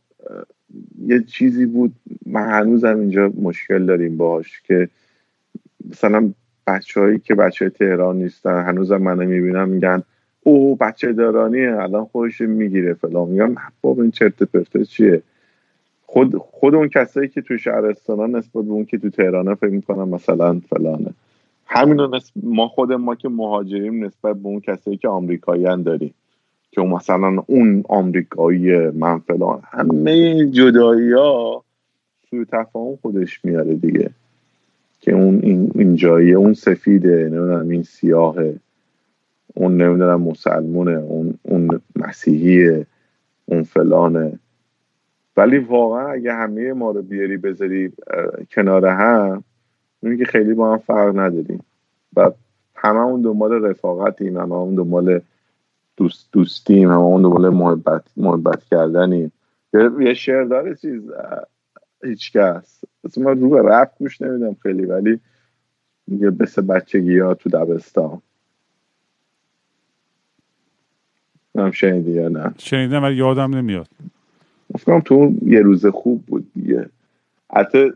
یه 1.05 1.23
چیزی 1.23 1.65
بود 1.65 1.95
من 2.25 2.49
هنوزم 2.49 2.99
اینجا 2.99 3.31
مشکل 3.41 3.85
داریم 3.85 4.17
باش 4.17 4.61
که 4.61 4.89
مثلا 5.89 6.33
بچههایی 6.67 7.19
که 7.19 7.35
بچه 7.35 7.69
تهران 7.69 8.17
نیستن 8.17 8.63
هنوزم 8.63 8.97
منو 8.97 9.25
می‌بینم 9.25 9.69
میگن 9.69 10.03
او 10.43 10.75
بچه 10.75 11.13
دارانیه 11.13 11.75
الان 11.79 12.05
خودش 12.05 12.41
می‌گیره 12.41 12.93
فلان. 12.93 13.29
میگم 13.29 13.55
بابا 13.81 14.01
این 14.01 14.11
چرت 14.11 14.43
پرته 14.43 14.85
چیه؟ 14.85 15.21
خود 16.01 16.37
خود 16.37 16.75
اون 16.75 16.89
کسایی 16.89 17.29
که 17.29 17.41
تو 17.41 17.57
شهرستان 17.57 18.35
نسبت 18.35 18.63
به 18.63 18.71
اون 18.71 18.85
که 18.85 18.97
تو 18.97 19.09
تهرانه 19.09 19.55
فکر 19.55 19.69
می‌کنم 19.69 20.09
مثلا 20.09 20.61
فلانه. 20.69 21.13
همین 21.65 22.19
ما 22.43 22.67
خود 22.67 22.93
ما 22.93 23.15
که 23.15 23.29
مهاجریم 23.29 24.05
نسبت 24.05 24.35
به 24.35 24.47
اون 24.47 24.59
کسایی 24.59 24.97
که 24.97 25.07
آمریکاییان 25.07 25.83
داریم. 25.83 26.13
که 26.71 26.81
مثلا 26.81 27.43
اون 27.47 27.83
آمریکایی 27.89 28.77
من 28.77 29.19
فلان 29.19 29.61
همه 29.63 30.45
جدایی 30.45 31.11
ها 31.11 31.63
سوی 32.29 32.45
تفاهم 32.45 32.95
خودش 32.95 33.45
میاره 33.45 33.73
دیگه. 33.73 34.09
که 35.01 35.13
اون 35.13 35.39
این, 35.43 35.71
این 35.75 35.95
جاییه 35.95 36.35
اون 36.35 36.53
سفیده 36.53 37.15
نمی‌دونم 37.15 37.69
این 37.69 37.83
سیاهه. 37.83 38.55
اون 39.53 39.81
نمی‌دونم 39.81 40.21
مسلمونه 40.21 40.91
اون 40.91 41.33
اون 41.43 41.81
مسیحیه 41.95 42.85
اون 43.45 43.63
فلانه. 43.63 44.39
ولی 45.37 45.57
واقعا 45.57 46.07
اگه 46.07 46.33
همه 46.33 46.73
ما 46.73 46.91
رو 46.91 47.01
بیاری 47.01 47.37
بذاری 47.37 47.91
کنار 48.51 48.85
هم 48.85 49.43
می‌بینی 50.01 50.25
که 50.25 50.31
خیلی 50.31 50.53
با 50.53 50.71
هم 50.71 50.77
فرق 50.77 51.19
نداریم. 51.19 51.63
و 52.15 52.31
همه 52.75 52.99
اون 52.99 53.21
دنبال 53.21 53.51
رفاقتیم 53.51 54.37
همه 54.37 54.53
اون 54.53 54.75
دنبال 54.75 55.21
دوست 55.97 56.29
دوستیم 56.31 56.91
همه 56.91 57.01
اون 57.01 57.21
دنبال 57.21 57.49
محبت 57.49 58.03
محبت 58.17 58.63
کردنیم. 58.63 59.31
یه 59.99 60.13
شعر 60.13 60.43
داره 60.43 60.75
چیز 60.75 61.01
هیچکس. 62.03 62.83
اصلا 63.03 63.23
من 63.23 63.41
رو 63.41 63.49
به 63.49 63.61
رفت 63.61 63.97
گوش 63.99 64.21
نمیدم 64.21 64.53
خیلی 64.63 64.85
ولی 64.85 65.19
میگه 66.07 66.29
بسه 66.29 66.61
بچگی 66.61 67.19
ها 67.19 67.33
تو 67.33 67.49
دبستان. 67.49 68.21
هم 71.55 71.71
شنیدی 71.71 72.11
یا 72.11 72.27
نه. 72.27 72.53
شنیدم 72.57 73.03
ولی 73.03 73.15
یادم 73.15 73.55
نمیاد. 73.55 73.87
فکرم 74.79 75.01
تو 75.01 75.33
یه 75.45 75.61
روز 75.61 75.85
خوب 75.85 76.25
بود 76.25 76.51
دیگه. 76.53 76.89
حتی 77.53 77.93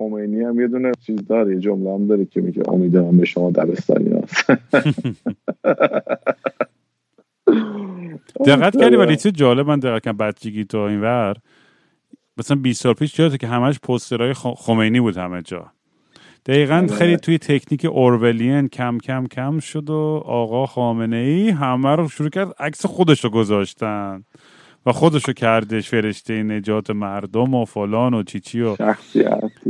خمینی 0.00 0.40
هم 0.40 0.60
یه 0.60 0.68
دونه 0.68 0.92
چیز 1.06 1.26
داره 1.26 1.54
یه 1.54 1.60
جمله 1.60 1.94
هم 1.94 2.06
داره 2.06 2.24
که 2.24 2.40
میگه 2.40 2.62
امیدوارم 2.68 3.18
به 3.18 3.24
شما 3.24 3.50
دبستانی 3.50 4.10
هست. 4.10 4.50
دقت 8.46 8.76
کردی 8.76 8.96
ولی 8.96 9.16
چه 9.16 9.30
جالب 9.30 9.66
من 9.66 9.78
دقت 9.78 10.04
کنم 10.04 10.16
بچگی 10.16 10.64
تو 10.64 10.78
این 10.78 11.00
ور. 11.00 11.36
مثلا 12.36 12.56
20 12.56 12.82
سال 12.82 12.94
پیش 12.94 13.14
جاته 13.14 13.38
که 13.38 13.46
همش 13.46 13.80
پوسترهای 13.80 14.32
خمینی 14.34 15.00
بود 15.00 15.16
همه 15.16 15.42
جا. 15.42 15.72
دقیقا 16.46 16.74
آره. 16.74 16.86
خیلی 16.86 17.16
توی 17.16 17.38
تکنیک 17.38 17.84
اورولین 17.84 18.68
کم 18.68 18.98
کم 18.98 19.26
کم 19.26 19.58
شد 19.58 19.90
و 19.90 20.22
آقا 20.26 20.66
خامنه 20.66 21.16
ای 21.16 21.50
همه 21.50 21.96
رو 21.96 22.08
شروع 22.08 22.28
کرد 22.28 22.54
عکس 22.58 22.86
خودش 22.86 23.24
رو 23.24 23.30
گذاشتن. 23.30 24.24
و 24.86 24.92
خودشو 24.92 25.32
کردش 25.32 25.88
فرشته 25.88 26.42
نجات 26.42 26.90
مردم 26.90 27.54
و 27.54 27.64
فلان 27.64 28.14
و 28.14 28.22
چیچی 28.22 28.62
و 28.62 28.76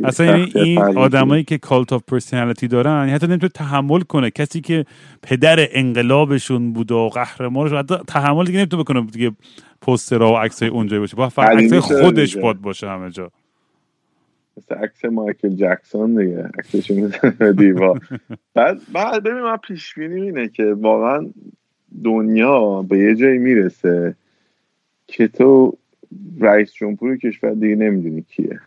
اصلا 0.04 0.26
یعنی 0.26 0.52
این 0.54 0.78
آدمایی 0.78 1.44
که 1.44 1.58
کالت 1.58 1.92
آف 1.92 2.02
پرسنالیتی 2.02 2.68
دارن 2.68 2.98
یعنی 2.98 3.12
حتی 3.12 3.26
نمی‌تونه 3.26 3.50
تحمل 3.54 4.00
کنه. 4.00 4.30
کسی 4.30 4.60
که 4.60 4.84
پدر 5.22 5.68
انقلابشون 5.70 6.72
بود 6.72 6.92
و 6.92 7.08
قهرمانش 7.08 7.72
حتی 7.72 7.94
تحمل 8.06 8.44
دیگه 8.44 8.58
نمی‌تونه 8.58 8.82
بکنه 8.82 9.00
دیگه 9.00 9.32
پوسترها 9.80 10.32
و 10.32 10.36
عکسای 10.36 10.68
اونجا 10.68 11.00
باشه. 11.00 11.16
با 11.16 11.28
فقط 11.28 11.78
خودش 11.78 12.36
باد 12.36 12.56
باشه 12.56 12.88
همه 12.88 13.10
جا. 13.10 13.30
مثل 14.56 14.74
عکس 14.74 15.04
مایکل 15.04 15.48
جکسون 15.48 16.14
دیگه. 16.24 16.50
عکسش 16.58 16.90
دیوار. 17.58 18.00
بعد 18.54 18.80
بعد 18.92 19.22
ببین 19.22 19.42
من 19.42 19.56
پیش 19.56 19.94
بینی 19.94 20.20
اینه 20.20 20.48
که 20.48 20.64
واقعا 20.64 21.26
دنیا 22.04 22.82
به 22.82 22.98
یه 22.98 23.14
جایی 23.14 23.38
می‌رسه 23.38 24.14
که 25.10 25.28
تو 25.28 25.76
رئیس 26.40 26.72
جمهور 26.72 27.16
کشور 27.16 27.50
دیگه 27.50 27.76
نمی‌دونی 27.76 28.22
کیه. 28.22 28.60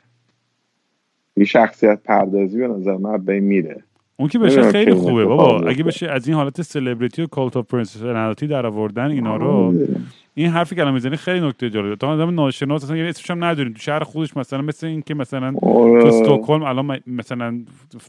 یه 1.37 1.45
شخصیت 1.45 1.99
پردازی 2.03 2.59
به 2.59 2.67
نظر 2.67 2.97
من 2.97 3.25
به 3.25 3.39
میره. 3.39 3.83
اون 4.17 4.29
که 4.29 4.39
بشه 4.39 4.71
خیلی 4.71 4.93
خوبه 4.93 5.25
بابا. 5.25 5.67
اگه 5.67 5.83
بشه 5.83 6.07
از 6.07 6.27
این 6.27 6.37
حالت 6.37 6.61
سلبریتی 6.61 7.21
و 7.21 7.27
کالت 7.27 7.57
اف 7.57 7.65
پرسنالیتی 7.65 8.47
در 8.47 8.65
آوردن 8.65 9.11
اینا 9.11 9.35
رو 9.35 9.47
آره. 9.47 9.87
این 10.33 10.47
حرفی 10.47 10.75
که 10.75 10.81
الان 10.81 10.93
می‌زنی 10.93 11.15
خیلی 11.15 11.47
نکته 11.47 11.69
جالبه. 11.69 11.95
تا 11.95 12.07
آدم 12.07 12.35
ناشناس 12.35 12.83
اصلا 12.83 12.97
اسمش 12.97 13.31
هم 13.31 13.43
نداریم. 13.43 13.73
تو 13.73 13.79
شهر 13.79 14.03
خودش 14.03 14.37
مثلا 14.37 14.61
مثل 14.61 14.87
این 14.87 15.01
که 15.01 15.13
مثلا 15.13 15.53
آره. 15.61 16.01
تو 16.01 16.07
استکهلم 16.07 16.63
الان 16.63 16.99
مثلا 17.07 17.59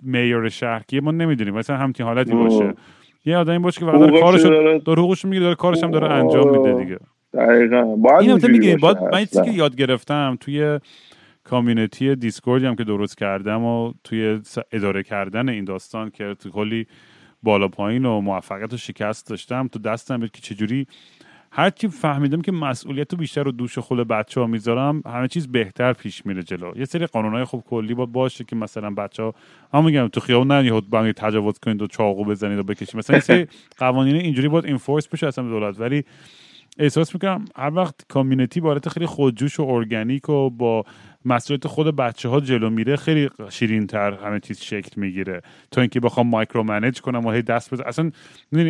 میور 0.03 0.49
شهر 0.49 0.83
که 0.89 1.01
ما 1.01 1.11
نمی‌دونیم. 1.11 1.55
مثلا 1.55 1.77
همچین 1.77 2.07
حالتی 2.07 2.33
باشه. 2.33 2.75
یه 3.25 3.37
آدمی 3.37 3.59
باشه 3.59 3.81
که 3.81 3.87
داره 3.87 4.21
کارش 4.21 4.43
داره 4.85 5.03
حقوقش 5.03 5.25
می‌گیره 5.25 5.43
داره 5.43 5.55
کارش 5.55 5.85
هم 5.85 5.91
داره 5.91 6.11
انجام 6.11 6.59
میده 6.59 6.85
دیگه. 6.85 6.99
دقیقاً. 7.35 7.97
باید 7.97 8.47
میگه 8.47 8.77
باید 8.77 8.99
من 9.13 9.25
چیزی 9.25 9.43
که 9.43 9.51
یاد 9.51 9.77
گرفتم 9.77 10.37
توی 10.41 10.81
کامیونیتی 11.45 12.17
دیسکوردی 12.17 12.67
هم 12.67 12.77
که 12.77 12.85
درست 12.85 13.19
کردم 13.19 13.65
و 13.65 13.93
توی 14.05 14.41
اداره 14.73 15.03
کردن 15.03 15.49
این 15.49 15.65
داستان 15.65 16.11
که 16.11 16.35
تو 16.35 16.51
کلی 16.51 16.87
بالا 17.43 17.69
پایین 17.69 18.05
و 18.05 18.21
موفقیت 18.21 18.73
و 18.73 18.77
شکست 18.77 19.29
داشتم 19.29 19.69
تو 19.69 19.79
دستم 19.79 20.17
بود 20.21 20.31
که 20.31 20.41
چجوری 20.41 20.87
هرچی 21.51 21.89
فهمیدم 21.89 22.43
که 22.43 22.53
مسئولیت 22.53 23.13
رو 23.13 23.19
بیشتر 23.19 23.43
رو 23.43 23.53
دوش 23.53 23.79
خود 23.79 24.09
بچه 24.09 24.41
ها 24.41 24.47
می‌ذارم 24.47 25.03
همه 25.07 25.29
چیز 25.29 25.53
بهتر 25.53 25.93
پیش 25.93 26.27
میره 26.27 26.43
جلو. 26.43 26.73
یه 26.77 26.85
سری 26.85 27.07
قانونهای 27.07 27.45
خوب 27.45 27.65
کلی 27.67 27.95
با 27.95 28.07
باشه 28.07 28.45
که 28.45 28.57
مثلا 28.57 28.91
بچه 28.91 29.23
ها 29.23 29.35
هم 29.75 29.85
میگم 29.85 30.09
تو 30.09 30.21
خیابون 30.21 30.53
نه 30.53 30.81
بنگ 30.81 31.13
تجاوز 31.13 31.59
کنید 31.59 31.83
و 31.83 31.87
چاقو 31.87 32.25
بزنید 32.25 32.59
و 32.59 32.63
بکشید. 32.63 32.97
مثلا 32.97 33.17
یه 33.17 33.23
سری 33.23 33.47
قوانین 33.79 34.17
اینجوری 34.17 34.49
باید 34.49 34.67
enforce 34.67 35.09
بشه 35.09 35.27
اصلا 35.27 35.49
دولت. 35.49 35.81
ولی 35.81 36.05
احساس 36.79 37.15
می‌کنم 37.15 37.45
هر 37.57 37.75
وقت 37.75 37.95
community 38.09 38.61
بارت 38.61 38.89
خیلی 38.89 39.07
خودجوش 39.07 39.61
و 39.61 39.63
ارگانیک 39.63 40.29
و 40.29 40.51
با 40.51 40.85
مسئولیت 41.25 41.67
خود 41.67 41.97
بچه 41.97 42.29
ها 42.29 42.41
جلو 42.41 42.71
میره 42.71 42.97
خیلی 42.97 43.31
شیرین 43.51 43.87
تر 43.87 44.13
همه 44.13 44.41
چیز 44.41 44.61
شکل 44.61 45.01
می‌گیره. 45.01 45.43
تا 45.71 45.81
اینکه 45.81 46.01
بخوام 46.01 46.29
micromanage 46.29 47.01
کنم 47.01 47.27
و 47.27 47.31
هی 47.31 47.43
دست 47.43 47.75
بزن 47.75 47.85
اصلا 47.87 48.11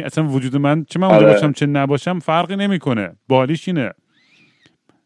اصلا 0.05 0.29
وجود 0.29 0.57
من 0.57 0.85
چه 0.85 0.99
من 1.01 1.07
اونجا 1.07 1.25
آره. 1.27 1.35
باشم 1.35 1.53
چه 1.53 1.67
نباشم 1.67 2.19
فرقی 2.19 2.57
نمی‌کنه. 2.57 3.17
باحالیش 3.29 3.69
اینه. 3.69 3.91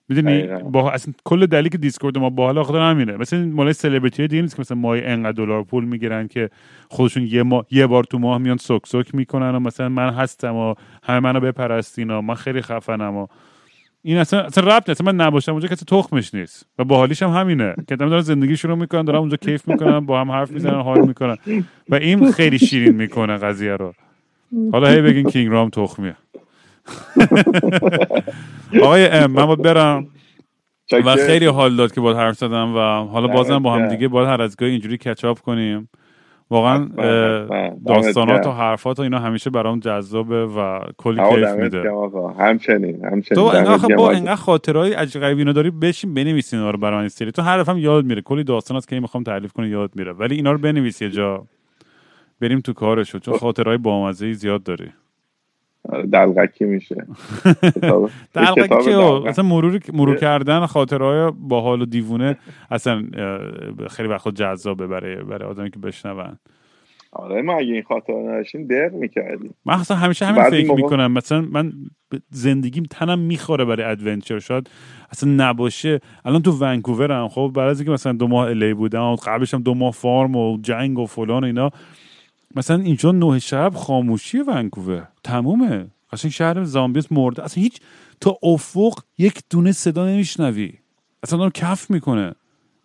می‌دونی. 0.08 0.46
با 0.46 0.90
اصلا 0.90 1.14
کل 1.24 1.46
دلیل 1.46 1.68
که 1.68 1.78
Discord 1.78 2.18
ما 2.18 2.30
باحاله 2.30 2.58
آخه 2.58 2.90
همینه 2.90 3.16
مثلا 3.16 3.46
مالای 3.46 3.72
سلبریتی 3.72 4.28
دیگه 4.28 4.42
نیست 4.42 4.56
که 4.56 4.60
مثلا 4.60 4.76
مای 4.76 5.04
انقدر 5.04 5.32
دلار 5.32 5.62
پول 5.62 5.84
می‌گیرن 5.84 6.28
که 6.28 6.50
خودشون 6.88 7.26
یه 7.26 7.42
ما... 7.42 7.64
یه 7.70 7.86
بار 7.86 8.04
تو 8.04 8.18
ماه 8.18 8.38
میان 8.38 8.56
سوک 8.56 8.86
سوک 8.86 9.14
می‌کنن 9.14 9.54
و 9.54 9.60
مثلا 9.60 9.88
من 9.88 10.10
هستم 10.10 10.54
و 10.54 10.74
همه 11.02 11.20
منو 11.20 11.40
بپرستین 11.40 12.10
و 12.10 12.20
من 12.20 12.34
خیلی 12.34 12.62
خفنم 12.62 13.16
و 13.16 13.26
این 14.02 14.16
اصلا 14.16 14.40
اصلا 14.40 14.76
ربط 14.76 14.88
نیست. 14.88 15.02
من 15.02 15.14
نباشم 15.14 15.52
اونجا 15.52 15.68
کسی 15.68 15.84
تخمش 15.84 16.34
نیست. 16.34 16.66
و 16.78 16.84
باحالیش 16.84 17.22
هم 17.22 17.30
همینه. 17.30 17.74
که 17.88 17.94
آدم 17.94 18.08
دارن 18.08 18.22
زندگی 18.22 18.56
شروع 18.56 18.78
می‌کنن 18.78 19.02
دارن 19.02 19.18
اونجا 19.18 19.36
کیف 19.36 19.68
می‌کنن 19.68 20.00
با 20.00 20.20
هم 20.20 20.30
حرف 20.30 20.50
می‌زنن 20.50 20.80
حال 20.80 21.06
می‌کنن. 21.06 21.36
و 21.88 21.94
این 21.94 22.32
خیلی 22.32 22.58
شیرین 22.58 22.94
می‌کنه 22.94 23.36
قضیه 23.36 23.72
رو. 23.72 23.94
حالا 24.72 24.88
هی 24.88 25.00
بگین 25.00 25.30
کینگ 25.30 25.52
رام 25.52 25.70
تخمیه. 25.70 26.16
آقای 28.82 29.06
ام 29.06 29.30
من 29.30 29.46
باید 29.46 29.62
برم. 29.62 30.06
و. 31.04 31.16
خیلی 31.16 31.46
حال 31.46 31.76
داد 31.76 31.92
که 31.92 32.00
باید 32.00 32.16
حرف 32.16 32.36
زدم 32.36 32.76
و 32.76 32.78
حالا 33.06 33.26
بازم 33.26 33.58
با 33.58 33.74
هم 33.74 33.88
دیگه 33.88 34.08
باید 34.08 34.28
هر 34.28 34.42
از 34.42 34.56
گاهی 34.56 34.72
اینجوری 34.72 34.96
کچاپ 34.96 35.38
کنیم. 35.38 35.88
واقعا 36.50 36.88
داستانات 37.86 38.46
و. 38.46 38.50
حرفات 38.50 38.98
و 38.98 39.02
اینا 39.02 39.18
همیشه 39.18 39.50
برام 39.50 39.80
جذابه 39.80 40.46
و 40.46 40.80
کلی 40.96 41.20
کیف 41.30 41.48
میده. 41.48 41.82
همچنین 42.38 43.04
همچنین. 43.04 43.34
تو 43.34 43.42
انقدر 43.42 43.96
با. 43.96 44.10
انقدر 44.12 44.34
خاطرهای 44.34 44.92
عجیب 44.92 45.22
غریبی 45.22 45.40
اینا 45.40 45.52
داری 45.52 45.70
بشین 45.70 46.14
بنویسی 46.14 46.56
اینا 46.56 46.70
رو 46.70 46.78
برای 46.78 46.98
من 46.98 47.04
استری 47.04 47.32
تو 47.32 47.42
هر 47.42 47.58
دفعه 47.58 47.80
یاد 47.80 48.04
میره. 48.04 48.22
کلی 48.22 48.44
داستانات 48.44 48.88
که 48.88 49.00
می‌خوام 49.00 49.22
تعریف 49.22 49.52
کنه 49.52 49.68
یاد 49.68 49.90
میره. 49.94 50.12
ولی 50.12 50.34
اینا 50.36 50.52
رو 50.52 50.58
بنویس 50.58 51.02
یه 51.02 51.10
جا. 51.10 51.46
بریم 52.40 52.60
تو 52.60 52.72
کارشو 52.72 53.18
چون 53.18 53.38
خاطرهای 53.38 53.78
بامزه 53.78 54.32
زیاد 54.32 54.62
داری. 54.62 54.92
دلغکی 56.12 56.64
میشه. 56.64 56.94
کتاب- 57.76 58.02
یه 58.02 58.10
دلقکی 58.34 58.62
کتاب 58.62 58.82
که 58.84 58.90
دلغک. 58.90 59.26
اصلا 59.26 59.44
مرور 59.44 59.80
مرور 59.92 60.16
کردن 60.16 60.66
خاطرهای 60.66 61.32
باحال 61.40 61.82
و 61.82 61.84
دیوونه 61.86 62.36
اصلا 62.70 63.02
خیلی 63.90 64.08
وقت 64.08 64.28
جذابه 64.34 64.86
برای 64.86 65.16
برای 65.16 65.48
آدمی 65.48 65.70
که 65.70 65.78
بشنون. 65.78 66.38
آره 67.12 67.42
ما 67.42 67.54
اگه 67.58 67.72
این 67.72 67.82
خاطر 67.82 68.12
نداشتیم 68.12 68.66
دق 68.66 68.92
می‌کردیم. 68.94 69.54
من 69.66 69.74
اصلا 69.74 69.96
همیشه 69.96 70.26
همین 70.26 70.42
فکر 70.50 70.66
موقع- 70.68 70.82
می‌کنم. 70.82 71.12
مثلا 71.12 71.40
من 71.40 71.72
زندگیم 72.30 72.82
تنم 72.90 73.18
می‌خوره 73.18 73.64
برای 73.64 73.82
ادونچر. 73.86 74.38
شاید 74.38 74.70
اصلا 75.10 75.30
نباشه. 75.36 76.00
الان 76.24 76.42
تو 76.42 76.50
ونکوورم. 76.52 77.28
خب 77.28 77.52
بعد 77.54 77.68
از 77.68 77.80
اینکه 77.80 77.92
مثلا 77.92 78.12
دو 78.12 78.26
ماه 78.28 78.48
الی 78.48 78.74
بودم 78.74 79.02
و 79.02 79.16
قبلش 79.16 79.54
هم 79.54 79.62
دو 79.62 79.74
ماه 79.74 79.92
فارم 79.92 80.36
و 80.36 80.58
جنگ 80.62 80.98
و 80.98 81.06
فلان 81.06 81.42
و 81.44 81.46
اینا 81.46 81.70
مثلا 82.56 82.82
اینجا 82.82 83.12
نه 83.12 83.38
شب 83.38 83.72
خاموشی 83.74 84.38
ونکوور. 84.38 85.08
تمومه. 85.24 85.86
قشنگ 86.12 86.32
شهر 86.32 86.64
زامبیس 86.64 87.12
مرده. 87.12 87.44
اصلا 87.44 87.62
هیچ 87.62 87.80
تا 88.20 88.38
افق 88.42 88.98
یک 89.18 89.42
دونه 89.50 89.72
صدا 89.72 90.06
نمیشنوی. 90.06 90.72
اصلا 91.22 91.38
آدم 91.38 91.50
کف 91.50 91.90
می‌کنه. 91.90 92.34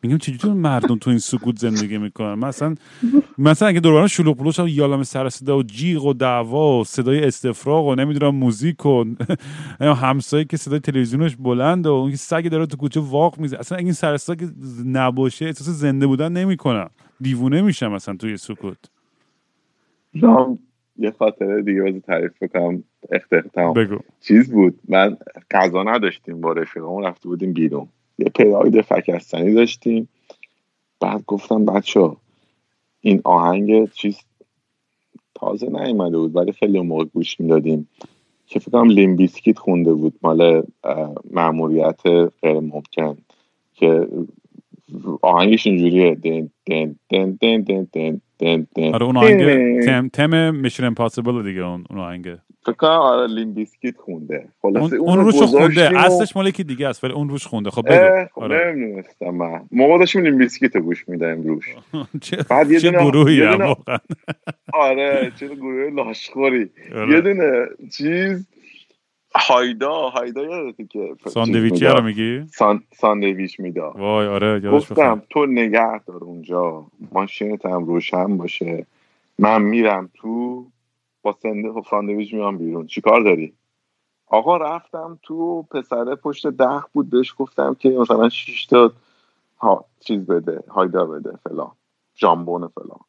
میگم 0.04 0.18
چجوری 0.18 0.54
مردم 0.54 0.98
تو 0.98 1.10
این 1.10 1.20
سکوت 1.20 1.60
زندگی 1.60 1.98
می‌کنن؟ 1.98 2.34
مثلا 2.34 2.76
مثلا 3.38 3.68
اگه 3.68 3.80
دوران 3.80 4.08
شلوغ 4.08 4.38
پلوش 4.38 4.60
هم 4.60 4.68
یالم 4.68 5.04
سر 5.04 5.30
صدا 5.30 5.58
و 5.58 5.64
جیغ 5.64 6.06
و 6.06 6.14
دعوا 6.14 6.80
و 6.80 6.84
صدای 6.84 7.26
استفراغ 7.26 7.86
و 7.86 7.96
نمی‌دونم 7.96 8.36
موزیک 8.36 8.86
و 8.86 9.06
همسایه 9.80 10.46
که 10.46 10.58
صدای 10.58 10.80
تلویزیونش 10.80 11.36
بلند 11.36 11.88
و 11.88 11.92
اون 11.92 12.12
که 12.12 12.18
سگ 12.18 12.50
داره 12.50 12.66
تو 12.66 12.78
کوچه 12.78 13.00
واق 13.00 13.40
میزه 13.40 13.58
اصلا 13.58 13.78
اگه 13.78 13.86
این 13.86 13.94
سر 13.94 14.18
که 14.18 14.50
نباشه 14.86 15.46
احساس 15.46 15.68
زنده 15.68 16.08
بودن 16.08 16.32
نمی‌کنم. 16.32 16.90
دیوونه 17.22 17.62
میشم 17.62 17.92
مثلا 17.92 18.16
توی 18.16 18.38
سکوت. 18.38 18.93
رام 20.22 20.60
یه 20.98 21.12
خاطره 21.12 21.62
دیگه 21.62 21.82
بذار 21.82 22.00
تعریف 22.00 22.44
بکنم. 22.44 22.84
اختتام 23.12 23.74
بگو. 23.74 23.98
چیز 24.22 24.52
بود؟ 24.52 24.80
من 24.88 25.18
غذا 25.52 25.84
نداشتیم 25.84 26.42
با 26.42 26.52
رفیقمون 26.52 27.04
رفته 27.04 27.30
بودیم 27.30 27.54
بیرون. 27.54 27.88
یه 28.18 28.26
پراید 28.26 28.82
فکستنی 28.82 29.54
داشتیم. 29.54 30.10
بعد 31.00 31.24
گفتم 31.28 31.66
بچه 31.66 32.12
این 33.02 33.22
آهنگ 33.24 33.92
چیز 33.92 34.20
تازه 35.36 35.70
نیومده 35.70 36.18
بود 36.18 36.36
ولی 36.36 36.52
خیلی 36.52 36.80
موقع 36.80 37.06
گوش 37.06 37.40
می‌دادیم. 37.40 37.90
که 38.48 38.60
فکر 38.60 38.72
کنم 38.72 38.90
Limp 38.90 39.18
Bizkit 39.18 39.60
خونده 39.60 39.94
بود 39.94 40.14
مال 40.22 40.64
ماموریت 41.32 42.02
غیر 42.42 42.60
ممکن. 42.60 43.18
که 43.74 44.08
آهنگش 45.22 45.68
اینجوریه. 45.68 46.16
دن 46.16 46.50
دن 46.66 46.96
دن 47.10 47.32
دن 47.32 47.62
دن 47.62 47.88
دن. 47.94 48.22
دن 48.44 48.94
آره 48.94 49.06
اون 49.06 49.18
آهنگ 49.18 49.80
تم 49.86 50.08
تم 50.08 50.56
Mission 50.56 50.84
Impossible 50.86 51.44
دیگه 51.44 51.62
اون 51.62 51.84
اون 51.90 52.00
آهنگ. 52.00 52.28
فکر 52.66 52.72
کنم 52.76 52.90
آره 52.90 53.28
Limp 53.34 53.59
Bizkit 53.59 53.98
خونده. 53.98 54.46
خلاصه 54.62 54.96
اون, 54.96 55.10
اون 55.10 55.26
روش 55.26 55.36
خونده. 55.36 55.90
و- 55.90 55.98
اصلش 55.98 56.36
مال 56.36 56.48
یکی 56.48 56.64
دیگه 56.64 56.88
است 56.88 57.04
ولی 57.04 57.14
اون 57.14 57.30
روش 57.30 57.48
خونده. 57.48 57.70
خب 57.70 57.82
بگو. 57.90 58.26
خب 58.34 58.42
آره. 58.42 58.74
نمی‌دونستم 58.76 59.30
من. 59.30 59.62
موقع 59.72 59.98
داشتیم 60.00 60.24
Limp 60.24 60.44
Bizkit 60.44 60.76
رو 60.76 60.82
گوش 60.82 61.10
می‌دهیم 61.10 61.42
روش. 61.44 61.66
چه 62.22 62.38
بعد 62.50 62.72
یه 62.72 62.80
دونه- 62.80 63.04
گروهی 63.04 63.42
واقعا. 63.42 63.98
آره 64.74 65.32
چه 65.40 65.48
گروه 65.48 65.90
لاشخوری. 65.92 66.70
آره. 66.96 67.16
یه 67.16 67.22
دونه 67.22 67.52
چیز 67.98 68.48
هایدا 69.36 70.10
هایدا 70.10 70.44
یادته 70.44 70.86
که 70.86 71.16
ساندویچی 71.26 71.86
رو. 71.86 72.02
میگی؟ 72.02 72.48
سان... 72.48 72.84
ساندویچ 72.96 73.60
می‌داد. 73.60 73.96
وای 74.00 74.28
آره 74.28 74.72
گفتم 74.72 75.22
تو 75.30 75.46
نگه 75.46 76.00
دار 76.00 76.24
اونجا. 76.24 76.86
ماشینت 77.12 77.66
هم 77.66 77.86
روشن 77.86 78.38
باشه. 78.38 78.86
من 79.40 79.62
میرم 79.62 80.10
تو 80.14 80.66
با 81.22 81.32
سنده 81.32 81.74
خب 81.74 81.86
ساندویچ 81.90 82.34
میام 82.34 82.58
بیرون. 82.58 82.88
چیکار 82.88 83.22
داری؟ 83.22 83.54
آقا 84.28 84.58
رفتم 84.58 85.20
تو 85.24 85.64
پسره 85.64 86.16
پشت 86.16 86.48
ده 86.48 86.82
بود 86.94 87.10
بهش 87.10 87.36
گفتم 87.38 87.74
که 87.74 87.90
مثلا 87.90 88.30
شیش 88.30 88.66
تا 88.66 88.92
ها 89.58 89.86
چیز 90.00 90.26
بده 90.26 90.64
هایدا 90.70 91.06
بده 91.06 91.38
فلان. 91.44 91.72
جامبون 92.16 92.68
فلان. 92.68 93.00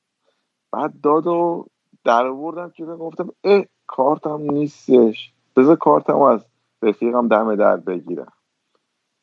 بعد 0.72 1.00
داد 1.02 1.26
و 1.26 1.66
در 2.04 2.26
آوردم 2.26 2.70
که 2.70 2.84
گفتم 2.84 3.28
اه 3.44 3.64
کارتم 3.86 4.40
نیستش. 4.40 5.33
بذار 5.56 5.76
کارتم 5.76 6.20
از 6.20 6.46
رفیقم 6.82 7.28
دم 7.28 7.56
در 7.56 7.76
بگیرم. 7.76 8.32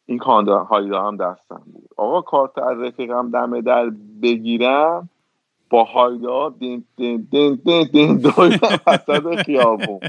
این 0.05 0.17
کاندا 0.17 0.63
هایدا 0.63 1.07
هم 1.07 1.17
دستم 1.17 1.61
بود. 1.65 1.89
آقا 1.97 2.21
کارت 2.21 2.57
از 2.57 2.79
رفیقم 2.79 3.31
دم 3.31 3.61
در 3.61 3.89
بگیرم 4.21 5.09
با 5.69 5.83
هایدا 5.83 6.49
دین 6.49 6.83
دین 6.97 7.27
دین 7.31 7.55
دین 7.65 7.87
دین 7.91 8.17
دویدم 8.17 8.79
وسط 8.87 9.43
خیابون. 9.45 9.99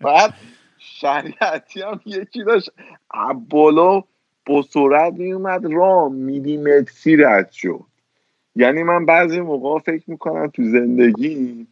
بعد 0.00 0.34
شریعتی 0.78 1.82
هم 1.82 2.00
یکی 2.06 2.44
داشت. 2.44 2.70
از 3.10 3.36
بالا 3.48 4.02
با 4.46 4.62
سرعت 4.62 5.12
میومد 5.12 5.66
را 5.66 6.08
میلیمتری 6.08 7.16
رد 7.16 7.50
شد. 7.50 7.80
یعنی 8.56 8.82
من 8.82 9.06
بعضی 9.06 9.40
موقع 9.40 9.78
فکر 9.78 10.10
می‌کنم 10.10 10.46
تو 10.46 10.62
زندگی 10.62 11.66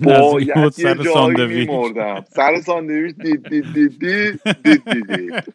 نزدیک 0.00 0.52
بود 0.54 0.72
سر 0.72 0.94
یه 0.94 0.98
جایی 0.98 1.38
ساندویچ 1.38 1.68
میمردم 1.68 2.24
سر 2.28 2.60
ساندویچ 2.60 3.16
دید 3.16 3.48
دید 3.48 3.72
دید 3.72 4.02
دید 4.64 5.06
دید 5.06 5.54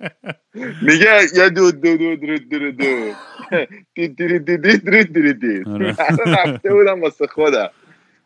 میگه 0.82 1.22
یه 1.36 1.50
دو 1.50 1.72
دو 1.72 1.98
دو 1.98 2.16
دو 2.16 2.38
دو 2.38 2.72
دو 2.72 3.16
دید 3.96 4.18
دید 4.18 4.46
دید 4.46 4.62
دید 4.62 4.90
دید 4.90 5.14
دید 5.14 5.40
دید 5.40 5.68
آره. 5.68 5.96
من 6.20 6.34
رفته 6.34 6.74
بودم 6.74 7.02
واسه 7.02 7.28
خودم 7.28 7.70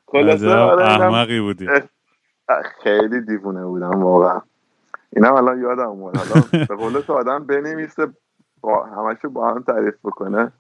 خلاصه 0.08 0.50
آره 0.50 0.84
احمقی 0.84 1.40
بودی 1.40 1.68
خیلی 2.84 3.22
دیوونه 3.22 3.66
بودم 3.66 4.04
واقعا 4.04 4.42
اینم 5.16 5.34
الان 5.34 5.62
یادم 5.62 5.90
اومد 5.90 6.68
به 6.68 6.76
قول 6.76 7.02
تو 7.02 7.14
آدم 7.14 7.46
بنویسه 7.48 8.08
با 8.62 8.86
همشو 8.86 9.30
با 9.30 9.50
هم 9.50 9.64
تعریف 9.64 9.96
بکنه 10.04 10.52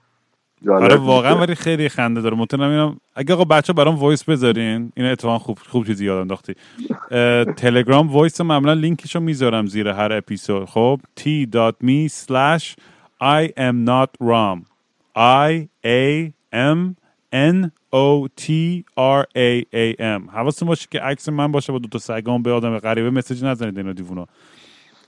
آره 0.69 0.95
واقعا. 0.95 1.35
ولی 1.35 1.55
خیلی 1.55 1.89
خنده 1.89 2.21
داره. 2.21 2.37
مطمئنم 2.37 2.69
اینم 2.69 2.97
اگه 3.15 3.33
آقا 3.33 3.43
بچه 3.43 3.73
برام 3.73 3.95
وایس 3.95 4.23
بذارین 4.23 4.91
این 4.95 5.05
اتفاقا 5.05 5.39
خوب 5.39 5.59
خوب 5.69 5.87
چیزی 5.87 6.05
یادم 6.05 6.21
انداختی. 6.21 6.53
تلگرام 7.57 8.07
voice 8.07 8.41
معمولا 8.41 8.73
لینکشو 8.73 9.19
می‌ذارم 9.19 9.65
زیر 9.65 9.87
هر 9.87 10.13
اپیزود. 10.13 10.65
خب 10.65 10.99
t.me 11.19 12.09
slash 12.09 12.75
I 13.21 13.49
am 13.57 13.85
not 13.85 14.27
Raam 14.27 14.65
I 15.49 15.67
A 15.85 16.31
M 16.53 16.95
N 17.33 17.71
O 17.93 18.27
T 18.41 18.45
R 18.97 19.23
A 19.37 19.63
A 19.73 19.95
M. 19.99 20.29
حواستون 20.33 20.67
باشه 20.67 20.87
که 20.91 20.99
عکس 20.99 21.29
من 21.29 21.51
باشه 21.51 21.73
با 21.73 21.79
دو 21.79 21.87
تا 21.87 21.99
سگام 21.99 22.41
به 22.41 22.51
آدم 22.51 22.77
غریبه 22.77 23.09
message 23.09 23.43
نزنید 23.43 23.77
اینا 23.77 23.93
دیوونا 23.93 24.27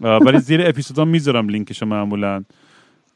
ولی 0.02 0.40
زیر 0.40 0.68
اپیزودا 0.68 1.06
می‌ذارم 1.06 1.50
لینکشو 1.50 1.86
معمولا. 1.86 2.44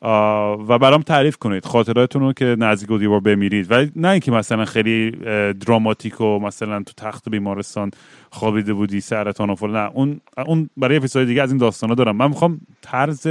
و 0.02 0.80
برام 0.80 1.02
تعریف 1.02 1.38
کنید 1.38 1.66
خاطراتتون 1.66 2.22
رو 2.22 2.34
که 2.34 2.56
نزدیک 2.60 3.00
بوده 3.00 3.20
بمیرید. 3.20 3.72
ولی 3.72 3.92
نه 3.96 4.08
اینکه 4.08 4.32
مثلا 4.32 4.66
خیلی 4.66 5.12
دراماتیک 5.52 6.22
و 6.22 6.40
مثلا 6.40 6.84
تو 6.84 6.94
تخت 6.98 7.30
بیمارستان 7.30 7.92
خوابیده 8.30 8.74
بودی 8.74 9.02
سرطان 9.02 9.50
و 9.50 9.56
فلان. 9.56 9.76
نه 9.76 9.92
اون 9.94 10.22
اون 10.46 10.70
برای 10.78 10.98
اپیزود 10.98 11.28
دیگه 11.28 11.42
از 11.42 11.52
این 11.52 11.58
داستانا 11.58 11.96
دارم. 11.96 12.16
من 12.16 12.28
می‌خوام 12.28 12.62
طرز 12.82 13.28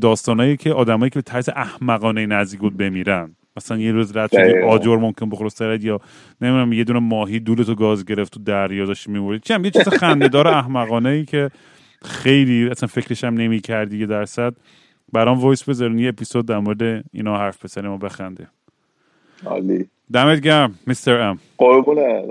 داستانایی 0.00 0.56
که 0.56 0.72
آدمایی 0.72 1.10
که 1.10 1.18
به 1.18 1.22
طرز 1.22 1.48
احمقانه 1.48 2.26
نزدیک 2.26 2.60
بود 2.60 2.76
بمیرن. 2.76 3.36
مثلا 3.56 3.78
یه 3.78 3.92
روز 3.92 4.16
رد 4.16 4.30
شدی 4.32 4.58
آجر 4.58 4.96
ممکن 4.96 5.30
بخور 5.30 5.48
سرت 5.48 5.84
یا 5.84 6.00
نمی‌دونم 6.40 6.72
یه 6.72 6.84
دونه 6.84 6.98
ماهی 6.98 7.40
دولتو 7.40 7.74
گاز 7.74 8.04
گرفت 8.04 8.32
تو 8.32 8.40
دریا 8.40 8.84
داشت 8.84 9.08
می‌مردی 9.08 9.42
چم 9.42 9.64
یه 9.64 9.70
چیز 9.70 9.88
خنده‌دار 9.88 10.48
احمقانه 10.48 11.08
ای 11.08 11.24
که 11.24 11.50
خیلی 12.04 12.68
اصلا 12.70 12.86
فکرش 12.86 13.24
هم 13.24 13.34
نمی 13.34 13.60
کردی 13.60 13.98
یه 13.98 14.06
درصد. 14.06 14.54
برام 15.12 15.38
voice 15.38 15.68
بذارین 15.68 15.98
یه 15.98 16.08
اپیزود 16.08 16.46
در 16.46 16.58
مورد 16.58 17.04
اینا 17.12 17.38
حرف 17.38 17.64
بزنیم 17.64 17.90
و 17.90 17.98
بخندیم 17.98 18.48
عالی. 19.46 19.88
دمت 20.12 20.40
گرم 20.40 20.78
میستر 20.86 21.20
ام. 21.20 21.38
قربونه 21.58 22.22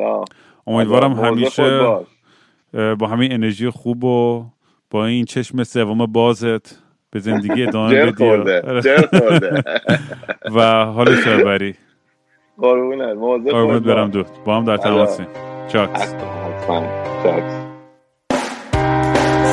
امیدوارم 0.68 1.14
همیشه 1.14 1.80
با 2.74 3.08
همین 3.08 3.34
انرژی 3.34 3.70
خوب 3.70 4.04
و 4.04 4.46
با 4.90 5.06
این 5.06 5.26
چشم 5.26 5.64
سوم 5.64 6.06
بازت 6.06 6.84
به 7.12 7.20
زندگی 7.20 7.64
ادامه 7.64 8.06
بدی. 8.06 8.24
و 10.56 10.86
حالش 10.86 11.28
رو 11.28 11.46
بری 11.46 11.76
قربونه 12.58 13.14
قربونت 13.52 13.84
برم 13.84 14.10
دو 14.10 14.24
با 14.46 14.58
هم 14.58 14.66
در 14.66 14.78
تماسیم 14.78 15.28
چاکس. 15.68 16.16
چاکس. 17.24 17.64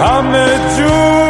همه 0.01 0.47
جون. 0.77 1.30